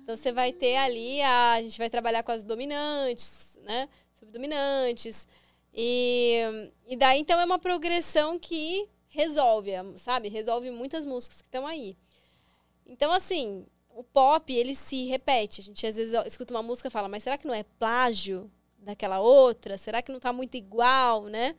Então 0.03 0.15
você 0.15 0.31
vai 0.31 0.53
ter 0.53 0.75
ali 0.75 1.19
a, 1.23 1.53
a 1.53 1.61
gente 1.63 1.79
vai 1.79 1.89
trabalhar 1.89 2.21
com 2.21 2.31
as 2.31 2.43
dominantes, 2.43 3.57
né? 3.63 3.89
Subdominantes. 4.13 5.25
E, 5.73 6.71
e 6.87 6.95
daí 6.95 7.19
então 7.19 7.39
é 7.39 7.45
uma 7.45 7.57
progressão 7.57 8.37
que 8.37 8.87
resolve, 9.07 9.71
sabe? 9.95 10.29
Resolve 10.29 10.69
muitas 10.69 11.03
músicas 11.03 11.41
que 11.41 11.47
estão 11.47 11.65
aí. 11.65 11.97
Então, 12.85 13.11
assim, 13.11 13.65
o 13.95 14.03
pop, 14.03 14.53
ele 14.53 14.75
se 14.75 15.05
repete. 15.05 15.61
A 15.61 15.63
gente 15.63 15.87
às 15.87 15.95
vezes 15.95 16.13
escuta 16.25 16.53
uma 16.53 16.61
música 16.61 16.89
e 16.89 16.91
fala, 16.91 17.07
mas 17.07 17.23
será 17.23 17.37
que 17.37 17.47
não 17.47 17.53
é 17.53 17.63
plágio 17.63 18.51
daquela 18.77 19.21
outra? 19.21 19.77
Será 19.77 20.01
que 20.01 20.11
não 20.11 20.19
tá 20.19 20.33
muito 20.33 20.55
igual, 20.55 21.23
né? 21.23 21.55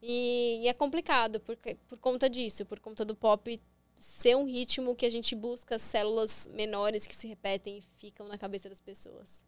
E, 0.00 0.60
e 0.62 0.68
é 0.68 0.72
complicado 0.72 1.40
por, 1.40 1.58
por 1.88 1.98
conta 1.98 2.30
disso, 2.30 2.64
por 2.64 2.78
conta 2.78 3.04
do 3.04 3.14
pop 3.14 3.60
ser 3.96 4.36
um 4.36 4.44
ritmo 4.44 4.94
que 4.94 5.04
a 5.04 5.10
gente 5.10 5.34
busca 5.34 5.78
células 5.78 6.48
menores 6.54 7.06
que 7.06 7.14
se 7.14 7.26
repetem 7.26 7.78
e 7.78 7.82
ficam 7.98 8.28
na 8.28 8.38
cabeça 8.38 8.68
das 8.68 8.80
pessoas. 8.80 9.42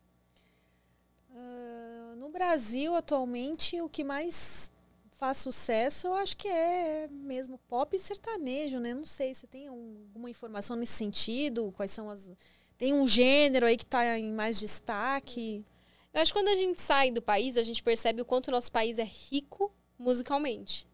Ah, 1.31 2.15
no 2.17 2.29
Brasil, 2.29 2.95
atualmente, 2.95 3.81
o 3.81 3.89
que 3.89 4.03
mais 4.03 4.71
faz 5.23 5.39
sucesso, 5.39 6.09
eu 6.09 6.15
acho 6.15 6.37
que 6.37 6.49
é 6.49 7.07
mesmo 7.07 7.57
pop 7.69 7.95
e 7.95 7.99
sertanejo, 8.01 8.81
né? 8.81 8.93
Não 8.93 9.05
sei, 9.05 9.33
você 9.33 9.47
tem 9.47 9.71
um- 9.71 10.03
alguma 10.09 10.29
informação 10.29 10.75
nesse 10.75 10.95
sentido? 10.95 11.73
Quais 11.77 11.93
são 11.93 12.11
as... 12.11 12.33
Tem 12.77 12.93
um 12.93 13.07
gênero 13.07 13.67
aí 13.67 13.77
que 13.77 13.87
tá 13.87 14.19
em 14.19 14.33
mais 14.33 14.59
destaque? 14.59 15.65
Eu 16.13 16.21
acho 16.21 16.33
que 16.33 16.41
quando 16.41 16.49
a 16.49 16.57
gente 16.57 16.83
sai 16.83 17.13
do 17.13 17.23
país, 17.23 17.57
a 17.57 17.63
gente 17.63 17.85
percebe 17.85 18.21
o 18.21 18.25
quanto 18.25 18.49
o 18.49 18.51
nosso 18.51 18.73
país 18.73 18.99
é 18.99 19.05
rico 19.05 19.73
musicalmente. 19.97 20.89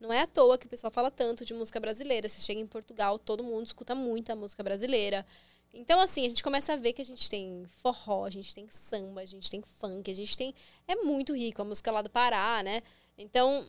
Não 0.00 0.10
é 0.10 0.22
à 0.22 0.26
toa 0.26 0.56
que 0.56 0.64
o 0.64 0.70
pessoal 0.70 0.90
fala 0.90 1.10
tanto 1.10 1.44
de 1.44 1.52
música 1.52 1.78
brasileira. 1.78 2.26
Você 2.26 2.40
chega 2.40 2.60
em 2.62 2.66
Portugal, 2.66 3.18
todo 3.18 3.44
mundo 3.44 3.66
escuta 3.66 3.94
muito 3.94 4.30
a 4.32 4.34
música 4.34 4.62
brasileira. 4.62 5.26
Então, 5.74 6.00
assim, 6.00 6.24
a 6.24 6.28
gente 6.30 6.42
começa 6.42 6.72
a 6.72 6.76
ver 6.76 6.94
que 6.94 7.02
a 7.02 7.04
gente 7.04 7.28
tem 7.28 7.66
forró, 7.82 8.24
a 8.24 8.30
gente 8.30 8.54
tem 8.54 8.66
samba, 8.70 9.20
a 9.20 9.26
gente 9.26 9.50
tem 9.50 9.60
funk, 9.60 10.10
a 10.10 10.14
gente 10.14 10.34
tem. 10.38 10.54
É 10.88 10.94
muito 10.94 11.34
rico 11.34 11.60
a 11.60 11.66
música 11.66 11.92
lá 11.92 12.00
do 12.00 12.08
Pará, 12.08 12.62
né? 12.62 12.82
Então, 13.16 13.66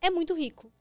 é 0.00 0.10
muito 0.10 0.34
rico 0.34 0.72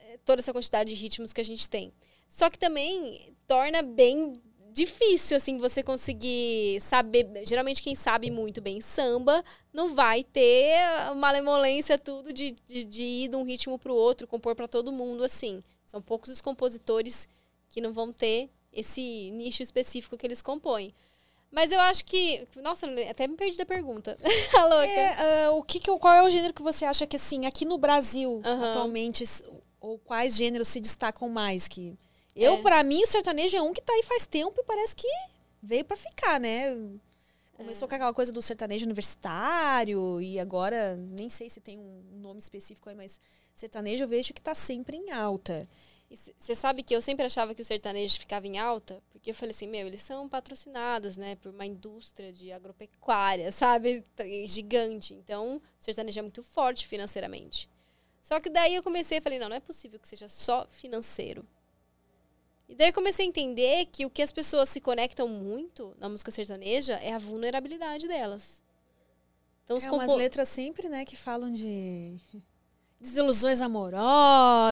é, 0.00 0.18
toda 0.24 0.40
essa 0.40 0.52
quantidade 0.52 0.94
de 0.94 1.00
ritmos 1.00 1.32
que 1.32 1.40
a 1.40 1.44
gente 1.44 1.68
tem. 1.68 1.92
Só 2.28 2.48
que 2.48 2.58
também 2.58 3.36
torna 3.46 3.82
bem 3.82 4.40
difícil, 4.72 5.36
assim, 5.36 5.58
você 5.58 5.82
conseguir 5.82 6.80
saber. 6.80 7.28
Geralmente, 7.44 7.82
quem 7.82 7.94
sabe 7.94 8.30
muito 8.30 8.60
bem 8.60 8.80
samba 8.80 9.44
não 9.72 9.94
vai 9.94 10.24
ter 10.24 10.74
malemolência, 11.14 11.98
tudo 11.98 12.32
de, 12.32 12.52
de, 12.66 12.84
de 12.84 13.02
ir 13.02 13.28
de 13.28 13.36
um 13.36 13.44
ritmo 13.44 13.78
para 13.78 13.92
o 13.92 13.96
outro, 13.96 14.26
compor 14.26 14.54
para 14.54 14.66
todo 14.66 14.90
mundo, 14.90 15.24
assim. 15.24 15.62
São 15.84 16.00
poucos 16.00 16.30
os 16.30 16.40
compositores 16.40 17.28
que 17.68 17.80
não 17.80 17.92
vão 17.92 18.12
ter 18.12 18.48
esse 18.72 19.30
nicho 19.32 19.62
específico 19.62 20.16
que 20.16 20.26
eles 20.26 20.40
compõem. 20.40 20.94
Mas 21.52 21.70
eu 21.70 21.78
acho 21.80 22.04
que. 22.06 22.48
Nossa, 22.56 22.86
até 23.08 23.28
me 23.28 23.36
perdi 23.36 23.58
da 23.58 23.66
pergunta. 23.66 24.16
a 24.56 24.64
louca. 24.64 24.86
É, 24.86 25.50
uh, 25.50 25.56
o 25.56 25.62
que, 25.62 25.78
que, 25.78 25.98
qual 25.98 26.14
é 26.14 26.22
o 26.22 26.30
gênero 26.30 26.54
que 26.54 26.62
você 26.62 26.86
acha 26.86 27.06
que, 27.06 27.16
assim, 27.16 27.44
aqui 27.44 27.66
no 27.66 27.76
Brasil, 27.76 28.40
uhum. 28.44 28.64
atualmente, 28.64 29.22
ou 29.78 29.98
quais 29.98 30.34
gêneros 30.34 30.68
se 30.68 30.80
destacam 30.80 31.28
mais? 31.28 31.68
Que 31.68 31.94
eu, 32.34 32.54
é. 32.54 32.62
para 32.62 32.82
mim, 32.82 33.02
o 33.02 33.06
sertanejo 33.06 33.54
é 33.54 33.60
um 33.60 33.74
que 33.74 33.82
tá 33.82 33.92
aí 33.92 34.02
faz 34.02 34.24
tempo 34.24 34.58
e 34.58 34.64
parece 34.64 34.96
que 34.96 35.06
veio 35.62 35.84
para 35.84 35.96
ficar, 35.96 36.40
né? 36.40 36.74
Começou 37.52 37.86
é. 37.86 37.88
com 37.90 37.94
aquela 37.96 38.14
coisa 38.14 38.32
do 38.32 38.40
sertanejo 38.40 38.86
universitário 38.86 40.22
e 40.22 40.40
agora 40.40 40.96
nem 40.96 41.28
sei 41.28 41.50
se 41.50 41.60
tem 41.60 41.78
um 41.78 42.18
nome 42.18 42.40
específico 42.40 42.88
aí, 42.88 42.96
mas 42.96 43.20
sertanejo 43.54 44.04
eu 44.04 44.08
vejo 44.08 44.32
que 44.32 44.40
tá 44.40 44.54
sempre 44.54 44.96
em 44.96 45.12
alta. 45.12 45.68
Você 46.38 46.54
sabe 46.54 46.82
que 46.82 46.94
eu 46.94 47.00
sempre 47.00 47.24
achava 47.24 47.54
que 47.54 47.62
o 47.62 47.64
sertanejo 47.64 48.18
ficava 48.18 48.46
em 48.46 48.58
alta, 48.58 49.02
porque 49.10 49.30
eu 49.30 49.34
falei 49.34 49.50
assim, 49.50 49.66
meu, 49.66 49.86
eles 49.86 50.02
são 50.02 50.28
patrocinados, 50.28 51.16
né, 51.16 51.36
por 51.36 51.50
uma 51.50 51.64
indústria 51.64 52.32
de 52.32 52.52
agropecuária, 52.52 53.50
sabe, 53.52 54.04
gigante. 54.46 55.14
Então, 55.14 55.56
o 55.56 55.62
sertanejo 55.78 56.18
é 56.18 56.22
muito 56.22 56.42
forte 56.42 56.86
financeiramente. 56.86 57.68
Só 58.22 58.38
que 58.40 58.50
daí 58.50 58.74
eu 58.74 58.82
comecei 58.82 59.18
a 59.18 59.22
falei, 59.22 59.38
não, 59.38 59.48
não 59.48 59.56
é 59.56 59.60
possível 59.60 59.98
que 59.98 60.08
seja 60.08 60.28
só 60.28 60.66
financeiro. 60.68 61.46
E 62.68 62.74
daí 62.74 62.88
eu 62.88 62.94
comecei 62.94 63.26
a 63.26 63.28
entender 63.28 63.86
que 63.86 64.06
o 64.06 64.10
que 64.10 64.22
as 64.22 64.32
pessoas 64.32 64.68
se 64.68 64.80
conectam 64.80 65.28
muito 65.28 65.94
na 65.98 66.08
música 66.08 66.30
sertaneja 66.30 66.94
é 66.94 67.12
a 67.12 67.18
vulnerabilidade 67.18 68.08
delas. 68.08 68.62
Então, 69.64 69.76
é 69.76 69.80
compo... 69.80 69.96
umas 69.96 70.16
letras 70.16 70.48
sempre, 70.48 70.88
né, 70.88 71.04
que 71.04 71.16
falam 71.16 71.52
de 71.52 72.18
desilusões 73.00 73.60
amorosas, 73.60 74.71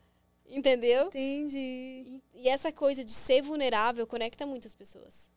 Entendeu? 0.51 1.07
Entendi. 1.07 1.57
E, 1.57 2.23
e, 2.33 2.49
essa 2.49 2.71
coisa 2.71 3.05
de 3.05 3.11
ser 3.11 3.41
vulnerável 3.41 4.05
conecta 4.05 4.45
muitas 4.45 4.73
pessoas. 4.73 5.31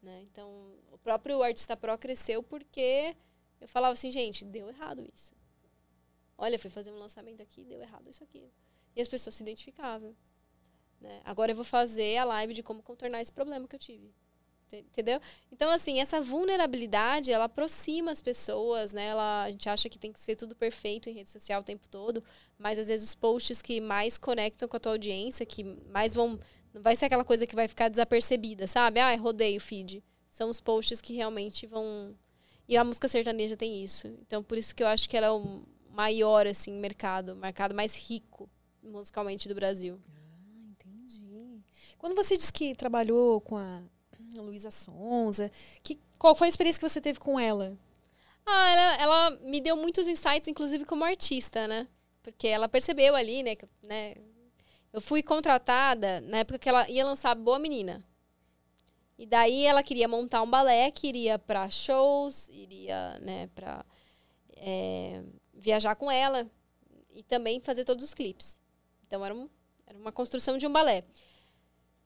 Né? 0.00 0.22
Então, 0.22 0.76
o 0.92 0.98
próprio 0.98 1.42
Artista 1.42 1.76
Pro 1.76 1.98
cresceu 1.98 2.42
porque 2.42 3.16
eu 3.60 3.66
falava 3.66 3.92
assim, 3.92 4.10
gente, 4.10 4.44
deu 4.44 4.68
errado 4.68 5.04
isso. 5.12 5.34
Olha, 6.38 6.58
fui 6.58 6.70
fazer 6.70 6.92
um 6.92 6.98
lançamento 6.98 7.42
aqui, 7.42 7.64
deu 7.64 7.80
errado 7.80 8.08
isso 8.08 8.22
aqui. 8.22 8.48
E 8.94 9.02
as 9.02 9.08
pessoas 9.08 9.34
se 9.34 9.42
identificavam. 9.42 10.16
Né? 11.00 11.20
Agora 11.24 11.50
eu 11.50 11.56
vou 11.56 11.64
fazer 11.64 12.16
a 12.16 12.24
live 12.24 12.54
de 12.54 12.62
como 12.62 12.82
contornar 12.82 13.20
esse 13.20 13.32
problema 13.32 13.66
que 13.66 13.74
eu 13.74 13.80
tive. 13.80 14.14
Entendeu? 14.78 15.20
Então, 15.50 15.70
assim, 15.70 16.00
essa 16.00 16.20
vulnerabilidade, 16.20 17.32
ela 17.32 17.44
aproxima 17.44 18.10
as 18.10 18.20
pessoas, 18.20 18.92
né? 18.92 19.06
Ela, 19.06 19.44
a 19.44 19.50
gente 19.50 19.68
acha 19.68 19.88
que 19.88 19.98
tem 19.98 20.12
que 20.12 20.20
ser 20.20 20.36
tudo 20.36 20.54
perfeito 20.54 21.08
em 21.08 21.14
rede 21.14 21.28
social 21.28 21.60
o 21.60 21.64
tempo 21.64 21.88
todo, 21.88 22.22
mas 22.58 22.78
às 22.78 22.86
vezes 22.86 23.08
os 23.08 23.14
posts 23.14 23.60
que 23.60 23.80
mais 23.80 24.16
conectam 24.16 24.68
com 24.68 24.76
a 24.76 24.80
tua 24.80 24.92
audiência, 24.92 25.44
que 25.44 25.64
mais 25.90 26.14
vão. 26.14 26.38
Não 26.72 26.80
vai 26.80 26.96
ser 26.96 27.06
aquela 27.06 27.24
coisa 27.24 27.46
que 27.46 27.54
vai 27.54 27.68
ficar 27.68 27.88
desapercebida, 27.88 28.66
sabe? 28.66 28.98
Ah, 28.98 29.14
rodei 29.16 29.56
o 29.56 29.60
feed. 29.60 30.02
São 30.30 30.48
os 30.48 30.60
posts 30.60 31.00
que 31.00 31.12
realmente 31.12 31.66
vão. 31.66 32.16
E 32.66 32.76
a 32.76 32.84
música 32.84 33.08
sertaneja 33.08 33.56
tem 33.56 33.84
isso. 33.84 34.06
Então, 34.26 34.42
por 34.42 34.56
isso 34.56 34.74
que 34.74 34.82
eu 34.82 34.86
acho 34.86 35.08
que 35.08 35.16
ela 35.16 35.26
é 35.26 35.30
o 35.30 35.62
maior, 35.90 36.46
assim, 36.46 36.72
mercado, 36.72 37.36
mercado 37.36 37.74
mais 37.74 37.96
rico 37.96 38.48
musicalmente 38.82 39.48
do 39.48 39.54
Brasil. 39.54 40.00
Ah, 40.08 40.70
entendi. 40.70 41.62
Quando 41.98 42.16
você 42.16 42.36
disse 42.36 42.52
que 42.52 42.74
trabalhou 42.74 43.40
com 43.40 43.56
a 43.56 43.82
Luísa 44.40 44.70
Sonza. 44.70 45.50
Que, 45.82 45.98
qual 46.18 46.34
foi 46.34 46.46
a 46.46 46.50
experiência 46.50 46.80
que 46.80 46.88
você 46.88 47.00
teve 47.00 47.18
com 47.18 47.38
ela? 47.38 47.76
Ah, 48.46 48.70
ela, 48.70 48.94
ela 49.02 49.30
me 49.42 49.60
deu 49.60 49.76
muitos 49.76 50.08
insights, 50.08 50.48
inclusive 50.48 50.84
como 50.84 51.04
artista, 51.04 51.66
né? 51.66 51.86
Porque 52.22 52.46
ela 52.46 52.68
percebeu 52.68 53.14
ali, 53.14 53.42
né, 53.42 53.56
que, 53.56 53.66
né? 53.82 54.14
Eu 54.92 55.00
fui 55.00 55.22
contratada 55.22 56.20
na 56.22 56.38
época 56.38 56.58
que 56.58 56.68
ela 56.68 56.88
ia 56.88 57.04
lançar 57.04 57.34
Boa 57.34 57.58
Menina. 57.58 58.04
E 59.18 59.26
daí 59.26 59.64
ela 59.64 59.82
queria 59.82 60.08
montar 60.08 60.42
um 60.42 60.50
balé 60.50 60.90
que 60.90 61.06
iria 61.06 61.38
para 61.38 61.68
shows, 61.68 62.48
iria, 62.48 63.18
né, 63.20 63.48
para 63.54 63.84
é, 64.56 65.22
viajar 65.54 65.94
com 65.94 66.10
ela 66.10 66.46
e 67.14 67.22
também 67.22 67.60
fazer 67.60 67.84
todos 67.84 68.04
os 68.04 68.14
clipes. 68.14 68.58
Então 69.06 69.24
era, 69.24 69.34
um, 69.34 69.48
era 69.86 69.98
uma 69.98 70.12
construção 70.12 70.58
de 70.58 70.66
um 70.66 70.72
balé. 70.72 71.04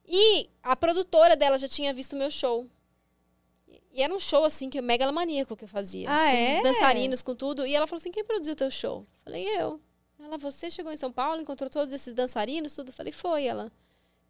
E 0.06 0.48
a 0.62 0.76
produtora 0.76 1.34
dela 1.36 1.58
já 1.58 1.66
tinha 1.66 1.92
visto 1.92 2.16
meu 2.16 2.30
show. 2.30 2.66
E 3.92 4.02
era 4.02 4.12
um 4.14 4.18
show, 4.18 4.44
assim, 4.44 4.68
que 4.68 4.78
é 4.78 4.82
megalomaníaco 4.82 5.56
que 5.56 5.64
eu 5.64 5.68
fazia. 5.68 6.06
Ah, 6.10 6.30
é? 6.30 6.62
Dançarinos, 6.62 7.22
com 7.22 7.34
tudo. 7.34 7.66
E 7.66 7.74
ela 7.74 7.86
falou 7.86 7.98
assim, 7.98 8.10
quem 8.10 8.22
produziu 8.22 8.52
o 8.52 8.56
teu 8.56 8.70
show? 8.70 9.06
Falei, 9.24 9.48
eu. 9.58 9.80
Ela, 10.22 10.36
você 10.36 10.70
chegou 10.70 10.92
em 10.92 10.96
São 10.96 11.10
Paulo, 11.10 11.40
encontrou 11.40 11.68
todos 11.70 11.92
esses 11.94 12.12
dançarinos, 12.12 12.74
tudo? 12.74 12.92
Falei, 12.92 13.10
foi. 13.10 13.46
Ela, 13.46 13.72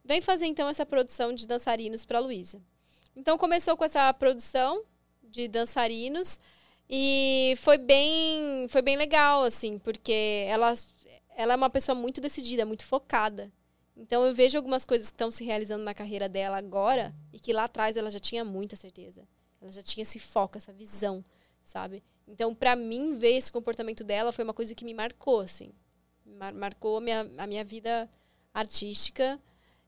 vem 0.05 0.23
fazer, 0.23 0.47
então, 0.47 0.69
essa 0.69 0.87
produção 0.87 1.35
de 1.35 1.47
dançarinos 1.47 2.05
pra 2.05 2.21
Luísa. 2.21 2.63
Então, 3.15 3.37
começou 3.37 3.77
com 3.77 3.85
essa 3.85 4.13
produção 4.15 4.83
de 5.23 5.49
dançarinos. 5.49 6.39
E 6.89 7.55
foi 7.59 7.77
bem, 7.77 8.69
foi 8.69 8.83
bem 8.83 8.97
legal, 8.97 9.43
assim, 9.43 9.79
porque 9.81 10.47
ela, 10.49 10.73
ela 11.37 11.55
é 11.55 11.57
uma 11.57 11.71
pessoa 11.71 11.95
muito 11.95 12.21
decidida, 12.21 12.65
muito 12.65 12.85
focada. 12.85 13.53
Então 13.97 14.25
eu 14.25 14.35
vejo 14.35 14.59
algumas 14.59 14.85
coisas 14.85 15.09
que 15.09 15.15
estão 15.15 15.31
se 15.31 15.43
realizando 15.43 15.83
na 15.83 15.95
carreira 15.95 16.29
dela 16.29 16.59
agora 16.59 17.15
e 17.33 17.41
que 17.41 17.53
lá 17.53 17.65
atrás 17.65 17.97
ela 17.97 18.11
já 18.11 18.19
tinha 18.19 18.45
muita 18.45 18.77
certeza. 18.77 19.27
Ela 19.61 19.71
já 19.71 19.83
tinha 19.83 20.03
esse 20.03 20.19
foco, 20.19 20.59
essa 20.59 20.73
visão, 20.73 21.25
sabe? 21.65 22.03
Então, 22.29 22.55
para 22.55 22.77
mim, 22.77 23.15
ver 23.15 23.37
esse 23.37 23.51
comportamento 23.51 24.05
dela 24.05 24.33
foi 24.33 24.45
uma 24.45 24.53
coisa 24.53 24.75
que 24.75 24.85
me 24.85 24.93
marcou, 24.93 25.41
assim. 25.41 25.73
Mar 26.25 26.53
marcou 26.53 26.99
a 26.99 27.01
minha, 27.01 27.31
a 27.39 27.47
minha 27.47 27.65
vida 27.65 28.11
artística. 28.53 29.41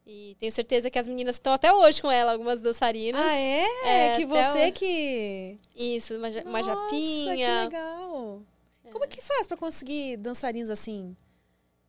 E 0.07 0.37
tenho 0.39 0.51
certeza 0.51 0.89
que 0.91 0.99
as 0.99 1.07
meninas 1.07 1.37
estão 1.37 1.53
até 1.53 1.71
hoje 1.71 2.01
com 2.01 2.11
ela, 2.11 2.33
algumas 2.33 2.63
dançarinas. 2.63 3.21
Ah, 3.21 3.35
é? 3.35 3.67
é 3.85 4.17
que 4.17 4.25
você 4.25 4.71
que. 4.71 5.59
Isso, 5.77 6.15
uma, 6.17 6.31
Nossa, 6.31 6.49
uma 6.49 6.63
japinha. 6.63 7.37
Que 7.37 7.65
legal. 7.65 8.43
É. 8.85 8.91
Como 8.91 9.05
é 9.05 9.09
que 9.09 9.21
faz 9.21 9.47
para 9.47 9.57
conseguir 9.57 10.17
dançarinos 10.17 10.71
assim? 10.71 11.15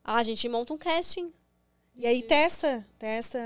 Ah, 0.04 0.18
a 0.18 0.24
gente 0.24 0.50
monta 0.50 0.74
um 0.74 0.78
casting. 0.78 1.32
E 2.00 2.08
aí 2.08 2.24
testa, 2.24 2.88
testa. 2.98 3.38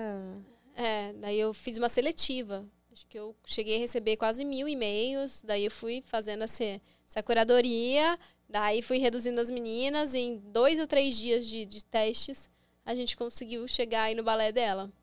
É, 0.76 1.12
daí 1.14 1.40
eu 1.40 1.56
fiz 1.56 1.76
uma 1.80 1.90
seletiva. 1.90 2.64
Acho 2.92 3.08
que 3.08 3.18
eu 3.18 3.36
cheguei 3.46 3.78
a 3.78 3.80
receber 3.80 4.16
quase 4.16 4.46
mil 4.46 4.68
e-mails. 4.68 5.42
Daí 5.42 5.66
eu 5.66 5.72
fui 5.72 6.04
fazendo 6.06 6.44
essa, 6.44 6.80
essa 7.10 7.24
curadoria. 7.24 8.16
Daí 8.48 8.84
fui 8.84 9.00
reduzindo 9.00 9.42
as 9.42 9.50
meninas. 9.50 10.14
Em 10.14 10.38
dois 10.38 10.78
ou 10.78 10.86
três 10.86 11.18
dias 11.18 11.48
de, 11.48 11.66
de 11.66 11.84
testes, 11.84 12.48
a 12.86 12.94
gente 12.94 13.18
conseguiu 13.18 13.68
chegar 13.68 14.04
aí 14.04 14.14
no 14.14 14.22
balé 14.22 14.52
dela. 14.52 14.94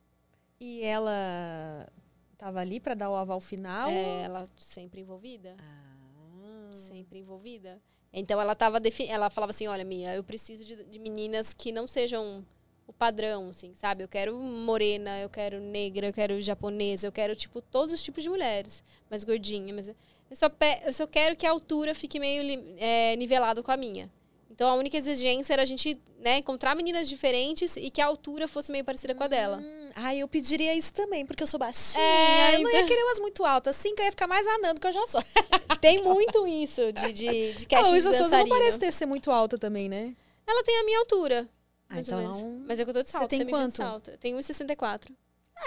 E 0.60 0.84
ela 0.84 1.88
estava 2.32 2.60
ali 2.60 2.78
para 2.78 2.94
dar 2.94 3.10
o 3.10 3.16
aval 3.16 3.40
final? 3.40 3.90
É, 3.90 4.22
ela 4.22 4.48
sempre 4.58 5.00
envolvida. 5.00 5.56
Ah. 5.58 6.70
Sempre 6.72 7.18
envolvida. 7.18 7.82
Então 8.12 8.40
ela 8.40 8.54
tava 8.54 8.80
ela 9.08 9.28
falava 9.28 9.50
assim, 9.50 9.66
olha, 9.66 9.84
Mia, 9.84 10.14
eu 10.14 10.22
preciso 10.22 10.64
de, 10.64 10.84
de 10.84 10.98
meninas 11.00 11.52
que 11.52 11.72
não 11.72 11.88
sejam 11.88 12.46
o 12.90 12.92
padrão, 12.92 13.48
assim, 13.50 13.72
sabe? 13.74 14.02
Eu 14.04 14.08
quero 14.08 14.34
morena, 14.36 15.20
eu 15.20 15.30
quero 15.30 15.60
negra, 15.60 16.08
eu 16.08 16.12
quero 16.12 16.40
japonesa, 16.40 17.06
eu 17.06 17.12
quero, 17.12 17.36
tipo, 17.36 17.62
todos 17.62 17.94
os 17.94 18.02
tipos 18.02 18.22
de 18.22 18.28
mulheres. 18.28 18.82
Mais 19.08 19.22
gordinha, 19.24 19.72
mas... 19.72 19.88
Eu 19.88 20.36
só, 20.36 20.48
pe- 20.48 20.80
eu 20.84 20.92
só 20.92 21.06
quero 21.06 21.34
que 21.36 21.46
a 21.46 21.50
altura 21.50 21.94
fique 21.94 22.18
meio 22.20 22.42
é, 22.78 23.16
nivelado 23.16 23.62
com 23.62 23.70
a 23.72 23.76
minha. 23.76 24.10
Então 24.50 24.68
a 24.70 24.74
única 24.74 24.96
exigência 24.96 25.52
era 25.52 25.62
a 25.62 25.64
gente 25.64 25.98
né, 26.20 26.38
encontrar 26.38 26.74
meninas 26.76 27.08
diferentes 27.08 27.76
e 27.76 27.88
que 27.90 28.00
a 28.00 28.06
altura 28.06 28.46
fosse 28.46 28.70
meio 28.70 28.84
parecida 28.84 29.14
com 29.14 29.24
a 29.24 29.28
dela. 29.28 29.62
Ah, 29.94 30.14
eu 30.14 30.28
pediria 30.28 30.74
isso 30.74 30.92
também, 30.92 31.24
porque 31.24 31.42
eu 31.42 31.46
sou 31.46 31.58
baixinha. 31.58 32.02
É, 32.04 32.56
eu 32.56 32.60
não 32.62 32.70
ia 32.70 32.76
então- 32.76 32.86
querer 32.88 33.02
umas 33.04 33.18
muito 33.20 33.44
altas. 33.44 33.74
Assim 33.76 33.94
que 33.94 34.02
eu 34.02 34.06
ia 34.06 34.10
ficar 34.12 34.26
mais 34.26 34.46
anã 34.46 34.74
do 34.74 34.80
que 34.80 34.86
eu 34.86 34.92
já 34.92 35.06
sou. 35.08 35.22
Tem 35.80 36.02
muito 36.02 36.46
isso 36.46 36.92
de, 36.92 37.12
de, 37.12 37.52
de 37.54 37.64
A 37.64 37.68
casting 37.68 37.84
de 37.84 37.90
Luísa 37.90 38.10
Souza 38.10 38.22
não 38.22 38.30
dançarino. 38.30 38.56
parece 38.56 38.78
ter 38.78 38.92
ser 38.92 39.06
muito 39.06 39.30
alta 39.30 39.56
também, 39.56 39.88
né? 39.88 40.14
Ela 40.46 40.62
tem 40.64 40.76
a 40.78 40.84
minha 40.84 40.98
altura. 40.98 41.48
Ah, 41.90 42.00
então 42.00 42.62
Mas 42.66 42.78
é 42.78 42.84
que 42.84 42.90
eu 42.90 42.94
tô 42.94 43.02
de 43.02 43.08
Você 43.08 43.12
salto. 43.18 43.28
tem 43.30 43.40
você 43.40 43.44
de 43.44 43.50
quanto? 43.50 43.76
salto. 43.76 44.10
Eu 44.10 44.18
tenho 44.18 44.38
1,64. 44.38 45.10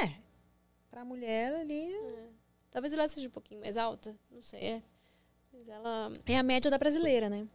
É. 0.02 0.10
Pra 0.90 1.04
mulher 1.04 1.54
ali. 1.54 1.94
Talvez 2.72 2.94
ela 2.94 3.08
seja 3.08 3.28
um 3.28 3.32
pouquinho 3.32 3.60
mais 3.62 3.76
alta. 3.78 4.16
Não 4.32 4.42
sei. 4.42 4.60
É. 4.62 4.82
Mas 5.52 5.68
ela. 5.68 6.12
É 6.26 6.38
a 6.38 6.44
média 6.44 6.72
da 6.72 6.78
brasileira, 6.78 7.30
né? 7.30 7.46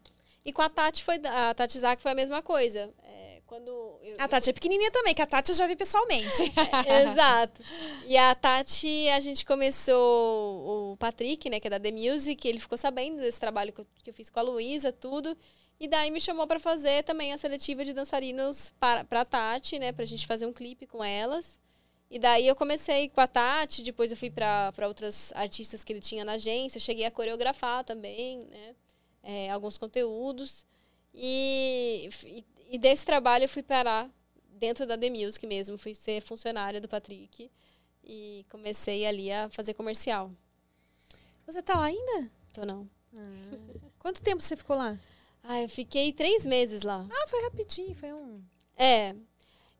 E 0.44 0.52
com 0.52 0.62
a 0.62 0.68
Tati 0.68 1.02
foi. 1.02 1.16
A 1.24 1.54
Tati 1.54 1.78
Zak 1.78 2.00
foi 2.02 2.12
a 2.12 2.14
mesma 2.14 2.42
coisa. 2.42 2.92
É, 3.02 3.40
quando. 3.46 3.68
eu- 4.02 4.16
A 4.18 4.28
Tati 4.28 4.50
é 4.50 4.52
pequenininha 4.52 4.90
também, 4.90 5.14
que 5.14 5.22
a 5.22 5.26
Tati 5.26 5.50
eu 5.50 5.56
já 5.56 5.66
vi 5.66 5.74
pessoalmente. 5.74 6.42
Exato. 7.10 7.62
E 8.06 8.16
a 8.16 8.34
Tati, 8.34 9.08
a 9.08 9.18
gente 9.20 9.44
começou 9.44 10.92
o 10.92 10.96
Patrick, 10.98 11.48
né, 11.50 11.58
que 11.58 11.66
é 11.66 11.70
da 11.70 11.80
The 11.80 11.90
Music, 11.90 12.46
ele 12.46 12.60
ficou 12.60 12.78
sabendo 12.78 13.16
desse 13.18 13.40
trabalho 13.40 13.72
que 13.72 13.80
eu, 13.80 13.86
que 14.02 14.10
eu 14.10 14.14
fiz 14.14 14.30
com 14.30 14.38
a 14.38 14.42
Luísa, 14.42 14.92
tudo. 14.92 15.36
E 15.80 15.86
daí 15.86 16.10
me 16.10 16.20
chamou 16.20 16.46
pra 16.46 16.58
fazer 16.58 17.04
também 17.04 17.32
a 17.32 17.38
seletiva 17.38 17.84
de 17.84 17.92
dançarinos 17.92 18.72
para 18.80 19.04
pra 19.04 19.24
Tati, 19.24 19.78
né, 19.78 19.92
pra 19.92 20.04
gente 20.04 20.26
fazer 20.26 20.44
um 20.44 20.52
clipe 20.52 20.86
com 20.86 21.04
elas. 21.04 21.58
E 22.10 22.18
daí 22.18 22.48
eu 22.48 22.56
comecei 22.56 23.08
com 23.08 23.20
a 23.20 23.26
Tati, 23.26 23.82
depois 23.82 24.10
eu 24.10 24.16
fui 24.16 24.30
pra 24.30 24.72
outras 24.88 25.32
artistas 25.34 25.84
que 25.84 25.92
ele 25.92 26.00
tinha 26.00 26.24
na 26.24 26.32
agência, 26.32 26.80
cheguei 26.80 27.04
a 27.04 27.10
coreografar 27.10 27.84
também, 27.84 28.40
né, 28.50 28.74
é, 29.22 29.50
alguns 29.50 29.78
conteúdos. 29.78 30.66
E, 31.14 32.08
e, 32.24 32.44
e 32.70 32.78
desse 32.78 33.04
trabalho 33.04 33.44
eu 33.44 33.48
fui 33.48 33.62
parar 33.62 34.10
dentro 34.50 34.84
da 34.84 34.98
The 34.98 35.10
Music 35.10 35.46
mesmo, 35.46 35.78
fui 35.78 35.94
ser 35.94 36.20
funcionária 36.22 36.80
do 36.80 36.88
Patrick 36.88 37.48
e 38.02 38.44
comecei 38.50 39.06
ali 39.06 39.30
a 39.30 39.48
fazer 39.48 39.74
comercial. 39.74 40.32
Você 41.46 41.62
tá 41.62 41.74
lá 41.78 41.84
ainda? 41.84 42.30
Então 42.50 42.64
não. 42.64 42.90
Quanto 43.98 44.20
tempo 44.20 44.42
você 44.42 44.56
ficou 44.56 44.76
lá? 44.76 44.98
Ah, 45.50 45.62
eu 45.62 45.68
fiquei 45.70 46.12
três 46.12 46.44
meses 46.44 46.82
lá. 46.82 47.06
Ah, 47.10 47.26
foi 47.26 47.42
rapidinho, 47.44 47.94
foi 47.94 48.12
um. 48.12 48.42
É. 48.76 49.16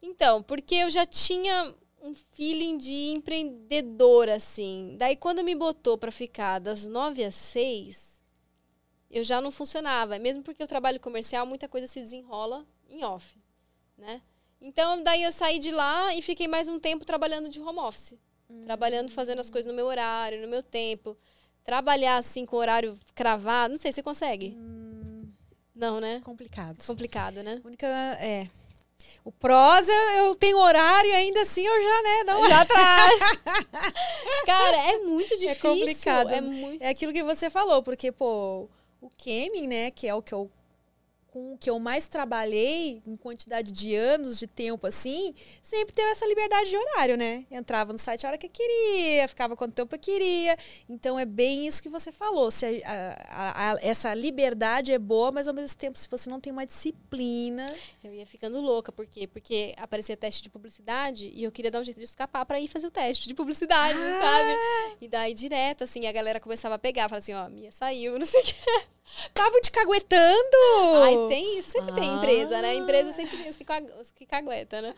Então, 0.00 0.42
porque 0.42 0.74
eu 0.76 0.88
já 0.88 1.04
tinha 1.04 1.74
um 2.00 2.14
feeling 2.14 2.78
de 2.78 3.10
empreendedora, 3.10 4.36
assim. 4.36 4.96
Daí, 4.98 5.14
quando 5.14 5.44
me 5.44 5.54
botou 5.54 5.98
pra 5.98 6.10
ficar 6.10 6.58
das 6.58 6.86
nove 6.86 7.22
às 7.22 7.34
seis, 7.34 8.18
eu 9.10 9.22
já 9.22 9.42
não 9.42 9.50
funcionava. 9.50 10.18
Mesmo 10.18 10.42
porque 10.42 10.62
eu 10.62 10.66
trabalho 10.66 10.98
comercial, 10.98 11.44
muita 11.44 11.68
coisa 11.68 11.86
se 11.86 12.00
desenrola 12.00 12.66
em 12.88 13.04
off, 13.04 13.38
né? 13.98 14.22
Então, 14.62 15.02
daí 15.02 15.22
eu 15.22 15.30
saí 15.30 15.58
de 15.58 15.70
lá 15.70 16.14
e 16.14 16.22
fiquei 16.22 16.48
mais 16.48 16.66
um 16.66 16.80
tempo 16.80 17.04
trabalhando 17.04 17.50
de 17.50 17.60
home 17.60 17.80
office. 17.80 18.14
Trabalhando, 18.64 19.10
fazendo 19.10 19.40
as 19.40 19.50
coisas 19.50 19.70
no 19.70 19.76
meu 19.76 19.84
horário, 19.84 20.40
no 20.40 20.48
meu 20.48 20.62
tempo. 20.62 21.14
Trabalhar, 21.62 22.16
assim, 22.16 22.46
com 22.46 22.56
horário 22.56 22.98
cravado, 23.14 23.72
não 23.72 23.78
sei, 23.78 23.92
você 23.92 24.02
consegue? 24.02 24.56
Não, 25.78 26.00
né? 26.00 26.20
Complicado. 26.24 26.76
Complicado, 26.84 27.42
né? 27.42 27.60
A 27.64 27.66
única. 27.66 27.86
É. 27.86 28.48
O 29.24 29.30
prosa, 29.30 29.92
eu 30.16 30.34
tenho 30.34 30.58
horário 30.58 31.08
e 31.08 31.14
ainda 31.14 31.42
assim 31.42 31.64
eu 31.64 31.82
já, 31.82 32.02
né? 32.02 32.24
Não, 32.26 32.48
Já 32.48 32.60
atrás. 32.62 33.20
Cara, 34.44 34.76
é 34.90 34.98
muito 34.98 35.36
difícil. 35.38 35.50
É 35.50 35.54
complicado. 35.54 36.32
É 36.32 36.40
muito. 36.40 36.82
É 36.82 36.88
aquilo 36.88 37.12
que 37.12 37.22
você 37.22 37.48
falou, 37.48 37.82
porque, 37.82 38.10
pô, 38.10 38.68
o 39.00 39.08
Keming, 39.16 39.68
né, 39.68 39.90
que 39.92 40.08
é 40.08 40.14
o 40.14 40.22
que 40.22 40.34
eu 40.34 40.50
com 41.38 41.52
o 41.54 41.58
que 41.58 41.70
eu 41.70 41.78
mais 41.78 42.08
trabalhei 42.08 43.00
em 43.06 43.16
quantidade 43.16 43.70
de 43.70 43.94
anos, 43.94 44.38
de 44.40 44.46
tempo 44.48 44.86
assim, 44.88 45.32
sempre 45.62 45.94
teve 45.94 46.08
essa 46.10 46.26
liberdade 46.26 46.68
de 46.68 46.76
horário, 46.76 47.16
né? 47.16 47.46
Entrava 47.50 47.92
no 47.92 47.98
site 47.98 48.26
a 48.26 48.30
hora 48.30 48.38
que 48.38 48.48
queria, 48.48 49.28
ficava 49.28 49.54
quanto 49.56 49.72
tempo 49.72 49.94
eu 49.94 49.98
queria. 49.98 50.56
Então 50.88 51.16
é 51.18 51.24
bem 51.24 51.66
isso 51.66 51.80
que 51.82 51.88
você 51.88 52.10
falou. 52.10 52.50
Se 52.50 52.82
a- 52.84 53.16
a- 53.28 53.72
a- 53.72 53.78
essa 53.82 54.12
liberdade 54.14 54.92
é 54.92 54.98
boa, 54.98 55.30
mas 55.30 55.46
ao 55.46 55.54
mesmo 55.54 55.76
tempo, 55.78 55.96
se 55.96 56.08
você 56.08 56.28
não 56.28 56.40
tem 56.40 56.52
uma 56.52 56.66
disciplina. 56.66 57.72
Eu 58.02 58.12
ia 58.12 58.26
ficando 58.26 58.60
louca, 58.60 58.90
por 58.90 59.06
quê? 59.06 59.26
Porque 59.28 59.74
aparecia 59.76 60.16
teste 60.16 60.42
de 60.42 60.50
publicidade 60.50 61.30
e 61.32 61.44
eu 61.44 61.52
queria 61.52 61.70
dar 61.70 61.80
um 61.80 61.84
jeito 61.84 61.98
de 61.98 62.04
escapar 62.04 62.44
pra 62.46 62.58
ir 62.60 62.66
fazer 62.68 62.88
o 62.88 62.90
teste 62.90 63.28
de 63.28 63.34
publicidade, 63.34 63.96
Ah! 63.98 64.20
sabe? 64.20 64.96
E 65.00 65.08
daí, 65.08 65.34
direto, 65.34 65.84
assim, 65.84 66.06
a 66.06 66.12
galera 66.12 66.40
começava 66.40 66.74
a 66.74 66.78
pegar, 66.78 67.02
falava 67.08 67.18
assim, 67.18 67.32
ó, 67.34 67.48
Mia 67.48 67.70
saiu, 67.70 68.14
não 68.18 68.26
sei 68.26 68.40
o 68.40 68.44
que. 68.44 68.54
Tava 69.34 69.60
te 69.60 69.70
caguetando! 69.70 70.56
Ai, 71.02 71.26
tem 71.28 71.58
isso, 71.58 71.70
sempre 71.70 71.92
tem 71.94 72.08
Ah. 72.08 72.14
empresa, 72.16 72.62
né? 72.62 72.74
Empresa 72.76 73.12
sempre 73.12 73.36
tem 73.36 73.50
os 73.50 73.56
que, 73.56 73.64
os 74.00 74.12
que 74.12 74.26
cagueta, 74.26 74.80
né? 74.80 74.94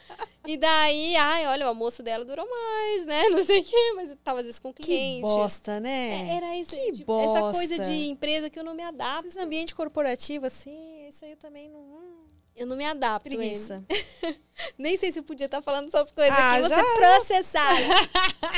E 0.47 0.57
daí, 0.57 1.17
ai, 1.17 1.47
olha, 1.47 1.67
o 1.67 1.69
almoço 1.69 2.03
dela 2.03 2.25
durou 2.25 2.49
mais, 2.49 3.07
né? 3.07 3.29
Não 3.31 3.45
sei 3.45 3.61
o 3.61 3.65
quê, 3.65 3.93
mas 3.97 4.11
eu 4.11 4.17
tava 4.17 4.41
às 4.41 4.47
vezes 4.47 4.59
com 4.61 4.73
Que 4.73 4.83
cliente. 4.83 5.23
bosta, 5.23 5.81
né? 5.81 6.29
É, 6.33 6.37
Era 6.37 6.57
isso, 6.57 6.71
Que 6.77 6.93
tipo, 6.93 7.19
essa 7.21 7.41
bosta. 7.41 7.57
coisa 7.59 7.79
de 7.79 8.09
empresa 8.11 8.51
que 8.51 8.59
eu 8.59 8.65
não 8.65 8.75
me 8.75 8.83
adapto. 8.83 9.27
Esse 9.29 9.39
ambiente 9.41 9.75
corporativo, 9.75 10.47
assim, 10.47 11.07
isso 11.09 11.25
aí 11.25 11.31
eu 11.33 11.37
também 11.37 11.69
não. 11.69 12.20
Eu 12.57 12.67
não 12.67 12.77
me 12.77 12.85
adapto. 12.85 13.29
Preguiça. 13.29 13.85
Nem 14.77 14.97
sei 14.99 15.11
se 15.13 15.19
eu 15.19 15.23
podia 15.23 15.47
estar 15.47 15.63
falando 15.63 15.89
essas 15.89 16.11
coisas 16.11 16.37
Ah, 16.37 16.57
aqui, 16.57 16.69
já- 16.69 16.77
você 16.83 16.99
processar. 16.99 17.77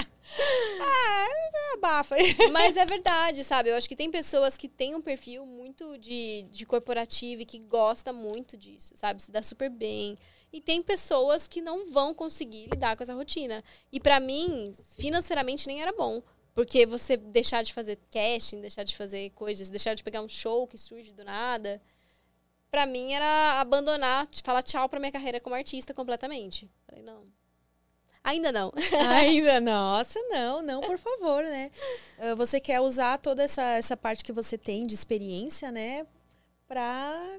Ah, 0.80 1.26
abafa. 1.74 2.16
Mas 2.52 2.76
é 2.76 2.84
verdade, 2.86 3.44
sabe? 3.44 3.68
Eu 3.70 3.76
acho 3.76 3.88
que 3.88 3.94
tem 3.96 4.10
pessoas 4.10 4.56
que 4.56 4.66
têm 4.68 4.94
um 4.94 5.02
perfil 5.02 5.44
muito 5.44 5.98
de, 5.98 6.46
de 6.50 6.64
corporativo 6.64 7.42
e 7.42 7.46
que 7.46 7.58
gosta 7.58 8.12
muito 8.12 8.56
disso, 8.56 8.94
sabe? 8.96 9.22
Se 9.22 9.30
dá 9.30 9.42
super 9.42 9.68
bem. 9.68 10.16
E 10.52 10.60
tem 10.60 10.82
pessoas 10.82 11.46
que 11.48 11.60
não 11.60 11.90
vão 11.90 12.14
conseguir 12.14 12.66
lidar 12.70 12.96
com 12.96 13.02
essa 13.02 13.14
rotina. 13.14 13.62
E 13.90 13.98
pra 14.00 14.20
mim, 14.20 14.72
financeiramente 14.98 15.66
nem 15.66 15.82
era 15.82 15.92
bom. 15.92 16.22
Porque 16.54 16.84
você 16.84 17.16
deixar 17.16 17.62
de 17.62 17.72
fazer 17.72 17.98
casting, 18.10 18.60
deixar 18.60 18.84
de 18.84 18.94
fazer 18.94 19.30
coisas, 19.30 19.70
deixar 19.70 19.94
de 19.94 20.02
pegar 20.02 20.20
um 20.20 20.28
show 20.28 20.66
que 20.66 20.76
surge 20.76 21.12
do 21.12 21.24
nada, 21.24 21.80
pra 22.72 22.86
mim 22.86 23.12
era 23.12 23.60
abandonar, 23.60 24.26
falar 24.42 24.62
tchau 24.62 24.88
pra 24.88 24.98
minha 24.98 25.12
carreira 25.12 25.38
como 25.38 25.54
artista 25.54 25.92
completamente. 25.92 26.68
Falei, 26.88 27.04
não. 27.04 27.26
Ainda 28.24 28.50
não. 28.50 28.72
Ainda, 29.14 29.60
nossa, 29.60 30.18
não, 30.30 30.62
não, 30.62 30.80
por 30.80 30.96
favor, 30.96 31.44
né? 31.44 31.70
Ah, 32.18 32.34
Você 32.34 32.58
quer 32.60 32.80
usar 32.80 33.18
toda 33.18 33.42
essa, 33.42 33.62
essa 33.62 33.94
parte 33.96 34.24
que 34.24 34.32
você 34.32 34.56
tem 34.56 34.84
de 34.84 34.94
experiência, 34.94 35.70
né? 35.70 36.06
Pra 36.66 37.38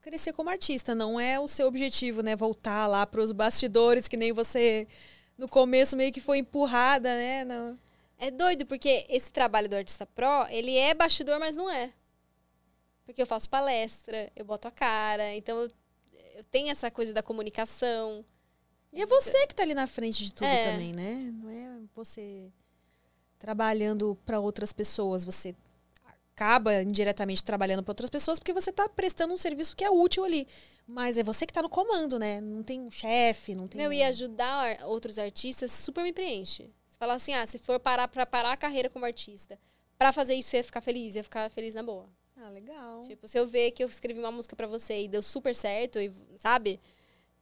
crescer 0.00 0.32
como 0.32 0.48
artista. 0.48 0.94
Não 0.94 1.20
é 1.20 1.38
o 1.38 1.46
seu 1.46 1.66
objetivo, 1.66 2.22
né? 2.22 2.34
Voltar 2.34 2.86
lá 2.86 3.04
pros 3.06 3.30
bastidores, 3.30 4.08
que 4.08 4.16
nem 4.16 4.32
você 4.32 4.88
no 5.36 5.48
começo 5.48 5.96
meio 5.96 6.12
que 6.12 6.20
foi 6.20 6.38
empurrada, 6.38 7.14
né? 7.14 7.44
Não. 7.44 7.78
É 8.16 8.30
doido, 8.30 8.64
porque 8.64 9.04
esse 9.10 9.30
trabalho 9.30 9.68
do 9.68 9.76
artista 9.76 10.06
pro, 10.06 10.46
ele 10.48 10.78
é 10.78 10.94
bastidor, 10.94 11.38
mas 11.38 11.56
não 11.56 11.68
é. 11.68 11.92
Porque 13.12 13.20
eu 13.22 13.26
faço 13.26 13.46
palestra, 13.50 14.32
eu 14.34 14.42
boto 14.42 14.66
a 14.66 14.70
cara, 14.70 15.34
então 15.34 15.60
eu, 15.60 15.70
eu 16.36 16.44
tenho 16.44 16.70
essa 16.70 16.90
coisa 16.90 17.12
da 17.12 17.22
comunicação. 17.22 18.24
E 18.90 19.02
é 19.02 19.06
você 19.06 19.46
que 19.46 19.54
tá 19.54 19.62
ali 19.62 19.74
na 19.74 19.86
frente 19.86 20.24
de 20.24 20.32
tudo 20.32 20.46
É. 20.46 20.72
também, 20.72 20.92
né? 20.92 21.30
Não 21.34 21.50
é 21.50 21.78
você 21.94 22.50
trabalhando 23.38 24.16
para 24.24 24.40
outras 24.40 24.72
pessoas, 24.72 25.24
você 25.24 25.54
acaba 26.34 26.82
indiretamente 26.82 27.44
trabalhando 27.44 27.82
para 27.82 27.90
outras 27.92 28.08
pessoas 28.08 28.38
porque 28.38 28.52
você 28.54 28.72
tá 28.72 28.88
prestando 28.88 29.34
um 29.34 29.36
serviço 29.36 29.76
que 29.76 29.84
é 29.84 29.90
útil 29.90 30.24
ali. 30.24 30.48
Mas 30.86 31.18
é 31.18 31.22
você 31.22 31.46
que 31.46 31.52
tá 31.52 31.60
no 31.60 31.68
comando, 31.68 32.18
né? 32.18 32.40
Não 32.40 32.62
tem 32.62 32.80
um 32.80 32.90
chefe, 32.90 33.54
não 33.54 33.68
tem 33.68 33.78
Meu, 33.80 33.90
um- 33.90 33.92
e 33.92 34.02
ajudar 34.02 34.46
ar- 34.80 34.84
outros 34.86 35.18
artistas 35.18 35.70
super 35.70 36.02
me 36.02 36.12
preenche. 36.14 36.70
Você 36.88 36.96
fala 36.96 37.14
assim, 37.14 37.34
ah, 37.34 37.46
se 37.46 37.58
for 37.58 37.78
parar 37.78 38.08
pra 38.08 38.24
parar 38.24 38.52
a 38.52 38.56
carreira 38.56 38.88
como 38.88 39.04
artista, 39.04 39.58
pra 39.98 40.12
fazer 40.12 40.34
isso, 40.34 40.48
você 40.50 40.56
ia 40.58 40.64
ficar 40.64 40.80
feliz, 40.80 41.14
ia 41.14 41.22
ficar 41.24 41.50
feliz 41.50 41.74
na 41.74 41.82
boa. 41.82 42.08
Ah, 42.44 42.50
legal. 42.50 43.00
Tipo, 43.02 43.28
se 43.28 43.38
eu 43.38 43.46
ver 43.46 43.70
que 43.70 43.84
eu 43.84 43.88
escrevi 43.88 44.18
uma 44.18 44.32
música 44.32 44.56
pra 44.56 44.66
você 44.66 45.02
e 45.02 45.08
deu 45.08 45.22
super 45.22 45.54
certo, 45.54 46.00
e, 46.00 46.12
sabe? 46.38 46.80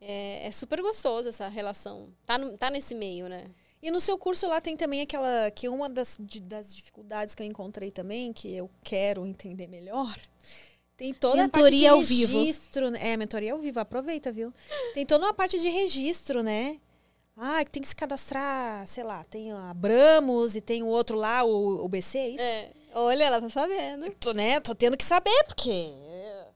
É, 0.00 0.46
é 0.46 0.50
super 0.50 0.80
gostoso 0.82 1.28
essa 1.28 1.48
relação. 1.48 2.08
Tá, 2.26 2.36
no- 2.38 2.56
tá 2.58 2.70
nesse 2.70 2.94
meio, 2.94 3.28
né? 3.28 3.46
E 3.82 3.90
no 3.90 4.00
seu 4.00 4.18
curso 4.18 4.46
lá 4.46 4.60
tem 4.60 4.76
também 4.76 5.00
aquela 5.00 5.50
que 5.50 5.68
uma 5.68 5.88
das, 5.88 6.18
das 6.42 6.74
dificuldades 6.74 7.34
que 7.34 7.42
eu 7.42 7.46
encontrei 7.46 7.90
também, 7.90 8.32
que 8.32 8.54
eu 8.54 8.70
quero 8.82 9.26
entender 9.26 9.66
melhor, 9.68 10.14
tem 10.96 11.14
toda 11.14 11.36
Mentoria 11.36 11.90
a 11.90 11.92
ao 11.92 11.98
parte 11.98 12.08
de 12.08 12.26
vivo. 12.26 12.38
registro, 12.40 12.90
né? 12.90 13.12
É, 13.12 13.16
mentoria 13.16 13.52
ao 13.52 13.58
vivo, 13.58 13.80
aproveita, 13.80 14.30
viu? 14.30 14.52
Tem 14.92 15.06
toda 15.06 15.24
uma 15.26 15.34
parte 15.34 15.58
de 15.58 15.68
registro, 15.68 16.42
né? 16.42 16.78
Ah, 17.36 17.64
que 17.64 17.70
tem 17.70 17.80
que 17.80 17.88
se 17.88 17.96
cadastrar, 17.96 18.86
sei 18.86 19.02
lá, 19.02 19.24
tem 19.24 19.50
a 19.50 19.70
Abramos 19.70 20.54
e 20.54 20.60
tem 20.60 20.82
o 20.82 20.86
outro 20.86 21.16
lá, 21.16 21.42
o, 21.42 21.82
o 21.82 21.88
BC, 21.88 22.18
é 22.18 22.28
isso? 22.28 22.42
É. 22.44 22.70
Olha, 22.92 23.24
ela 23.24 23.40
tá 23.40 23.48
sabendo. 23.48 24.10
Tô, 24.16 24.32
né? 24.32 24.60
Tô 24.60 24.74
tendo 24.74 24.96
que 24.96 25.04
saber, 25.04 25.44
porque. 25.44 25.70
é, 25.70 26.46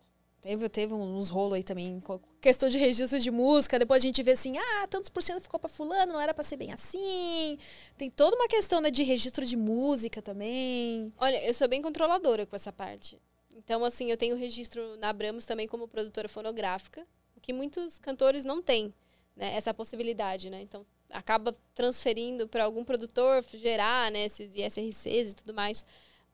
Teve, 0.44 0.68
teve 0.68 0.92
uns 0.92 1.30
rolos 1.30 1.54
aí 1.54 1.62
também, 1.62 1.98
questão 2.38 2.68
de 2.68 2.76
registro 2.76 3.18
de 3.18 3.30
música. 3.30 3.78
Depois 3.78 4.02
a 4.02 4.06
gente 4.06 4.22
vê 4.22 4.32
assim, 4.32 4.58
ah, 4.58 4.86
tantos 4.88 5.08
por 5.08 5.22
cento 5.22 5.40
ficou 5.40 5.58
pra 5.58 5.70
fulano, 5.70 6.12
não 6.12 6.20
era 6.20 6.34
pra 6.34 6.44
ser 6.44 6.58
bem 6.58 6.70
assim. 6.70 7.56
Tem 7.96 8.10
toda 8.10 8.36
uma 8.36 8.46
questão 8.46 8.78
né, 8.82 8.90
de 8.90 9.02
registro 9.02 9.46
de 9.46 9.56
música 9.56 10.20
também. 10.20 11.10
Olha, 11.16 11.42
eu 11.42 11.54
sou 11.54 11.66
bem 11.66 11.80
controladora 11.80 12.44
com 12.44 12.54
essa 12.54 12.70
parte. 12.70 13.18
Então, 13.56 13.82
assim, 13.86 14.10
eu 14.10 14.18
tenho 14.18 14.36
registro 14.36 14.98
na 14.98 15.08
Abramos 15.08 15.46
também 15.46 15.66
como 15.66 15.88
produtora 15.88 16.28
fonográfica, 16.28 17.06
o 17.34 17.40
que 17.40 17.54
muitos 17.54 17.98
cantores 17.98 18.44
não 18.44 18.60
têm, 18.60 18.92
né? 19.34 19.54
Essa 19.56 19.72
possibilidade, 19.72 20.50
né? 20.50 20.60
Então, 20.60 20.84
acaba 21.08 21.56
transferindo 21.74 22.46
para 22.46 22.64
algum 22.64 22.84
produtor 22.84 23.42
gerar, 23.54 24.10
né, 24.10 24.26
esses 24.26 24.54
ISRCs 24.54 25.32
e 25.32 25.36
tudo 25.36 25.54
mais. 25.54 25.84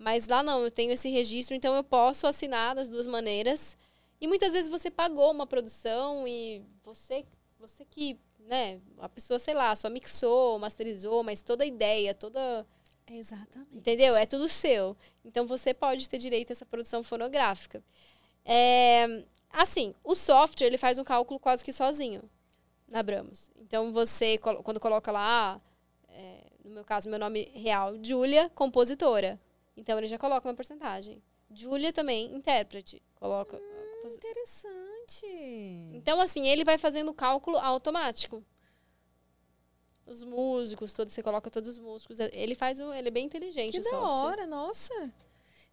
Mas 0.01 0.27
lá 0.27 0.43
não, 0.43 0.65
eu 0.65 0.71
tenho 0.71 0.93
esse 0.93 1.11
registro, 1.11 1.55
então 1.55 1.75
eu 1.77 1.85
posso 1.85 2.27
assinar 2.27 2.75
das 2.75 2.89
duas 2.89 3.07
maneiras. 3.07 3.77
E 4.19 4.27
muitas 4.27 4.55
vezes 4.55 4.71
você 4.71 4.91
pagou 4.91 5.31
uma 5.31 5.47
produção 5.47 6.27
e 6.27 6.63
você, 6.83 7.23
você 7.59 7.85
que, 7.85 8.19
né, 8.39 8.81
a 8.99 9.11
pessoa, 9.11 9.39
sei 9.39 9.53
lá, 9.53 9.77
só 9.77 9.91
mixou, 9.91 10.59
masterizou, 10.59 11.23
mas 11.23 11.43
toda 11.43 11.65
a 11.65 11.67
ideia, 11.67 12.15
toda. 12.15 12.67
Exatamente. 13.07 13.77
Entendeu? 13.77 14.17
É 14.17 14.25
tudo 14.25 14.49
seu. 14.49 14.97
Então 15.23 15.47
você 15.47 15.75
pode 15.75 16.09
ter 16.09 16.17
direito 16.17 16.51
a 16.51 16.55
essa 16.55 16.65
produção 16.65 17.03
fonográfica. 17.03 17.85
É, 18.43 19.23
assim, 19.51 19.95
o 20.03 20.15
software 20.15 20.67
ele 20.67 20.79
faz 20.79 20.97
um 20.99 21.05
cálculo 21.05 21.39
quase 21.39 21.63
que 21.63 21.75
sozinho 21.75 22.23
na 22.89 23.01
Abramos. 23.01 23.51
Então 23.55 23.93
você, 23.93 24.39
quando 24.39 24.81
coloca 24.81 25.13
lá, 25.13 25.61
é, 26.09 26.47
no 26.65 26.71
meu 26.71 26.85
caso, 26.87 27.11
meu 27.11 27.19
nome 27.19 27.51
real, 27.55 28.03
Júlia, 28.03 28.51
compositora. 28.55 29.39
Então 29.77 29.99
ele 29.99 30.09
já 30.09 30.19
coloca 30.19 30.49
uma 30.49 30.55
porcentagem. 30.55 31.23
Júlia 31.53 31.93
também, 31.93 32.35
intérprete. 32.35 33.03
Coloca. 33.17 33.57
Hum, 33.57 34.09
interessante. 34.09 35.27
Então, 35.93 36.21
assim, 36.21 36.49
ele 36.49 36.65
vai 36.65 36.79
fazendo 36.79 37.11
o 37.11 37.15
cálculo 37.15 37.59
automático. 37.59 38.45
Os 40.07 40.23
músicos, 40.23 40.93
todos, 40.93 41.13
você 41.13 41.23
coloca 41.23 41.51
todos 41.51 41.71
os 41.71 41.79
músicos. 41.79 42.19
Ele 42.33 42.55
faz 42.55 42.79
o. 42.79 42.93
Ele 42.93 43.09
é 43.09 43.11
bem 43.11 43.27
inteligente. 43.27 43.73
Que 43.73 43.81
da 43.81 43.91
software. 43.91 44.25
hora, 44.25 44.47
nossa. 44.47 45.13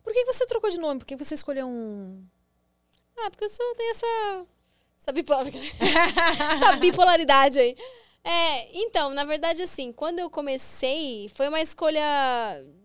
Por 0.03 0.13
que 0.13 0.25
você 0.25 0.45
trocou 0.45 0.69
de 0.69 0.79
nome? 0.79 0.99
Por 0.99 1.05
que 1.05 1.15
você 1.15 1.35
escolheu 1.35 1.67
um. 1.67 2.25
Ah, 3.17 3.29
porque 3.29 3.45
eu 3.45 3.49
sou, 3.49 3.75
tenho 3.75 3.91
essa. 3.91 4.45
Essa, 4.99 5.11
bipolar... 5.11 5.45
essa 6.53 6.75
bipolaridade 6.77 7.59
aí. 7.59 7.77
É, 8.29 8.67
então, 8.77 9.11
na 9.11 9.23
verdade, 9.23 9.61
assim, 9.61 9.93
quando 9.93 10.19
eu 10.19 10.29
comecei, 10.29 11.31
foi 11.33 11.47
uma 11.47 11.61
escolha 11.61 12.01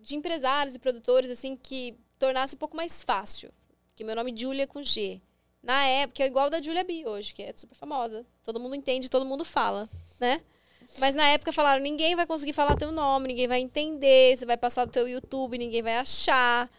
de 0.01 0.15
empresários 0.15 0.77
e 0.77 0.79
produtores, 0.79 1.29
assim, 1.31 1.57
que 1.57 1.97
tornasse 2.17 2.55
um 2.55 2.59
pouco 2.59 2.77
mais 2.77 3.03
fácil. 3.03 3.53
Que 3.97 4.05
meu 4.05 4.15
nome 4.15 4.33
é 4.33 4.37
Julia 4.37 4.69
com 4.69 4.85
G. 4.85 5.21
Na 5.61 5.85
época, 5.85 6.23
é 6.23 6.27
igual 6.27 6.49
da 6.49 6.63
Julia 6.63 6.85
B 6.85 7.05
hoje, 7.09 7.35
que 7.35 7.43
é 7.43 7.53
super 7.55 7.75
famosa. 7.75 8.25
Todo 8.45 8.61
mundo 8.61 8.77
entende, 8.77 9.11
todo 9.11 9.27
mundo 9.27 9.45
fala, 9.45 9.89
né? 10.21 10.41
Mas 10.99 11.17
na 11.17 11.27
época 11.27 11.53
falaram, 11.53 11.83
ninguém 11.83 12.15
vai 12.15 12.27
conseguir 12.27 12.53
falar 12.53 12.77
teu 12.77 12.93
nome, 12.93 13.27
ninguém 13.27 13.49
vai 13.49 13.61
entender, 13.61 14.37
você 14.37 14.47
vai 14.47 14.57
passar 14.57 14.87
no 14.87 14.93
teu 14.93 15.09
YouTube, 15.09 15.59
ninguém 15.59 15.83
vai 15.83 15.97
achar. 15.97 16.71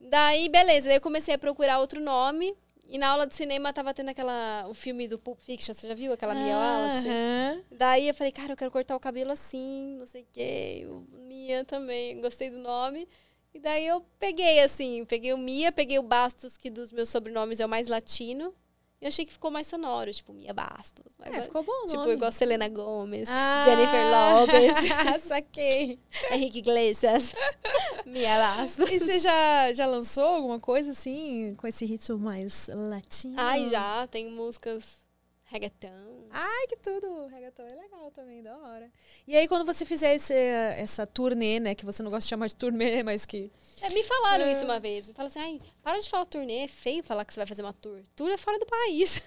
Daí, 0.00 0.48
beleza, 0.48 0.88
daí 0.88 0.96
eu 0.96 1.00
comecei 1.00 1.34
a 1.34 1.38
procurar 1.38 1.78
outro 1.78 2.00
nome. 2.00 2.52
E 2.92 2.98
na 2.98 3.08
aula 3.08 3.26
de 3.26 3.34
cinema 3.34 3.72
tava 3.72 3.94
tendo 3.94 4.10
aquela. 4.10 4.66
O 4.68 4.74
filme 4.74 5.08
do 5.08 5.18
Pulp 5.18 5.40
Fiction, 5.40 5.72
você 5.72 5.88
já 5.88 5.94
viu 5.94 6.12
aquela 6.12 6.34
Mia 6.34 6.54
Wallace? 6.54 7.08
Aham. 7.08 7.62
Daí 7.70 8.06
eu 8.06 8.12
falei, 8.12 8.30
cara, 8.30 8.52
eu 8.52 8.56
quero 8.56 8.70
cortar 8.70 8.94
o 8.94 9.00
cabelo 9.00 9.32
assim, 9.32 9.96
não 9.98 10.06
sei 10.06 10.20
o 10.20 10.26
quê. 10.30 10.86
O 10.86 11.06
Mia 11.26 11.64
também, 11.64 12.20
gostei 12.20 12.50
do 12.50 12.58
nome. 12.58 13.08
E 13.54 13.58
daí 13.58 13.86
eu 13.86 14.04
peguei, 14.18 14.60
assim, 14.60 15.06
peguei 15.06 15.32
o 15.32 15.38
Mia, 15.38 15.72
peguei 15.72 15.98
o 15.98 16.02
Bastos, 16.02 16.58
que 16.58 16.68
dos 16.68 16.92
meus 16.92 17.08
sobrenomes 17.08 17.60
é 17.60 17.64
o 17.64 17.68
mais 17.68 17.88
latino. 17.88 18.54
Eu 19.02 19.08
achei 19.08 19.24
que 19.26 19.32
ficou 19.32 19.50
mais 19.50 19.66
sonoro, 19.66 20.12
tipo, 20.14 20.32
Mia 20.32 20.54
Bastos. 20.54 21.12
Mas, 21.18 21.34
É, 21.34 21.42
ficou 21.42 21.64
bom 21.64 21.86
Tipo, 21.86 22.02
nome. 22.02 22.12
igual 22.12 22.30
Selena 22.30 22.68
Gomez, 22.68 23.28
Ah, 23.28 23.60
Jennifer 23.64 24.04
Lopez, 24.12 25.22
Saquei. 25.26 25.98
Henrique 26.30 26.60
Iglesias, 26.60 27.34
Mia 28.06 28.38
Bastos. 28.38 28.88
E 28.88 29.00
você 29.00 29.18
já, 29.18 29.72
já 29.72 29.86
lançou 29.86 30.22
alguma 30.24 30.60
coisa 30.60 30.92
assim, 30.92 31.52
com 31.56 31.66
esse 31.66 31.84
ritmo 31.84 32.16
mais 32.16 32.70
latino? 32.72 33.34
Ai, 33.36 33.68
já, 33.68 34.06
tem 34.06 34.30
músicas 34.30 34.98
reggaeton. 35.46 36.21
Ai, 36.34 36.66
que 36.66 36.76
tudo! 36.76 37.26
Reggaeton 37.26 37.66
é 37.70 37.74
legal 37.74 38.10
também, 38.10 38.42
da 38.42 38.56
hora. 38.56 38.90
E 39.26 39.36
aí, 39.36 39.46
quando 39.46 39.66
você 39.66 39.84
fizer 39.84 40.14
esse, 40.14 40.32
essa 40.34 41.06
turnê, 41.06 41.60
né? 41.60 41.74
Que 41.74 41.84
você 41.84 42.02
não 42.02 42.10
gosta 42.10 42.22
de 42.24 42.28
chamar 42.30 42.46
de 42.46 42.56
turnê, 42.56 43.02
mas 43.04 43.26
que. 43.26 43.50
É, 43.82 43.90
me 43.90 44.02
falaram 44.02 44.44
É. 44.46 44.52
isso 44.52 44.64
uma 44.64 44.80
vez. 44.80 45.08
Me 45.08 45.14
falaram 45.14 45.28
assim, 45.30 45.40
ai, 45.40 45.60
para 45.82 45.98
de 45.98 46.08
falar 46.08 46.24
turnê, 46.24 46.64
é 46.64 46.68
feio 46.68 47.02
falar 47.04 47.24
que 47.24 47.34
você 47.34 47.40
vai 47.40 47.46
fazer 47.46 47.62
uma 47.62 47.72
tour. 47.74 48.00
Tour 48.16 48.30
é 48.30 48.36
fora 48.38 48.58
do 48.58 48.66
país. 48.66 49.22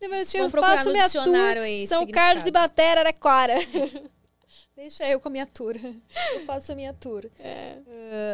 Depois 0.00 0.34
eu 0.34 0.40
Vamos 0.40 0.52
procurar 0.52 0.76
faço 0.78 0.90
minha 0.90 1.08
tour, 1.08 1.62
aí, 1.62 1.86
São. 1.86 2.06
Carlos 2.08 2.44
e 2.46 2.50
Batera, 2.50 3.02
Araraquara. 3.02 3.54
Deixa 4.74 5.08
eu 5.08 5.20
com 5.20 5.28
a 5.28 5.30
minha 5.30 5.46
tour. 5.46 5.76
Eu 6.34 6.40
faço 6.46 6.72
a 6.72 6.74
minha 6.74 6.92
tour. 6.94 7.24
É. 7.38 7.78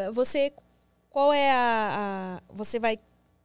Ah, 0.06 0.10
você. 0.12 0.52
Qual 1.10 1.32
é 1.32 1.51
a, 1.51 2.39
a- 2.39 2.43
Você 2.55 2.78
vai 2.78 2.98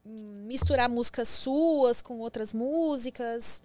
hum, 0.06 0.44
misturar 0.46 0.88
músicas 0.88 1.28
suas 1.28 2.02
com 2.02 2.20
outras 2.20 2.54
músicas? 2.54 3.62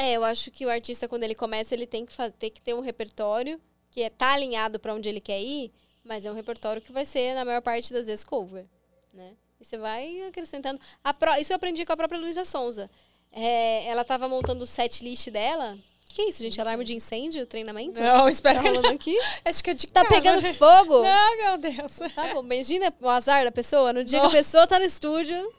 É, 0.00 0.12
eu 0.12 0.22
acho 0.24 0.50
que 0.52 0.64
o 0.64 0.70
artista, 0.70 1.08
quando 1.08 1.24
ele 1.24 1.34
começa, 1.34 1.74
ele 1.74 1.86
tem 1.86 2.06
que, 2.06 2.12
faz, 2.12 2.32
tem 2.38 2.50
que 2.50 2.60
ter 2.62 2.72
um 2.72 2.80
repertório 2.80 3.60
que 3.90 4.00
é, 4.02 4.08
tá 4.08 4.32
alinhado 4.32 4.78
para 4.78 4.94
onde 4.94 5.08
ele 5.08 5.20
quer 5.20 5.40
ir, 5.40 5.72
mas 6.04 6.24
é 6.24 6.30
um 6.30 6.34
repertório 6.34 6.80
que 6.80 6.92
vai 6.92 7.04
ser, 7.04 7.34
na 7.34 7.44
maior 7.44 7.60
parte 7.60 7.92
das 7.92 8.06
vezes, 8.06 8.22
cover. 8.22 8.64
Né? 9.12 9.32
E 9.60 9.64
você 9.64 9.76
vai 9.76 10.22
acrescentando. 10.28 10.80
A 11.02 11.12
pró- 11.12 11.34
isso 11.36 11.52
eu 11.52 11.56
aprendi 11.56 11.84
com 11.84 11.92
a 11.92 11.96
própria 11.96 12.20
Luísa 12.20 12.44
Sonza. 12.44 12.88
É, 13.32 13.86
ela 13.86 14.04
tava 14.04 14.28
montando 14.28 14.62
o 14.62 14.66
set 14.68 15.02
list 15.02 15.30
dela. 15.30 15.76
Que 16.08 16.22
é 16.22 16.28
isso, 16.28 16.42
gente? 16.42 16.58
Alarme 16.60 16.84
de 16.84 16.94
incêndio? 16.94 17.44
Treinamento? 17.44 18.00
Não, 18.00 18.28
espero 18.28 18.62
Tá 18.62 18.68
rolando 18.68 18.88
aqui? 18.88 19.18
Acho 19.44 19.62
que 19.64 19.70
é 19.70 19.74
de 19.74 19.86
Tá 19.88 20.04
casa. 20.04 20.14
pegando 20.14 20.54
fogo? 20.54 21.02
Não, 21.04 21.36
meu 21.36 21.58
Deus. 21.58 21.98
Tá 22.14 22.32
bom, 22.32 22.42
imagina 22.42 22.94
o 23.00 23.08
azar 23.08 23.44
da 23.44 23.50
pessoa. 23.52 23.92
No 23.92 24.04
dia 24.04 24.18
Nossa. 24.20 24.30
que 24.30 24.36
a 24.36 24.40
pessoa 24.40 24.66
tá 24.66 24.78
no 24.78 24.84
estúdio, 24.86 25.52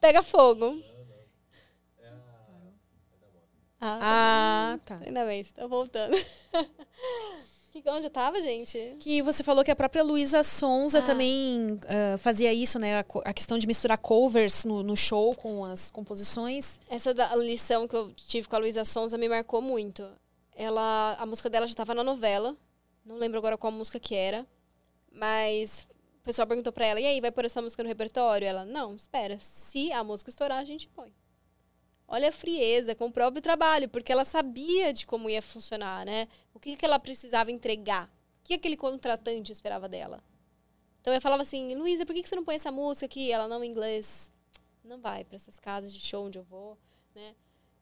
pega 0.00 0.22
fogo. 0.22 0.82
Ah, 3.86 4.72
Ah, 4.74 4.78
tá. 4.84 5.00
ainda 5.04 5.24
bem, 5.26 5.42
você 5.42 5.52
tá 5.52 5.66
voltando. 5.66 6.14
Que- 7.72 7.82
Onde 7.90 8.06
eu 8.06 8.10
tava, 8.10 8.40
gente? 8.40 8.96
Que 9.00 9.20
você 9.20 9.42
falou 9.42 9.64
que 9.64 9.70
a 9.70 9.74
própria 9.74 10.02
Luísa 10.04 10.44
Sonza 10.44 11.00
Ah. 11.00 11.02
também 11.02 11.78
ah, 11.88 12.16
fazia 12.18 12.52
isso, 12.52 12.78
né? 12.78 13.00
A, 13.00 13.04
a 13.24 13.32
questão 13.34 13.58
de 13.58 13.66
misturar 13.66 13.98
covers 13.98 14.64
no, 14.64 14.82
no 14.84 14.96
show 14.96 15.34
com 15.34 15.64
as 15.64 15.90
composições. 15.90 16.78
Essa 16.88 17.12
da 17.12 17.34
lição 17.34 17.88
que 17.88 17.96
eu 17.96 18.12
tive 18.14 18.46
com 18.46 18.54
a 18.54 18.60
Luísa 18.60 18.84
Sonza 18.84 19.18
me 19.18 19.28
marcou 19.28 19.60
muito. 19.60 20.08
Ela, 20.54 21.16
a 21.18 21.26
música 21.26 21.50
dela 21.50 21.66
já 21.66 21.74
tava 21.74 21.94
na 21.94 22.04
novela. 22.04 22.56
Não 23.04 23.16
lembro 23.16 23.38
agora 23.38 23.58
qual 23.58 23.72
música 23.72 23.98
que 23.98 24.14
era. 24.14 24.46
Mas 25.10 25.88
o 26.20 26.24
pessoal 26.24 26.46
perguntou 26.46 26.72
pra 26.72 26.86
ela, 26.86 27.00
e 27.00 27.06
aí, 27.06 27.20
vai 27.20 27.32
pôr 27.32 27.44
essa 27.44 27.60
música 27.60 27.82
no 27.82 27.88
repertório? 27.88 28.46
Ela, 28.46 28.64
não, 28.64 28.94
espera. 28.94 29.36
Se 29.40 29.90
a 29.92 30.02
música 30.04 30.30
estourar, 30.30 30.58
a 30.58 30.64
gente 30.64 30.88
põe. 30.88 31.12
Olha 32.06 32.28
a 32.28 32.32
frieza 32.32 32.94
com 32.94 33.06
o 33.06 33.12
próprio 33.12 33.40
trabalho, 33.40 33.88
porque 33.88 34.12
ela 34.12 34.24
sabia 34.24 34.92
de 34.92 35.06
como 35.06 35.30
ia 35.30 35.40
funcionar, 35.40 36.04
né? 36.04 36.28
O 36.52 36.60
que, 36.60 36.76
que 36.76 36.84
ela 36.84 36.98
precisava 36.98 37.50
entregar. 37.50 38.10
O 38.40 38.44
que 38.44 38.54
aquele 38.54 38.76
contratante 38.76 39.50
esperava 39.50 39.88
dela. 39.88 40.22
Então 41.00 41.12
eu 41.12 41.20
falava 41.20 41.42
assim, 41.42 41.74
Luísa, 41.74 42.06
por 42.06 42.14
que, 42.14 42.22
que 42.22 42.28
você 42.28 42.36
não 42.36 42.44
põe 42.44 42.54
essa 42.54 42.70
música 42.70 43.06
aqui? 43.06 43.30
Ela, 43.30 43.48
não, 43.48 43.64
em 43.64 43.68
inglês. 43.68 44.30
Não 44.82 44.98
vai 44.98 45.24
para 45.24 45.36
essas 45.36 45.58
casas 45.58 45.92
de 45.92 46.00
show 46.00 46.26
onde 46.26 46.38
eu 46.38 46.44
vou, 46.44 46.78
né? 47.14 47.34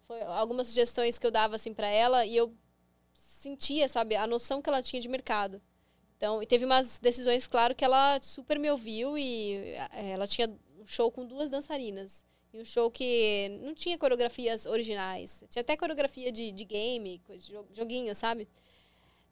Foi 0.06 0.22
algumas 0.22 0.68
sugestões 0.68 1.18
que 1.18 1.26
eu 1.26 1.30
dava 1.30 1.56
assim 1.56 1.74
para 1.74 1.88
ela 1.88 2.24
e 2.24 2.36
eu 2.36 2.54
sentia, 3.12 3.88
sabe, 3.88 4.14
a 4.14 4.26
noção 4.26 4.62
que 4.62 4.68
ela 4.68 4.82
tinha 4.82 5.02
de 5.02 5.08
mercado. 5.08 5.60
Então, 6.16 6.40
e 6.40 6.46
teve 6.46 6.64
umas 6.64 6.98
decisões, 6.98 7.48
claro, 7.48 7.74
que 7.74 7.84
ela 7.84 8.20
super 8.22 8.58
me 8.58 8.70
ouviu 8.70 9.18
e 9.18 9.54
eh, 9.92 10.10
ela 10.12 10.26
tinha 10.26 10.48
um 10.78 10.86
show 10.86 11.10
com 11.10 11.26
duas 11.26 11.50
dançarinas. 11.50 12.24
E 12.52 12.60
um 12.60 12.64
show 12.64 12.90
que 12.90 13.48
não 13.62 13.74
tinha 13.74 13.96
coreografias 13.96 14.66
originais. 14.66 15.42
Tinha 15.48 15.62
até 15.62 15.76
coreografia 15.76 16.30
de, 16.30 16.52
de 16.52 16.64
game, 16.64 17.20
joguinho, 17.72 18.14
sabe? 18.14 18.46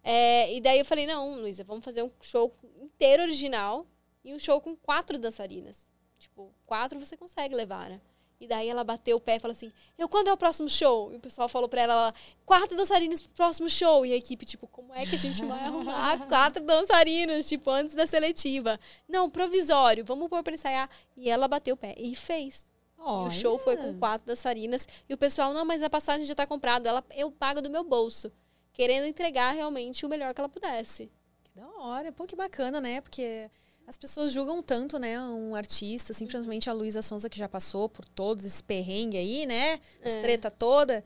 É, 0.03 0.53
e 0.55 0.61
daí 0.61 0.79
eu 0.79 0.85
falei, 0.85 1.07
não, 1.07 1.41
Luísa, 1.41 1.63
vamos 1.63 1.85
fazer 1.85 2.03
um 2.03 2.11
show 2.23 2.55
inteiro 2.81 3.23
original 3.23 3.87
e 4.25 4.35
um 4.35 4.39
show 4.39 4.61
com 4.61 4.75
quatro 4.75 5.19
dançarinas. 5.19 5.87
Tipo, 6.19 6.51
quatro 6.67 6.99
você 6.99 7.17
consegue 7.17 7.55
levar, 7.55 7.91
né? 7.91 8.01
E 8.41 8.47
daí 8.47 8.69
ela 8.69 8.83
bateu 8.83 9.19
o 9.19 9.21
pé 9.21 9.37
e 9.37 9.39
falou 9.39 9.53
assim, 9.53 9.71
eu, 9.99 10.09
quando 10.09 10.29
é 10.29 10.33
o 10.33 10.37
próximo 10.37 10.67
show? 10.67 11.13
E 11.13 11.17
o 11.17 11.21
pessoal 11.21 11.47
falou 11.47 11.69
pra 11.69 11.83
ela, 11.83 11.93
ela, 11.93 12.15
quatro 12.47 12.75
dançarinas 12.75 13.21
pro 13.21 13.33
próximo 13.33 13.69
show. 13.69 14.07
E 14.07 14.15
a 14.15 14.17
equipe, 14.17 14.47
tipo, 14.47 14.67
como 14.67 14.95
é 14.95 15.05
que 15.05 15.15
a 15.15 15.19
gente 15.19 15.45
vai 15.45 15.61
arrumar 15.61 16.19
quatro 16.27 16.65
dançarinos, 16.65 17.47
tipo, 17.47 17.69
antes 17.69 17.95
da 17.95 18.07
seletiva? 18.07 18.81
Não, 19.07 19.29
provisório, 19.29 20.07
vamos 20.07 20.29
pôr 20.29 20.43
pra 20.43 20.55
ensaiar. 20.55 20.89
E 21.15 21.29
ela 21.29 21.47
bateu 21.47 21.75
o 21.75 21.77
pé 21.77 21.95
e 21.99 22.17
fez. 22.17 22.70
E 23.01 23.27
o 23.27 23.31
show 23.31 23.59
foi 23.59 23.77
com 23.77 23.99
quatro 23.99 24.27
dançarinas. 24.27 24.87
E 25.09 25.15
o 25.15 25.17
pessoal, 25.19 25.53
não, 25.55 25.65
mas 25.65 25.83
a 25.83 25.89
passagem 25.91 26.27
já 26.27 26.35
tá 26.35 26.47
comprada. 26.47 26.89
Ela, 26.89 27.05
eu 27.17 27.31
pago 27.31 27.61
do 27.63 27.71
meu 27.71 27.83
bolso. 27.83 28.31
Querendo 28.73 29.07
entregar 29.07 29.53
realmente 29.53 30.05
o 30.07 30.09
melhor 30.09 30.35
que 30.35 30.41
ela 30.41 30.49
pudesse. 30.49 31.11
Que 31.43 31.53
da 31.59 31.67
hora. 31.79 32.13
Pô, 32.13 32.25
que 32.27 32.37
bacana, 32.37 32.81
né? 32.81 33.01
Porque 33.01 33.51
As 33.87 33.99
pessoas 33.99 34.31
julgam 34.31 34.63
tanto, 34.63 35.01
né, 35.01 35.19
um 35.21 35.53
artista, 35.57 36.13
assim, 36.13 36.25
principalmente 36.25 36.71
a 36.71 36.73
Luísa 36.73 37.03
Sonza, 37.03 37.29
que 37.29 37.37
já 37.37 37.49
passou 37.49 37.89
por 37.89 38.05
todos 38.05 38.45
esse 38.45 38.63
perrengue 38.63 39.17
aí, 39.17 39.47
né? 39.47 39.81
As 40.05 40.13
É. 40.13 40.21
treta 40.21 40.49
toda. 40.49 41.03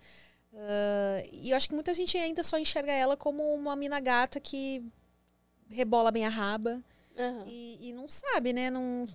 Ah, 0.53 1.23
e 1.33 1.51
eu 1.51 1.57
acho 1.57 1.67
que 1.69 1.75
muita 1.75 1.95
gente 1.95 2.19
ainda 2.19 2.43
só 2.43 2.59
enxerga 2.59 2.93
ela 2.93 3.17
como 3.17 3.43
uma 3.55 3.75
mina 3.75 3.99
gata 4.01 4.39
que 4.39 4.83
rebola 5.71 6.11
bem 6.11 6.27
a 6.27 6.29
raba 6.29 6.83
Aham. 7.19 7.45
e, 7.47 7.79
e 7.89 7.93
não 7.95 8.07
sabe, 8.07 8.53
né? 8.53 8.69
Não, 8.69 9.07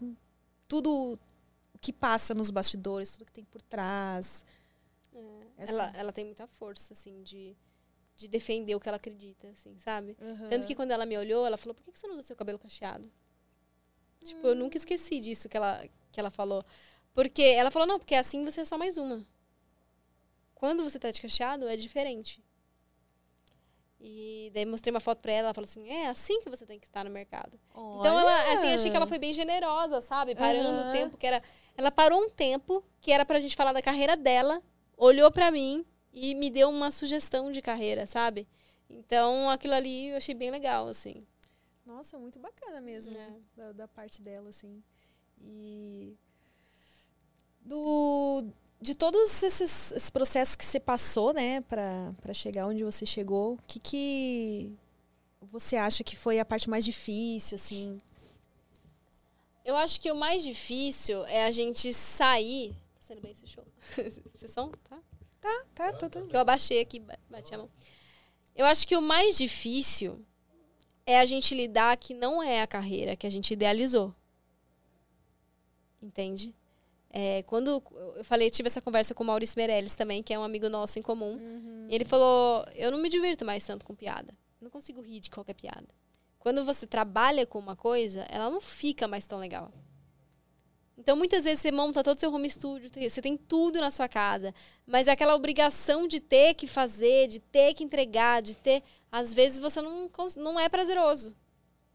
tudo 0.68 1.18
que 1.82 1.94
passa 1.94 2.34
nos 2.34 2.50
bastidores, 2.52 3.12
tudo 3.14 3.26
que 3.26 3.32
tem 3.32 3.44
por 3.46 3.62
trás. 3.62 4.46
Essa- 5.58 5.72
Ela, 5.72 5.92
ela 5.96 6.12
tem 6.14 6.26
muita 6.26 6.48
força, 6.48 6.94
assim, 6.94 7.22
de, 7.24 7.56
de 8.16 8.28
defender 8.28 8.76
o 8.76 8.80
que 8.80 8.88
ela 8.88 8.98
acredita, 8.98 9.50
assim, 9.50 9.78
sabe? 9.80 10.16
Aham. 10.22 10.50
Tanto 10.50 10.68
que 10.68 10.76
quando 10.76 10.92
ela 10.92 11.06
me 11.06 11.18
olhou, 11.18 11.46
ela 11.46 11.58
falou, 11.58 11.76
por 11.76 11.84
que 11.84 11.98
você 11.98 12.08
não 12.08 12.14
usa 12.16 12.24
seu 12.24 12.36
cabelo 12.36 12.58
cacheado? 12.60 13.12
Tipo, 14.24 14.48
eu 14.48 14.56
nunca 14.56 14.78
esqueci 14.78 15.20
disso 15.20 15.48
que 15.50 15.58
ela, 15.58 15.86
que 16.12 16.20
ela 16.20 16.30
falou. 16.30 16.64
Porque 17.14 17.42
ela 17.42 17.72
falou, 17.72 17.88
não, 17.88 18.00
porque 18.00 18.16
assim 18.16 18.44
você 18.46 18.62
é 18.62 18.66
só 18.66 18.78
mais 18.78 18.98
uma. 18.98 19.26
Quando 20.56 20.84
você 20.84 21.00
tá 21.00 21.10
de 21.12 21.22
cacheado, 21.22 21.68
é 21.68 21.76
diferente. 21.78 22.44
E 24.02 24.50
daí 24.54 24.66
mostrei 24.66 24.94
uma 24.94 25.02
foto 25.02 25.20
pra 25.20 25.32
ela, 25.32 25.48
ela 25.48 25.54
falou 25.54 25.66
assim, 25.68 25.90
é 25.90 26.08
assim 26.08 26.40
que 26.42 26.50
você 26.50 26.66
tem 26.66 26.80
que 26.80 26.86
estar 26.88 27.04
no 27.04 27.10
mercado. 27.10 27.60
Então 28.00 28.18
ela, 28.18 28.54
assim, 28.54 28.68
achei 28.74 28.90
que 28.90 28.96
ela 28.96 29.06
foi 29.08 29.20
bem 29.20 29.34
generosa, 29.34 30.00
sabe? 30.00 30.36
Parando 30.36 30.70
Aham. 30.70 30.90
o 30.90 30.92
tempo 30.92 31.18
que 31.18 31.28
era. 31.28 31.44
Ela 31.80 31.92
parou 31.92 32.20
um 32.22 32.30
tempo 32.30 32.84
que 33.00 33.10
era 33.10 33.24
pra 33.24 33.40
gente 33.40 33.56
falar 33.56 33.72
da 33.72 33.82
carreira 33.82 34.18
dela, 34.18 34.62
olhou 34.98 35.32
pra 35.32 35.50
mim 35.50 35.86
e 36.12 36.36
me 36.36 36.50
deu 36.50 36.68
uma 36.70 36.92
sugestão 36.92 37.54
de 37.54 37.62
carreira, 37.62 38.06
sabe? 38.06 38.46
Então 38.90 39.50
aquilo 39.50 39.74
ali 39.76 40.10
eu 40.10 40.18
achei 40.18 40.36
bem 40.36 40.52
legal, 40.52 40.90
assim. 40.90 41.26
Nossa, 41.86 42.20
muito 42.20 42.38
bacana 42.38 42.82
mesmo, 42.82 43.16
É. 43.16 43.32
da, 43.56 43.72
da 43.72 43.88
parte 43.88 44.22
dela, 44.22 44.50
assim. 44.50 44.84
E 45.42 46.18
do 47.62 48.44
de 48.82 48.94
todos 48.94 49.42
esses, 49.42 49.94
esses 49.94 50.10
processos 50.10 50.58
que 50.58 50.66
você 50.66 50.82
passou, 50.82 51.32
né, 51.34 51.62
pra 51.62 52.34
chegar 52.34 52.68
onde 52.68 52.84
você 52.84 53.06
chegou, 53.06 53.54
o 53.54 53.60
que 53.66 53.80
que 53.80 54.74
você 55.42 55.78
acha 55.78 56.04
que 56.04 56.18
foi 56.18 56.42
a 56.42 56.46
parte 56.46 56.70
mais 56.70 56.84
difícil, 56.84 57.56
assim? 57.56 58.02
Eu 59.70 59.76
acho 59.78 60.02
que 60.02 60.12
o 60.12 60.16
mais 60.16 60.44
difícil 60.44 61.24
é 61.26 61.46
a 61.46 61.52
gente 61.52 61.94
sair. 61.94 62.72
Tá 62.96 63.02
sendo 63.02 63.22
bem 63.22 63.32
esse 63.32 63.46
show? 63.46 63.64
esse 64.34 64.48
som? 64.48 64.72
Tá? 64.90 65.00
Tá, 65.40 65.64
tá, 65.76 65.94
tô, 65.94 66.10
tô. 66.10 66.26
Que 66.26 66.36
eu 66.36 66.40
abaixei 66.40 66.82
aqui, 66.82 67.00
ba- 67.00 67.20
bati 67.30 67.54
a 67.54 67.60
mão. 67.60 67.70
Eu 68.56 68.66
acho 68.66 68.88
que 68.88 68.98
o 68.98 69.02
mais 69.02 69.38
difícil 69.38 70.26
é 71.06 71.20
a 71.20 71.26
gente 71.26 71.54
lidar 71.54 71.96
que 71.98 72.16
não 72.16 72.42
é 72.42 72.62
a 72.62 72.68
carreira 72.68 73.16
que 73.16 73.28
a 73.28 73.30
gente 73.30 73.54
idealizou. 73.54 74.14
Entende? 76.02 76.56
É, 77.12 77.44
quando 77.44 77.84
eu 78.18 78.24
falei, 78.24 78.50
tive 78.50 78.68
essa 78.68 78.82
conversa 78.82 79.14
com 79.14 79.24
o 79.24 79.28
Maurício 79.28 79.56
Meirelles 79.58 79.96
também, 79.96 80.24
que 80.24 80.34
é 80.34 80.40
um 80.40 80.44
amigo 80.44 80.68
nosso 80.68 80.98
em 80.98 81.02
comum. 81.04 81.34
Uhum. 81.34 81.88
Ele 81.90 82.06
falou: 82.06 82.66
Eu 82.76 82.90
não 82.92 82.98
me 83.00 83.08
divirto 83.10 83.46
mais 83.46 83.64
tanto 83.64 83.86
com 83.86 83.94
piada. 83.96 84.34
Eu 84.60 84.66
não 84.66 84.72
consigo 84.72 85.00
rir 85.02 85.20
de 85.20 85.30
qualquer 85.30 85.54
piada. 85.54 85.88
Quando 86.40 86.64
você 86.66 86.88
trabalha 86.88 87.46
com 87.46 87.60
uma 87.60 87.76
coisa, 87.76 88.26
ela 88.30 88.50
não 88.50 88.62
fica 88.62 89.08
mais 89.08 89.26
tão 89.26 89.38
legal. 89.38 89.72
Então, 90.98 91.16
muitas 91.16 91.44
vezes 91.44 91.62
você 91.62 91.72
monta 91.72 92.04
todo 92.04 92.18
o 92.18 92.20
seu 92.20 92.34
home 92.34 92.50
studio, 92.50 92.90
você 93.10 93.22
tem 93.22 93.38
tudo 93.38 93.80
na 93.80 93.92
sua 93.92 94.10
casa, 94.10 94.54
mas 94.86 95.08
é 95.08 95.12
aquela 95.12 95.36
obrigação 95.36 96.08
de 96.08 96.20
ter 96.20 96.54
que 96.56 96.68
fazer, 96.68 97.28
de 97.28 97.40
ter 97.40 97.74
que 97.74 97.84
entregar, 97.84 98.42
de 98.42 98.56
ter. 98.56 98.84
Às 99.12 99.34
vezes 99.34 99.60
você 99.60 99.82
não, 99.82 100.10
não 100.38 100.60
é 100.60 100.68
prazeroso. 100.68 101.36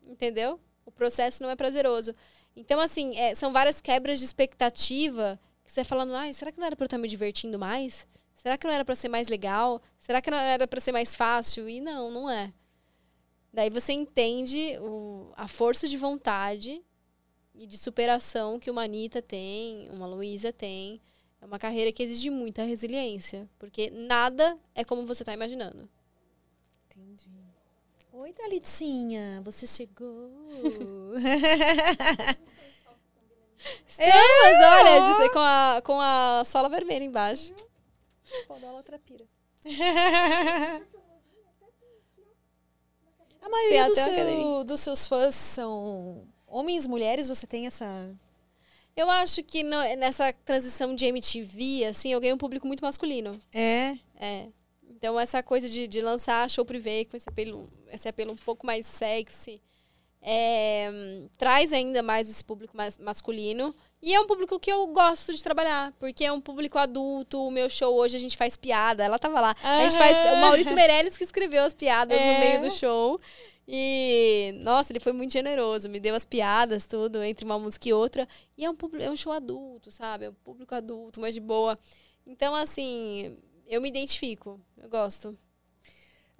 Entendeu? 0.06 0.60
O 0.86 0.90
processo 0.90 1.42
não 1.42 1.50
é 1.50 1.56
prazeroso. 1.56 2.14
Então, 2.56 2.80
assim, 2.80 3.16
é, 3.16 3.34
são 3.34 3.52
várias 3.52 3.80
quebras 3.80 4.18
de 4.18 4.24
expectativa 4.24 5.38
que 5.64 5.72
você 5.72 5.84
falando, 5.84 6.14
ai, 6.14 6.32
será 6.32 6.52
que 6.52 6.58
não 6.58 6.66
era 6.66 6.76
pra 6.76 6.84
eu 6.84 6.86
estar 6.86 6.98
me 6.98 7.08
divertindo 7.08 7.58
mais? 7.58 8.06
Será 8.34 8.56
que 8.58 8.66
não 8.66 8.74
era 8.74 8.84
pra 8.84 8.94
ser 8.94 9.08
mais 9.08 9.28
legal? 9.28 9.82
Será 9.98 10.20
que 10.20 10.30
não 10.30 10.38
era 10.38 10.68
pra 10.68 10.80
ser 10.80 10.92
mais 10.92 11.14
fácil? 11.14 11.68
E 11.68 11.80
não, 11.80 12.10
não 12.10 12.30
é. 12.30 12.52
Daí 13.54 13.70
você 13.70 13.92
entende 13.92 14.76
o- 14.80 15.32
a 15.36 15.46
força 15.46 15.86
de 15.86 15.96
vontade 15.96 16.82
e 17.54 17.66
de 17.68 17.78
superação 17.78 18.58
que 18.58 18.68
uma 18.68 18.82
Anitta 18.82 19.22
tem, 19.22 19.88
uma 19.90 20.06
Luísa 20.08 20.52
tem. 20.52 21.00
É 21.40 21.46
uma 21.46 21.58
carreira 21.58 21.92
que 21.92 22.02
exige 22.02 22.30
muita 22.30 22.64
resiliência, 22.64 23.48
porque 23.58 23.90
nada 23.90 24.58
é 24.74 24.82
como 24.82 25.06
você 25.06 25.22
está 25.22 25.32
imaginando. 25.32 25.88
Entendi. 26.90 27.30
Oi, 28.12 28.32
Thalitinha, 28.32 29.40
você 29.44 29.66
chegou. 29.68 30.30
Estamos, 33.86 34.12
olha, 34.12 35.00
dizer, 35.00 35.30
com 35.32 35.38
a, 35.38 35.82
com 35.84 36.00
a 36.00 36.42
sola 36.44 36.68
vermelha 36.68 37.04
embaixo. 37.04 37.54
Pode 38.48 38.60
dar 38.62 38.72
outra 38.72 38.98
pira. 38.98 39.24
A 43.44 43.48
maioria 43.50 43.84
do 43.86 43.94
seu- 43.94 44.64
dos 44.64 44.80
seus 44.80 45.06
fãs 45.06 45.34
são 45.34 46.26
homens, 46.46 46.86
mulheres? 46.86 47.28
Você 47.28 47.46
tem 47.46 47.66
essa. 47.66 47.84
Eu 48.96 49.10
acho 49.10 49.42
que 49.42 49.62
no- 49.62 49.96
nessa 49.96 50.32
transição 50.44 50.94
de 50.94 51.04
MTV, 51.06 51.84
assim, 51.84 52.12
eu 52.12 52.20
ganhei 52.20 52.32
um 52.32 52.38
público 52.38 52.66
muito 52.66 52.80
masculino. 52.82 53.38
É. 53.52 53.96
É. 54.16 54.48
Então, 54.88 55.18
essa 55.20 55.42
coisa 55.42 55.68
de, 55.68 55.86
de 55.86 56.00
lançar 56.00 56.48
show 56.48 56.64
privê 56.64 57.04
com 57.04 57.16
esse 57.16 57.28
apelo, 57.28 57.70
esse 57.92 58.08
apelo 58.08 58.32
um 58.32 58.36
pouco 58.36 58.64
mais 58.64 58.86
sexy, 58.86 59.60
é, 60.22 60.90
traz 61.36 61.72
ainda 61.72 62.02
mais 62.02 62.30
esse 62.30 62.42
público 62.42 62.74
mais 62.76 62.96
masculino. 62.96 63.74
E 64.04 64.12
é 64.12 64.20
um 64.20 64.26
público 64.26 64.60
que 64.60 64.70
eu 64.70 64.86
gosto 64.88 65.32
de 65.32 65.42
trabalhar, 65.42 65.90
porque 65.98 66.26
é 66.26 66.30
um 66.30 66.38
público 66.38 66.76
adulto. 66.76 67.42
O 67.46 67.50
meu 67.50 67.70
show 67.70 67.94
hoje 67.94 68.18
a 68.18 68.20
gente 68.20 68.36
faz 68.36 68.54
piada. 68.54 69.02
Ela 69.02 69.18
tava 69.18 69.40
lá. 69.40 69.56
A 69.62 69.82
gente 69.84 69.96
faz. 69.96 70.14
O 70.36 70.40
Maurício 70.42 70.74
Meirelles 70.74 71.16
que 71.16 71.24
escreveu 71.24 71.64
as 71.64 71.72
piadas 71.72 72.18
É. 72.20 72.34
no 72.34 72.40
meio 72.40 72.60
do 72.60 72.70
show. 72.70 73.18
E, 73.66 74.52
nossa, 74.60 74.92
ele 74.92 75.00
foi 75.00 75.14
muito 75.14 75.32
generoso. 75.32 75.88
Me 75.88 75.98
deu 75.98 76.14
as 76.14 76.26
piadas, 76.26 76.84
tudo, 76.84 77.22
entre 77.22 77.46
uma 77.46 77.58
música 77.58 77.88
e 77.88 77.94
outra. 77.94 78.28
E 78.58 78.64
é 78.66 78.68
um, 78.68 78.76
público, 78.76 79.02
é 79.02 79.10
um 79.10 79.16
show 79.16 79.32
adulto, 79.32 79.90
sabe? 79.90 80.26
É 80.26 80.28
um 80.28 80.34
público 80.34 80.74
adulto, 80.74 81.18
mas 81.18 81.32
de 81.32 81.40
boa. 81.40 81.78
Então, 82.26 82.54
assim, 82.54 83.34
eu 83.66 83.80
me 83.80 83.88
identifico. 83.88 84.60
Eu 84.76 84.90
gosto. 84.90 85.34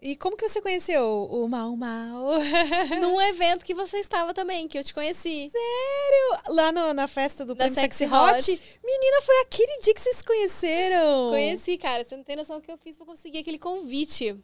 E 0.02 0.16
como 0.16 0.36
que 0.36 0.46
você 0.46 0.60
conheceu 0.60 1.02
o 1.30 1.48
Mal 1.48 1.74
Mal? 1.76 2.34
Num 3.00 3.20
evento 3.22 3.64
que 3.64 3.72
você 3.72 3.98
estava 3.98 4.34
também, 4.34 4.68
que 4.68 4.76
eu 4.78 4.84
te 4.84 4.92
conheci. 4.92 5.50
Sério? 5.50 6.42
Lá 6.54 6.70
no- 6.72 6.92
na 6.92 7.06
festa 7.08 7.44
do 7.44 7.56
Prêmio 7.56 7.74
Sexy 7.74 7.98
Sexy 7.98 8.14
Hot? 8.14 8.52
Hot. 8.52 8.78
Menina, 8.84 9.22
foi 9.22 9.40
aquele 9.40 9.78
dia 9.78 9.94
que 9.94 10.00
vocês 10.00 10.16
se 10.18 10.24
conheceram. 10.24 11.30
Conheci, 11.30 11.78
cara. 11.78 12.04
Você 12.04 12.16
não 12.16 12.24
tem 12.24 12.36
noção 12.36 12.56
do 12.58 12.62
que 12.62 12.70
eu 12.70 12.76
fiz 12.76 12.96
pra 12.98 13.06
conseguir 13.06 13.38
aquele 13.38 13.58
convite. 13.58 14.36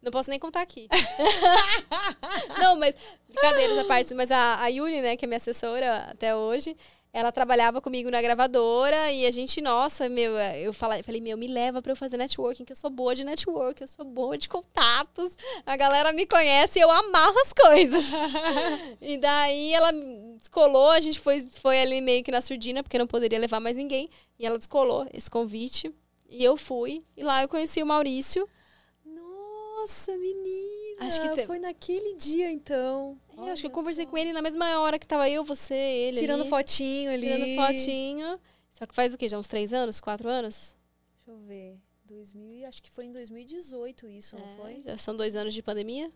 Não 0.00 0.10
posso 0.10 0.30
nem 0.30 0.38
contar 0.38 0.62
aqui. 0.62 0.88
não, 2.60 2.76
mas 2.76 2.94
brincadeiras 3.28 3.78
à 3.78 3.84
parte. 3.84 4.14
Mas 4.14 4.30
a, 4.30 4.60
a 4.62 4.68
Yuli, 4.68 5.00
né, 5.00 5.16
que 5.16 5.24
é 5.24 5.28
minha 5.28 5.36
assessora 5.38 6.06
até 6.10 6.34
hoje, 6.34 6.76
ela 7.14 7.30
trabalhava 7.30 7.80
comigo 7.80 8.10
na 8.10 8.20
gravadora 8.20 9.12
e 9.12 9.24
a 9.24 9.30
gente, 9.30 9.60
nossa, 9.60 10.08
meu, 10.08 10.32
eu 10.36 10.72
falei, 10.72 11.00
falei, 11.00 11.20
meu, 11.20 11.38
me 11.38 11.46
leva 11.46 11.80
pra 11.80 11.92
eu 11.92 11.96
fazer 11.96 12.16
networking, 12.16 12.64
que 12.64 12.72
eu 12.72 12.76
sou 12.76 12.90
boa 12.90 13.14
de 13.14 13.22
network, 13.22 13.80
eu 13.80 13.86
sou 13.86 14.04
boa 14.04 14.36
de 14.36 14.48
contatos. 14.48 15.36
A 15.64 15.76
galera 15.76 16.12
me 16.12 16.26
conhece 16.26 16.80
e 16.80 16.82
eu 16.82 16.90
amarro 16.90 17.38
as 17.38 17.52
coisas. 17.52 18.04
e 19.00 19.16
daí 19.16 19.72
ela 19.72 19.92
descolou, 20.36 20.90
a 20.90 20.98
gente 20.98 21.20
foi, 21.20 21.38
foi 21.38 21.80
ali 21.80 22.00
meio 22.00 22.24
que 22.24 22.32
na 22.32 22.40
surdina, 22.40 22.82
porque 22.82 22.98
não 22.98 23.06
poderia 23.06 23.38
levar 23.38 23.60
mais 23.60 23.76
ninguém. 23.76 24.10
E 24.36 24.44
ela 24.44 24.58
descolou 24.58 25.06
esse 25.14 25.30
convite. 25.30 25.94
E 26.28 26.42
eu 26.42 26.56
fui. 26.56 27.04
E 27.16 27.22
lá 27.22 27.42
eu 27.42 27.48
conheci 27.48 27.80
o 27.80 27.86
Maurício. 27.86 28.48
Nossa, 29.04 30.10
menina. 30.18 31.06
Acho 31.06 31.20
que 31.20 31.46
foi 31.46 31.60
naquele 31.60 32.16
dia, 32.16 32.50
então. 32.50 33.16
É, 33.38 33.50
acho 33.50 33.62
que 33.62 33.66
eu 33.66 33.70
conversei 33.70 34.04
só. 34.04 34.10
com 34.10 34.18
ele 34.18 34.32
na 34.32 34.42
mesma 34.42 34.80
hora 34.80 34.98
que 34.98 35.06
tava 35.06 35.28
eu, 35.28 35.44
você, 35.44 35.74
ele. 35.74 36.18
Tirando 36.20 36.40
ali, 36.42 36.50
fotinho 36.50 37.10
ali. 37.10 37.26
Tirando 37.26 37.54
fotinho. 37.56 38.40
Só 38.72 38.86
que 38.86 38.94
faz 38.94 39.14
o 39.14 39.18
quê? 39.18 39.28
Já 39.28 39.38
uns 39.38 39.48
três 39.48 39.72
anos? 39.72 40.00
Quatro 40.00 40.28
anos? 40.28 40.74
Deixa 41.24 41.30
eu 41.40 41.46
ver. 41.46 41.78
2000, 42.06 42.50
e- 42.52 42.64
acho 42.66 42.82
que 42.82 42.90
foi 42.90 43.06
em 43.06 43.12
2018 43.12 44.06
isso, 44.08 44.36
não 44.38 44.44
É, 44.44 44.56
foi? 44.56 44.82
Já 44.82 44.96
são 44.98 45.16
dois 45.16 45.34
anos 45.36 45.54
de 45.54 45.62
pandemia? 45.62 46.10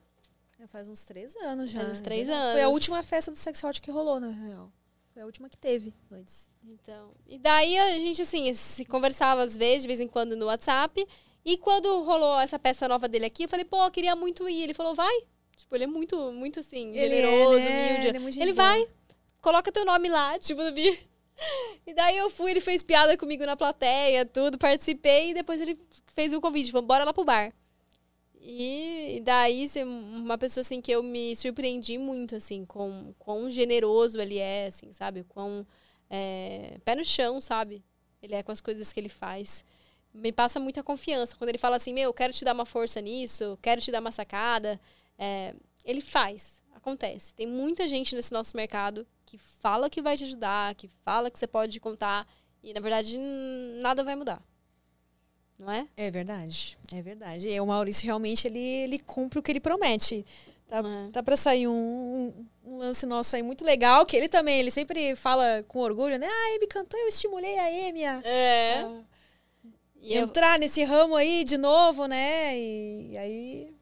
É, 0.61 0.67
faz 0.67 0.89
uns 0.89 1.05
três 1.05 1.35
anos 1.37 1.71
já. 1.71 1.81
Faz 1.81 1.93
uns 1.93 2.01
três 2.01 2.27
verdade. 2.27 2.53
Foi 2.53 2.61
a 2.61 2.65
anos. 2.65 2.75
última 2.75 3.03
festa 3.03 3.31
do 3.31 3.37
Sex 3.37 3.63
Hot 3.65 3.81
que 3.81 3.91
rolou, 3.91 4.19
na 4.21 4.29
real. 4.31 4.71
Foi 5.15 5.23
a 5.23 5.27
última 5.27 5.49
que 5.49 5.57
teve 5.57 5.95
antes. 6.13 6.51
Então. 6.63 7.13
E 7.27 7.39
daí 7.39 7.79
a 7.79 7.99
gente, 7.99 8.21
assim, 8.23 8.53
se 8.53 8.85
conversava 8.85 9.43
às 9.43 9.57
vezes, 9.57 9.83
de 9.83 9.89
vez 9.89 10.01
em 10.01 10.09
quando, 10.09 10.37
no 10.37 10.47
WhatsApp. 10.47 11.07
E 11.45 11.57
quando 11.57 12.03
rolou 12.03 12.39
essa 12.41 12.59
peça 12.59 12.87
nova 12.87 13.09
dele 13.09 13.25
aqui, 13.25 13.45
eu 13.45 13.49
falei, 13.49 13.65
pô, 13.65 13.83
eu 13.85 13.91
queria 13.91 14.15
muito 14.15 14.49
ir. 14.49 14.65
Ele 14.65 14.75
falou, 14.75 14.95
vai. 14.95 15.23
Tipo, 15.59 15.75
ele 15.77 15.85
é 15.85 15.87
muito, 15.87 16.33
muito 16.33 16.61
assim, 16.61 16.91
Ele 16.97 16.99
é, 17.01 17.09
generoso, 17.09 17.67
né? 17.67 17.71
humilde. 17.71 18.09
Ele 18.09 18.17
é 18.17 18.21
muito 18.21 18.41
Ele 18.41 18.53
vai, 18.53 18.89
coloca 19.43 19.71
teu 19.71 19.85
nome 19.85 20.09
lá, 20.09 20.39
tipo, 20.39 20.63
bi- 20.73 20.99
E 21.87 21.95
daí 21.95 22.17
eu 22.17 22.31
fui, 22.31 22.51
ele 22.51 22.61
fez 22.61 22.83
piada 22.83 23.17
comigo 23.17 23.45
na 23.45 23.57
plateia, 23.57 24.25
tudo, 24.27 24.59
participei, 24.59 25.31
e 25.31 25.35
depois 25.35 25.61
ele 25.61 25.79
fez 26.15 26.33
o 26.33 26.41
convite, 26.41 26.73
vamos 26.73 26.89
bora 26.89 27.05
lá 27.05 27.13
pro 27.13 27.25
bar. 27.25 27.53
E, 28.41 29.21
daí, 29.25 29.69
ser 29.69 29.85
uma 29.85 30.39
pessoa 30.39 30.63
assim 30.63 30.81
que 30.81 30.91
eu 30.91 31.03
me 31.03 31.35
surpreendi 31.37 31.99
muito, 31.99 32.37
assim, 32.37 32.65
com 32.65 33.13
quão 33.19 33.51
generoso 33.51 34.21
ele 34.21 34.39
é, 34.39 34.67
assim, 34.69 34.93
sabe? 34.93 35.25
Quão 35.25 35.67
é, 36.09 36.79
pé 36.85 36.95
no 36.95 37.05
chão, 37.05 37.41
sabe? 37.41 37.83
Ele 38.23 38.35
é 38.35 38.43
com 38.43 38.53
as 38.53 38.61
coisas 38.61 38.93
que 38.93 39.01
ele 39.01 39.09
faz. 39.09 39.65
Me 40.15 40.33
passa 40.33 40.59
muita 40.59 40.83
confiança. 40.83 41.37
Quando 41.37 41.51
ele 41.51 41.59
fala 41.59 41.77
assim, 41.77 41.93
meu, 41.93 42.13
quero 42.15 42.33
te 42.33 42.45
dar 42.45 42.55
uma 42.55 42.65
força 42.65 43.01
nisso, 43.01 43.59
quero 43.61 43.81
te 43.81 43.91
dar 43.91 44.01
uma 44.01 44.13
sacada. 44.13 44.81
É, 45.19 45.55
ele 45.85 46.01
faz, 46.01 46.63
acontece. 46.73 47.35
Tem 47.35 47.47
muita 47.47 47.89
gente 47.89 48.15
nesse 48.15 48.33
nosso 48.33 48.57
mercado 48.57 49.07
que 49.27 49.37
fala 49.37 49.91
que 49.91 50.01
vai 50.01 50.17
te 50.17 50.25
ajudar, 50.25 50.75
que 50.75 50.89
fala 51.03 51.31
que 51.31 51.39
você 51.39 51.47
pode 51.47 51.79
contar. 51.81 52.27
E, 52.63 52.73
na 52.73 52.81
verdade, 52.81 53.19
nada 53.81 54.03
vai 54.05 54.17
mudar 54.17 54.43
não 55.59 55.73
é? 55.73 55.87
É 55.97 56.11
verdade, 56.11 56.79
é 56.95 57.03
verdade. 57.03 57.49
E 57.49 57.61
o 57.61 57.67
Maurício 57.67 58.07
realmente 58.07 58.47
ele, 58.47 58.59
ele 58.59 58.99
cumpre 59.01 59.39
o 59.39 59.43
que 59.43 59.51
ele 59.51 59.61
promete. 59.61 60.25
Tá, 60.69 60.79
é. 60.79 61.11
tá 61.11 61.23
para 61.23 61.37
sair 61.37 61.67
um, 61.67 62.33
um, 62.65 62.79
lance 62.79 63.07
nosso 63.07 63.35
aí 63.35 63.43
muito 63.43 63.65
legal, 63.65 64.07
que 64.07 64.17
ele 64.17 64.29
também, 64.29 64.61
ele 64.61 64.71
sempre 64.71 65.17
fala 65.17 65.65
com 65.67 65.81
orgulho, 65.81 66.19
né? 66.19 66.27
Ah, 66.27 66.53
a 66.53 66.57
Amy 66.57 66.67
cantou, 66.69 67.01
eu 67.01 67.09
estimulei 67.09 67.59
a 67.59 67.89
Amy 67.89 68.05
a, 68.05 68.21
é. 68.23 68.81
a 68.83 70.21
entrar 70.21 70.57
eu... 70.57 70.61
nesse 70.61 70.85
ramo 70.85 71.17
aí 71.17 71.43
de 71.43 71.57
novo, 71.57 72.07
né? 72.07 72.57
E, 72.57 73.13
e 73.13 73.19
aí 73.19 73.78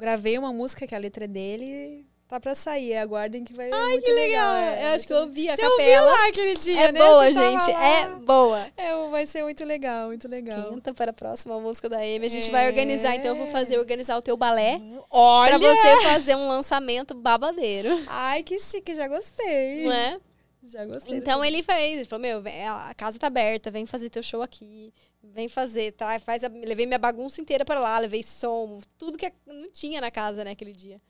gravei 0.00 0.36
uma 0.38 0.52
música 0.52 0.86
que 0.86 0.94
a 0.94 0.98
letra 0.98 1.24
é 1.24 1.28
dele 1.28 2.06
Tá 2.28 2.38
pra 2.38 2.54
sair, 2.54 2.96
aguardem 2.96 3.42
que 3.42 3.52
vai 3.52 3.72
Ai, 3.72 3.90
muito 3.90 4.04
que 4.04 4.12
legal. 4.12 4.54
legal. 4.54 4.74
É, 4.76 4.84
eu 4.84 4.94
acho 4.94 5.04
que 5.04 5.12
eu 5.12 5.16
ouvi 5.16 5.48
a 5.48 5.56
Você 5.56 5.62
capela. 5.62 5.80
ouviu 5.82 6.04
lá 6.04 6.28
aquele 6.28 6.56
dia, 6.56 6.80
é 6.82 6.92
né? 6.92 7.00
boa, 7.00 7.28
gente, 7.28 7.70
é 7.72 8.06
boa. 8.24 8.66
É, 8.76 9.08
vai 9.10 9.26
ser 9.26 9.42
muito 9.42 9.64
legal, 9.64 10.06
muito 10.06 10.28
legal. 10.28 10.70
Quinta 10.72 10.94
para 10.94 11.10
a 11.10 11.12
próxima 11.12 11.58
música 11.58 11.88
da 11.88 11.96
Amy. 11.98 12.26
A 12.26 12.28
gente 12.28 12.48
É. 12.48 12.52
vai 12.52 12.68
organizar, 12.68 13.16
então 13.16 13.30
eu 13.32 13.34
vou 13.34 13.48
fazer 13.48 13.78
organizar 13.80 14.16
o 14.16 14.22
teu 14.22 14.36
balé 14.36 14.80
Olha! 15.10 15.58
pra 15.58 15.74
você 15.74 16.02
fazer 16.04 16.36
um 16.36 16.46
lançamento 16.46 17.14
babadeiro. 17.14 18.00
Ai, 18.06 18.44
que 18.44 18.60
chique, 18.60 18.94
já 18.94 19.08
gostei. 19.08 19.82
Não 19.86 19.92
é? 19.92 20.20
Já 20.62 20.84
gostei. 20.84 21.16
Então 21.16 21.44
ele 21.44 21.62
fez, 21.62 21.96
ele 21.98 22.04
falou, 22.04 22.22
meu, 22.22 22.42
vem, 22.42 22.66
a 22.68 22.92
casa 22.94 23.18
tá 23.18 23.26
aberta, 23.28 23.70
vem 23.70 23.86
fazer 23.86 24.10
teu 24.10 24.22
show 24.22 24.42
aqui. 24.42 24.92
Vem 25.22 25.48
fazer, 25.48 25.92
tá? 25.92 26.18
Faz 26.20 26.44
a- 26.44 26.48
levei 26.48 26.86
minha 26.86 26.98
bagunça 26.98 27.40
inteira 27.40 27.64
pra 27.64 27.78
lá, 27.80 27.98
levei 27.98 28.22
som, 28.22 28.80
tudo 28.98 29.18
que 29.18 29.30
não 29.46 29.70
tinha 29.70 30.00
na 30.00 30.10
casa, 30.10 30.44
né, 30.44 30.50
aquele 30.52 30.72
dia. 30.72 31.00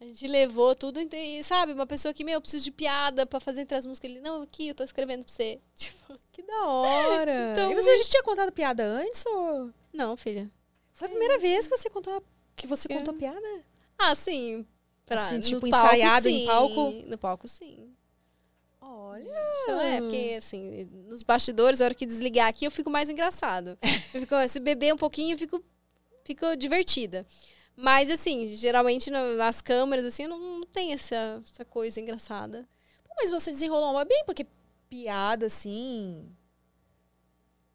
A 0.00 0.06
gente 0.06 0.26
levou 0.26 0.74
tudo, 0.74 0.98
então, 0.98 1.18
e, 1.20 1.42
sabe, 1.42 1.72
uma 1.74 1.86
pessoa 1.86 2.14
que, 2.14 2.24
meu, 2.24 2.34
eu 2.34 2.40
preciso 2.40 2.64
de 2.64 2.70
piada 2.72 3.26
pra 3.26 3.38
fazer 3.38 3.60
entre 3.60 3.76
as 3.76 3.84
músicas. 3.84 4.10
Ele, 4.10 4.20
não, 4.20 4.40
aqui, 4.42 4.68
eu 4.68 4.74
tô 4.74 4.82
escrevendo 4.82 5.24
pra 5.24 5.32
você. 5.32 5.60
Tipo, 5.76 6.18
Que 6.32 6.42
da 6.42 6.64
hora. 6.66 7.52
Então- 7.52 7.70
E 7.70 7.74
você 7.74 7.96
já 7.98 8.04
tinha 8.04 8.22
contado 8.22 8.50
piada 8.50 8.82
antes 8.82 9.24
ou... 9.26 9.70
não, 9.92 10.16
filha. 10.16 10.50
Foi 10.94 11.06
a 11.06 11.10
primeira 11.10 11.38
vez 11.38 11.68
que 11.68 11.76
você 11.76 11.90
contou, 11.90 12.22
que 12.56 12.66
você 12.66 12.90
É. 12.90 12.96
contou 12.96 13.12
piada? 13.14 13.62
Ah, 13.98 14.14
sim. 14.14 14.66
Pra, 15.04 15.26
Assim, 15.26 15.34
no 15.36 15.40
tipo, 15.42 15.68
palco, 15.68 15.86
ensaiado 15.86 16.28
em 16.28 16.38
sim. 16.40 16.46
palco? 16.46 16.90
No 17.06 17.18
palco, 17.18 17.48
sim. 17.48 17.94
Olha. 18.80 19.28
Então, 19.62 19.80
é, 19.80 20.00
porque, 20.00 20.34
assim, 20.38 20.84
nos 21.06 21.22
bastidores, 21.22 21.80
a 21.80 21.84
hora 21.84 21.94
que 21.94 22.06
desligar 22.06 22.48
aqui, 22.48 22.64
eu 22.64 22.70
fico 22.70 22.90
mais 22.90 23.08
engraçado. 23.10 23.78
Eu 24.14 24.20
fico, 24.22 24.34
se 24.48 24.58
beber 24.60 24.94
um 24.94 24.96
pouquinho, 24.96 25.34
eu 25.34 25.38
fico, 25.38 25.62
fico 26.24 26.56
divertida. 26.56 27.26
Mas, 27.76 28.10
assim, 28.10 28.54
geralmente 28.56 29.10
na- 29.10 29.34
nas 29.34 29.60
câmeras, 29.60 30.04
assim, 30.04 30.26
não, 30.26 30.38
não 30.60 30.66
tem 30.66 30.92
essa, 30.92 31.42
essa 31.50 31.64
coisa 31.64 32.00
engraçada. 32.00 32.68
Pô, 33.04 33.14
mas 33.16 33.30
você 33.30 33.50
desenrolou 33.50 33.90
uma 33.92 34.04
bem, 34.04 34.24
porque 34.24 34.46
piada, 34.88 35.46
assim... 35.46 36.34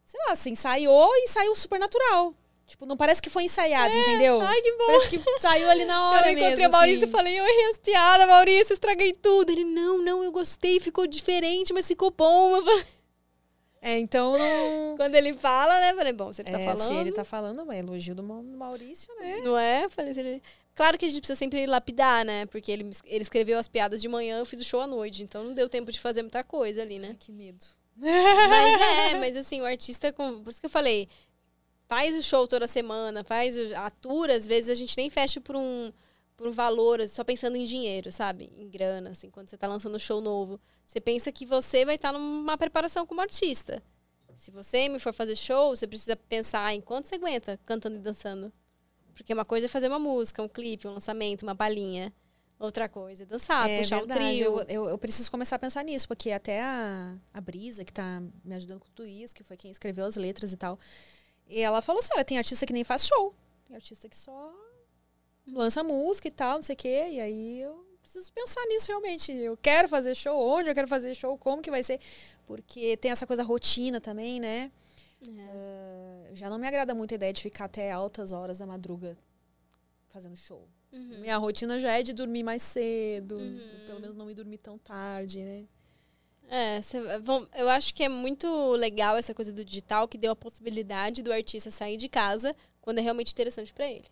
Sei 0.05 0.19
lá, 0.27 0.35
você 0.35 0.49
ensaiou 0.51 1.09
e 1.15 1.27
saiu 1.27 1.55
super 1.55 1.79
natural. 1.79 2.33
Tipo, 2.67 2.85
não 2.87 2.97
parece 2.97 3.21
que 3.21 3.29
foi 3.29 3.43
ensaiado, 3.43 3.95
entendeu? 3.95 4.41
Ai, 4.41 4.59
que 4.61 4.71
bom! 4.71 4.85
Parece 4.87 5.09
que 5.19 5.39
saiu 5.39 5.69
ali 5.69 5.85
na 5.85 6.09
hora 6.09 6.27
eu 6.27 6.31
encontrei 6.31 6.55
mesmo, 6.55 6.67
o 6.69 6.71
Maurício 6.71 6.99
assim. 7.03 7.07
e 7.09 7.11
falei, 7.11 7.39
eu 7.39 7.43
errei 7.45 7.69
as 7.71 7.77
piadas, 7.77 8.27
Maurício, 8.27 8.73
estraguei 8.73 9.13
tudo. 9.13 9.51
Ele, 9.51 9.63
não, 9.63 9.99
não, 9.99 10.23
eu 10.23 10.31
gostei, 10.31 10.79
ficou 10.79 11.05
diferente, 11.05 11.71
mas 11.71 11.87
ficou 11.87 12.09
bom. 12.09 12.55
Eu 12.55 12.63
falei- 12.63 12.85
É, 13.81 13.99
então 13.99 14.35
não... 14.37 14.95
Quando 14.97 15.13
ele 15.13 15.33
fala, 15.33 15.79
né, 15.79 15.91
eu 15.91 15.95
falei, 15.95 16.11
bom, 16.13 16.33
se 16.33 16.41
ele 16.41 16.51
tá 16.51 16.59
É, 16.59 16.65
falando... 16.65 16.87
se 16.87 16.93
ele 16.95 17.11
tá 17.11 17.23
falando, 17.23 17.71
é 17.71 17.77
elogio 17.79 18.15
do 18.15 18.23
Ma- 18.23 18.41
Maurício, 18.41 19.13
né? 19.19 19.41
Não 19.43 19.55
é? 19.57 19.87
Falei 19.87 20.11
assim, 20.11 20.21
ele- 20.21 20.41
Claro 20.73 20.97
que 20.97 21.05
a 21.05 21.07
gente 21.07 21.19
precisa 21.21 21.37
sempre 21.37 21.65
lapidar, 21.67 22.25
né? 22.25 22.47
Porque 22.47 22.69
ele, 22.71 22.89
ele 23.05 23.21
escreveu 23.21 23.57
as 23.59 23.67
piadas 23.67 24.01
de 24.01 24.07
manhã, 24.09 24.39
eu 24.39 24.45
fiz 24.45 24.59
o 24.59 24.63
show 24.63 24.81
à 24.81 24.87
noite. 24.87 25.21
Então 25.23 25.43
não 25.43 25.53
deu 25.53 25.69
tempo 25.69 25.89
de 25.91 25.99
fazer 26.01 26.21
muita 26.23 26.43
coisa 26.43 26.81
ali, 26.81 26.97
né? 26.99 27.09
Ai, 27.11 27.17
que 27.19 27.31
medo. 27.31 27.63
Mas 27.97 28.81
é, 28.81 29.17
mas 29.19 29.37
assim, 29.37 29.61
o 29.61 29.65
artista, 29.65 30.11
com- 30.11 30.41
por 30.43 30.49
isso 30.49 30.59
que 30.59 30.65
eu 30.65 30.69
falei, 30.69 31.07
faz 31.87 32.17
o 32.17 32.23
show 32.23 32.47
toda 32.47 32.67
semana, 32.67 33.23
faz 33.23 33.55
o, 33.57 33.75
atura, 33.75 34.35
às 34.35 34.47
vezes 34.47 34.69
a 34.69 34.75
gente 34.75 34.95
nem 34.97 35.09
fecha 35.09 35.39
por 35.39 35.55
um, 35.55 35.91
por 36.35 36.47
um 36.47 36.51
valor, 36.51 37.07
só 37.07 37.23
pensando 37.23 37.55
em 37.55 37.65
dinheiro, 37.65 38.11
sabe? 38.11 38.51
Em 38.57 38.67
grana, 38.67 39.11
assim, 39.11 39.29
quando 39.29 39.49
você 39.49 39.57
tá 39.57 39.67
lançando 39.67 39.95
um 39.95 39.99
show 39.99 40.21
novo. 40.21 40.59
Você 40.85 40.99
pensa 40.99 41.31
que 41.31 41.45
você 41.45 41.85
vai 41.85 41.95
estar 41.95 42.11
numa 42.11 42.57
preparação 42.57 43.05
como 43.05 43.21
artista. 43.21 43.81
Se 44.35 44.51
você 44.51 44.89
me 44.89 44.99
for 44.99 45.13
fazer 45.13 45.35
show, 45.35 45.75
você 45.75 45.87
precisa 45.87 46.15
pensar 46.15 46.73
em 46.73 46.81
quanto 46.81 47.07
você 47.07 47.15
aguenta 47.15 47.59
cantando 47.65 47.95
e 47.95 47.99
dançando. 47.99 48.51
Porque 49.13 49.33
uma 49.33 49.45
coisa 49.45 49.65
é 49.65 49.69
fazer 49.69 49.87
uma 49.87 49.97
música, 49.97 50.43
um 50.43 50.47
clipe, 50.47 50.87
um 50.87 50.93
lançamento, 50.93 51.43
uma 51.43 51.55
palhinha. 51.55 52.13
Outra 52.59 52.87
coisa 52.87 53.23
é 53.23 53.25
dançar, 53.25 53.69
é 53.69 53.79
puxar 53.79 53.99
verdade, 53.99 54.21
um 54.21 54.27
trio. 54.27 54.43
eu, 54.43 54.65
eu, 54.67 54.89
eu 54.89 54.97
preciso 54.97 55.29
começar 55.29 55.57
a 55.57 55.59
pensar 55.59 55.83
nisso, 55.83 56.07
porque 56.07 56.31
até 56.31 56.61
a, 56.61 57.15
a 57.33 57.41
Brisa, 57.41 57.83
que 57.83 57.91
tá 57.91 58.21
me 58.45 58.55
ajudando 58.55 58.79
com 58.79 58.87
tudo 58.93 59.05
isso, 59.05 59.35
que 59.35 59.43
foi 59.43 59.57
quem 59.57 59.69
escreveu 59.71 60.05
as 60.05 60.15
letras 60.15 60.53
e 60.53 60.57
tal, 60.57 60.79
e 61.47 61.59
ela 61.61 61.81
falou 61.81 61.99
assim, 61.99 62.11
olha, 62.13 62.25
tem 62.25 62.37
artista 62.37 62.65
que 62.65 62.73
nem 62.73 62.83
faz 62.83 63.05
show. 63.07 63.33
Tem 63.67 63.75
artista 63.75 64.07
que 64.09 64.17
só 64.17 64.53
lança 65.47 65.83
música 65.83 66.27
e 66.27 66.31
tal, 66.31 66.55
não 66.55 66.61
sei 66.63 66.73
o 66.73 66.77
quê, 66.77 67.07
e 67.11 67.19
aí 67.19 67.61
eu 67.61 67.85
preciso 68.01 68.31
pensar 68.33 68.63
nisso 68.67 68.87
realmente. 68.87 69.31
Eu 69.31 69.55
quero 69.57 69.87
fazer 69.87 70.15
show, 70.15 70.39
onde 70.39 70.69
eu 70.69 70.73
quero 70.75 70.87
fazer 70.87 71.13
show, 71.13 71.37
como 71.37 71.61
que 71.61 71.69
vai 71.71 71.83
ser, 71.83 71.99
porque 72.45 72.97
tem 72.97 73.11
essa 73.11 73.25
coisa 73.27 73.43
rotina 73.43 73.99
também, 74.01 74.39
né? 74.39 74.71
Ah, 75.27 76.29
já 76.33 76.49
não 76.49 76.57
me 76.59 76.67
agrada 76.67 76.93
muito 76.93 77.13
a 77.13 77.15
ideia 77.15 77.33
de 77.33 77.41
ficar 77.41 77.65
até 77.65 77.91
altas 77.91 78.31
horas 78.31 78.59
da 78.59 78.65
madruga 78.65 79.17
fazendo 80.09 80.35
show. 80.35 80.67
Uhum. 80.91 81.19
Minha 81.21 81.37
rotina 81.37 81.79
já 81.79 81.97
é 81.97 82.03
de 82.03 82.13
dormir 82.13 82.43
mais 82.43 82.61
cedo, 82.61 83.35
Uhum. 83.37 83.59
pelo 83.87 83.99
menos 83.99 84.15
não 84.15 84.25
me 84.25 84.33
dormir 84.33 84.59
tão 84.59 84.77
tarde, 84.77 85.43
né? 85.43 85.65
É, 86.49 86.81
cê- 86.81 87.01
bom, 87.19 87.45
eu 87.55 87.67
acho 87.69 87.93
que 87.93 88.03
é 88.03 88.09
muito 88.09 88.47
legal 88.73 89.17
essa 89.17 89.33
coisa 89.33 89.51
do 89.51 89.65
digital 89.65 90.07
que 90.07 90.17
deu 90.17 90.31
a 90.31 90.35
possibilidade 90.35 91.23
do 91.23 91.31
artista 91.33 91.71
sair 91.71 91.97
de 91.97 92.07
casa 92.07 92.55
quando 92.81 92.99
é 92.99 93.01
realmente 93.01 93.31
interessante 93.31 93.73
pra 93.73 93.87
ele, 93.89 94.05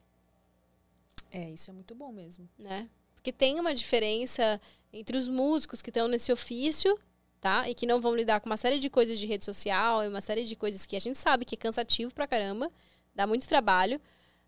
É, 1.32 1.50
isso 1.52 1.70
é 1.70 1.74
muito 1.74 1.94
bom 1.96 2.12
mesmo. 2.12 2.48
né? 2.58 2.90
Porque 3.16 3.32
tem 3.32 3.60
uma 3.60 3.74
diferença 3.74 4.60
entre 4.92 5.18
os 5.18 5.28
músicos 5.28 5.82
que 5.82 5.90
estão 5.90 6.08
nesse 6.08 6.32
ofício, 6.32 7.00
tá? 7.40 7.70
E 7.70 7.74
que 7.76 7.86
não 7.86 8.02
vão 8.02 8.16
lidar 8.16 8.40
com 8.40 8.48
uma 8.50 8.58
série 8.58 8.80
de 8.80 8.90
coisas 8.90 9.18
de 9.20 9.26
rede 9.26 9.46
social 9.46 10.04
e 10.04 10.08
uma 10.08 10.22
série 10.22 10.44
de 10.44 10.56
coisas 10.56 10.86
que 10.86 10.96
a 10.96 11.00
gente 11.00 11.18
sabe 11.18 11.46
que 11.46 11.56
é 11.56 11.58
cansativo 11.58 12.14
pra 12.14 12.28
caramba, 12.28 12.72
dá 13.16 13.26
muito 13.28 13.48
trabalho, 13.48 14.00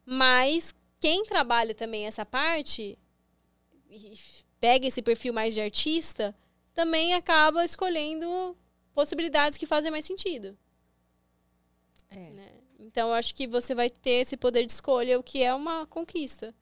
mas 0.05 0.73
quem 0.99 1.23
trabalha 1.23 1.73
também 1.73 2.05
essa 2.07 2.25
parte 2.25 2.97
e 3.89 4.17
pega 4.59 4.87
esse 4.87 5.01
perfil 5.01 5.33
mais 5.33 5.53
de 5.53 5.61
artista, 5.61 6.35
também 6.75 7.13
acaba 7.13 7.63
escolhendo 7.63 8.55
possibilidades 8.93 9.57
que 9.57 9.65
fazem 9.65 9.89
mais 9.89 10.05
sentido. 10.05 10.55
É. 12.09 12.29
né? 12.29 12.51
Então, 12.79 13.07
eu 13.07 13.13
acho 13.15 13.33
que 13.33 13.47
você 13.47 13.73
vai 13.73 13.89
ter 13.89 14.21
esse 14.21 14.37
poder 14.37 14.65
de 14.65 14.71
escolha, 14.71 15.17
o 15.17 15.23
que 15.23 15.41
é 15.41 15.53
uma 15.53 15.87
conquista. 15.87 16.53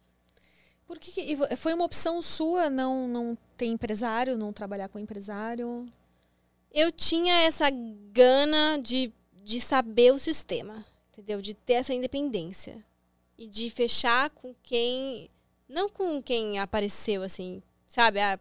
Por 0.85 0.99
que, 0.99 1.35
foi 1.57 1.73
uma 1.73 1.85
opção 1.85 2.21
sua 2.21 2.69
não, 2.69 3.07
não 3.07 3.37
ter 3.57 3.65
empresário, 3.65 4.37
não 4.37 4.53
trabalhar 4.53 4.89
com 4.89 4.99
empresário? 4.99 5.89
Eu 6.71 6.91
tinha 6.91 7.33
essa 7.41 7.69
gana 7.69 8.77
de, 8.77 9.11
de 9.43 9.59
saber 9.59 10.13
o 10.13 10.19
sistema, 10.19 10.85
entendeu? 11.11 11.41
De 11.41 11.53
ter 11.53 11.73
essa 11.73 11.93
independência. 11.93 12.83
E 13.37 13.47
de 13.47 13.69
fechar 13.69 14.29
com 14.29 14.53
quem. 14.61 15.29
Não 15.67 15.89
com 15.89 16.21
quem 16.21 16.59
apareceu, 16.59 17.23
assim, 17.23 17.63
sabe? 17.87 18.19
Ah, 18.19 18.39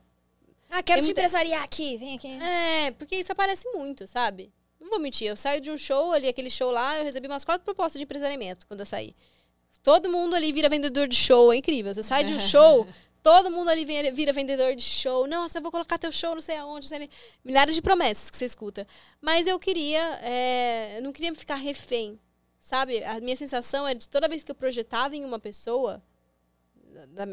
Ah, 0.75 0.83
quero 0.83 1.01
te 1.01 1.05
muita- 1.05 1.21
empresariar 1.21 1.63
aqui, 1.63 1.99
vem 1.99 2.17
aqui. 2.17 2.29
É, 2.43 2.91
porque 2.93 3.17
isso 3.17 3.31
aparece 3.31 3.69
muito, 3.75 4.07
sabe? 4.07 4.51
Não 4.81 4.89
vou 4.89 4.99
mentir, 4.99 5.29
eu 5.29 5.37
saio 5.37 5.61
de 5.61 5.71
um 5.71 5.77
show 5.77 6.13
ali, 6.13 6.27
aquele 6.27 6.49
show 6.51 6.71
lá, 6.71 6.99
eu 6.99 7.05
recebi 7.05 7.27
umas 7.29 7.45
quatro 7.45 7.63
propostas 7.63 7.99
de 8.01 8.05
empresariamento 8.05 8.67
quando 8.67 8.81
eu 8.81 8.87
saí. 8.87 9.15
Todo 9.83 10.09
mundo 10.09 10.35
ali 10.35 10.51
vira 10.51 10.69
vendedor 10.71 11.07
de 11.07 11.15
show, 11.15 11.53
é 11.53 11.57
incrível. 11.57 11.93
Você 11.93 12.03
sai 12.03 12.25
de 12.25 12.33
um 12.33 12.41
show, 12.41 12.87
todo 13.23 13.51
mundo 13.51 13.69
ali 13.69 13.85
vira, 13.85 14.33
vendedor 14.33 14.75
de 14.75 14.83
show. 14.83 15.27
Nossa, 15.27 15.59
eu 15.59 15.63
vou 15.63 15.71
colocar 15.71 15.99
teu 15.99 16.11
show 16.11 16.35
não 16.35 16.41
sei 16.41 16.57
aonde, 16.57 16.91
não 16.91 16.99
sei. 16.99 17.11
Milhares 17.45 17.75
de 17.75 17.83
promessas 17.83 18.31
que 18.31 18.37
você 18.37 18.47
escuta. 18.47 18.87
Mas 19.21 19.47
eu 19.47 19.59
queria, 19.59 20.19
é, 20.23 20.97
eu 20.99 21.03
não 21.03 21.13
queria 21.13 21.35
ficar 21.35 21.57
refém, 21.57 22.19
sabe? 22.59 23.05
A 23.05 23.21
minha 23.21 23.37
sensação 23.37 23.87
é 23.87 23.93
de 23.95 24.09
toda 24.09 24.27
vez 24.29 24.43
que 24.43 24.51
eu 24.51 24.55
projetava 24.55 25.15
em 25.15 25.25
uma 25.25 25.39
pessoa, 25.39 26.03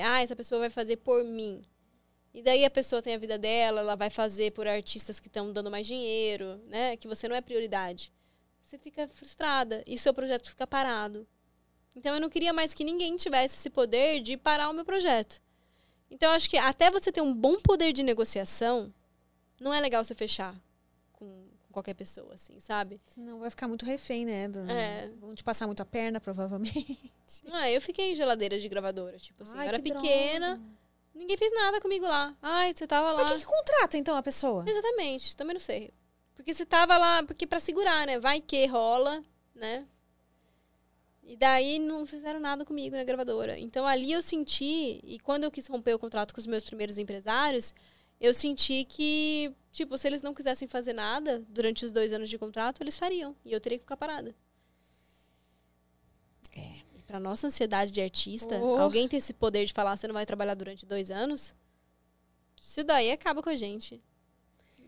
ah, 0.03 0.21
essa 0.21 0.35
pessoa 0.35 0.59
vai 0.59 0.69
fazer 0.69 0.97
por 0.97 1.23
mim. 1.23 1.63
E 2.33 2.43
daí 2.43 2.63
a 2.63 2.69
pessoa 2.69 3.01
tem 3.01 3.15
a 3.15 3.17
vida 3.17 3.37
dela, 3.37 3.79
ela 3.81 3.95
vai 3.95 4.09
fazer 4.09 4.51
por 4.51 4.67
artistas 4.67 5.19
que 5.19 5.27
estão 5.27 5.51
dando 5.51 5.71
mais 5.71 5.87
dinheiro, 5.87 6.61
né? 6.67 6.95
Que 6.95 7.07
você 7.07 7.27
não 7.27 7.35
é 7.35 7.41
prioridade. 7.41 8.11
Você 8.63 8.77
fica 8.77 9.07
frustrada 9.07 9.83
e 9.87 9.97
seu 9.97 10.13
projeto 10.13 10.49
fica 10.49 10.67
parado. 10.67 11.27
Então 11.95 12.13
eu 12.13 12.21
não 12.21 12.29
queria 12.29 12.53
mais 12.53 12.73
que 12.73 12.83
ninguém 12.83 13.17
tivesse 13.17 13.55
esse 13.55 13.69
poder 13.69 14.21
de 14.21 14.37
parar 14.37 14.69
o 14.69 14.73
meu 14.73 14.85
projeto. 14.85 15.41
Então 16.11 16.29
eu 16.29 16.35
acho 16.35 16.49
que 16.49 16.57
até 16.57 16.91
você 16.91 17.11
ter 17.11 17.21
um 17.21 17.33
bom 17.33 17.59
poder 17.59 17.91
de 17.91 18.03
negociação, 18.03 18.93
não 19.59 19.73
é 19.73 19.79
legal 19.81 20.03
você 20.03 20.13
fechar 20.13 20.55
com, 21.11 21.47
qualquer 21.71 21.93
pessoa, 21.95 22.33
assim, 22.35 22.59
sabe? 22.59 22.99
Senão 23.13 23.39
vai 23.39 23.49
ficar 23.49 23.67
muito 23.67 23.85
refém, 23.85 24.23
né? 24.25 24.47
do- 24.47 24.69
É. 24.69 25.09
Vão 25.19 25.33
te 25.33 25.43
passar 25.43 25.65
muito 25.65 25.81
a 25.81 25.85
perna, 25.85 26.19
provavelmente. 26.19 26.99
Ah, 27.51 27.69
eu 27.69 27.79
fiquei 27.81 28.11
em 28.11 28.15
geladeira 28.15 28.59
de 28.59 28.67
gravadora, 28.69 29.17
tipo 29.19 29.43
assim, 29.43 29.57
Ai, 29.57 29.65
eu 29.65 29.69
era 29.69 29.79
que 29.81 29.91
pequena, 29.93 30.55
droga. 30.55 30.71
Ninguém 31.19 31.37
fez 31.37 31.51
nada 31.53 31.79
comigo 31.79 32.05
lá. 32.05 32.35
Ai, 32.41 32.73
você 32.73 32.87
tava 32.87 33.11
lá. 33.11 33.23
Mas 33.23 33.31
o 33.31 33.39
que, 33.39 33.45
contrata, 33.45 33.97
então, 33.97 34.15
a 34.15 34.23
pessoa? 34.23 34.63
Exatamente, 34.67 35.35
também 35.35 35.53
não 35.53 35.59
sei. 35.59 35.93
Porque 36.33 36.53
você 36.53 36.65
tava 36.65 36.97
lá, 36.97 37.21
porque 37.23 37.45
pra 37.45 37.59
segurar, 37.59 38.07
né? 38.07 38.17
Vai 38.19 38.39
que 38.39 38.65
rola, 38.65 39.21
né? 39.53 39.85
E 41.21 41.35
daí 41.35 41.77
não 41.77 42.07
fizeram 42.07 42.39
nada 42.39 42.65
comigo 42.65 42.95
na 42.95 43.03
gravadora. 43.03 43.59
Então 43.59 43.85
ali 43.85 44.11
eu 44.11 44.21
senti, 44.21 44.99
e 45.03 45.19
quando 45.19 45.43
eu 45.43 45.51
quis 45.51 45.67
romper 45.67 45.93
o 45.93 45.99
contrato 45.99 46.33
com 46.33 46.39
os 46.39 46.47
meus 46.47 46.63
primeiros 46.63 46.97
empresários, 46.97 47.73
eu 48.19 48.33
senti 48.33 48.83
que, 48.85 49.53
tipo, 49.71 49.97
se 49.97 50.07
eles 50.07 50.21
não 50.21 50.33
quisessem 50.33 50.67
fazer 50.67 50.93
nada 50.93 51.43
durante 51.49 51.85
os 51.85 51.91
dois 51.91 52.11
anos 52.13 52.29
de 52.29 52.37
contrato, 52.37 52.81
eles 52.81 52.97
fariam. 52.97 53.35
E 53.45 53.51
eu 53.51 53.61
teria 53.61 53.77
que 53.77 53.83
ficar 53.83 53.97
parada. 53.97 54.33
Pra 57.09 57.19
nossa 57.19 57.47
ansiedade 57.47 57.89
de 57.89 57.99
artista, 57.99 58.59
Oh. 58.59 58.77
alguém 58.77 59.07
ter 59.07 59.17
esse 59.17 59.33
poder 59.33 59.65
de 59.65 59.73
falar, 59.73 59.97
você 59.97 60.05
não 60.05 60.13
vai 60.13 60.27
trabalhar 60.27 60.53
durante 60.53 60.85
dois 60.85 61.09
anos, 61.09 61.55
isso 62.61 62.83
daí 62.83 63.09
acaba 63.09 63.41
com 63.41 63.49
a 63.49 63.55
gente. 63.55 63.99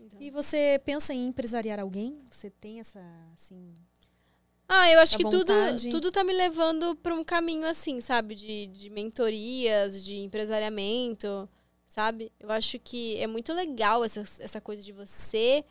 Então. 0.00 0.22
E 0.22 0.30
você 0.30 0.80
pensa 0.84 1.12
em 1.12 1.26
empresariar 1.26 1.80
alguém? 1.80 2.22
Você 2.30 2.48
tem 2.48 2.78
essa, 2.78 3.00
assim... 3.34 3.74
Ah, 4.68 4.88
eu 4.92 5.00
acho 5.00 5.16
que 5.16 5.24
tudo, 5.28 5.52
tudo 5.90 6.12
tá 6.12 6.22
me 6.22 6.32
levando 6.32 6.94
para 6.94 7.12
um 7.12 7.24
caminho 7.24 7.66
assim, 7.66 8.00
sabe? 8.00 8.36
De, 8.36 8.68
de 8.68 8.88
mentorias, 8.88 10.04
de 10.04 10.18
empresariamento, 10.18 11.48
sabe? 11.88 12.30
Eu 12.38 12.52
acho 12.52 12.78
que 12.78 13.16
é 13.16 13.26
muito 13.26 13.52
legal 13.52 14.04
essa, 14.04 14.20
essa 14.38 14.60
coisa 14.60 14.80
de 14.80 14.92
você. 14.92 15.64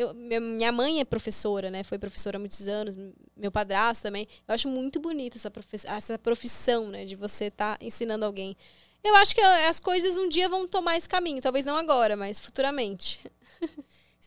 Eu, 0.00 0.14
minha- 0.14 0.72
mãe 0.72 1.00
é 1.00 1.04
professora, 1.04 1.70
né? 1.70 1.82
Foi 1.84 1.98
professora 1.98 2.36
há 2.36 2.40
muitos 2.40 2.66
anos, 2.68 2.96
meu 3.36 3.50
padrasto 3.52 4.02
também. 4.02 4.26
Eu 4.46 4.54
acho 4.54 4.68
muito 4.68 4.98
bonita 5.00 5.36
essa, 5.36 5.52
essa 5.84 6.18
profissão, 6.18 6.88
né? 6.88 7.04
De 7.04 7.14
você 7.16 7.46
estar 7.46 7.76
ensinando 7.80 8.24
alguém. 8.24 8.56
Eu 9.02 9.14
acho 9.16 9.34
que 9.34 9.40
as 9.40 9.80
coisas 9.80 10.18
um 10.18 10.28
dia 10.28 10.48
vão 10.48 10.68
tomar 10.68 10.96
esse 10.96 11.08
caminho. 11.08 11.40
Talvez 11.40 11.64
não 11.64 11.76
agora, 11.76 12.16
mas 12.16 12.38
futuramente. 12.40 13.20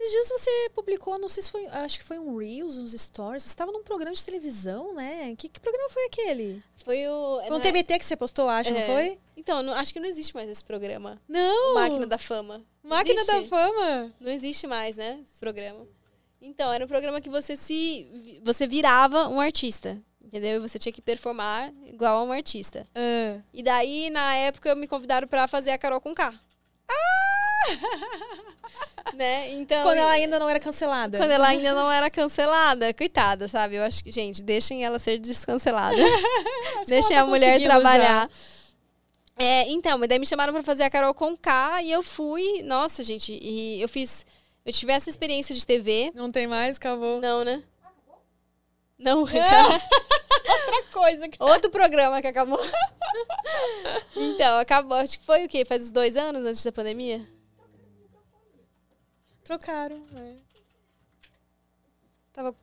Esses 0.03 0.11
dias 0.11 0.29
você 0.41 0.69
publicou, 0.75 1.17
não 1.17 1.29
sei 1.29 1.41
se 1.43 1.49
foi, 1.49 1.65
acho 1.67 1.97
que 1.97 2.03
foi 2.03 2.19
um 2.19 2.35
Reels, 2.37 2.77
uns 2.77 2.91
Stories. 2.91 3.41
Você 3.43 3.47
estava 3.49 3.71
num 3.71 3.83
programa 3.83 4.13
de 4.13 4.23
televisão, 4.25 4.93
né? 4.93 5.33
Que, 5.37 5.47
que 5.47 5.59
programa 5.61 5.87
foi 5.89 6.03
aquele? 6.05 6.61
Foi 6.83 7.07
o. 7.07 7.37
Foi 7.39 7.45
um 7.47 7.49
não 7.51 7.57
é- 7.57 7.61
TBT 7.61 7.99
que 7.99 8.05
você 8.05 8.17
postou, 8.17 8.49
acho, 8.49 8.73
não 8.73 8.81
É. 8.81 8.85
foi? 8.85 9.19
Então, 9.37 9.63
não- 9.63 9.73
acho 9.73 9.93
que 9.93 9.99
não 10.01 10.07
existe 10.07 10.35
mais 10.35 10.49
esse 10.49 10.63
programa. 10.63 11.21
Não! 11.27 11.75
Máquina 11.75 12.05
da 12.05 12.17
Fama. 12.17 12.61
Máquina 12.83 13.23
da 13.23 13.33
Existe? 13.37 13.49
Fama. 13.49 14.13
Não 14.19 14.31
existe 14.31 14.67
mais, 14.67 14.97
né? 14.97 15.21
Esse 15.31 15.39
programa. 15.39 15.87
Então, 16.41 16.71
era 16.73 16.83
um 16.83 16.87
programa 16.87 17.21
que 17.21 17.29
você 17.29 17.55
se. 17.55 18.39
Você 18.43 18.67
virava 18.67 19.29
um 19.29 19.39
artista. 19.39 20.01
Entendeu? 20.21 20.55
E 20.57 20.67
você 20.67 20.77
tinha 20.79 20.91
que 20.91 21.01
performar 21.01 21.71
igual 21.85 22.17
a 22.19 22.23
um 22.23 22.31
artista. 22.31 22.87
Ah. 22.95 23.39
E 23.53 23.61
daí, 23.63 24.09
na 24.09 24.35
época, 24.35 24.73
me 24.75 24.87
convidaram 24.87 25.27
pra 25.27 25.47
fazer 25.47 25.71
a 25.71 25.77
Carol 25.77 26.01
com 26.01 26.13
K. 26.15 26.33
né? 29.13 29.51
Então. 29.53 29.83
Quando 29.83 29.97
ela 29.97 30.11
ainda 30.11 30.39
não 30.39 30.49
era 30.49 30.59
cancelada. 30.59 31.17
quando 31.17 31.31
ela 31.31 31.47
ainda 31.47 31.73
não 31.73 31.91
era 31.91 32.09
cancelada, 32.09 32.93
coitada, 32.93 33.47
sabe? 33.47 33.75
Eu 33.75 33.83
acho 33.83 34.03
que, 34.03 34.11
gente, 34.11 34.41
deixem 34.41 34.83
ela 34.83 34.99
ser 34.99 35.19
descancelada. 35.19 35.95
deixem 36.87 37.15
ela 37.15 37.21
a 37.21 37.25
tá 37.25 37.29
mulher 37.29 37.61
trabalhar. 37.61 38.29
É, 39.37 39.67
então, 39.69 39.97
mas 39.97 40.09
daí 40.09 40.19
me 40.19 40.25
chamaram 40.25 40.53
pra 40.53 40.61
fazer 40.63 40.83
a 40.83 40.89
Carol 40.89 41.13
com 41.13 41.35
K 41.35 41.81
e 41.83 41.91
eu 41.91 42.03
fui. 42.03 42.61
Nossa, 42.63 43.03
gente, 43.03 43.33
e 43.41 43.81
eu 43.81 43.89
fiz. 43.89 44.25
Eu 44.65 44.71
tive 44.71 44.93
essa 44.93 45.09
experiência 45.09 45.53
de 45.53 45.65
TV. 45.65 46.11
Não 46.15 46.29
tem 46.29 46.47
mais, 46.47 46.77
acabou. 46.77 47.19
Não, 47.19 47.43
né? 47.43 47.61
Não, 48.97 49.19
Outra 49.21 50.83
coisa. 50.93 51.27
que- 51.27 51.37
outro 51.41 51.69
programa 51.69 52.21
que 52.21 52.27
acabou. 52.27 52.59
então, 54.15 54.59
acabou. 54.59 54.97
Acho 54.97 55.19
que 55.19 55.25
foi 55.25 55.43
o 55.45 55.49
quê? 55.49 55.65
Faz 55.65 55.83
uns 55.83 55.91
dois 55.91 56.15
anos 56.15 56.45
antes 56.45 56.63
da 56.63 56.71
pandemia? 56.71 57.27
Trocaram, 59.43 59.99
né? 60.11 60.35
Tava, 62.31 62.55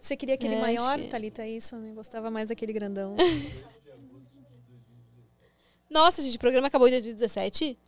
você 0.00 0.16
queria 0.16 0.34
aquele 0.36 0.54
É, 0.54 0.60
maior, 0.60 0.98
que- 0.98 1.08
Thalita, 1.08 1.42
é 1.42 1.50
isso? 1.50 1.74
Né? 1.76 1.92
Gostava 1.94 2.30
mais 2.30 2.48
daquele 2.48 2.72
grandão. 2.72 3.16
Nossa, 5.90 6.20
gente, 6.22 6.36
o 6.36 6.40
programa 6.40 6.66
acabou 6.66 6.86
em 6.88 6.92
2017? 6.92 7.78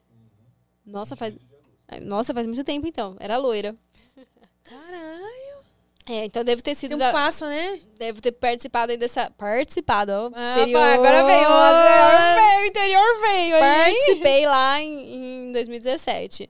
Nossa, 0.87 1.15
faz. 1.17 1.39
Ai, 1.87 2.01
Nossa, 2.01 2.33
faz 2.33 2.47
muito 2.47 2.65
tempo 2.65 2.87
então. 2.87 3.17
Era 3.21 3.37
loira. 3.37 3.75
Caralho. 4.65 5.29
É, 6.07 6.25
então 6.25 6.43
deve 6.43 6.63
ter 6.63 6.75
sido. 6.75 6.91
Tem 6.91 6.97
um 6.97 7.01
da- 7.01 7.13
passo, 7.13 7.45
né? 7.45 7.81
Deve 7.99 8.21
ter 8.21 8.33
participado 8.33 8.93
aí 8.93 8.97
dessa. 8.99 9.31
Participado, 9.33 10.13
ó. 10.13 10.31
Ah, 10.35 10.55
anterior. 10.61 10.81
pá, 10.81 10.95
agora 10.95 11.25
veio. 11.25 11.49
O 12.63 12.65
interior 12.67 13.21
veio 13.21 13.57
aí. 13.57 13.61
Participei 13.61 14.47
lá 14.47 14.81
em, 14.81 15.49
em 15.49 15.53
2017. 15.53 16.49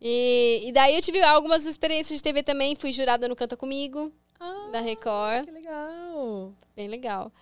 E, 0.00 0.62
e 0.66 0.72
daí 0.72 0.94
eu 0.94 1.02
tive 1.02 1.20
algumas 1.22 1.66
experiências 1.66 2.18
de 2.18 2.22
TV 2.22 2.42
também. 2.42 2.76
Fui 2.76 2.92
jurada 2.92 3.26
no 3.28 3.34
Canta 3.36 3.56
Comigo, 3.56 4.12
Ah, 4.38 4.68
da 4.72 4.80
Record. 4.80 5.44
que 5.46 5.50
legal. 5.50 6.52
Bem 6.76 6.88
legal. 6.88 7.32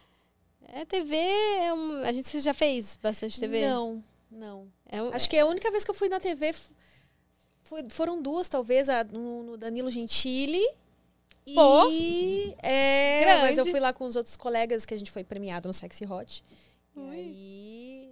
É, 0.72 0.84
TV 0.84 1.16
é 1.16 1.72
um. 1.72 2.02
A 2.02 2.12
gente 2.12 2.40
já 2.40 2.52
fez 2.54 2.98
bastante 3.02 3.38
TV? 3.38 3.68
Não, 3.68 4.02
não. 4.30 4.66
É 4.88 5.02
um- 5.02 5.12
Acho 5.12 5.28
que 5.28 5.38
a 5.38 5.46
única 5.46 5.70
vez 5.70 5.84
que 5.84 5.90
eu 5.90 5.94
fui 5.94 6.08
na 6.08 6.18
TV 6.18 6.54
foi- 7.62 7.88
foram 7.90 8.20
duas, 8.22 8.48
talvez, 8.48 8.88
a, 8.88 9.04
no, 9.04 9.42
no 9.42 9.56
Danilo 9.56 9.90
Gentili. 9.90 10.64
Pô. 11.54 11.88
E. 11.90 12.54
É, 12.62 13.20
Grande. 13.20 13.42
mas 13.42 13.58
eu 13.58 13.66
fui 13.66 13.78
lá 13.78 13.92
com 13.92 14.04
os 14.04 14.16
outros 14.16 14.36
colegas 14.36 14.84
que 14.84 14.92
a 14.94 14.96
gente 14.98 15.10
foi 15.12 15.22
premiado 15.22 15.68
no 15.68 15.72
Sexy 15.72 16.04
Hot. 16.04 16.42
E 16.96 17.00
aí. 17.10 18.10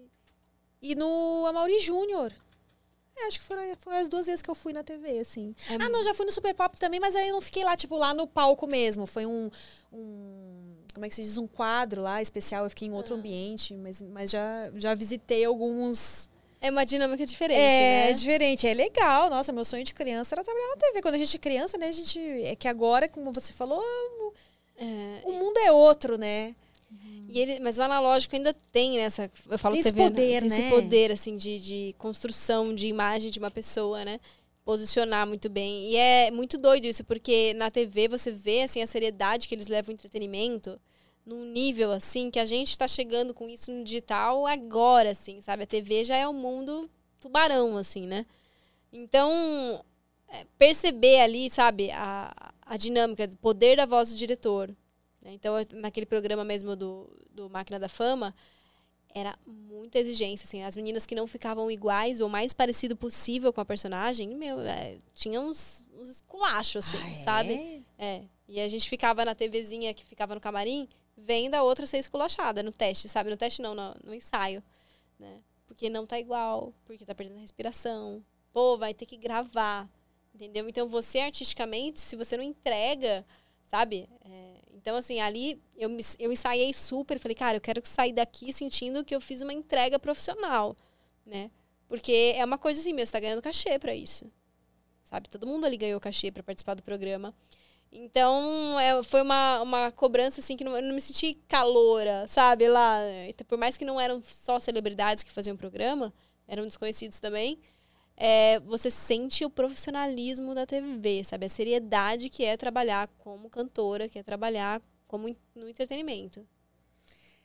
E 0.82 0.94
no 0.94 1.44
Amaury 1.46 1.80
Júnior. 1.80 2.32
É, 3.16 3.26
acho 3.26 3.38
que 3.38 3.44
foram, 3.44 3.62
foram 3.76 3.96
as 3.98 4.08
duas 4.08 4.26
vezes 4.26 4.42
que 4.42 4.50
eu 4.50 4.54
fui 4.54 4.72
na 4.72 4.82
TV, 4.82 5.18
assim. 5.20 5.54
É 5.70 5.74
ah, 5.74 5.88
não, 5.88 6.02
já 6.02 6.12
fui 6.14 6.26
no 6.26 6.32
Super 6.32 6.52
Pop 6.54 6.76
também, 6.78 6.98
mas 6.98 7.14
aí 7.14 7.28
eu 7.28 7.34
não 7.34 7.40
fiquei 7.40 7.62
lá, 7.64 7.76
tipo, 7.76 7.96
lá 7.96 8.12
no 8.12 8.26
palco 8.26 8.66
mesmo. 8.66 9.06
Foi 9.06 9.24
um. 9.24 9.50
um 9.92 10.74
como 10.92 11.06
é 11.06 11.08
que 11.08 11.14
se 11.14 11.22
diz? 11.22 11.38
Um 11.38 11.46
quadro 11.46 12.02
lá 12.02 12.20
especial. 12.22 12.64
Eu 12.64 12.70
fiquei 12.70 12.88
em 12.88 12.92
Ah. 12.92 12.96
outro 12.96 13.14
ambiente, 13.14 13.74
mas, 13.76 14.02
mas 14.02 14.30
já, 14.30 14.70
já 14.74 14.94
visitei 14.94 15.44
alguns. 15.44 16.28
É 16.60 16.70
uma 16.70 16.84
dinâmica 16.84 17.26
diferente, 17.26 17.60
É, 17.60 18.06
né? 18.06 18.12
diferente, 18.12 18.66
é 18.66 18.72
legal. 18.74 19.28
Nossa, 19.28 19.52
meu 19.52 19.64
sonho 19.64 19.84
de 19.84 19.92
criança 19.92 20.34
era 20.34 20.42
trabalhar 20.42 20.68
na 20.68 20.76
TV. 20.76 21.02
Quando 21.02 21.14
a 21.16 21.18
gente 21.18 21.36
é 21.36 21.38
criança, 21.38 21.76
né, 21.78 21.88
a 21.88 21.92
gente. 21.92 22.18
É 22.44 22.56
que 22.56 22.66
agora, 22.66 23.08
como 23.08 23.30
você 23.32 23.52
falou, 23.52 23.82
É, 24.76 25.20
o 25.24 25.32
mundo 25.32 25.56
é 25.58 25.70
outro, 25.70 26.16
né? 26.18 26.54
E 27.34 27.40
ele, 27.40 27.58
mas 27.58 27.78
o 27.78 27.82
analógico 27.82 28.36
ainda 28.36 28.54
tem 28.70 28.92
nessa. 28.92 29.28
Eu 29.50 29.58
falo 29.58 29.74
Tem 29.74 29.80
esse 29.80 29.92
TV, 29.92 30.04
né? 30.04 30.08
poder, 30.08 30.40
Tem 30.40 30.48
né? 30.50 30.56
Esse 30.60 30.70
poder, 30.70 31.10
assim, 31.10 31.36
de, 31.36 31.58
de 31.58 31.94
construção 31.98 32.72
de 32.72 32.86
imagem 32.86 33.28
de 33.28 33.40
uma 33.40 33.50
pessoa, 33.50 34.04
né? 34.04 34.20
Posicionar 34.64 35.26
muito 35.26 35.48
bem. 35.48 35.90
E 35.90 35.96
é 35.96 36.30
muito 36.30 36.56
doido 36.56 36.84
isso, 36.84 37.02
porque 37.02 37.52
na 37.54 37.72
TV 37.72 38.06
você 38.06 38.30
vê, 38.30 38.62
assim, 38.62 38.80
a 38.80 38.86
seriedade 38.86 39.48
que 39.48 39.54
eles 39.56 39.66
levam 39.66 39.90
o 39.90 39.94
entretenimento 39.94 40.80
num 41.26 41.44
nível, 41.44 41.90
assim, 41.90 42.30
que 42.30 42.38
a 42.38 42.44
gente 42.44 42.78
tá 42.78 42.86
chegando 42.86 43.34
com 43.34 43.48
isso 43.48 43.72
no 43.72 43.82
digital 43.82 44.46
agora, 44.46 45.10
assim, 45.10 45.40
sabe? 45.40 45.64
A 45.64 45.66
TV 45.66 46.04
já 46.04 46.16
é 46.16 46.28
um 46.28 46.34
mundo 46.34 46.88
tubarão, 47.18 47.76
assim, 47.76 48.06
né? 48.06 48.26
Então, 48.92 49.84
é, 50.28 50.46
perceber 50.56 51.20
ali, 51.20 51.50
sabe, 51.50 51.90
a, 51.90 52.54
a 52.62 52.76
dinâmica, 52.76 53.24
o 53.24 53.36
poder 53.38 53.76
da 53.76 53.86
voz 53.86 54.10
do 54.10 54.16
diretor. 54.16 54.72
Né? 55.24 55.32
Então, 55.32 55.54
naquele 55.72 56.06
programa 56.06 56.44
mesmo 56.44 56.76
do, 56.76 57.10
do 57.30 57.48
Máquina 57.48 57.78
da 57.80 57.88
Fama, 57.88 58.34
era 59.14 59.38
muita 59.46 59.98
exigência, 59.98 60.44
assim. 60.44 60.62
As 60.62 60.76
meninas 60.76 61.06
que 61.06 61.14
não 61.14 61.26
ficavam 61.26 61.70
iguais 61.70 62.20
ou 62.20 62.28
mais 62.28 62.52
parecido 62.52 62.96
possível 62.96 63.52
com 63.52 63.60
a 63.60 63.64
personagem, 63.64 64.36
meu, 64.36 64.60
é, 64.60 64.98
tinha 65.14 65.40
uns, 65.40 65.86
uns 65.96 66.08
esculachos, 66.08 66.84
assim, 66.86 67.12
Ah, 67.12 67.14
sabe? 67.14 67.84
é? 67.98 68.06
É. 68.06 68.22
E 68.48 68.60
a 68.60 68.68
gente 68.68 68.88
ficava 68.88 69.24
na 69.24 69.34
TVzinha 69.34 69.94
que 69.94 70.04
ficava 70.04 70.34
no 70.34 70.40
camarim, 70.40 70.88
vendo 71.16 71.54
a 71.54 71.62
outra 71.62 71.86
ser 71.86 71.98
esculachada 71.98 72.62
no 72.62 72.72
teste, 72.72 73.08
sabe? 73.08 73.30
No 73.30 73.36
teste 73.36 73.62
não, 73.62 73.74
no, 73.74 73.94
no 74.04 74.14
ensaio, 74.14 74.62
né? 75.18 75.40
Porque 75.66 75.88
não 75.88 76.04
tá 76.06 76.18
igual, 76.18 76.74
porque 76.84 77.06
tá 77.06 77.14
perdendo 77.14 77.38
a 77.38 77.40
respiração. 77.40 78.22
Pô, 78.52 78.76
vai 78.76 78.92
ter 78.92 79.06
que 79.06 79.16
gravar, 79.16 79.88
entendeu? 80.34 80.68
Então 80.68 80.88
você 80.88 81.20
artisticamente, 81.20 82.00
se 82.00 82.16
você 82.16 82.36
não 82.36 82.44
entrega, 82.44 83.24
sabe? 83.64 84.08
É, 84.24 84.53
então 84.74 84.96
assim, 84.96 85.20
ali 85.20 85.60
eu, 85.76 85.88
me, 85.88 86.02
eu 86.18 86.32
ensaiei 86.32 86.72
super, 86.74 87.18
falei, 87.18 87.34
cara, 87.34 87.56
eu 87.56 87.60
quero 87.60 87.80
sair 87.84 88.12
daqui 88.12 88.52
sentindo 88.52 89.04
que 89.04 89.14
eu 89.14 89.20
fiz 89.20 89.40
uma 89.42 89.52
entrega 89.52 89.98
profissional, 89.98 90.76
né? 91.24 91.50
Porque 91.88 92.34
é 92.36 92.44
uma 92.44 92.58
coisa 92.58 92.80
assim, 92.80 92.92
meu, 92.92 93.06
você 93.06 93.12
tá 93.12 93.20
ganhando 93.20 93.42
cachê 93.42 93.78
pra 93.78 93.94
isso. 93.94 94.30
Sabe? 95.04 95.28
Todo 95.28 95.46
mundo 95.46 95.64
ali 95.64 95.76
ganhou 95.76 96.00
cachê 96.00 96.32
pra 96.32 96.42
participar 96.42 96.74
do 96.74 96.82
programa. 96.82 97.34
Então, 97.92 98.78
é, 98.80 99.00
foi 99.04 99.22
uma, 99.22 99.62
uma 99.62 99.92
cobrança, 99.92 100.40
assim, 100.40 100.56
que 100.56 100.64
não, 100.64 100.74
eu 100.74 100.82
não 100.82 100.94
me 100.94 101.00
senti 101.00 101.34
caloura, 101.46 102.26
sabe? 102.26 102.66
Lá, 102.66 102.98
por 103.46 103.56
mais 103.56 103.76
que 103.76 103.84
não 103.84 104.00
eram 104.00 104.20
só 104.26 104.58
celebridades 104.58 105.22
que 105.22 105.30
faziam 105.30 105.54
o 105.54 105.58
programa, 105.58 106.12
eram 106.48 106.64
desconhecidos 106.64 107.20
também, 107.20 107.60
é, 108.16 108.60
você 108.60 108.90
sente 108.90 109.44
o 109.44 109.50
profissionalismo 109.50 110.54
da 110.54 110.66
TV, 110.66 111.24
sabe? 111.24 111.46
A 111.46 111.48
seriedade 111.48 112.28
que 112.28 112.44
é 112.44 112.56
trabalhar 112.56 113.08
como 113.18 113.50
cantora, 113.50 114.08
que 114.08 114.18
é 114.18 114.22
trabalhar 114.22 114.80
como 115.06 115.34
no 115.54 115.68
entretenimento. 115.68 116.46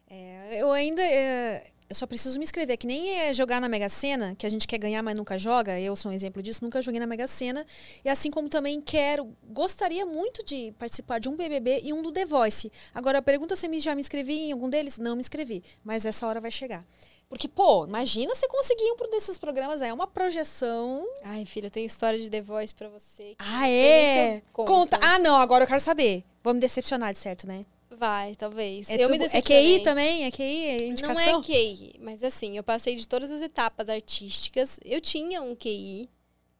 É, 0.07 0.61
eu 0.61 0.71
ainda. 0.71 1.01
é, 1.01 1.71
eu 1.89 1.95
só 1.95 2.05
preciso 2.05 2.37
me 2.37 2.43
inscrever, 2.43 2.77
que 2.77 2.85
nem 2.85 3.17
é 3.17 3.33
jogar 3.33 3.59
na 3.59 3.67
Mega 3.67 3.89
Sena, 3.89 4.35
que 4.35 4.45
a 4.45 4.49
gente 4.49 4.67
quer 4.67 4.77
ganhar, 4.77 5.01
mas 5.01 5.15
nunca 5.15 5.39
joga. 5.39 5.79
Eu 5.79 5.95
sou 5.95 6.11
um 6.11 6.13
exemplo 6.13 6.41
disso, 6.41 6.63
nunca 6.63 6.83
joguei 6.83 6.99
na 6.99 7.07
Mega 7.07 7.27
Sena. 7.27 7.65
E 8.05 8.09
assim 8.09 8.29
como 8.29 8.47
também 8.47 8.79
quero, 8.79 9.35
gostaria 9.43 10.05
muito 10.05 10.45
de 10.45 10.71
participar 10.77 11.19
de 11.19 11.27
um 11.27 11.35
BBB 11.35 11.81
e 11.83 11.91
um 11.91 12.03
do 12.03 12.11
The 12.11 12.25
Voice. 12.25 12.71
Agora, 12.93 13.23
pergunta 13.23 13.55
se 13.55 13.65
eu 13.65 13.79
já 13.79 13.95
me 13.95 14.01
inscrevi 14.01 14.33
em 14.33 14.51
algum 14.51 14.69
deles. 14.69 14.99
Não 14.99 15.15
me 15.15 15.21
inscrevi, 15.21 15.63
mas 15.83 16.05
essa 16.05 16.27
hora 16.27 16.39
vai 16.39 16.51
chegar. 16.51 16.85
Porque, 17.29 17.47
pô, 17.47 17.85
imagina 17.85 18.33
você 18.33 18.47
conseguir 18.47 18.91
um 18.91 19.09
desses 19.11 19.37
programas, 19.37 19.83
é 19.83 19.93
uma 19.93 20.07
projeção. 20.07 21.07
Ai, 21.23 21.45
filha, 21.45 21.67
eu 21.67 21.71
tenho 21.71 21.85
história 21.85 22.17
de 22.17 22.27
The 22.27 22.41
Voice 22.41 22.73
pra 22.73 22.89
você. 22.89 23.35
Ah, 23.37 23.69
é? 23.69 24.37
se 24.37 24.43
conto. 24.51 24.67
Conta. 24.67 24.99
Ah, 24.99 25.19
não, 25.19 25.35
agora 25.37 25.63
eu 25.63 25.67
quero 25.67 25.79
saber. 25.79 26.23
Vou 26.43 26.55
me 26.55 26.59
decepcionar, 26.59 27.13
de 27.13 27.19
certo, 27.19 27.45
né? 27.45 27.61
Vai, 27.91 28.33
talvez. 28.33 28.89
É, 28.89 28.95
eu 28.95 29.07
tudo- 29.09 29.19
me 29.19 29.25
é. 29.25 29.41
QI 29.43 29.79
também? 29.83 30.25
É 30.25 30.31
QI? 30.31 30.65
É 30.65 30.87
indicação? 30.87 31.33
Não 31.33 31.39
é 31.39 31.43
QI, 31.43 31.95
mas 31.99 32.23
assim, 32.23 32.57
eu 32.57 32.63
passei 32.63 32.95
de 32.95 33.07
todas 33.07 33.29
as 33.29 33.41
etapas 33.43 33.89
artísticas. 33.89 34.79
Eu 34.83 34.99
tinha 34.99 35.39
um 35.41 35.55
QI, 35.55 36.09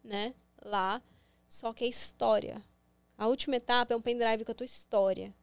né, 0.04 0.36
lá, 0.64 1.02
só 1.48 1.74
que 1.74 1.84
é 1.84 1.88
história. 1.88 2.62
A 3.18 3.28
última 3.28 3.56
etapa 3.56 3.94
é 3.94 3.98
um 3.98 4.02
pendrive 4.02 4.46
com 4.46 4.52
a 4.52 4.56
tua 4.56 4.66
história. 4.66 5.34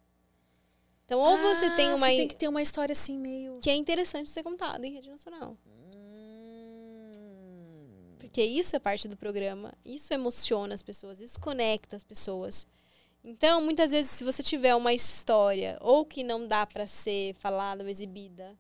Então, 1.07 1.21
ou 1.21 1.39
você 1.39 1.71
tem 1.71 1.87
Ah, 1.91 1.95
uma. 1.95 2.07
Você 2.09 2.17
tem 2.17 2.29
que 2.29 2.35
ter 2.35 2.49
uma 2.49 2.61
história 2.61 2.93
assim, 2.93 3.17
meio. 3.17 3.61
que 3.61 3.71
é 3.71 3.75
interessante 3.75 4.29
ser 4.29 4.43
contada 4.43 4.85
em 4.85 4.93
rede 4.93 5.09
nacional. 5.09 5.57
Hum. 6.77 8.17
Porque 8.19 8.43
isso 8.43 8.75
é 8.75 8.79
parte 8.79 9.07
do 9.09 9.17
programa, 9.17 9.73
isso 9.85 10.13
emociona 10.13 10.75
as 10.75 10.83
pessoas, 10.83 11.21
isso 11.21 11.41
conecta 11.41 11.97
as 11.97 12.03
pessoas. 12.05 12.67
Então, 13.25 13.61
muitas 13.61 13.91
vezes, 13.93 14.11
se 14.11 14.25
você 14.25 14.43
tiver 14.43 14.75
uma 14.75 14.93
história 14.93 15.79
ou 15.81 16.05
que 16.05 16.23
não 16.23 16.47
dá 16.47 16.67
pra 16.67 16.87
ser 16.87 17.35
falada 17.35 17.83
ou 17.83 17.89
exibida, 17.89 18.57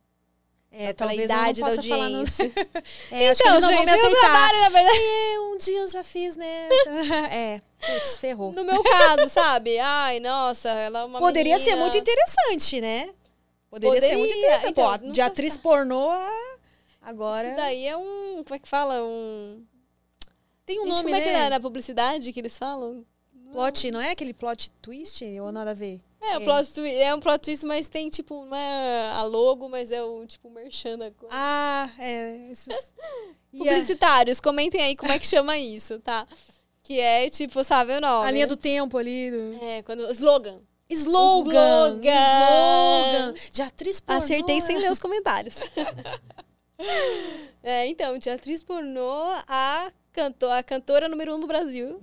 É, 0.70 0.93
pela 0.93 0.94
talvez 0.94 1.24
idade 1.24 1.60
da 1.60 1.66
falar 1.70 2.09
no... 2.10 2.18
audiência. 2.18 2.52
É, 3.10 3.30
acho 3.30 3.40
Então, 3.43 3.60
vão 3.60 3.72
gente, 3.72 3.90
eu 3.90 4.10
trabalho, 4.20 4.60
na 4.60 4.68
verdade. 4.68 4.98
É, 4.98 5.40
um 5.40 5.56
dia 5.56 5.78
eu 5.78 5.88
já 5.88 6.05
fiz, 6.05 6.36
né? 6.36 6.68
é, 7.30 7.62
putz, 7.80 8.18
ferrou. 8.18 8.52
No 8.52 8.62
meu 8.64 8.82
caso, 8.82 9.28
sabe? 9.28 9.78
Ai, 9.78 10.20
nossa, 10.20 10.68
ela 10.70 11.01
é 11.01 11.05
uma 11.05 11.18
Poderia 11.18 11.59
ser 11.59 11.64
menina- 11.70 11.82
muito 11.82 11.97
interessante, 11.98 12.80
né? 12.80 13.10
Poderia, 13.70 14.01
ser 14.01 14.16
muito 14.16 14.28
Poderia, 14.32 14.47
interessante. 14.47 14.70
então, 14.72 14.98
Pô, 14.98 15.12
de 15.12 15.20
atriz 15.20 15.52
sabe. 15.55 15.62
pornô, 15.62 16.10
ah, 16.10 16.56
agora... 17.02 17.48
Isso 17.48 17.56
daí 17.56 17.86
é 17.86 17.97
um. 17.97 18.43
Como 18.44 18.55
é 18.55 18.59
que 18.59 18.68
fala? 18.68 19.02
Um. 19.02 19.64
Tem 20.64 20.78
um 20.80 20.82
Gente, 20.82 20.90
nome, 20.90 21.05
como 21.05 21.16
é 21.16 21.20
que 21.20 21.28
é 21.28 21.32
né? 21.32 21.48
na 21.51 21.60
publicidade 21.60 22.32
que 22.32 22.40
eles 22.40 22.59
falam? 22.59 23.05
Plot, 23.52 23.90
não 23.90 24.01
é 24.01 24.10
aquele 24.10 24.34
plot 24.34 24.70
twist 24.82 25.24
ou 25.40 25.52
nada 25.52 25.70
a 25.70 25.74
ver? 25.74 26.01
É, 26.20 26.34
É. 26.36 26.40
plot 26.40 26.72
twi- 26.72 26.94
é 26.94 27.14
um 27.14 27.20
plot 27.20 27.40
twist, 27.40 27.64
mas 27.66 27.88
tem, 27.88 28.09
tipo, 28.09 28.44
não 28.47 28.56
é 28.56 29.10
a 29.10 29.22
logo, 29.22 29.68
mas 29.68 29.90
é 29.90 30.02
o, 30.02 30.26
tipo, 30.26 30.51
merchan 30.51 30.98
da 30.98 31.10
coisa. 31.10 31.34
Ah, 31.36 31.90
é. 31.98 32.48
Esses... 32.51 32.93
Publicitários, 33.56 34.40
comentem 34.40 34.80
aí 34.82 34.94
como 34.97 35.12
é 35.12 35.18
que 35.18 35.26
chama 35.26 35.56
isso, 35.56 35.98
tá? 36.01 36.26
Que 36.82 37.01
é, 37.01 37.28
tipo, 37.30 37.64
sabe 37.64 37.94
o 37.97 38.01
nome? 38.01 38.28
a 38.28 38.30
linha 38.30 38.47
do 38.47 38.56
tempo 38.56 38.98
ali. 38.98 39.30
Do... 39.30 39.59
É, 39.64 39.82
quando... 39.82 40.10
Slogan. 40.12 40.60
Slogan! 40.88 41.98
Slogan! 42.01 43.32
Slogan! 43.32 43.34
De 43.52 43.62
atriz 43.62 44.01
pornô. 44.01 44.20
Acertei 44.22 44.60
sem 44.60 44.78
ler 44.78 44.93
os 44.93 44.98
comentários. 45.01 45.56
é, 47.62 47.86
então, 47.88 48.18
de 48.18 48.30
atriz 48.30 48.62
pornô 48.62 49.22
a, 49.48 49.90
canto 50.16 50.47
a 50.47 50.62
cantora 50.62 51.10
número 51.10 51.36
um 51.36 51.40
do 51.40 51.47
Brasil. 51.47 51.98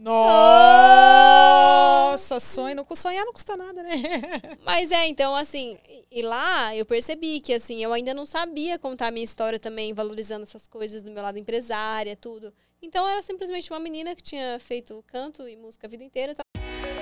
Nossa, 1.33 2.39
sonho. 2.39 2.75
Não, 2.75 2.85
sonhar 2.95 3.25
não 3.25 3.33
custa 3.33 3.57
nada, 3.57 3.81
né? 3.81 3.89
Mas 4.63 4.91
é, 4.91 5.07
então, 5.07 5.35
assim, 5.35 5.79
e- 6.11 6.21
lá 6.21 6.75
eu 6.75 6.85
percebi 6.85 7.39
que, 7.39 7.51
assim, 7.51 7.83
eu 7.83 7.91
ainda 7.91 8.13
não 8.13 8.27
sabia 8.27 8.77
contar 8.77 9.07
a 9.07 9.11
minha 9.11 9.23
história 9.23 9.59
também, 9.59 9.95
valorizando 9.95 10.43
essas 10.43 10.67
coisas 10.67 11.01
do 11.01 11.09
meu 11.09 11.23
lado 11.23 11.39
empresária, 11.39 12.15
tudo. 12.15 12.53
Então, 12.83 13.09
era 13.09 13.23
simplesmente 13.23 13.71
uma 13.71 13.79
menina 13.79 14.13
que 14.15 14.21
tinha 14.21 14.59
feito 14.59 15.03
canto 15.07 15.47
e 15.47 15.55
música 15.57 15.87
a 15.87 15.89
vida 15.89 16.03
inteira. 16.03 16.35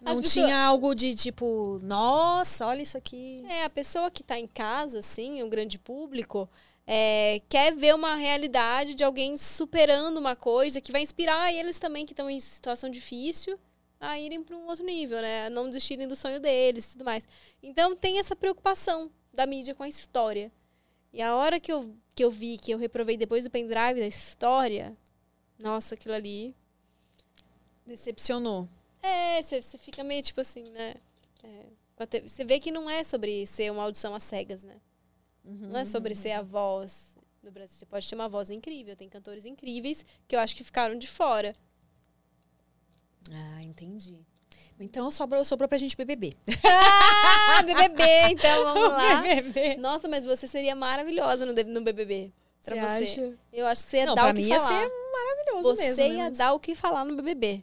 Não 0.00 0.12
As 0.12 0.20
pessoas- 0.20 0.32
tinha 0.46 0.58
algo 0.64 0.94
de 0.94 1.14
tipo, 1.14 1.78
nossa, 1.82 2.66
olha 2.66 2.82
isso 2.82 2.96
aqui. 2.96 3.44
É, 3.48 3.64
a 3.64 3.70
pessoa 3.70 4.10
que 4.10 4.22
tá 4.22 4.38
em 4.38 4.46
casa, 4.46 4.98
assim, 4.98 5.42
um 5.42 5.48
grande 5.48 5.78
público, 5.78 6.48
é, 6.86 7.40
quer 7.48 7.74
ver 7.74 7.94
uma 7.94 8.14
realidade 8.14 8.94
de 8.94 9.02
alguém 9.02 9.36
superando 9.36 10.18
uma 10.18 10.36
coisa 10.36 10.80
que 10.80 10.92
vai 10.92 11.00
inspirar 11.02 11.52
eles 11.52 11.78
também 11.78 12.04
que 12.04 12.12
estão 12.12 12.28
em 12.28 12.38
situação 12.38 12.90
difícil 12.90 13.58
a 13.98 14.18
irem 14.18 14.42
para 14.42 14.54
um 14.54 14.66
outro 14.68 14.84
nível, 14.84 15.22
né? 15.22 15.46
A 15.46 15.50
não 15.50 15.66
desistirem 15.68 16.06
do 16.06 16.14
sonho 16.14 16.38
deles 16.38 16.84
e 16.84 16.92
tudo 16.92 17.04
mais. 17.06 17.26
Então 17.62 17.96
tem 17.96 18.18
essa 18.18 18.36
preocupação 18.36 19.10
da 19.32 19.46
mídia 19.46 19.74
com 19.74 19.82
a 19.82 19.88
história. 19.88 20.52
E 21.10 21.22
a 21.22 21.34
hora 21.34 21.58
que 21.58 21.72
eu, 21.72 21.94
que 22.14 22.22
eu 22.22 22.30
vi 22.30 22.58
que 22.58 22.72
eu 22.72 22.76
reprovei 22.78 23.16
depois 23.16 23.44
do 23.44 23.50
pendrive 23.50 24.00
da 24.00 24.06
história, 24.06 24.94
nossa, 25.58 25.94
aquilo 25.94 26.12
ali. 26.14 26.54
Decepcionou. 27.86 28.68
É, 29.06 29.42
você 29.42 29.60
você 29.60 29.76
fica 29.78 30.02
meio 30.02 30.22
tipo 30.22 30.40
assim, 30.40 30.62
né? 30.70 30.94
É, 31.42 32.18
Você 32.26 32.44
vê 32.44 32.58
que 32.58 32.70
não 32.72 32.88
é 32.88 33.04
sobre 33.04 33.46
ser 33.46 33.70
uma 33.70 33.82
audição 33.82 34.14
às 34.14 34.22
cegas, 34.24 34.62
né? 34.64 34.76
Não 35.44 35.78
é 35.80 35.84
sobre 35.84 36.14
ser 36.14 36.32
a 36.32 36.40
voz 36.42 37.16
do 37.42 37.50
Brasil. 37.52 37.76
Você 37.78 37.84
pode 37.84 38.08
ter 38.08 38.14
uma 38.14 38.28
voz 38.30 38.48
incrível, 38.50 38.96
tem 38.96 39.08
cantores 39.10 39.44
incríveis 39.44 40.04
que 40.26 40.34
eu 40.34 40.40
acho 40.40 40.56
que 40.56 40.64
ficaram 40.64 40.96
de 40.96 41.06
fora. 41.06 41.54
Ah, 43.30 43.62
entendi. 43.62 44.16
Então 44.80 45.10
sobrou, 45.10 45.44
sobrou 45.44 45.68
pra 45.68 45.76
gente 45.78 45.96
BBB. 45.96 46.34
Ah, 46.64 47.62
BBB, 47.62 48.02
então 48.30 48.64
vamos 48.72 48.88
lá. 48.88 49.20
BBB. 49.22 49.76
Nossa, 49.76 50.08
mas 50.08 50.24
você 50.24 50.48
seria 50.48 50.74
maravilhosa 50.74 51.44
no, 51.46 51.52
no 51.52 51.80
BBB. 51.82 52.32
Pra 52.64 52.74
Você 52.74 52.80
você. 53.06 53.20
acha? 53.20 53.38
Eu 53.52 53.66
acho 53.66 53.84
que 53.84 53.90
você 53.90 53.96
ia 53.98 54.06
Não, 54.06 54.14
dar 54.14 54.22
pra 54.22 54.30
o 54.32 54.34
que 54.34 54.40
mim 54.42 54.48
ia 54.48 54.58
falar. 54.60 54.80
ser 54.80 54.90
maravilhoso 55.12 55.76
você 55.76 55.82
mesmo. 55.88 56.02
né? 56.08 56.14
ia 56.14 56.30
dar 56.30 56.52
o 56.54 56.58
que 56.58 56.74
falar 56.74 57.04
no 57.04 57.14
BBB. 57.14 57.62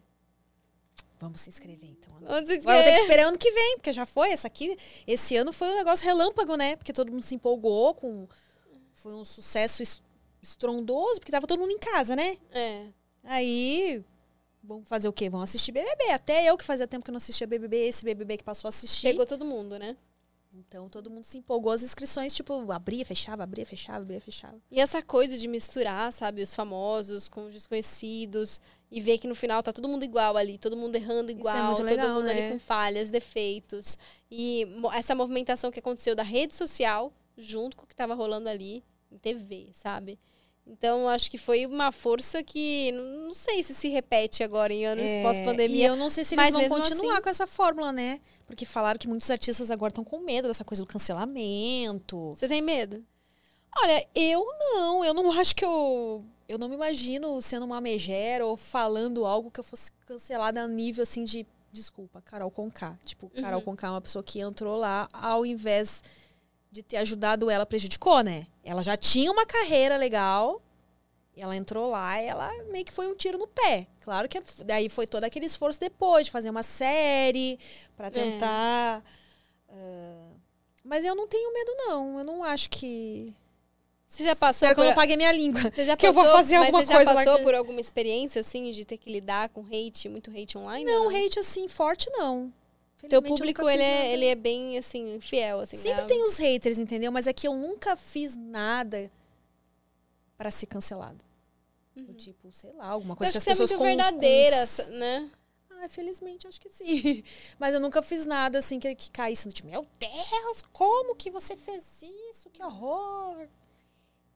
Vamos 1.21 1.39
se 1.41 1.49
inscrever, 1.49 1.89
então. 1.89 2.11
Vamos 2.19 2.27
se 2.27 2.33
Agora 2.33 2.49
eu 2.51 2.57
tenho 2.57 2.65
que 2.65 2.77
inscrever. 2.77 2.99
esperar 3.03 3.27
ano 3.27 3.37
que 3.37 3.51
vem, 3.51 3.75
porque 3.77 3.93
já 3.93 4.05
foi 4.05 4.31
essa 4.31 4.47
aqui. 4.47 4.75
Esse 5.07 5.35
ano 5.37 5.53
foi 5.53 5.69
um 5.69 5.75
negócio 5.75 6.03
relâmpago, 6.05 6.55
né? 6.57 6.75
Porque 6.75 6.91
todo 6.91 7.11
mundo 7.11 7.23
se 7.23 7.35
empolgou 7.35 7.93
com. 7.93 8.27
Foi 8.95 9.13
um 9.13 9.23
sucesso 9.23 9.81
es- 9.83 10.01
estrondoso, 10.41 11.19
porque 11.19 11.31
tava 11.31 11.47
todo 11.47 11.59
mundo 11.59 11.71
em 11.71 11.79
casa, 11.79 12.15
né? 12.15 12.37
É. 12.51 12.87
Aí. 13.23 14.03
Vamos 14.63 14.87
fazer 14.87 15.07
o 15.07 15.13
quê? 15.13 15.27
Vamos 15.29 15.49
assistir 15.49 15.71
BBB. 15.71 16.11
Até 16.11 16.45
eu 16.47 16.55
que 16.57 16.63
fazia 16.63 16.87
tempo 16.87 17.03
que 17.03 17.09
não 17.11 17.17
assistia 17.17 17.47
BBB, 17.47 17.77
esse 17.87 18.05
BBB 18.05 18.37
que 18.37 18.43
passou 18.43 18.67
a 18.67 18.69
assistir. 18.69 19.07
Chegou 19.09 19.25
todo 19.25 19.43
mundo, 19.43 19.79
né? 19.79 19.97
Então 20.53 20.87
todo 20.89 21.09
mundo 21.09 21.23
se 21.23 21.37
empolgou. 21.37 21.71
As 21.71 21.81
inscrições, 21.81 22.35
tipo, 22.35 22.71
abria, 22.71 23.03
fechava, 23.05 23.41
abria, 23.43 23.65
fechava, 23.65 23.99
abria, 23.99 24.21
fechava. 24.21 24.59
E 24.69 24.79
essa 24.79 25.01
coisa 25.01 25.35
de 25.37 25.47
misturar, 25.47 26.11
sabe, 26.13 26.43
os 26.43 26.53
famosos 26.53 27.27
com 27.29 27.45
os 27.47 27.53
desconhecidos 27.53 28.59
e 28.91 28.99
ver 28.99 29.17
que 29.17 29.27
no 29.27 29.33
final 29.35 29.63
tá 29.63 29.71
todo 29.71 29.87
mundo 29.87 30.03
igual 30.03 30.35
ali, 30.35 30.57
todo 30.57 30.75
mundo 30.75 30.95
errando 30.95 31.29
é 31.31 31.33
igual, 31.33 31.75
todo 31.75 31.85
legal, 31.85 32.09
mundo 32.15 32.25
né? 32.25 32.31
ali 32.43 32.51
com 32.53 32.59
falhas, 32.59 33.09
defeitos. 33.09 33.97
E 34.29 34.67
essa 34.93 35.15
movimentação 35.15 35.71
que 35.71 35.79
aconteceu 35.79 36.13
da 36.15 36.23
rede 36.23 36.53
social 36.55 37.13
junto 37.37 37.77
com 37.77 37.85
o 37.85 37.87
que 37.87 37.95
tava 37.95 38.13
rolando 38.13 38.49
ali 38.49 38.83
em 39.11 39.17
TV, 39.17 39.69
sabe? 39.73 40.19
Então, 40.67 41.09
acho 41.09 41.31
que 41.31 41.37
foi 41.39 41.65
uma 41.65 41.91
força 41.91 42.43
que 42.43 42.91
não 42.91 43.33
sei 43.33 43.63
se 43.63 43.73
se 43.73 43.89
repete 43.89 44.43
agora 44.43 44.71
em 44.71 44.85
anos 44.85 45.03
É, 45.05 45.19
E 45.19 45.23
pós-pandemia. 45.23 45.87
eu 45.87 45.95
não 45.95 46.09
sei 46.09 46.23
se 46.23 46.35
eles 46.35 46.51
vão 46.51 46.61
continuar 46.69 47.13
assim- 47.13 47.21
com 47.23 47.29
essa 47.29 47.47
fórmula, 47.47 47.91
né? 47.91 48.19
Porque 48.45 48.63
falaram 48.65 48.99
que 48.99 49.07
muitos 49.07 49.31
artistas 49.31 49.71
agora 49.71 49.89
estão 49.89 50.03
com 50.03 50.19
medo 50.19 50.47
dessa 50.47 50.63
coisa 50.63 50.83
do 50.83 50.87
cancelamento. 50.87 52.33
Você 52.35 52.47
tem 52.47 52.61
medo? 52.61 53.03
Olha, 53.75 54.05
eu 54.13 54.45
não. 54.59 55.03
Eu 55.03 55.13
não 55.13 55.31
acho 55.31 55.55
que 55.55 55.65
eu. 55.65 56.23
Eu 56.51 56.57
não 56.57 56.67
me 56.67 56.75
imagino 56.75 57.41
sendo 57.41 57.65
uma 57.65 57.79
megera 57.79 58.45
ou 58.45 58.57
falando 58.57 59.25
algo 59.25 59.49
que 59.49 59.61
eu 59.61 59.63
fosse 59.63 59.89
cancelada 60.05 60.61
a 60.61 60.67
nível 60.67 61.03
assim 61.03 61.23
de 61.23 61.47
Desculpa, 61.71 62.21
Carol 62.21 62.51
Conká. 62.51 62.99
Tipo, 63.05 63.29
Carol 63.29 63.61
Conká 63.61 63.87
é 63.87 63.91
uma 63.91 64.01
pessoa 64.01 64.21
que 64.21 64.41
entrou 64.41 64.77
lá 64.77 65.07
ao 65.13 65.45
invés 65.45 66.03
de 66.69 66.83
ter 66.83 66.97
ajudado 66.97 67.49
ela, 67.49 67.65
prejudicou, 67.65 68.21
né? 68.21 68.47
Ela 68.65 68.83
já 68.83 68.97
tinha 68.97 69.31
uma 69.31 69.45
carreira 69.45 69.95
legal. 69.95 70.61
Ela 71.37 71.55
entrou 71.55 71.89
lá 71.89 72.21
e 72.21 72.25
ela 72.25 72.51
meio 72.65 72.83
que 72.83 72.91
foi 72.91 73.07
um 73.07 73.15
tiro 73.15 73.37
no 73.37 73.47
pé. 73.47 73.87
Claro 74.01 74.27
que 74.27 74.41
daí 74.65 74.89
foi 74.89 75.07
todo 75.07 75.23
aquele 75.23 75.45
esforço 75.45 75.79
depois 75.79 76.25
de 76.25 76.33
fazer 76.33 76.49
uma 76.49 76.63
série 76.63 77.57
pra 77.95 78.11
tentar. 78.11 79.01
ah, 79.69 80.31
mas 80.83 81.05
eu 81.05 81.15
não 81.15 81.29
tenho 81.29 81.53
medo, 81.53 81.71
não. 81.77 82.19
Eu 82.19 82.25
não 82.25 82.43
acho 82.43 82.69
que. 82.69 83.33
Você 84.11 84.23
já 84.25 84.35
passou 84.35 84.67
Espero 84.67 84.75
que 84.75 84.81
por... 84.81 84.85
eu 84.85 84.89
não 84.89 84.95
paguei 84.95 85.15
minha 85.15 85.31
língua. 85.31 85.61
Você 85.73 85.85
já 85.85 85.95
que 85.95 86.05
eu 86.05 86.11
vou 86.11 86.23
passou- 86.23 86.37
fazer 86.37 86.55
alguma 86.57 86.79
mas 86.79 86.87
você 86.87 86.93
já 86.93 86.97
coisa 86.99 87.13
lá 87.13 87.23
passou 87.23 87.37
que- 87.39 87.43
por 87.45 87.55
alguma 87.55 87.79
experiência, 87.79 88.41
assim, 88.41 88.69
de 88.71 88.83
ter 88.83 88.97
que 88.97 89.09
lidar 89.11 89.47
com 89.49 89.61
hate, 89.61 90.09
muito 90.09 90.29
hate 90.29 90.57
online? 90.57 90.83
Não, 90.85 91.05
ou 91.05 91.09
hate 91.09 91.39
assim, 91.39 91.67
forte, 91.69 92.09
não. 92.11 92.53
Teu 93.09 93.17
eu 93.17 93.21
público, 93.23 93.67
ele 93.67 93.81
é, 93.81 94.13
ele 94.13 94.25
é 94.25 94.35
bem, 94.35 94.77
assim, 94.77 95.19
fiel, 95.21 95.61
assim. 95.61 95.77
Sempre 95.77 96.01
né? 96.01 96.07
tem 96.07 96.23
os 96.23 96.37
haters, 96.37 96.77
entendeu? 96.77 97.11
Mas 97.11 97.25
é 97.25 97.33
que 97.33 97.47
eu 97.47 97.55
nunca 97.55 97.95
fiz 97.95 98.35
nada 98.35 99.09
pra 100.37 100.51
ser 100.51 100.65
cancelado. 100.67 101.23
Do 101.95 102.13
Tipo, 102.13 102.51
sei 102.51 102.71
lá, 102.73 102.87
alguma 102.87 103.13
Eu 103.13 103.17
coisa 103.17 103.29
acho 103.37 103.45
que 103.45 103.49
as 103.51 103.57
que 103.57 103.65
você 103.65 103.73
é 103.73 103.77
pessoas 103.77 103.79
muito 103.79 103.79
com- 103.79 104.19
verdadeira, 104.19 104.67
com- 104.67 104.91
né? 104.97 105.29
Ah, 105.83 105.89
felizmente, 105.89 106.47
acho 106.47 106.59
que 106.61 106.69
sim. 106.69 107.23
Mas 107.57 107.73
eu 107.73 107.79
nunca 107.79 108.01
fiz 108.03 108.25
nada 108.25 108.59
assim 108.59 108.79
que, 108.79 108.93
que 108.93 109.09
caísse 109.09 109.47
no 109.47 109.51
tipo, 109.51 109.67
meu 109.67 109.85
Deus, 109.99 110.63
como 110.71 111.15
que 111.15 111.31
você 111.31 111.57
fez 111.57 112.01
isso? 112.29 112.49
Que 112.51 112.61
horror. 112.63 113.47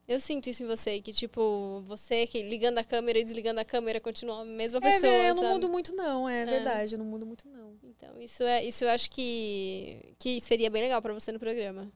Eu 0.07 0.19
sinto 0.19 0.47
isso 0.49 0.63
em 0.63 0.67
você, 0.67 1.01
que, 1.01 1.11
tipo, 1.11 1.81
você 1.87 2.27
que 2.27 2.43
ligando 2.43 2.77
a 2.77 2.83
câmera 2.83 3.17
e 3.17 3.23
desligando 3.23 3.59
a 3.59 3.65
câmera 3.65 3.99
continua 3.99 4.41
a 4.41 4.45
mesma 4.45 4.77
É, 4.77 4.81
pessoa, 4.81 5.11
eu 5.11 5.33
não 5.33 5.41
sabe? 5.41 5.53
mudo 5.55 5.69
muito, 5.69 5.95
não, 5.95 6.29
é, 6.29 6.45
verdade, 6.45 6.93
eu 6.93 6.99
não 6.99 7.05
mudo 7.05 7.25
muito, 7.25 7.47
não. 7.49 7.73
Então, 7.83 8.21
isso, 8.21 8.43
é, 8.43 8.63
isso 8.63 8.83
eu 8.83 8.89
acho 8.89 9.09
que, 9.09 10.13
que 10.19 10.39
seria 10.41 10.69
bem 10.69 10.83
legal 10.83 11.01
pra 11.01 11.13
você 11.13 11.31
no 11.31 11.39
programa. 11.39 11.91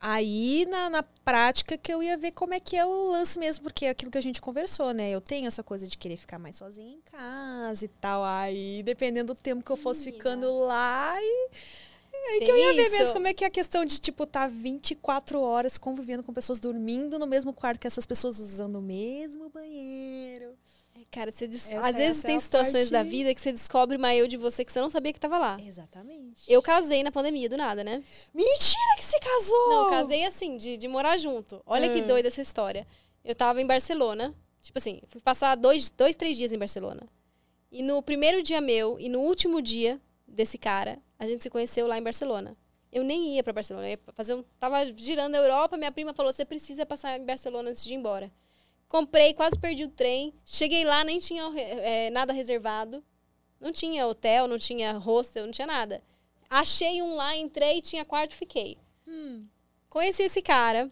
Aí, 0.00 0.66
na, 0.66 0.90
na 0.90 1.02
prática, 1.02 1.78
que 1.78 1.92
eu 1.92 2.02
ia 2.02 2.16
ver 2.16 2.32
como 2.32 2.54
é 2.54 2.60
que 2.60 2.76
é 2.76 2.84
o 2.84 3.10
lance 3.10 3.38
mesmo, 3.38 3.64
porque 3.64 3.86
é 3.86 3.90
aquilo 3.90 4.10
que 4.10 4.18
a 4.18 4.20
gente 4.20 4.40
conversou, 4.40 4.92
né? 4.92 5.10
Eu 5.10 5.20
tenho 5.20 5.46
essa 5.48 5.62
coisa 5.62 5.88
de 5.88 5.96
querer 5.96 6.16
ficar 6.16 6.38
mais 6.38 6.56
sozinha 6.56 6.92
em 6.92 7.00
casa 7.00 7.84
e 7.84 7.88
tal. 7.88 8.22
Aí, 8.24 8.82
dependendo 8.84 9.34
do 9.34 9.40
tempo 9.40 9.64
que 9.64 9.72
eu 9.72 9.76
fosse 9.76 10.04
Menina. 10.04 10.16
ficando 10.18 10.58
lá, 10.60 11.16
e, 11.20 11.50
aí 12.26 12.38
que 12.40 12.46
Tem 12.46 12.54
eu 12.54 12.56
ia 12.58 12.74
ver 12.74 12.82
isso. 12.88 12.90
mesmo 12.98 13.12
como 13.12 13.26
é 13.28 13.34
que 13.34 13.44
é 13.44 13.46
a 13.46 13.50
questão 13.50 13.84
de, 13.84 13.98
tipo, 13.98 14.26
tá 14.26 14.46
24 14.46 15.40
horas 15.40 15.76
convivendo 15.78 16.22
com 16.22 16.32
pessoas 16.32 16.58
dormindo 16.60 17.18
no 17.18 17.26
mesmo 17.26 17.52
quarto 17.52 17.80
que 17.80 17.86
essas 17.86 18.06
pessoas 18.06 18.38
usando 18.38 18.76
o 18.76 18.82
mesmo 18.82 19.48
banheiro. 19.50 20.54
Cara, 21.10 21.30
você 21.30 21.46
des- 21.46 21.70
Essa- 21.70 21.86
às 21.88 21.94
vezes 21.96 22.24
é 22.24 22.26
tem 22.26 22.36
a 22.36 22.40
situações 22.40 22.90
da 22.90 22.98
parte- 22.98 23.10
vida 23.10 23.34
que 23.34 23.40
você 23.40 23.52
descobre 23.52 23.96
uma 23.96 24.12
eu 24.14 24.26
de 24.26 24.36
você 24.36 24.64
que 24.64 24.72
você 24.72 24.80
não 24.80 24.90
sabia 24.90 25.12
que 25.12 25.20
tava 25.20 25.38
lá. 25.38 25.56
Exatamente. 25.60 26.42
Eu 26.48 26.60
casei 26.60 27.02
na 27.04 27.12
pandemia, 27.12 27.48
do 27.48 27.56
nada, 27.56 27.84
né? 27.84 28.02
Mentira 28.32 28.96
que 28.96 29.04
você 29.04 29.18
casou! 29.20 29.68
Não, 29.70 29.90
casei 29.90 30.24
assim, 30.24 30.56
de, 30.56 30.76
de 30.76 30.88
morar 30.88 31.16
junto. 31.16 31.62
Olha 31.66 31.88
que 31.88 32.00
Ah. 32.00 32.06
doida 32.06 32.28
essa 32.28 32.42
história. 32.42 32.84
Eu 33.24 33.34
tava 33.34 33.60
em 33.62 33.66
Barcelona. 33.66 34.34
Tipo 34.60 34.78
assim, 34.78 35.00
fui 35.08 35.20
passar 35.20 35.54
dois, 35.56 35.88
dois, 35.90 36.16
três 36.16 36.36
dias 36.36 36.52
em 36.52 36.58
Barcelona. 36.58 37.06
E 37.70 37.82
no 37.82 38.02
primeiro 38.02 38.42
dia 38.42 38.60
meu 38.60 38.98
e 38.98 39.08
no 39.08 39.20
último 39.20 39.60
dia 39.62 40.00
desse 40.26 40.56
cara, 40.58 40.98
a 41.18 41.26
gente 41.26 41.42
se 41.42 41.50
conheceu 41.50 41.86
lá 41.86 41.98
em 41.98 42.02
Barcelona. 42.02 42.56
Eu 42.92 43.02
nem 43.02 43.34
ia 43.34 43.42
pra 43.42 43.52
Barcelona. 43.52 43.86
Eu 43.86 43.90
ia 43.90 44.00
fazer 44.14 44.34
um, 44.34 44.44
tava 44.58 44.84
girando 44.96 45.34
a 45.34 45.38
Europa, 45.38 45.76
minha 45.76 45.90
prima 45.90 46.14
falou: 46.14 46.32
você 46.32 46.44
precisa 46.44 46.86
passar 46.86 47.18
em 47.18 47.24
Barcelona 47.24 47.70
antes 47.70 47.84
de 47.84 47.92
ir 47.92 47.96
embora. 47.96 48.30
Comprei, 48.88 49.34
quase 49.34 49.58
perdi 49.58 49.84
o 49.84 49.88
trem. 49.88 50.32
Cheguei 50.44 50.84
lá, 50.84 51.02
nem 51.02 51.18
tinha 51.18 51.42
eh, 51.56 52.10
nada 52.10 52.32
reservado. 52.32 53.02
Não 53.60 53.72
tinha 53.72 54.06
hotel, 54.06 54.46
não 54.46 54.58
tinha 54.58 54.92
hostel, 54.92 55.46
não 55.46 55.52
tinha 55.52 55.66
nada. 55.66 56.02
Achei 56.48 57.02
um 57.02 57.16
lá, 57.16 57.34
entrei, 57.34 57.80
tinha 57.80 58.04
quarto, 58.04 58.34
fiquei. 58.34 58.78
Conheci 59.88 60.22
esse 60.22 60.42
cara. 60.42 60.90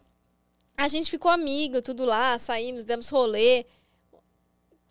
A 0.76 0.88
gente 0.88 1.10
ficou 1.10 1.30
amigo, 1.30 1.82
tudo 1.82 2.04
lá, 2.04 2.38
saímos, 2.38 2.82
demos 2.82 3.08
rolê. 3.08 3.64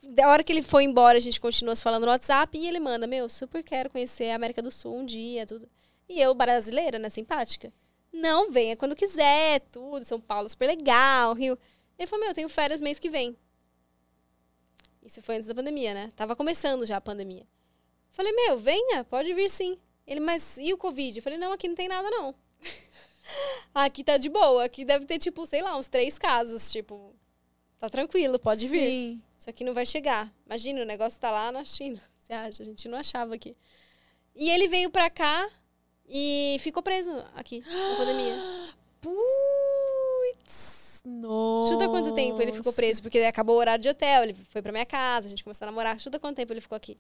Da 0.04 0.30
hora 0.30 0.44
que 0.44 0.52
ele 0.52 0.64
foi 0.64 0.84
embora, 0.84 1.18
a 1.18 1.22
gente 1.22 1.40
continuou 1.40 1.76
se 1.76 1.84
falando 1.84 2.06
no 2.06 2.12
WhatsApp 2.12 2.58
e 2.58 2.68
ele 2.68 2.80
manda: 2.80 3.06
Meu, 3.06 3.30
super 3.30 3.64
quero 3.64 3.90
conhecer 3.90 4.32
a 4.32 4.36
América 4.36 4.62
do 4.62 4.72
Sul 4.72 4.98
um 4.98 5.06
dia, 5.06 5.46
tudo. 5.46 5.70
E 6.10 6.20
eu, 6.20 6.34
brasileira, 6.34 6.98
né, 6.98 7.10
simpática. 7.10 7.72
Não, 8.12 8.52
venha 8.52 8.76
quando 8.76 8.96
quiser, 8.96 9.62
tudo. 9.72 10.04
São 10.04 10.20
Paulo, 10.20 10.50
super 10.50 10.68
legal, 10.68 11.34
Rio. 11.34 11.58
Ele 11.98 12.08
falou: 12.08 12.22
Meu, 12.22 12.32
eu 12.32 12.36
tenho 12.36 12.50
férias 12.50 12.82
mês 12.82 12.98
que 12.98 13.10
vem. 13.10 13.38
Isso 15.04 15.22
foi 15.22 15.36
antes 15.36 15.48
da 15.48 15.56
pandemia, 15.56 15.94
né? 15.94 16.12
Tava 16.16 16.36
começando 16.36 16.86
já 16.86 16.98
a 16.98 17.02
pandemia. 17.02 17.44
Falei: 18.12 18.32
Meu, 18.34 18.58
venha, 18.58 19.04
pode 19.04 19.34
vir 19.34 19.50
sim. 19.50 19.78
Ele, 20.06 20.20
mas 20.20 20.58
e 20.58 20.74
o 20.74 20.78
Covid? 20.78 21.20
Eu 21.20 21.24
falei: 21.24 21.38
Não, 21.38 21.54
aqui 21.54 21.68
não 21.68 21.76
tem 21.76 21.88
nada, 21.88 22.10
não. 22.10 22.36
Aqui 23.74 24.04
tá 24.04 24.18
de 24.18 24.28
boa. 24.30 24.66
Aqui 24.66 24.84
deve 24.84 25.06
ter, 25.06 25.18
tipo, 25.18 25.46
sei 25.46 25.62
lá, 25.62 25.78
uns 25.78 25.88
três 25.88 26.20
casos. 26.20 26.70
Tipo, 26.70 27.16
tá 27.78 27.90
tranquilo, 27.90 28.38
pode 28.38 28.68
vir. 28.68 29.22
Isso 29.42 29.50
aqui 29.50 29.64
não 29.64 29.74
vai 29.74 29.88
chegar. 29.88 30.32
Imagina, 30.46 30.84
o 30.84 30.86
negócio 30.86 31.20
tá 31.20 31.32
lá 31.32 31.52
na 31.52 31.66
China. 31.66 32.00
Você 32.20 32.32
acha? 32.32 32.62
A 32.62 32.66
gente 32.66 32.88
não 32.88 33.00
achava 33.00 33.34
aqui. 33.34 33.58
E 34.36 34.52
ele 34.52 34.68
veio 34.68 34.92
pra 34.92 35.10
cá 35.10 35.50
e 36.08 36.58
ficou 36.60 36.84
preso 36.84 37.10
aqui, 37.34 37.62
na 37.62 37.96
pandemia. 37.98 38.36
Putz! 39.02 41.02
Nossa! 41.04 41.74
Chuta 41.74 41.90
quanto 41.90 42.14
tempo 42.14 42.40
ele 42.40 42.52
ficou 42.52 42.72
preso, 42.72 43.02
porque 43.02 43.18
acabou 43.22 43.56
o 43.56 43.60
horário 43.60 43.82
de 43.82 43.90
hotel, 43.90 44.22
ele 44.22 44.36
foi 44.36 44.62
pra 44.62 44.72
minha 44.72 44.86
casa, 44.86 45.26
a 45.26 45.30
gente 45.32 45.44
começou 45.44 45.66
a 45.66 45.72
namorar. 45.72 46.00
Chuta 46.00 46.20
quanto 46.20 46.36
tempo 46.36 46.54
ele 46.54 46.62
ficou 46.62 46.76
aqui. 46.76 46.96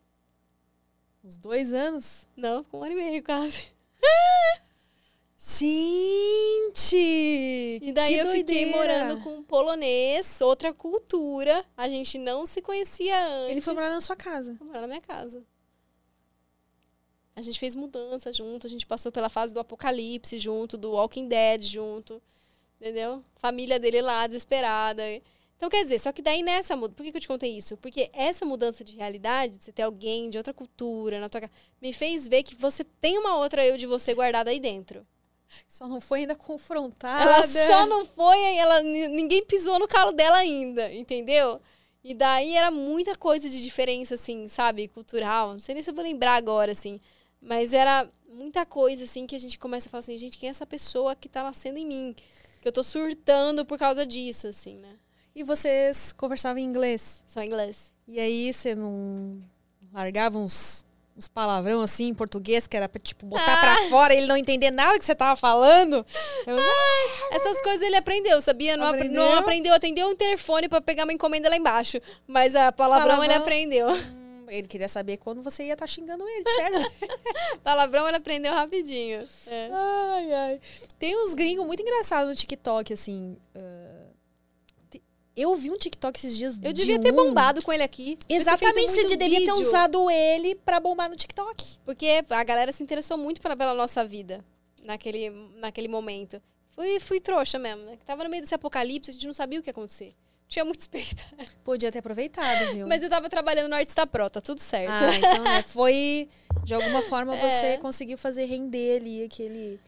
Uns 1.23 1.37
dois 1.37 1.71
anos? 1.71 2.25
Não, 2.35 2.63
ficou 2.63 2.81
um 2.81 2.83
ano 2.83 2.93
e 2.93 2.95
meio 2.95 3.23
quase. 3.23 3.67
Gente! 5.43 6.95
E 7.81 7.91
daí 7.91 8.15
eu 8.15 8.27
fiquei 8.27 8.63
doideira. 8.63 8.77
morando 8.77 9.23
com 9.23 9.37
um 9.37 9.43
polonês, 9.43 10.39
outra 10.39 10.71
cultura. 10.71 11.65
A 11.75 11.89
gente 11.89 12.19
não 12.19 12.45
se 12.45 12.61
conhecia 12.61 13.19
antes. 13.25 13.49
Ele 13.49 13.59
foi 13.59 13.73
morar 13.73 13.89
na 13.89 13.99
sua 13.99 14.15
casa. 14.15 14.55
Foi 14.55 14.67
morar 14.67 14.81
na 14.81 14.87
minha 14.87 15.01
casa. 15.01 15.43
A 17.35 17.41
gente 17.41 17.59
fez 17.59 17.73
mudança 17.73 18.31
junto, 18.31 18.67
a 18.67 18.69
gente 18.69 18.85
passou 18.85 19.11
pela 19.11 19.29
fase 19.29 19.51
do 19.51 19.59
apocalipse 19.59 20.37
junto, 20.37 20.77
do 20.77 20.91
Walking 20.91 21.27
Dead 21.27 21.63
junto, 21.63 22.21
entendeu? 22.79 23.23
Família 23.37 23.79
dele 23.79 23.99
lá, 23.99 24.27
desesperada. 24.27 25.01
Então, 25.57 25.69
quer 25.71 25.81
dizer, 25.81 25.97
só 26.01 26.11
que 26.11 26.21
daí 26.21 26.43
nessa 26.43 26.75
mudança. 26.75 26.95
Por 26.95 27.03
que, 27.03 27.11
que 27.11 27.17
eu 27.17 27.21
te 27.21 27.27
contei 27.27 27.57
isso? 27.57 27.75
Porque 27.77 28.11
essa 28.13 28.45
mudança 28.45 28.83
de 28.83 28.95
realidade, 28.95 29.57
de 29.57 29.63
você 29.63 29.71
ter 29.71 29.81
alguém 29.81 30.29
de 30.29 30.37
outra 30.37 30.53
cultura 30.53 31.19
na 31.19 31.29
tua 31.29 31.41
casa, 31.41 31.53
me 31.81 31.91
fez 31.91 32.27
ver 32.27 32.43
que 32.43 32.53
você 32.53 32.83
tem 32.83 33.17
uma 33.17 33.37
outra 33.37 33.65
eu 33.65 33.75
de 33.75 33.87
você 33.87 34.13
guardada 34.13 34.51
aí 34.51 34.59
dentro. 34.59 35.03
Só 35.67 35.87
não 35.87 35.99
foi 36.01 36.21
ainda 36.21 36.35
confrontada. 36.35 37.23
Ela 37.23 37.43
só 37.67 37.85
não 37.85 38.05
foi, 38.05 38.37
ela, 38.57 38.81
ni- 38.81 39.07
ninguém 39.07 39.43
pisou 39.45 39.77
no 39.79 39.87
calo 39.87 40.11
dela 40.11 40.37
ainda, 40.37 40.91
entendeu? 40.93 41.61
E 42.03 42.13
daí 42.13 42.55
era 42.55 42.71
muita 42.71 43.15
coisa 43.15 43.49
de 43.49 43.61
diferença, 43.61 44.15
assim, 44.15 44.47
sabe? 44.47 44.87
Cultural. 44.87 45.53
Não 45.53 45.59
sei 45.59 45.75
nem 45.75 45.83
se 45.83 45.89
eu 45.89 45.93
vou 45.93 46.03
lembrar 46.03 46.35
agora, 46.35 46.71
assim. 46.71 46.99
Mas 47.41 47.73
era 47.73 48.09
muita 48.27 48.65
coisa, 48.65 49.03
assim, 49.03 49.27
que 49.27 49.35
a 49.35 49.39
gente 49.39 49.57
começa 49.59 49.87
a 49.87 49.91
falar 49.91 49.99
assim, 49.99 50.17
gente, 50.17 50.37
quem 50.37 50.47
é 50.47 50.51
essa 50.51 50.65
pessoa 50.65 51.15
que 51.15 51.27
tá 51.29 51.43
nascendo 51.43 51.77
em 51.79 51.85
mim? 51.85 52.15
Que 52.61 52.67
eu 52.67 52.71
tô 52.71 52.83
surtando 52.83 53.65
por 53.65 53.77
causa 53.77 54.05
disso, 54.05 54.47
assim, 54.47 54.77
né? 54.77 54.95
E 55.35 55.43
vocês 55.43 56.11
conversavam 56.11 56.59
em 56.61 56.65
inglês? 56.65 57.23
Só 57.27 57.41
inglês. 57.43 57.93
E 58.07 58.19
aí 58.19 58.51
você 58.53 58.75
não 58.75 59.41
largava 59.93 60.37
uns, 60.37 60.85
uns 61.15 61.27
palavrão 61.27 61.81
assim 61.81 62.07
em 62.07 62.13
português, 62.13 62.67
que 62.67 62.75
era 62.77 62.87
pra, 62.89 62.99
tipo, 63.01 63.25
botar 63.25 63.53
Ah. 63.53 63.57
pra 63.57 63.89
fora 63.89 64.13
e 64.13 64.17
ele 64.17 64.27
não 64.27 64.37
entender 64.37 64.71
nada 64.71 64.97
que 64.97 65.05
você 65.05 65.13
tava 65.15 65.35
falando? 65.35 66.05
Eu, 66.47 66.57
Essas 67.31 67.61
coisas 67.61 67.81
ele 67.81 67.95
aprendeu, 67.95 68.41
sabia? 68.41 68.75
Não, 68.77 68.87
apre- 68.87 68.99
Aprendeu? 69.01 69.21
não 69.23 69.33
aprendeu, 69.37 69.73
atendeu 69.73 70.07
um 70.07 70.15
telefone 70.15 70.67
pra 70.69 70.81
pegar 70.81 71.03
uma 71.03 71.13
encomenda 71.13 71.49
lá 71.49 71.55
embaixo. 71.57 71.99
Mas 72.27 72.55
a 72.55 72.71
palavrão, 72.71 73.23
ele 73.23 73.33
Palavrão. 73.33 73.41
aprendeu. 73.41 73.87
Hum, 73.89 74.45
ele 74.49 74.67
queria 74.67 74.87
saber 74.89 75.17
quando 75.17 75.41
você 75.41 75.63
ia 75.65 75.73
estar 75.73 75.87
xingando 75.87 76.27
ele, 76.27 76.43
certo? 76.55 76.91
palavrão 77.63 78.07
ele 78.07 78.17
aprendeu 78.17 78.53
rapidinho. 78.53 79.25
É. 79.47 79.69
ai, 79.71 80.33
ai. 80.33 80.61
Tem 80.97 81.15
uns 81.15 81.33
gringos 81.33 81.65
muito 81.65 81.81
engraçados 81.81 82.29
no 82.29 82.35
TikTok, 82.35 82.93
assim. 82.93 83.37
ah, 83.55 83.59
te- 83.59 83.90
eu 85.35 85.55
vi 85.55 85.71
um 85.71 85.77
TikTok 85.77 86.17
esses 86.19 86.37
dias 86.37 86.55
Eu 86.61 86.73
de 86.73 86.81
devia 86.81 86.99
ter 86.99 87.11
um- 87.11 87.15
bombado 87.15 87.61
com 87.61 87.71
ele 87.71 87.83
aqui. 87.83 88.17
Ter 88.27 88.35
Exatamente, 88.35 88.91
você 88.91 89.05
devia 89.05 89.29
ter 89.39 89.45
vídeo. 89.45 89.55
usado 89.57 90.09
ele 90.11 90.55
pra 90.55 90.79
bombar 90.79 91.09
no 91.09 91.15
TikTok. 91.15 91.77
Porque 91.85 92.23
a 92.29 92.43
galera 92.43 92.71
se 92.71 92.83
interessou 92.83 93.17
muito 93.17 93.41
pela, 93.41 93.55
pela 93.55 93.73
nossa 93.73 94.03
vida 94.05 94.43
naquele, 94.83 95.29
naquele 95.57 95.87
momento. 95.87 96.41
Fui, 96.75 96.99
fui 96.99 97.19
trouxa 97.19 97.59
mesmo, 97.59 97.83
né? 97.83 97.97
Tava 98.05 98.23
no 98.23 98.29
meio 98.29 98.41
desse 98.41 98.55
apocalipse, 98.55 99.09
a 99.11 99.13
gente 99.13 99.27
não 99.27 99.33
sabia 99.33 99.59
o 99.59 99.61
que 99.61 99.69
ia 99.69 99.71
acontecer. 99.71 100.13
Tinha 100.47 100.65
muito 100.65 100.81
expectativa. 100.81 101.35
Podia 101.63 101.91
ter 101.91 101.99
aproveitado, 101.99 102.73
viu? 102.73 102.87
Mas 102.87 103.01
eu 103.03 103.09
tava 103.09 103.29
trabalhando 103.29 103.69
no 103.69 103.75
Artista 103.75 104.05
Pro, 104.07 104.29
tá 104.29 104.41
tudo 104.41 104.59
certo. 104.59 104.91
Ah, 104.91 105.15
então 105.17 105.43
né, 105.43 105.63
foi. 105.63 106.27
De 106.63 106.73
alguma 106.73 107.01
forma 107.01 107.35
É. 107.39 107.49
você 107.49 107.77
conseguiu 107.77 108.17
fazer 108.17 108.45
render 108.45 108.97
ali 108.97 109.23
aquele. 109.23 109.79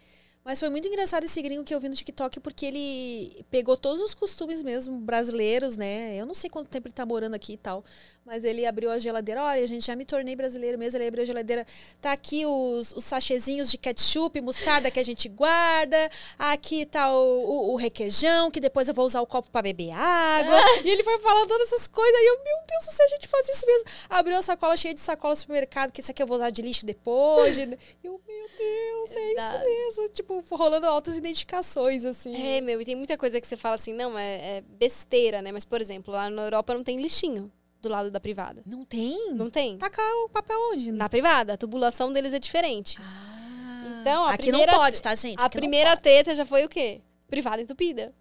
Mas 0.45 0.59
foi 0.59 0.69
muito 0.69 0.87
engraçado 0.87 1.23
esse 1.23 1.41
gringo 1.41 1.63
que 1.63 1.73
eu 1.73 1.79
vi 1.79 1.87
no 1.87 1.95
TikTok, 1.95 2.41
porque 2.41 2.65
ele 2.65 3.45
pegou 3.49 3.77
todos 3.77 4.01
os 4.01 4.13
costumes 4.13 4.61
mesmo 4.61 4.97
brasileiros, 4.97 5.77
né? 5.77 6.15
Eu 6.17 6.25
não 6.25 6.33
sei 6.33 6.49
quanto 6.49 6.67
tempo 6.67 6.87
ele 6.87 6.93
tá 6.93 7.05
morando 7.05 7.33
aqui 7.33 7.53
e 7.53 7.57
tal. 7.57 7.83
Mas 8.25 8.43
ele 8.43 8.65
abriu 8.65 8.89
a 8.89 8.97
geladeira. 8.97 9.43
Olha, 9.43 9.65
gente, 9.67 9.85
já 9.85 9.95
me 9.95 10.05
tornei 10.05 10.35
brasileiro 10.35 10.77
mesmo. 10.77 10.97
Ele 10.97 11.07
abriu 11.07 11.23
a 11.23 11.25
geladeira. 11.25 11.65
Tá 12.01 12.11
aqui 12.11 12.45
os, 12.45 12.93
os 12.93 13.03
sachezinhos 13.03 13.69
de 13.69 13.77
ketchup, 13.77 14.39
mostarda 14.41 14.89
que 14.91 14.99
a 14.99 15.03
gente 15.03 15.27
guarda. 15.27 16.09
Aqui 16.37 16.85
tá 16.85 17.13
o, 17.13 17.15
o, 17.15 17.73
o 17.73 17.75
requeijão, 17.75 18.49
que 18.49 18.59
depois 18.59 18.87
eu 18.87 18.93
vou 18.93 19.05
usar 19.05 19.21
o 19.21 19.27
copo 19.27 19.49
para 19.51 19.61
beber 19.61 19.91
água. 19.91 20.57
e 20.83 20.89
ele 20.89 21.03
foi 21.03 21.19
falando 21.19 21.47
todas 21.47 21.71
essas 21.71 21.87
coisas. 21.87 22.17
E 22.17 22.27
eu, 22.27 22.35
meu 22.43 22.57
Deus 22.67 22.85
do 22.85 22.91
céu, 22.91 23.05
a 23.05 23.09
gente 23.09 23.27
faz 23.27 23.49
isso 23.49 23.65
mesmo. 23.65 23.85
Abriu 24.09 24.37
a 24.37 24.41
sacola 24.41 24.75
cheia 24.75 24.93
de 24.93 25.01
sacola 25.01 25.33
no 25.33 25.39
supermercado, 25.39 25.91
que 25.91 26.01
isso 26.01 26.11
aqui 26.11 26.21
eu 26.21 26.27
vou 26.27 26.37
usar 26.37 26.49
de 26.49 26.61
lixo 26.61 26.85
depois. 26.85 27.57
E 27.57 27.61
eu, 28.03 28.21
meu 28.25 28.49
Deus, 28.57 29.11
é 29.15 29.31
Exato. 29.31 29.55
isso 29.55 29.65
mesmo. 29.65 30.09
Tipo, 30.13 30.32
rolando 30.51 30.85
altas 30.87 31.17
identificações, 31.17 32.05
assim. 32.05 32.35
É, 32.35 32.61
meu, 32.61 32.81
e 32.81 32.85
tem 32.85 32.95
muita 32.95 33.17
coisa 33.17 33.39
que 33.41 33.47
você 33.47 33.57
fala 33.57 33.75
assim, 33.75 33.93
não, 33.93 34.17
é, 34.17 34.57
é 34.57 34.61
besteira, 34.61 35.41
né? 35.41 35.51
Mas, 35.51 35.65
por 35.65 35.81
exemplo, 35.81 36.13
lá 36.13 36.29
na 36.29 36.43
Europa 36.43 36.73
não 36.73 36.83
tem 36.83 37.01
lixinho 37.01 37.51
do 37.81 37.89
lado 37.89 38.09
da 38.09 38.19
privada. 38.19 38.61
Não 38.65 38.85
tem? 38.85 39.33
Não 39.33 39.49
tem. 39.49 39.77
Tacar 39.77 40.05
o 40.25 40.29
papel 40.29 40.57
onde? 40.71 40.91
Na 40.91 41.09
privada, 41.09 41.53
a 41.53 41.57
tubulação 41.57 42.13
deles 42.13 42.33
é 42.33 42.39
diferente. 42.39 42.97
Ah, 43.01 43.99
Então, 44.01 44.23
a 44.25 44.33
aqui 44.33 44.43
primeira- 44.49 44.71
não 44.71 44.79
pode, 44.79 45.01
tá, 45.01 45.13
gente? 45.15 45.39
a 45.41 45.45
Aqui 45.45 45.57
não 45.57 45.61
primeira 45.61 45.97
treta 45.97 46.33
já 46.33 46.45
foi 46.45 46.63
o 46.65 46.69
quê? 46.69 47.01
Privada 47.27 47.61
entupida. 47.61 48.13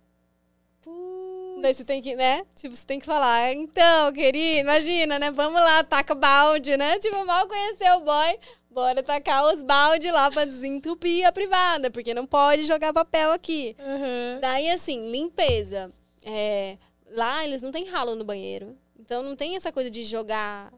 Putz. 0.81 1.63
Daí 1.63 1.75
você 1.75 1.85
tem 1.85 2.03
que, 2.03 2.17
né? 2.17 2.45
Tipo, 2.57 2.75
você 2.75 2.85
tem 2.85 2.99
que 2.99 3.07
falar, 3.07 3.53
então, 3.53 4.13
querido, 4.13 4.61
imagina, 4.63 5.19
né? 5.19 5.31
Vamos 5.31 5.61
lá, 5.61 5.85
taca 5.85 6.13
balde, 6.15 6.77
né? 6.77 6.99
Tipo, 6.99 7.25
mal 7.25 7.47
conheceu 7.47 7.99
o 7.99 8.01
boy, 8.01 8.39
bora 8.73 9.03
tacar 9.03 9.47
os 9.53 9.63
balde 9.63 10.11
lá 10.11 10.31
pra 10.31 10.45
desentupir 10.45 11.27
a 11.27 11.33
privada, 11.33 11.91
porque 11.91 12.15
não 12.15 12.27
pode 12.27 12.65
jogar 12.65 12.93
papel 12.93 13.31
aqui. 13.33 13.77
Aham. 13.79 14.39
Daí, 14.41 14.71
assim, 14.71 15.11
limpeza. 15.11 15.93
É, 16.25 16.79
lá 17.11 17.45
eles 17.45 17.63
não 17.63 17.71
têm 17.71 17.85
ralo 17.87 18.15
no 18.15 18.25
banheiro. 18.25 18.77
Então 18.99 19.23
não 19.23 19.37
tem 19.37 19.57
essa 19.57 19.71
coisa 19.73 19.91
de 19.91 20.03
jogar 20.05 20.73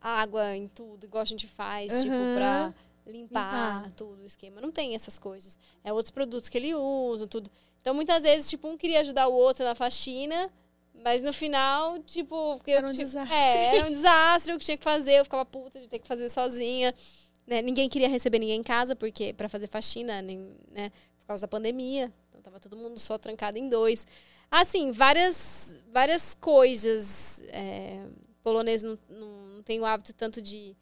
água 0.00 0.56
em 0.56 0.66
tudo, 0.68 1.04
igual 1.04 1.22
a 1.22 1.26
gente 1.26 1.46
faz, 1.46 1.92
tipo, 2.02 2.12
Aham. 2.14 2.34
pra 2.34 2.74
limpar, 3.12 3.76
Limpar. 3.82 3.92
tudo 3.96 4.22
o 4.22 4.26
esquema. 4.26 4.60
Não 4.60 4.72
tem 4.72 4.94
essas 4.94 5.18
coisas. 5.18 5.58
É 5.84 5.92
outros 5.92 6.10
produtos 6.10 6.48
que 6.48 6.58
ele 6.58 6.74
usa, 6.74 7.26
tudo. 7.26 7.50
Então, 7.80 7.94
muitas 7.94 8.22
vezes, 8.22 8.48
tipo, 8.48 8.68
um 8.68 8.76
queria 8.76 9.00
ajudar 9.00 9.28
o 9.28 9.34
outro 9.34 9.64
na 9.64 9.74
faxina, 9.74 10.50
mas 11.02 11.22
no 11.22 11.32
final, 11.32 11.98
tipo... 12.00 12.60
Era 12.66 12.86
um 12.86 12.92
desastre. 12.92 13.36
É, 13.36 13.76
era 13.76 13.86
um 13.86 13.90
desastre 13.90 14.54
o 14.54 14.58
que 14.58 14.64
tinha 14.64 14.76
que 14.76 14.84
fazer. 14.84 15.14
Eu 15.14 15.24
ficava 15.24 15.44
puta 15.44 15.80
de 15.80 15.88
ter 15.88 15.98
que 15.98 16.06
fazer 16.08 16.28
sozinha. 16.28 16.94
né? 17.46 17.62
Ninguém 17.62 17.88
queria 17.88 18.08
receber 18.08 18.38
ninguém 18.38 18.60
em 18.60 18.62
casa, 18.62 18.94
porque 18.94 19.32
para 19.32 19.48
fazer 19.48 19.68
faxina, 19.68 20.22
nem, 20.22 20.50
né? 20.70 20.90
Por 21.20 21.26
causa 21.28 21.42
da 21.42 21.48
pandemia. 21.48 22.12
Então, 22.30 22.40
tava 22.40 22.60
todo 22.60 22.76
mundo 22.76 22.98
só 22.98 23.18
trancado 23.18 23.58
em 23.58 23.68
dois. 23.68 24.06
Assim, 24.50 24.92
várias, 24.92 25.78
várias 25.90 26.34
coisas. 26.34 27.42
É, 27.48 28.04
polonês 28.42 28.82
não, 28.82 28.98
não, 29.08 29.62
tem 29.62 29.80
o 29.80 29.84
hábito 29.84 30.12
tanto 30.12 30.42
de 30.42 30.76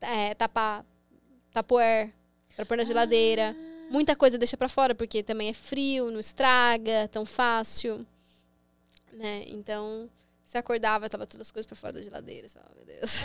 é, 0.00 0.34
tapar 0.34 0.84
tapoer 1.52 2.12
pra 2.54 2.66
pôr 2.66 2.76
na 2.76 2.84
geladeira. 2.84 3.56
Muita 3.90 4.16
coisa 4.16 4.36
deixa 4.36 4.56
pra 4.56 4.68
fora, 4.68 4.94
porque 4.94 5.22
também 5.22 5.48
é 5.48 5.52
frio, 5.54 6.10
não 6.10 6.18
estraga 6.18 7.08
tão 7.08 7.24
fácil. 7.24 8.04
Né? 9.14 9.44
Então, 9.46 10.08
você 10.44 10.58
acordava, 10.58 11.08
tava 11.08 11.26
todas 11.26 11.46
as 11.48 11.50
coisas 11.52 11.66
pra 11.66 11.76
fora 11.76 11.92
da 11.94 12.02
geladeira. 12.02 12.48
Você 12.48 12.58
falava, 12.58 12.74
meu 12.76 12.84
Deus. 12.84 13.20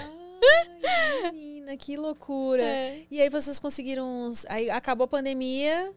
Ai, 1.23 1.31
menina, 1.33 1.75
que 1.77 1.97
loucura. 1.97 2.63
É. 2.63 3.01
E 3.09 3.21
aí 3.21 3.29
vocês 3.29 3.59
conseguiram. 3.59 4.31
Aí 4.47 4.69
acabou 4.69 5.05
a 5.05 5.07
pandemia. 5.07 5.93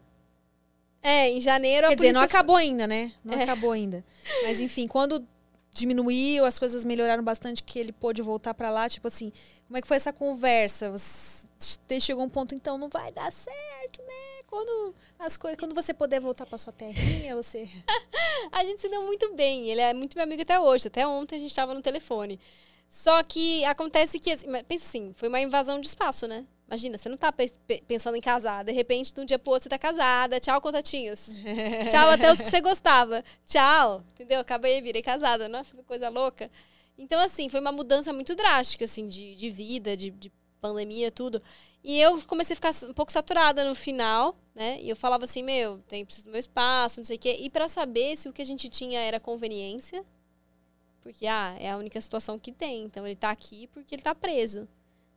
É, 1.01 1.29
em 1.29 1.41
janeiro 1.41 1.89
Quer 1.89 1.95
dizer, 1.95 2.13
não 2.13 2.21
acabou 2.21 2.55
ainda, 2.55 2.87
né? 2.87 3.11
Não 3.23 3.37
É. 3.37 3.43
acabou 3.43 3.71
ainda. 3.73 4.03
Mas 4.43 4.61
enfim, 4.61 4.87
quando 4.87 5.25
diminuiu, 5.69 6.45
as 6.45 6.57
coisas 6.57 6.85
melhoraram 6.85 7.23
bastante, 7.23 7.61
que 7.61 7.77
ele 7.77 7.91
pôde 7.91 8.21
voltar 8.21 8.53
pra 8.53 8.69
lá, 8.69 8.87
tipo 8.87 9.07
assim, 9.07 9.33
como 9.67 9.77
é 9.77 9.81
que 9.81 9.87
foi 9.87 9.97
essa 9.97 10.13
conversa? 10.13 10.91
Você 10.91 11.99
chegou 11.99 12.23
um 12.23 12.29
ponto, 12.29 12.55
então, 12.55 12.77
não 12.77 12.87
vai 12.89 13.11
dar 13.11 13.31
certo, 13.33 14.01
né? 14.01 14.42
Quando 14.53 14.93
as 15.17 15.35
coisas, 15.35 15.57
quando 15.57 15.73
você 15.73 15.95
puder 15.95 16.19
voltar 16.21 16.45
pra 16.45 16.59
sua 16.59 16.71
terrinha, 16.71 17.35
você. 17.35 17.67
A 18.51 18.63
gente 18.63 18.81
se 18.81 18.87
deu 18.87 19.01
muito 19.03 19.33
bem. 19.33 19.67
Ele 19.71 19.81
é 19.81 19.93
muito 19.95 20.15
meu 20.15 20.23
amigo 20.23 20.43
até 20.43 20.59
hoje. 20.59 20.87
Até 20.89 21.07
ontem 21.07 21.37
a 21.37 21.39
gente 21.39 21.55
tava 21.55 21.73
no 21.73 21.81
telefone. 21.81 22.39
Só 22.87 23.23
que 23.23 23.65
acontece 23.65 24.19
que, 24.19 24.31
assim, 24.31 24.45
pensa 24.67 24.85
assim, 24.85 25.11
foi 25.15 25.27
uma 25.27 25.41
invasão 25.41 25.81
de 25.81 25.87
espaço, 25.87 26.27
né? 26.27 26.45
Imagina, 26.67 26.99
você 26.99 27.09
não 27.09 27.17
tá 27.17 27.31
pe- 27.31 27.51
pe- 27.65 27.83
pensando 27.87 28.15
em 28.15 28.21
casar. 28.21 28.63
De 28.63 28.71
repente, 28.71 29.11
de 29.11 29.19
um 29.21 29.25
dia 29.25 29.39
pro 29.39 29.53
outro, 29.53 29.63
você 29.63 29.69
tá 29.69 29.79
casada. 29.79 30.39
Tchau, 30.39 30.61
contatinhos. 30.61 31.31
Tchau, 31.89 32.11
até 32.11 32.31
os 32.31 32.39
que 32.39 32.49
você 32.51 32.61
gostava. 32.61 33.23
Tchau. 33.47 34.03
Entendeu? 34.13 34.39
Acabei, 34.39 34.79
virei 34.81 35.01
casada. 35.01 35.49
Nossa, 35.49 35.75
que 35.75 35.81
coisa 35.81 36.09
louca. 36.09 36.51
Então, 36.95 37.19
assim, 37.19 37.49
foi 37.49 37.59
uma 37.59 37.71
mudança 37.71 38.13
muito 38.13 38.35
drástica, 38.35 38.85
assim, 38.85 39.07
de, 39.07 39.33
de 39.33 39.49
vida, 39.49 39.97
de, 39.97 40.11
de 40.11 40.31
pandemia, 40.63 41.11
tudo. 41.11 41.41
E 41.83 41.99
eu 41.99 42.21
comecei 42.23 42.53
a 42.53 42.55
ficar 42.55 42.71
um 42.87 42.93
pouco 42.93 43.11
saturada 43.11 43.65
no 43.65 43.75
final, 43.75 44.35
né? 44.55 44.79
E 44.81 44.89
eu 44.89 44.95
falava 44.95 45.25
assim, 45.25 45.43
meu, 45.43 45.79
tem 45.79 46.05
preciso 46.05 46.27
do 46.27 46.31
meu 46.31 46.39
espaço, 46.39 47.01
não 47.01 47.05
sei 47.05 47.17
o 47.17 47.19
quê. 47.19 47.37
E 47.41 47.49
pra 47.49 47.67
saber 47.67 48.15
se 48.15 48.29
o 48.29 48.33
que 48.33 48.41
a 48.41 48.45
gente 48.45 48.69
tinha 48.69 49.01
era 49.01 49.19
conveniência, 49.19 50.05
porque, 51.01 51.27
ah, 51.27 51.53
é 51.59 51.69
a 51.69 51.77
única 51.77 51.99
situação 51.99 52.39
que 52.39 52.53
tem. 52.53 52.83
Então, 52.83 53.05
ele 53.05 53.17
tá 53.17 53.29
aqui 53.29 53.67
porque 53.67 53.93
ele 53.93 54.01
tá 54.01 54.15
preso, 54.15 54.65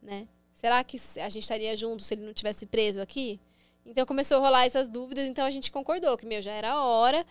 né? 0.02 0.26
Será 0.54 0.82
que 0.82 0.96
a 1.20 1.28
gente 1.28 1.42
estaria 1.42 1.76
junto 1.76 2.02
se 2.02 2.14
ele 2.14 2.26
não 2.26 2.32
tivesse 2.32 2.66
preso 2.66 3.00
aqui? 3.00 3.38
Então, 3.84 4.04
começou 4.04 4.38
a 4.38 4.40
rolar 4.40 4.66
essas 4.66 4.88
dúvidas. 4.88 5.28
Então, 5.28 5.46
a 5.46 5.50
gente 5.52 5.70
concordou 5.70 6.16
que, 6.16 6.26
meu, 6.26 6.42
já 6.42 6.50
era 6.50 6.72
a 6.72 6.84
hora. 6.84 7.24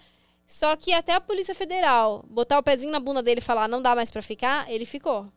Só 0.48 0.74
que 0.78 0.94
até 0.94 1.12
a 1.12 1.20
Polícia 1.20 1.54
Federal 1.54 2.24
botar 2.30 2.58
o 2.58 2.64
pezinho 2.64 2.94
na 2.94 3.00
bunda 3.00 3.22
dele 3.22 3.40
e 3.40 3.44
falar 3.44 3.68
não 3.68 3.82
dá 3.82 3.94
mais 3.94 4.10
pra 4.10 4.22
ficar, 4.22 4.72
ele 4.72 4.86
ficou. 4.86 5.28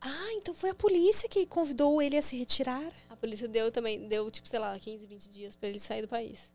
Ah, 0.00 0.32
então 0.34 0.54
foi 0.54 0.70
a 0.70 0.74
polícia 0.74 1.28
que 1.28 1.44
convidou 1.44 2.00
ele 2.00 2.16
a 2.16 2.22
se 2.22 2.36
retirar. 2.36 2.90
A 3.10 3.16
polícia 3.16 3.46
deu 3.46 3.70
também, 3.70 4.08
deu, 4.08 4.30
tipo, 4.30 4.48
sei 4.48 4.58
lá, 4.58 4.78
15, 4.78 5.06
20 5.06 5.30
dias 5.30 5.56
pra 5.56 5.68
ele 5.68 5.78
sair 5.78 6.02
do 6.02 6.08
país. 6.08 6.52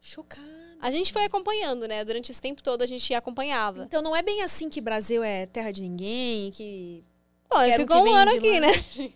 Chocada. 0.00 0.48
A 0.80 0.90
gente 0.90 1.12
foi 1.12 1.24
acompanhando, 1.24 1.86
né? 1.86 2.02
Durante 2.04 2.32
esse 2.32 2.40
tempo 2.40 2.62
todo 2.62 2.80
a 2.80 2.86
gente 2.86 3.12
acompanhava. 3.12 3.84
Então 3.84 4.00
não 4.00 4.16
é 4.16 4.22
bem 4.22 4.42
assim 4.42 4.70
que 4.70 4.80
Brasil 4.80 5.22
é 5.22 5.44
terra 5.44 5.70
de 5.70 5.82
ninguém, 5.82 6.50
que. 6.50 7.04
Bom, 7.50 7.60
ele 7.60 7.76
ficou 7.76 8.02
um 8.02 8.14
ano 8.14 8.30
aqui, 8.30 8.52
lá. 8.52 8.60
né? 8.60 8.72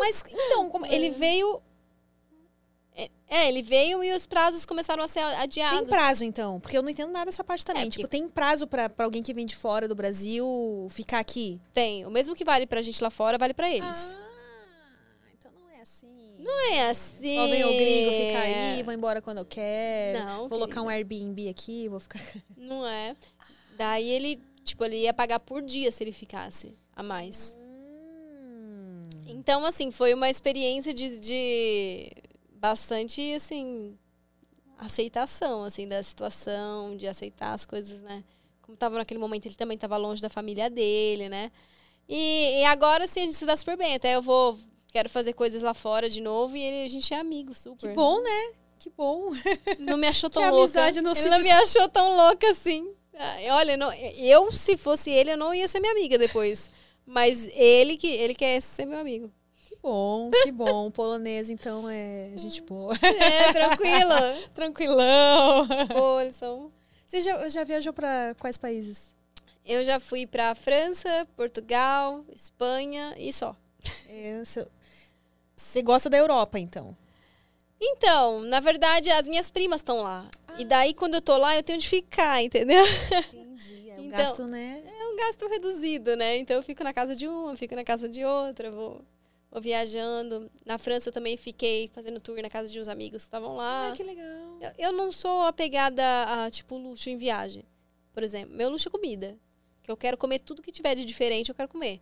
Mas 0.00 0.24
então, 0.28 0.70
como 0.70 0.86
ele 0.86 1.10
veio. 1.10 1.60
É, 2.96 3.48
ele 3.48 3.62
veio 3.62 4.04
e 4.04 4.12
os 4.12 4.26
prazos 4.26 4.64
começaram 4.64 5.02
a 5.02 5.08
ser 5.08 5.18
adiados. 5.18 5.78
Tem 5.78 5.88
prazo, 5.88 6.24
então? 6.24 6.60
Porque 6.60 6.78
eu 6.78 6.82
não 6.82 6.88
entendo 6.88 7.10
nada 7.10 7.26
dessa 7.26 7.42
parte 7.42 7.64
também. 7.64 7.86
É, 7.86 7.90
Tipo, 7.90 8.06
tem 8.06 8.28
prazo 8.28 8.64
pra, 8.68 8.88
pra 8.88 9.04
alguém 9.04 9.24
que 9.24 9.34
vem 9.34 9.44
de 9.44 9.56
fora 9.56 9.88
do 9.88 9.94
Brasil 9.96 10.86
ficar 10.90 11.18
aqui? 11.18 11.58
Tem. 11.72 12.06
O 12.06 12.10
mesmo 12.10 12.36
que 12.36 12.44
vale 12.44 12.64
pra 12.64 12.80
gente 12.80 13.02
lá 13.02 13.10
fora, 13.10 13.36
vale 13.36 13.52
pra 13.52 13.68
eles. 13.68 14.14
Ah, 14.16 15.28
então 15.36 15.50
não 15.52 15.68
é 15.76 15.80
assim. 15.82 16.06
Não 16.38 16.72
é 16.72 16.88
assim. 16.88 17.34
Só 17.34 17.46
vem 17.48 17.64
o 17.64 17.72
gringo 17.72 18.10
ficar 18.12 18.42
aí, 18.42 18.82
vou 18.84 18.94
embora 18.94 19.20
quando 19.20 19.38
eu 19.38 19.46
quero. 19.46 20.24
Não, 20.24 20.38
vou 20.40 20.48
colocar 20.50 20.80
um. 20.82 20.88
Airbnb 20.88 21.48
aqui, 21.48 21.88
vou 21.88 21.98
ficar. 21.98 22.20
Não 22.56 22.86
é. 22.86 23.16
Daí 23.76 24.08
ele, 24.08 24.40
tipo, 24.62 24.84
ele 24.84 24.98
ia 24.98 25.12
pagar 25.12 25.40
por 25.40 25.60
dia 25.60 25.90
se 25.90 26.04
ele 26.04 26.12
ficasse 26.12 26.72
a 26.94 27.02
mais. 27.02 27.56
Hum. 27.58 29.08
Então, 29.26 29.64
assim, 29.66 29.90
foi 29.90 30.14
uma 30.14 30.30
experiência 30.30 30.94
de, 30.94 31.18
de 31.18 32.12
bastante, 32.68 33.20
assim, 33.34 33.94
aceitação, 34.78 35.64
assim, 35.64 35.86
da 35.86 36.02
situação, 36.02 36.96
de 36.96 37.06
aceitar 37.06 37.52
as 37.52 37.66
coisas, 37.66 38.00
né? 38.00 38.24
Como 38.62 38.74
tava 38.74 38.96
naquele 38.96 39.20
momento, 39.20 39.44
ele 39.44 39.54
também 39.54 39.76
tava 39.76 39.98
longe 39.98 40.22
da 40.22 40.30
família 40.30 40.70
dele, 40.70 41.28
né? 41.28 41.52
E, 42.08 42.60
e 42.60 42.64
agora, 42.64 43.06
sim, 43.06 43.20
a 43.20 43.24
gente 43.24 43.34
se 43.36 43.44
dá 43.44 43.54
super 43.54 43.76
bem. 43.76 43.94
Até 43.94 44.14
eu 44.16 44.22
vou, 44.22 44.58
quero 44.90 45.10
fazer 45.10 45.34
coisas 45.34 45.60
lá 45.60 45.74
fora 45.74 46.08
de 46.08 46.22
novo 46.22 46.56
e 46.56 46.62
ele, 46.62 46.84
a 46.84 46.88
gente 46.88 47.12
é 47.12 47.18
amigo, 47.18 47.52
super. 47.54 47.86
Que 47.90 47.94
bom, 47.94 48.22
né? 48.22 48.52
Que 48.78 48.88
bom. 48.88 49.32
Não 49.78 49.98
me 49.98 50.06
achou 50.06 50.28
Que 50.30 50.34
tão 50.34 50.44
louca. 50.44 50.62
amizade 50.62 51.02
não 51.02 51.12
ele 51.12 51.20
se 51.20 51.28
não 51.28 51.40
me 51.40 51.50
achou 51.50 51.86
tão 51.90 52.16
louca 52.16 52.48
assim. 52.50 52.90
Ah, 53.14 53.36
Olha, 53.56 53.76
não- 53.76 53.92
eu, 53.92 54.50
se 54.50 54.74
fosse 54.78 55.10
ele, 55.10 55.32
eu 55.32 55.36
não 55.36 55.52
ia 55.54 55.68
ser 55.68 55.80
minha 55.80 55.92
amiga 55.92 56.16
depois. 56.16 56.70
Mas 57.06 57.46
ele 57.48 57.98
que 57.98 58.06
ele 58.08 58.34
quer 58.34 58.58
ser 58.62 58.86
meu 58.86 58.98
amigo. 58.98 59.30
Bom, 59.84 60.30
que 60.42 60.50
bom. 60.50 60.90
Polonês, 60.90 61.50
então, 61.50 61.88
é 61.90 62.30
gente 62.36 62.62
boa. 62.62 62.94
É, 63.02 63.52
tranquilo. 63.52 64.14
Tranquilão. 64.54 65.68
Pô, 65.88 66.20
eles 66.20 66.36
são... 66.36 66.72
Você 67.06 67.20
já, 67.20 67.46
já 67.48 67.64
viajou 67.64 67.92
pra 67.92 68.34
quais 68.38 68.56
países? 68.56 69.14
Eu 69.64 69.84
já 69.84 70.00
fui 70.00 70.26
pra 70.26 70.54
França, 70.54 71.28
Portugal, 71.36 72.24
Espanha 72.34 73.14
e 73.18 73.30
só. 73.32 73.54
É, 74.08 74.42
seu- 74.44 74.66
Você 75.54 75.82
gosta 75.82 76.08
da 76.08 76.16
Europa, 76.16 76.58
então? 76.58 76.96
Então, 77.80 78.40
na 78.40 78.60
verdade, 78.60 79.10
as 79.10 79.28
minhas 79.28 79.50
primas 79.50 79.80
estão 79.80 80.00
lá. 80.02 80.26
E 80.56 80.64
daí, 80.64 80.94
quando 80.94 81.14
eu 81.14 81.20
tô 81.20 81.36
lá, 81.36 81.54
eu 81.56 81.62
tenho 81.62 81.78
de 81.78 81.88
ficar, 81.88 82.42
entendeu? 82.42 82.82
Entendi. 83.32 83.90
É 83.90 83.94
um 84.00 84.04
Então- 84.04 84.10
gasto, 84.18 84.44
né? 84.46 84.82
É 84.98 85.06
um 85.12 85.16
gasto 85.16 85.46
reduzido, 85.46 86.16
né? 86.16 86.38
Então, 86.38 86.56
eu 86.56 86.62
fico 86.62 86.82
na 86.82 86.92
casa 86.94 87.14
de 87.14 87.28
uma, 87.28 87.54
fico 87.56 87.74
na 87.74 87.84
casa 87.84 88.08
de 88.08 88.24
outra, 88.24 88.70
vou, 88.70 89.02
Vou 89.54 89.62
viajando. 89.62 90.50
Na 90.66 90.78
França 90.78 91.10
eu 91.10 91.12
também 91.12 91.36
fiquei 91.36 91.88
fazendo 91.94 92.20
tour 92.20 92.42
na 92.42 92.50
casa 92.50 92.72
de 92.72 92.80
uns 92.80 92.88
amigos 92.88 93.22
que 93.22 93.28
estavam 93.28 93.54
lá. 93.54 93.90
Ah, 93.90 93.92
que 93.92 94.02
legal. 94.02 94.58
Eu, 94.60 94.72
eu 94.76 94.92
não 94.92 95.12
sou 95.12 95.42
apegada 95.42 96.02
a, 96.26 96.50
tipo, 96.50 96.76
luxo 96.76 97.08
em 97.08 97.16
viagem. 97.16 97.64
Por 98.12 98.24
exemplo, 98.24 98.52
meu 98.52 98.68
luxo 98.68 98.88
é 98.88 98.90
comida. 98.90 99.38
Que 99.80 99.92
eu 99.92 99.96
quero 99.96 100.16
comer 100.18 100.40
tudo 100.40 100.60
que 100.60 100.72
tiver 100.72 100.96
de 100.96 101.04
diferente, 101.04 101.50
eu 101.50 101.54
quero 101.54 101.68
comer. 101.68 102.00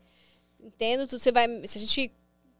Entendo? 0.62 1.06
Você 1.06 1.30
vai, 1.30 1.46
se 1.66 1.76
a 1.76 1.80
gente 1.82 2.10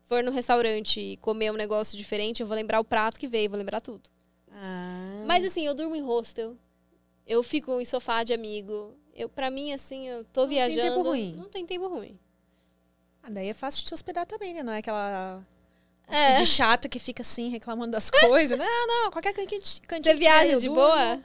for 0.05 0.23
no 0.23 0.31
restaurante 0.31 1.01
e 1.01 1.17
comer 1.17 1.51
um 1.51 1.57
negócio 1.57 1.97
diferente, 1.97 2.43
eu 2.43 2.47
vou 2.47 2.55
lembrar 2.55 2.79
o 2.79 2.85
prato 2.85 3.19
que 3.19 3.27
veio, 3.27 3.49
vou 3.49 3.59
lembrar 3.59 3.81
tudo. 3.81 4.11
Ah. 4.51 5.25
Mas 5.27 5.43
assim, 5.43 5.65
eu 5.65 5.75
durmo 5.75 5.97
em 5.97 6.03
hostel. 6.03 6.55
Eu 7.27 7.43
fico 7.43 7.81
em 7.81 7.85
sofá 7.87 8.25
de 8.25 8.35
amigo. 8.35 8.95
Eu, 9.15 9.27
pra 9.27 9.51
mim, 9.51 9.73
assim, 9.73 10.07
eu 10.07 10.23
tô 10.25 10.43
Não 10.43 10.49
tem 10.49 10.57
viajando. 10.57 10.83
tempo 10.83 11.03
ruim. 11.03 11.35
Não 11.35 11.49
tem 11.49 11.65
tempo 11.65 11.89
ruim. 11.89 12.19
Ah, 13.23 13.31
daí 13.31 13.49
é 13.49 13.55
fácil 13.55 13.83
de 13.83 13.89
se 13.89 13.95
hospedar 13.95 14.27
também, 14.27 14.53
né? 14.55 14.63
Não 14.63 14.73
é 14.73 14.79
aquela 14.79 15.45
É. 16.09 16.35
de 16.35 16.47
chato 16.47 16.89
que 16.89 16.99
fica 16.99 17.23
assim 17.23 17.49
reclamando 17.49 17.93
das 17.93 18.11
coisas. 18.11 18.59
não, 18.59 18.87
não, 18.87 19.11
qualquer 19.11 19.33
cantinho, 19.33 19.61
Você 19.63 20.15
viaja 20.15 20.59
de 20.59 20.69
boa? 20.69 21.21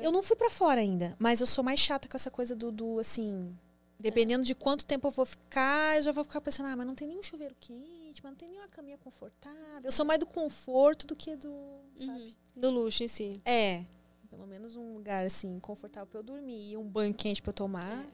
Eu 0.00 0.12
não 0.12 0.22
fui 0.22 0.36
pra 0.36 0.48
fora 0.48 0.80
ainda, 0.80 1.14
mas 1.18 1.40
eu 1.40 1.46
sou 1.46 1.62
mais 1.64 1.80
chata 1.80 2.08
com 2.08 2.16
essa 2.16 2.30
coisa 2.30 2.54
do, 2.54 2.70
do, 2.70 3.00
assim, 3.00 3.52
dependendo 3.98 4.44
de 4.44 4.54
quanto 4.54 4.86
tempo 4.86 5.08
eu 5.08 5.10
vou 5.10 5.26
ficar, 5.26 5.96
eu 5.96 6.02
já 6.02 6.12
vou 6.12 6.22
ficar 6.22 6.40
pensando, 6.40 6.66
ah, 6.66 6.76
mas 6.76 6.86
não 6.86 6.94
tem 6.94 7.08
nenhum 7.08 7.22
chuveiro 7.22 7.54
quente, 7.58 8.22
mas 8.22 8.30
não 8.30 8.36
tem 8.36 8.48
nenhuma 8.48 8.68
caminha 8.68 8.96
confortável. 8.98 9.82
Eu 9.82 9.90
sou 9.90 10.06
mais 10.06 10.20
do 10.20 10.26
conforto 10.26 11.06
do 11.06 11.16
que 11.16 11.34
do, 11.34 11.52
sabe? 11.96 12.32
Do 12.54 12.70
luxo 12.70 13.02
em 13.02 13.08
si. 13.08 13.40
É, 13.44 13.84
pelo 14.30 14.46
menos 14.46 14.76
um 14.76 14.94
lugar 14.94 15.26
assim 15.26 15.58
confortável 15.58 16.06
pra 16.06 16.20
eu 16.20 16.24
dormir 16.24 16.70
e 16.70 16.76
um 16.76 16.84
banho 16.84 17.12
quente 17.12 17.42
pra 17.42 17.50
eu 17.50 17.54
tomar. 17.54 18.06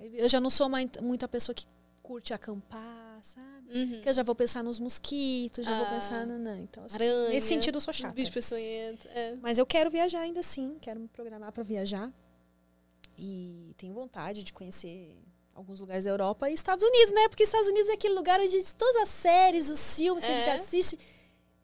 Eu 0.00 0.28
já 0.28 0.40
não 0.40 0.50
sou 0.50 0.68
mais, 0.70 0.88
muito 1.02 1.24
a 1.24 1.28
pessoa 1.28 1.54
que 1.54 1.66
curte 2.04 2.34
acampar, 2.34 3.18
sabe? 3.22 3.66
Uhum. 3.78 4.00
Que 4.02 4.08
eu 4.10 4.12
já 4.14 4.22
vou 4.22 4.34
pensar 4.34 4.62
nos 4.62 4.78
mosquitos, 4.78 5.64
já 5.64 5.74
vou 5.78 5.86
Ah. 5.86 5.90
pensar 5.90 6.26
no 6.26 6.38
não, 6.38 6.58
então 6.58 6.84
assim, 6.84 6.96
Aranha. 6.96 7.30
nesse 7.30 7.48
sentido 7.48 7.76
eu 7.76 7.80
sou 7.80 7.94
chata. 7.94 8.12
bichos 8.12 8.32
peçonhentos. 8.32 9.06
É. 9.06 9.34
Mas 9.40 9.56
eu 9.56 9.64
quero 9.64 9.90
viajar 9.90 10.20
ainda 10.20 10.40
assim, 10.40 10.76
quero 10.82 11.00
me 11.00 11.08
programar 11.08 11.50
para 11.50 11.62
viajar. 11.62 12.12
E 13.16 13.72
tenho 13.76 13.94
vontade 13.94 14.42
de 14.42 14.52
conhecer 14.52 15.16
alguns 15.54 15.80
lugares 15.80 16.04
da 16.04 16.10
Europa 16.10 16.50
e 16.50 16.54
Estados 16.54 16.84
Unidos, 16.84 17.12
né? 17.14 17.28
Porque 17.28 17.44
Estados 17.44 17.68
Unidos 17.68 17.88
é 17.88 17.92
aquele 17.94 18.14
lugar 18.14 18.38
onde 18.40 18.74
todas 18.74 18.96
as 19.02 19.08
séries, 19.08 19.70
os 19.70 19.96
filmes 19.96 20.24
que 20.24 20.30
a 20.30 20.34
gente 20.34 20.48
É. 20.50 20.52
assiste 20.54 20.98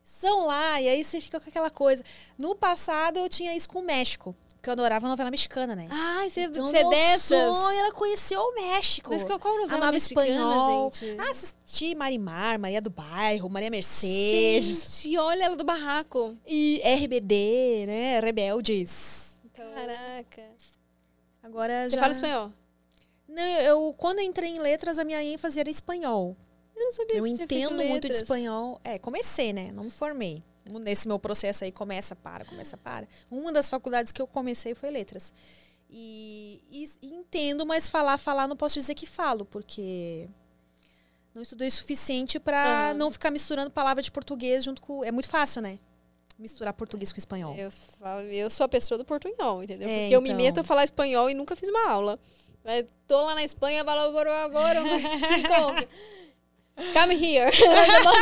são 0.02 0.46
lá. 0.46 0.80
E 0.80 0.88
aí 0.88 1.04
você 1.04 1.20
fica 1.20 1.38
com 1.40 1.48
aquela 1.50 1.70
coisa. 1.70 2.02
No 2.38 2.54
passado 2.54 3.18
eu 3.18 3.28
tinha 3.28 3.54
isso 3.54 3.68
com 3.68 3.80
o 3.80 3.84
México, 3.84 4.34
porque 4.60 4.68
eu 4.68 4.72
adorava 4.72 5.08
novela 5.08 5.30
mexicana, 5.30 5.74
né? 5.74 5.88
Ai, 5.90 6.28
você 6.28 6.42
então, 6.42 6.68
você 6.68 6.76
é 6.76 6.80
meu 6.82 6.90
dessas? 6.90 7.28
sonho 7.28 7.78
era 7.78 7.92
conhecer 7.92 8.36
o 8.36 8.54
México. 8.54 9.08
Mas 9.08 9.24
qual, 9.24 9.38
qual 9.40 9.56
novela 9.56 9.74
a 9.74 9.80
nova 9.80 9.92
mexicana, 9.92 10.26
espanhol. 10.26 10.92
gente? 10.92 11.16
Ah, 11.18 11.30
assisti 11.30 11.94
Marimar, 11.94 12.60
Maria 12.60 12.82
do 12.82 12.90
Bairro, 12.90 13.48
Maria 13.48 13.70
Mercedes. 13.70 15.00
Gente, 15.02 15.16
olha 15.16 15.44
ela 15.44 15.56
do 15.56 15.64
barraco. 15.64 16.36
E 16.46 16.78
RBD, 16.84 17.86
né? 17.86 18.20
Rebeldes. 18.20 19.38
Caraca. 19.54 20.42
Agora 21.42 21.88
Você 21.88 21.96
já... 21.96 22.00
fala 22.02 22.12
espanhol? 22.12 22.52
Não, 23.26 23.42
eu 23.42 23.94
quando 23.96 24.18
eu 24.18 24.26
entrei 24.26 24.50
em 24.50 24.58
letras, 24.58 24.98
a 24.98 25.04
minha 25.04 25.24
ênfase 25.24 25.58
era 25.58 25.70
espanhol. 25.70 26.36
Eu 26.76 26.84
não 26.84 26.92
sabia 26.92 27.16
Eu 27.16 27.26
entendo 27.26 27.82
muito 27.82 28.10
de 28.10 28.14
espanhol. 28.14 28.78
É, 28.84 28.98
comecei, 28.98 29.54
né? 29.54 29.70
Não 29.74 29.84
me 29.84 29.90
formei. 29.90 30.42
Nesse 30.78 31.08
meu 31.08 31.18
processo 31.18 31.64
aí, 31.64 31.72
começa, 31.72 32.14
para, 32.14 32.44
começa, 32.44 32.76
para. 32.76 33.08
Uma 33.30 33.52
das 33.52 33.68
faculdades 33.68 34.12
que 34.12 34.20
eu 34.22 34.26
comecei 34.26 34.74
foi 34.74 34.90
letras. 34.90 35.32
E, 35.88 36.62
e- 36.70 36.88
e 37.02 37.14
entendo, 37.14 37.66
mas 37.66 37.88
falar, 37.88 38.16
falar, 38.18 38.46
não 38.46 38.56
posso 38.56 38.78
dizer 38.78 38.94
que 38.94 39.06
falo, 39.06 39.44
porque 39.44 40.28
não 41.34 41.42
estudei 41.42 41.66
o 41.68 41.72
suficiente 41.72 42.38
pra 42.38 42.90
Aham. 42.90 42.94
não 42.94 43.10
ficar 43.10 43.30
misturando 43.30 43.70
palavra 43.70 44.02
de 44.02 44.10
português 44.12 44.62
junto 44.64 44.80
com. 44.80 45.02
É 45.04 45.10
muito 45.10 45.28
fácil, 45.28 45.60
né? 45.62 45.78
Misturar 46.38 46.72
português 46.72 47.12
com 47.12 47.18
espanhol. 47.18 47.54
Eu, 47.56 47.70
falo, 47.70 48.20
eu 48.22 48.48
sou 48.48 48.64
a 48.64 48.68
pessoa 48.68 48.96
do 48.96 49.04
portunhol, 49.04 49.62
entendeu? 49.62 49.88
É, 49.88 50.00
Porque 50.02 50.16
eu 50.16 50.22
me 50.22 50.30
então. 50.30 50.40
meto 50.42 50.60
a 50.60 50.64
falar 50.64 50.84
espanhol 50.84 51.28
e 51.28 51.34
nunca 51.34 51.54
fiz 51.56 51.68
uma 51.68 51.90
aula. 51.90 52.18
Mas 52.64 52.86
tô 53.06 53.20
lá 53.22 53.34
na 53.34 53.42
Espanha, 53.44 53.84
falo, 53.84 54.12
por 54.12 54.26
favor, 54.26 54.76
um 54.76 54.98
Come 56.92 57.14
here. 57.14 57.50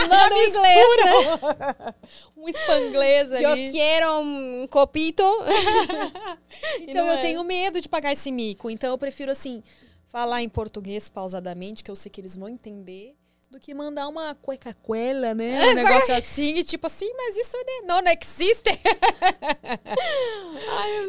Manda 0.08 0.34
um 0.34 0.42
inglês. 0.42 1.94
um 2.36 2.48
espanglês 2.48 3.32
Eu 3.32 3.50
ali. 3.50 3.72
quero 3.72 4.20
um 4.20 4.66
copito. 4.68 5.24
Então 6.80 7.06
eu 7.06 7.12
é. 7.12 7.18
tenho 7.18 7.44
medo 7.44 7.80
de 7.80 7.88
pagar 7.88 8.12
esse 8.12 8.32
mico. 8.32 8.68
Então 8.68 8.90
eu 8.90 8.98
prefiro, 8.98 9.30
assim, 9.30 9.62
falar 10.08 10.42
em 10.42 10.48
português 10.48 11.08
pausadamente, 11.08 11.84
que 11.84 11.90
eu 11.90 11.94
sei 11.94 12.10
que 12.10 12.20
eles 12.20 12.36
vão 12.36 12.48
entender, 12.48 13.14
do 13.50 13.58
que 13.60 13.72
mandar 13.72 14.08
uma 14.08 14.34
cuecacuela, 14.34 15.34
né? 15.34 15.64
Um 15.70 15.74
negócio 15.74 16.14
assim, 16.14 16.54
e 16.56 16.64
tipo 16.64 16.86
assim, 16.86 17.12
mas 17.14 17.36
isso 17.36 17.56
né, 17.56 17.86
não, 17.86 18.02
não 18.02 18.12
existe. 18.12 18.70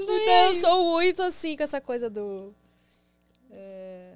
então 0.03 0.47
eu 0.47 0.53
sou 0.55 0.83
muito 0.83 1.21
assim 1.21 1.57
com 1.57 1.63
essa 1.63 1.81
coisa 1.81 2.09
do. 2.09 2.53
é, 3.51 4.13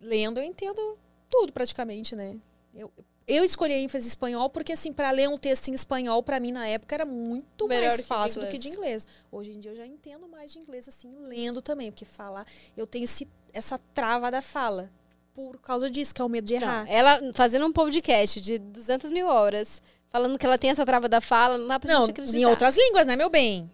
lendo, 0.00 0.40
eu 0.40 0.44
entendo 0.44 0.98
tudo 1.28 1.52
praticamente, 1.52 2.14
né? 2.16 2.36
Eu, 2.74 2.92
eu 3.26 3.44
escolhi 3.44 3.72
a 3.72 3.78
ênfase 3.78 4.08
espanhol 4.08 4.50
porque, 4.50 4.72
assim, 4.72 4.92
para 4.92 5.10
ler 5.10 5.28
um 5.28 5.36
texto 5.38 5.68
em 5.68 5.72
espanhol, 5.74 6.22
para 6.22 6.40
mim, 6.40 6.52
na 6.52 6.66
época, 6.66 6.94
era 6.94 7.04
muito 7.04 7.66
Melhor 7.68 7.88
mais 7.88 8.00
que 8.00 8.06
fácil 8.06 8.40
do 8.42 8.48
que 8.48 8.58
de 8.58 8.68
inglês. 8.68 9.06
Hoje 9.30 9.52
em 9.52 9.60
dia 9.60 9.70
eu 9.72 9.76
já 9.76 9.86
entendo 9.86 10.28
mais 10.28 10.52
de 10.52 10.58
inglês, 10.58 10.88
assim, 10.88 11.10
lendo 11.26 11.62
também, 11.62 11.90
porque 11.90 12.04
falar, 12.04 12.44
eu 12.76 12.86
tenho 12.86 13.04
esse, 13.04 13.28
essa 13.52 13.78
trava 13.94 14.30
da 14.30 14.42
fala. 14.42 14.90
Por 15.34 15.58
causa 15.60 15.90
disso, 15.90 16.14
que 16.14 16.20
é 16.22 16.24
o 16.24 16.28
medo 16.28 16.46
de 16.46 16.54
errar. 16.54 16.84
Não, 16.84 16.92
ela 16.92 17.20
fazendo 17.32 17.66
um 17.66 17.72
podcast 17.72 18.40
de 18.40 18.56
200 18.58 19.10
mil 19.10 19.26
horas, 19.26 19.82
falando 20.08 20.38
que 20.38 20.46
ela 20.46 20.56
tem 20.56 20.70
essa 20.70 20.86
trava 20.86 21.08
da 21.08 21.20
fala, 21.20 21.58
não 21.58 21.66
dá 21.66 21.80
pra 21.80 21.92
Não, 21.92 22.00
gente 22.02 22.10
acreditar. 22.12 22.38
em 22.38 22.44
outras 22.46 22.76
línguas, 22.76 23.06
né, 23.06 23.16
meu 23.16 23.28
bem? 23.28 23.68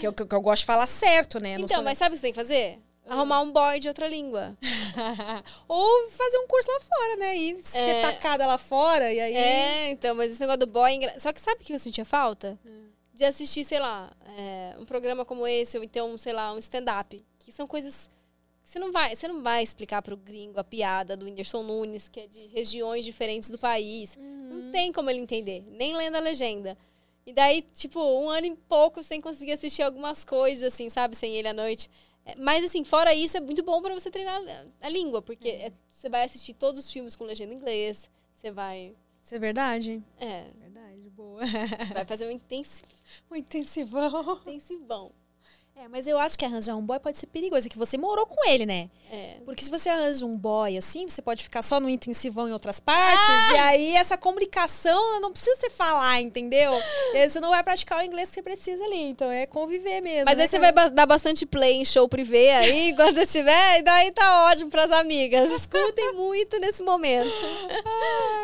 Que 0.00 0.06
eu, 0.06 0.12
que 0.14 0.22
eu- 0.22 0.26
que 0.26 0.38
gosto 0.40 0.60
de 0.62 0.66
falar 0.66 0.86
certo, 0.86 1.38
né? 1.40 1.58
Não 1.58 1.64
Então, 1.64 1.76
sou- 1.76 1.84
mas 1.84 1.98
sabe 1.98 2.10
o 2.10 2.12
que 2.12 2.20
você 2.20 2.22
tem 2.22 2.32
que 2.32 2.38
fazer? 2.40 2.78
Arrumar 3.06 3.40
um 3.42 3.52
boy 3.52 3.78
de 3.80 3.88
outra 3.88 4.08
língua. 4.08 4.56
Ou 5.68 6.08
fazer 6.10 6.38
um 6.38 6.46
curso 6.46 6.70
lá 6.70 6.80
fora, 6.80 7.16
né? 7.16 7.36
E 7.36 7.62
ser 7.62 7.78
É. 7.78 8.02
tacada 8.02 8.46
lá 8.46 8.56
fora, 8.58 9.12
e 9.12 9.20
aí... 9.20 9.34
É, 9.34 9.90
então, 9.90 10.14
mas 10.14 10.30
esse 10.32 10.40
negócio 10.40 10.60
do 10.60 10.66
boy... 10.66 10.90
é 10.90 10.94
engra- 10.94 11.18
Só 11.20 11.32
que 11.32 11.40
sabe 11.40 11.62
o 11.62 11.64
que 11.64 11.72
eu 11.74 11.78
sentia 11.78 12.04
falta? 12.04 12.58
Hum. 12.64 12.88
De 13.12 13.24
assistir, 13.24 13.64
sei 13.64 13.78
lá, 13.78 14.10
é, 14.38 14.74
um 14.78 14.84
programa 14.84 15.24
como 15.24 15.46
esse, 15.46 15.76
ou 15.78 15.84
então, 15.84 16.16
sei 16.18 16.32
lá, 16.32 16.52
um 16.52 16.58
stand-up. 16.58 17.20
Que 17.38 17.52
são 17.52 17.66
coisas... 17.66 18.10
que 18.62 18.70
Você 18.70 18.78
não, 18.78 18.90
vai, 18.90 19.14
você 19.14 19.28
não 19.28 19.42
vai 19.42 19.62
explicar 19.62 20.00
pro 20.02 20.16
gringo 20.16 20.58
a 20.58 20.64
piada 20.64 21.16
do 21.16 21.26
Whindersson 21.26 21.62
Nunes, 21.62 22.08
que 22.08 22.20
é 22.20 22.26
de 22.26 22.46
regiões 22.48 23.04
diferentes 23.04 23.50
do 23.50 23.58
país. 23.58 24.16
Uhum. 24.16 24.48
Não 24.64 24.72
tem 24.72 24.90
como 24.92 25.10
ele 25.10 25.20
entender, 25.20 25.62
nem 25.68 25.94
lendo 25.96 26.16
a 26.16 26.20
legenda. 26.20 26.76
E 27.26 27.32
daí, 27.32 27.62
tipo, 27.62 27.98
um 28.00 28.28
ano 28.28 28.46
e 28.46 28.56
pouco 28.68 29.02
sem 29.02 29.20
conseguir 29.20 29.52
assistir 29.52 29.82
algumas 29.82 30.24
coisas, 30.24 30.72
assim, 30.72 30.88
sabe? 30.88 31.16
Sem 31.16 31.34
ele 31.34 31.48
à 31.48 31.52
noite. 31.54 31.90
É, 32.26 32.34
Mas, 32.36 32.64
assim, 32.64 32.84
fora 32.84 33.14
isso, 33.14 33.36
é 33.36 33.40
muito 33.40 33.62
bom 33.62 33.80
pra 33.82 33.92
você 33.94 34.10
treinar 34.10 34.40
a- 34.80 34.88
língua, 34.88 35.20
porque 35.22 35.48
é- 35.48 35.72
você 35.90 36.08
vai 36.08 36.24
assistir 36.24 36.54
todos 36.54 36.84
os 36.84 36.90
filmes 36.92 37.14
com 37.16 37.24
legenda 37.24 37.52
em 37.52 37.56
inglês, 37.56 38.10
você 38.34 38.50
vai. 38.50 38.94
Isso 39.22 39.34
é 39.34 39.38
verdade. 39.38 40.02
É, 40.18 40.44
Verdade, 40.60 41.10
boa. 41.10 41.40
você 41.46 41.94
vai 41.94 42.04
fazer 42.04 42.26
um 42.26 42.30
intensi- 42.30 42.84
um 43.30 43.36
intensivão. 43.36 44.40
intensivão. 44.46 45.12
É, 45.76 45.88
mas 45.88 46.06
eu 46.06 46.16
acho 46.18 46.38
que 46.38 46.44
arranjar 46.44 46.76
um 46.76 46.86
boy 46.86 47.00
pode 47.00 47.18
ser 47.18 47.26
perigoso, 47.26 47.66
é 47.66 47.70
que 47.70 47.76
você 47.76 47.98
morou 47.98 48.24
com 48.26 48.48
ele, 48.48 48.64
né? 48.64 48.88
É. 49.10 49.38
Porque 49.44 49.64
se 49.64 49.70
você 49.70 49.88
arranja 49.88 50.24
um 50.24 50.38
boy 50.38 50.78
assim, 50.78 51.08
você 51.08 51.20
pode 51.20 51.42
ficar 51.42 51.62
só 51.62 51.80
no 51.80 51.90
intensivão 51.90 52.48
em 52.48 52.52
outras 52.52 52.78
partes, 52.78 53.50
e 53.52 53.58
aí 53.58 53.96
essa 53.96 54.16
comunicação 54.16 55.20
não 55.20 55.32
precisa 55.32 55.56
você 55.56 55.70
falar, 55.70 56.20
entendeu? 56.20 56.72
Você 57.28 57.40
não 57.40 57.50
vai 57.50 57.62
praticar 57.62 58.00
o 58.00 58.02
inglês 58.02 58.28
que 58.28 58.34
você 58.34 58.42
precisa 58.42 58.84
ali, 58.84 59.02
então 59.02 59.30
é 59.30 59.46
conviver 59.46 60.00
mesmo. 60.00 60.24
Mas 60.26 60.36
né, 60.36 60.42
aí 60.44 60.48
você 60.48 60.58
vai 60.58 60.72
dar 60.72 61.06
bastante 61.06 61.46
play 61.46 61.74
em 61.74 61.84
show 61.84 62.08
privê 62.08 62.50
aí, 62.50 62.94
quando 62.96 63.14
você 63.14 63.22
estiver, 63.22 63.78
e 63.78 63.82
daí 63.82 64.10
tá 64.10 64.46
ótimo 64.46 64.70
pras 64.70 64.90
amigas. 64.90 65.48
Escutem 65.54 66.12
muito 66.14 66.58
nesse 66.58 66.82
momento. 66.82 67.30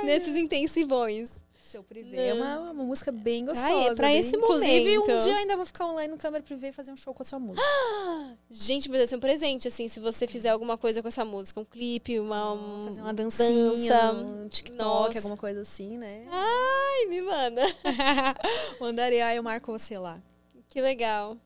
Nesses 0.04 0.34
intensivões. 0.36 1.30
Seu 1.70 1.84
privê 1.84 2.16
é 2.28 2.34
uma, 2.34 2.58
uma 2.72 2.84
música 2.84 3.12
bem 3.12 3.44
Pra- 3.44 3.54
gostosa. 3.54 3.94
pra 3.94 4.08
bem- 4.08 4.18
esse 4.18 4.34
Inclusive, 4.34 4.98
um 4.98 5.00
momento. 5.02 5.22
dia 5.22 5.36
ainda 5.36 5.56
vou 5.56 5.64
ficar 5.64 5.86
online 5.86 6.10
no 6.12 6.18
câmera 6.18 6.42
privê 6.42 6.68
e 6.68 6.72
fazer 6.72 6.90
um 6.90 6.96
show 6.96 7.14
com 7.14 7.22
a 7.22 7.26
sua 7.26 7.38
música. 7.38 7.62
Gente, 8.50 8.88
mas 8.88 8.98
vai 8.98 9.06
ser 9.06 9.16
um 9.16 9.20
presente, 9.20 9.68
assim, 9.68 9.86
se 9.86 10.00
você 10.00 10.26
fizer 10.26 10.48
alguma 10.48 10.76
coisa 10.76 11.00
com 11.00 11.06
essa 11.06 11.24
música. 11.24 11.60
Um 11.60 11.64
clipe, 11.64 12.18
uma. 12.18 12.54
um- 12.54 12.84
fazer 12.86 13.00
uma 13.02 13.14
dancinha, 13.14 13.94
dança. 13.94 14.12
um 14.12 14.48
TikTok, 14.48 14.82
Nossa. 14.82 15.18
alguma 15.18 15.36
coisa 15.36 15.60
assim, 15.60 15.96
né? 15.96 16.26
Ai, 16.30 17.06
me 17.06 17.22
manda. 17.22 17.62
Mandarei, 18.80 19.20
aí 19.20 19.36
eu 19.36 19.42
marco 19.42 19.70
você 19.70 19.96
lá. 19.98 20.20
Que 20.68 20.80
legal. 20.80 21.36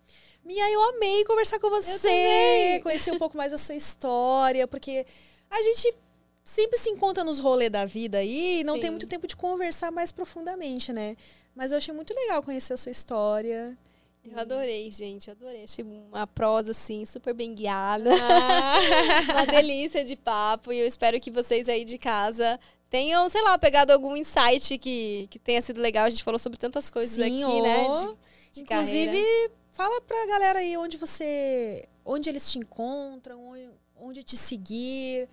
Mia, 0.44 0.70
eu 0.70 0.82
amei 0.90 1.24
conversar 1.24 1.58
com 1.58 1.70
você. 1.70 2.80
Conhecer 2.82 3.12
um 3.12 3.18
pouco 3.18 3.36
mais 3.36 3.52
da 3.52 3.58
sua 3.58 3.74
história, 3.74 4.66
porque 4.66 5.06
a 5.50 5.60
gente 5.62 5.94
sempre 6.44 6.78
se 6.78 6.90
encontra 6.90 7.24
nos 7.24 7.38
rolês 7.40 7.70
da 7.70 7.84
vida 7.86 8.18
aí 8.18 8.60
e 8.60 8.64
não 8.64 8.74
Sim. 8.74 8.80
tem 8.82 8.90
muito 8.90 9.06
tempo 9.06 9.26
de 9.26 9.34
conversar 9.34 9.90
mais 9.90 10.12
profundamente, 10.12 10.92
né? 10.92 11.16
Mas 11.54 11.72
eu 11.72 11.78
achei 11.78 11.94
muito 11.94 12.14
legal 12.14 12.42
conhecer 12.42 12.74
a 12.74 12.76
sua 12.76 12.92
história. 12.92 13.76
Eu 14.24 14.38
adorei, 14.38 14.90
gente. 14.90 15.30
Adorei. 15.30 15.64
Achei 15.64 15.84
uma 15.84 16.26
prosa, 16.26 16.70
assim, 16.72 17.04
super 17.04 17.34
bem 17.34 17.54
guiada. 17.54 18.10
Ah. 18.14 18.74
uma 19.32 19.46
delícia 19.46 20.02
de 20.04 20.16
papo. 20.16 20.72
E 20.72 20.78
eu 20.80 20.86
espero 20.86 21.20
que 21.20 21.30
vocês 21.30 21.68
aí 21.68 21.84
de 21.84 21.98
casa 21.98 22.58
tenham, 22.88 23.28
sei 23.28 23.42
lá, 23.42 23.58
pegado 23.58 23.92
algum 23.92 24.16
insight 24.16 24.78
que, 24.78 25.26
que 25.30 25.38
tenha 25.38 25.60
sido 25.60 25.80
legal. 25.80 26.06
A 26.06 26.10
gente 26.10 26.24
falou 26.24 26.38
sobre 26.38 26.58
tantas 26.58 26.88
coisas 26.88 27.14
Sim, 27.16 27.44
aqui, 27.44 27.60
né? 27.62 27.86
ó. 27.88 27.92
de- 27.92 28.16
de 28.52 28.60
Inclusive, 28.62 29.06
carreira. 29.06 29.52
fala 29.72 30.00
pra 30.00 30.26
galera 30.26 30.58
aí 30.60 30.76
onde 30.76 30.96
você. 30.96 31.86
onde 32.04 32.28
eles 32.28 32.50
te 32.50 32.58
encontram, 32.58 33.52
onde 34.00 34.22
te 34.22 34.36
seguir. 34.36 35.28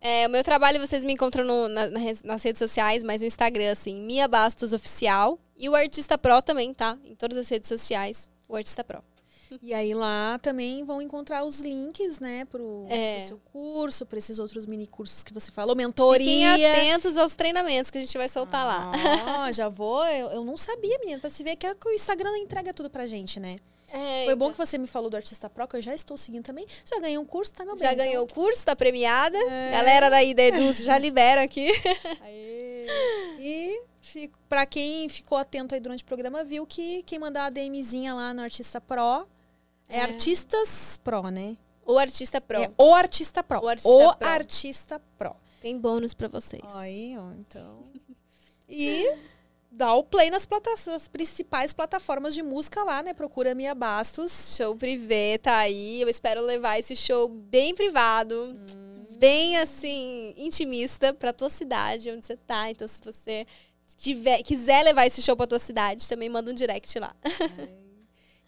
É, 0.00 0.26
o 0.26 0.30
meu 0.30 0.44
trabalho 0.44 0.78
vocês 0.80 1.04
me 1.04 1.12
encontram 1.12 1.44
no- 1.44 1.68
na- 1.68 1.88
nas 2.24 2.42
redes 2.42 2.58
sociais, 2.58 3.02
mas 3.02 3.20
no 3.20 3.26
Instagram, 3.26 3.72
assim, 3.72 3.96
Mia 4.00 4.28
Bastos 4.28 4.72
Oficial. 4.72 5.38
E 5.56 5.68
o 5.68 5.74
Artista 5.74 6.16
Pro 6.16 6.40
também, 6.40 6.72
tá? 6.72 6.96
Em 7.04 7.16
todas 7.16 7.36
as 7.36 7.48
redes 7.48 7.68
sociais, 7.68 8.30
o 8.48 8.54
Artista 8.56 8.84
Pro. 8.84 9.02
E 9.62 9.72
aí 9.72 9.94
lá 9.94 10.38
também 10.42 10.84
vão 10.84 11.00
encontrar 11.00 11.42
os 11.42 11.58
links, 11.60 12.20
né, 12.20 12.44
pro, 12.44 12.86
É. 12.90 13.16
pro 13.20 13.28
seu 13.28 13.40
curso, 13.50 14.04
pra 14.04 14.18
esses 14.18 14.38
outros 14.38 14.66
mini 14.66 14.86
cursos 14.86 15.24
que 15.24 15.32
você 15.32 15.50
falou, 15.50 15.74
Fiquem 15.74 15.86
mentoria. 15.86 16.52
atentos 16.72 17.16
aos 17.16 17.34
treinamentos 17.34 17.90
que 17.90 17.96
a 17.96 18.00
gente 18.02 18.16
vai 18.18 18.28
soltar 18.28 18.66
lá. 18.66 18.92
Ah, 19.26 19.50
já 19.50 19.68
vou. 19.70 20.04
Eu, 20.06 20.28
eu 20.28 20.44
não 20.44 20.56
sabia, 20.58 20.98
menina, 21.00 21.18
pra 21.18 21.30
se 21.30 21.42
ver 21.42 21.56
que, 21.56 21.66
é 21.66 21.74
que 21.74 21.88
o 21.88 21.92
Instagram 21.92 22.36
entrega 22.38 22.74
tudo 22.74 22.90
pra 22.90 23.06
gente, 23.06 23.40
né? 23.40 23.56
É, 23.90 24.24
Foi 24.26 24.34
bom 24.34 24.46
então. 24.46 24.52
que 24.52 24.58
você 24.66 24.76
me 24.78 24.86
falou 24.86 25.08
do 25.08 25.16
Artista 25.16 25.48
Pro, 25.48 25.66
que 25.66 25.76
eu 25.76 25.80
já 25.80 25.94
estou 25.94 26.16
seguindo 26.18 26.44
também. 26.44 26.66
Já 26.84 27.00
ganhei 27.00 27.16
um 27.18 27.24
curso, 27.24 27.54
tá 27.54 27.64
meu 27.64 27.74
bem. 27.74 27.84
Já 27.84 27.92
então- 27.94 28.04
ganhou 28.04 28.24
o 28.24 28.28
curso, 28.28 28.64
tá 28.64 28.76
premiada. 28.76 29.38
É. 29.38 29.70
Galera 29.72 30.10
daí 30.10 30.34
da 30.34 30.42
Edu 30.42 30.72
já 30.74 30.96
libera 30.98 31.42
aqui. 31.42 31.70
Aê. 32.20 32.86
E 33.38 33.80
pra 34.48 34.66
quem 34.66 35.08
ficou 35.08 35.36
atento 35.38 35.74
aí 35.74 35.80
durante 35.80 36.02
o 36.02 36.06
programa, 36.06 36.44
viu 36.44 36.66
que 36.66 37.02
quem 37.04 37.18
mandar 37.18 37.46
a 37.46 37.50
DMzinha 37.50 38.14
lá 38.14 38.32
no 38.34 38.42
Artista 38.42 38.80
Pro 38.80 39.26
é, 39.88 39.98
É. 39.98 40.02
Artistas 40.02 40.98
Pro, 41.02 41.22
né? 41.30 41.56
O 41.86 41.98
Artista 41.98 42.40
Pro. 42.40 42.62
É 42.62 42.70
o 42.76 42.94
Artista 42.94 43.42
Pro. 43.42 43.60
O 43.64 43.68
Artista 43.68 43.88
o 43.90 44.16
Pro. 44.16 44.28
Artista 44.28 45.02
Pro. 45.18 45.34
Tem 45.62 45.78
bônus 45.78 46.12
pra 46.14 46.28
vocês. 46.28 46.62
Aí, 46.74 47.16
ó, 47.18 47.30
então. 47.32 47.84
E 48.70 49.10
dá 49.70 49.94
o 49.94 50.02
play 50.02 50.30
nas, 50.30 50.48
nas 50.86 51.08
principais 51.08 51.72
plataformas 51.72 52.34
de 52.34 52.42
música 52.42 52.82
lá, 52.84 53.02
né? 53.02 53.14
Procura 53.14 53.54
Mia 53.54 53.74
Bastos. 53.74 54.56
Show 54.56 54.76
privê 54.76 55.38
tá 55.38 55.56
aí. 55.58 56.00
Eu 56.00 56.08
espero 56.08 56.40
levar 56.42 56.78
esse 56.78 56.96
show 56.96 57.28
bem 57.28 57.74
privado, 57.74 58.34
Hum. 58.42 59.06
bem 59.18 59.56
assim, 59.58 60.34
intimista 60.36 61.12
pra 61.12 61.32
tua 61.32 61.48
cidade, 61.48 62.10
onde 62.10 62.24
você 62.26 62.36
tá. 62.36 62.70
Então, 62.70 62.86
se 62.88 63.00
você 63.02 63.46
tiver, 63.96 64.42
quiser 64.42 64.82
levar 64.84 65.06
esse 65.06 65.20
show 65.22 65.36
pra 65.36 65.46
tua 65.46 65.58
cidade, 65.58 66.08
também 66.08 66.28
manda 66.28 66.50
um 66.50 66.54
direct 66.54 66.98
lá. 66.98 67.14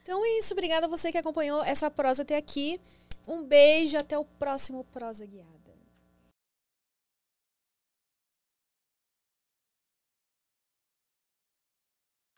Então 0.03 0.25
é 0.25 0.39
isso. 0.39 0.55
Obrigada 0.55 0.87
a 0.87 0.89
você 0.89 1.13
que 1.13 1.19
acompanhou 1.19 1.63
essa 1.63 1.91
prosa 1.91 2.23
até 2.23 2.37
aqui. 2.37 2.81
Um 3.29 3.45
beijo. 3.45 3.97
Até 3.97 4.19
o 4.19 4.25
próximo 4.25 4.83
Prosa 4.85 5.25
Guiada. 5.27 5.60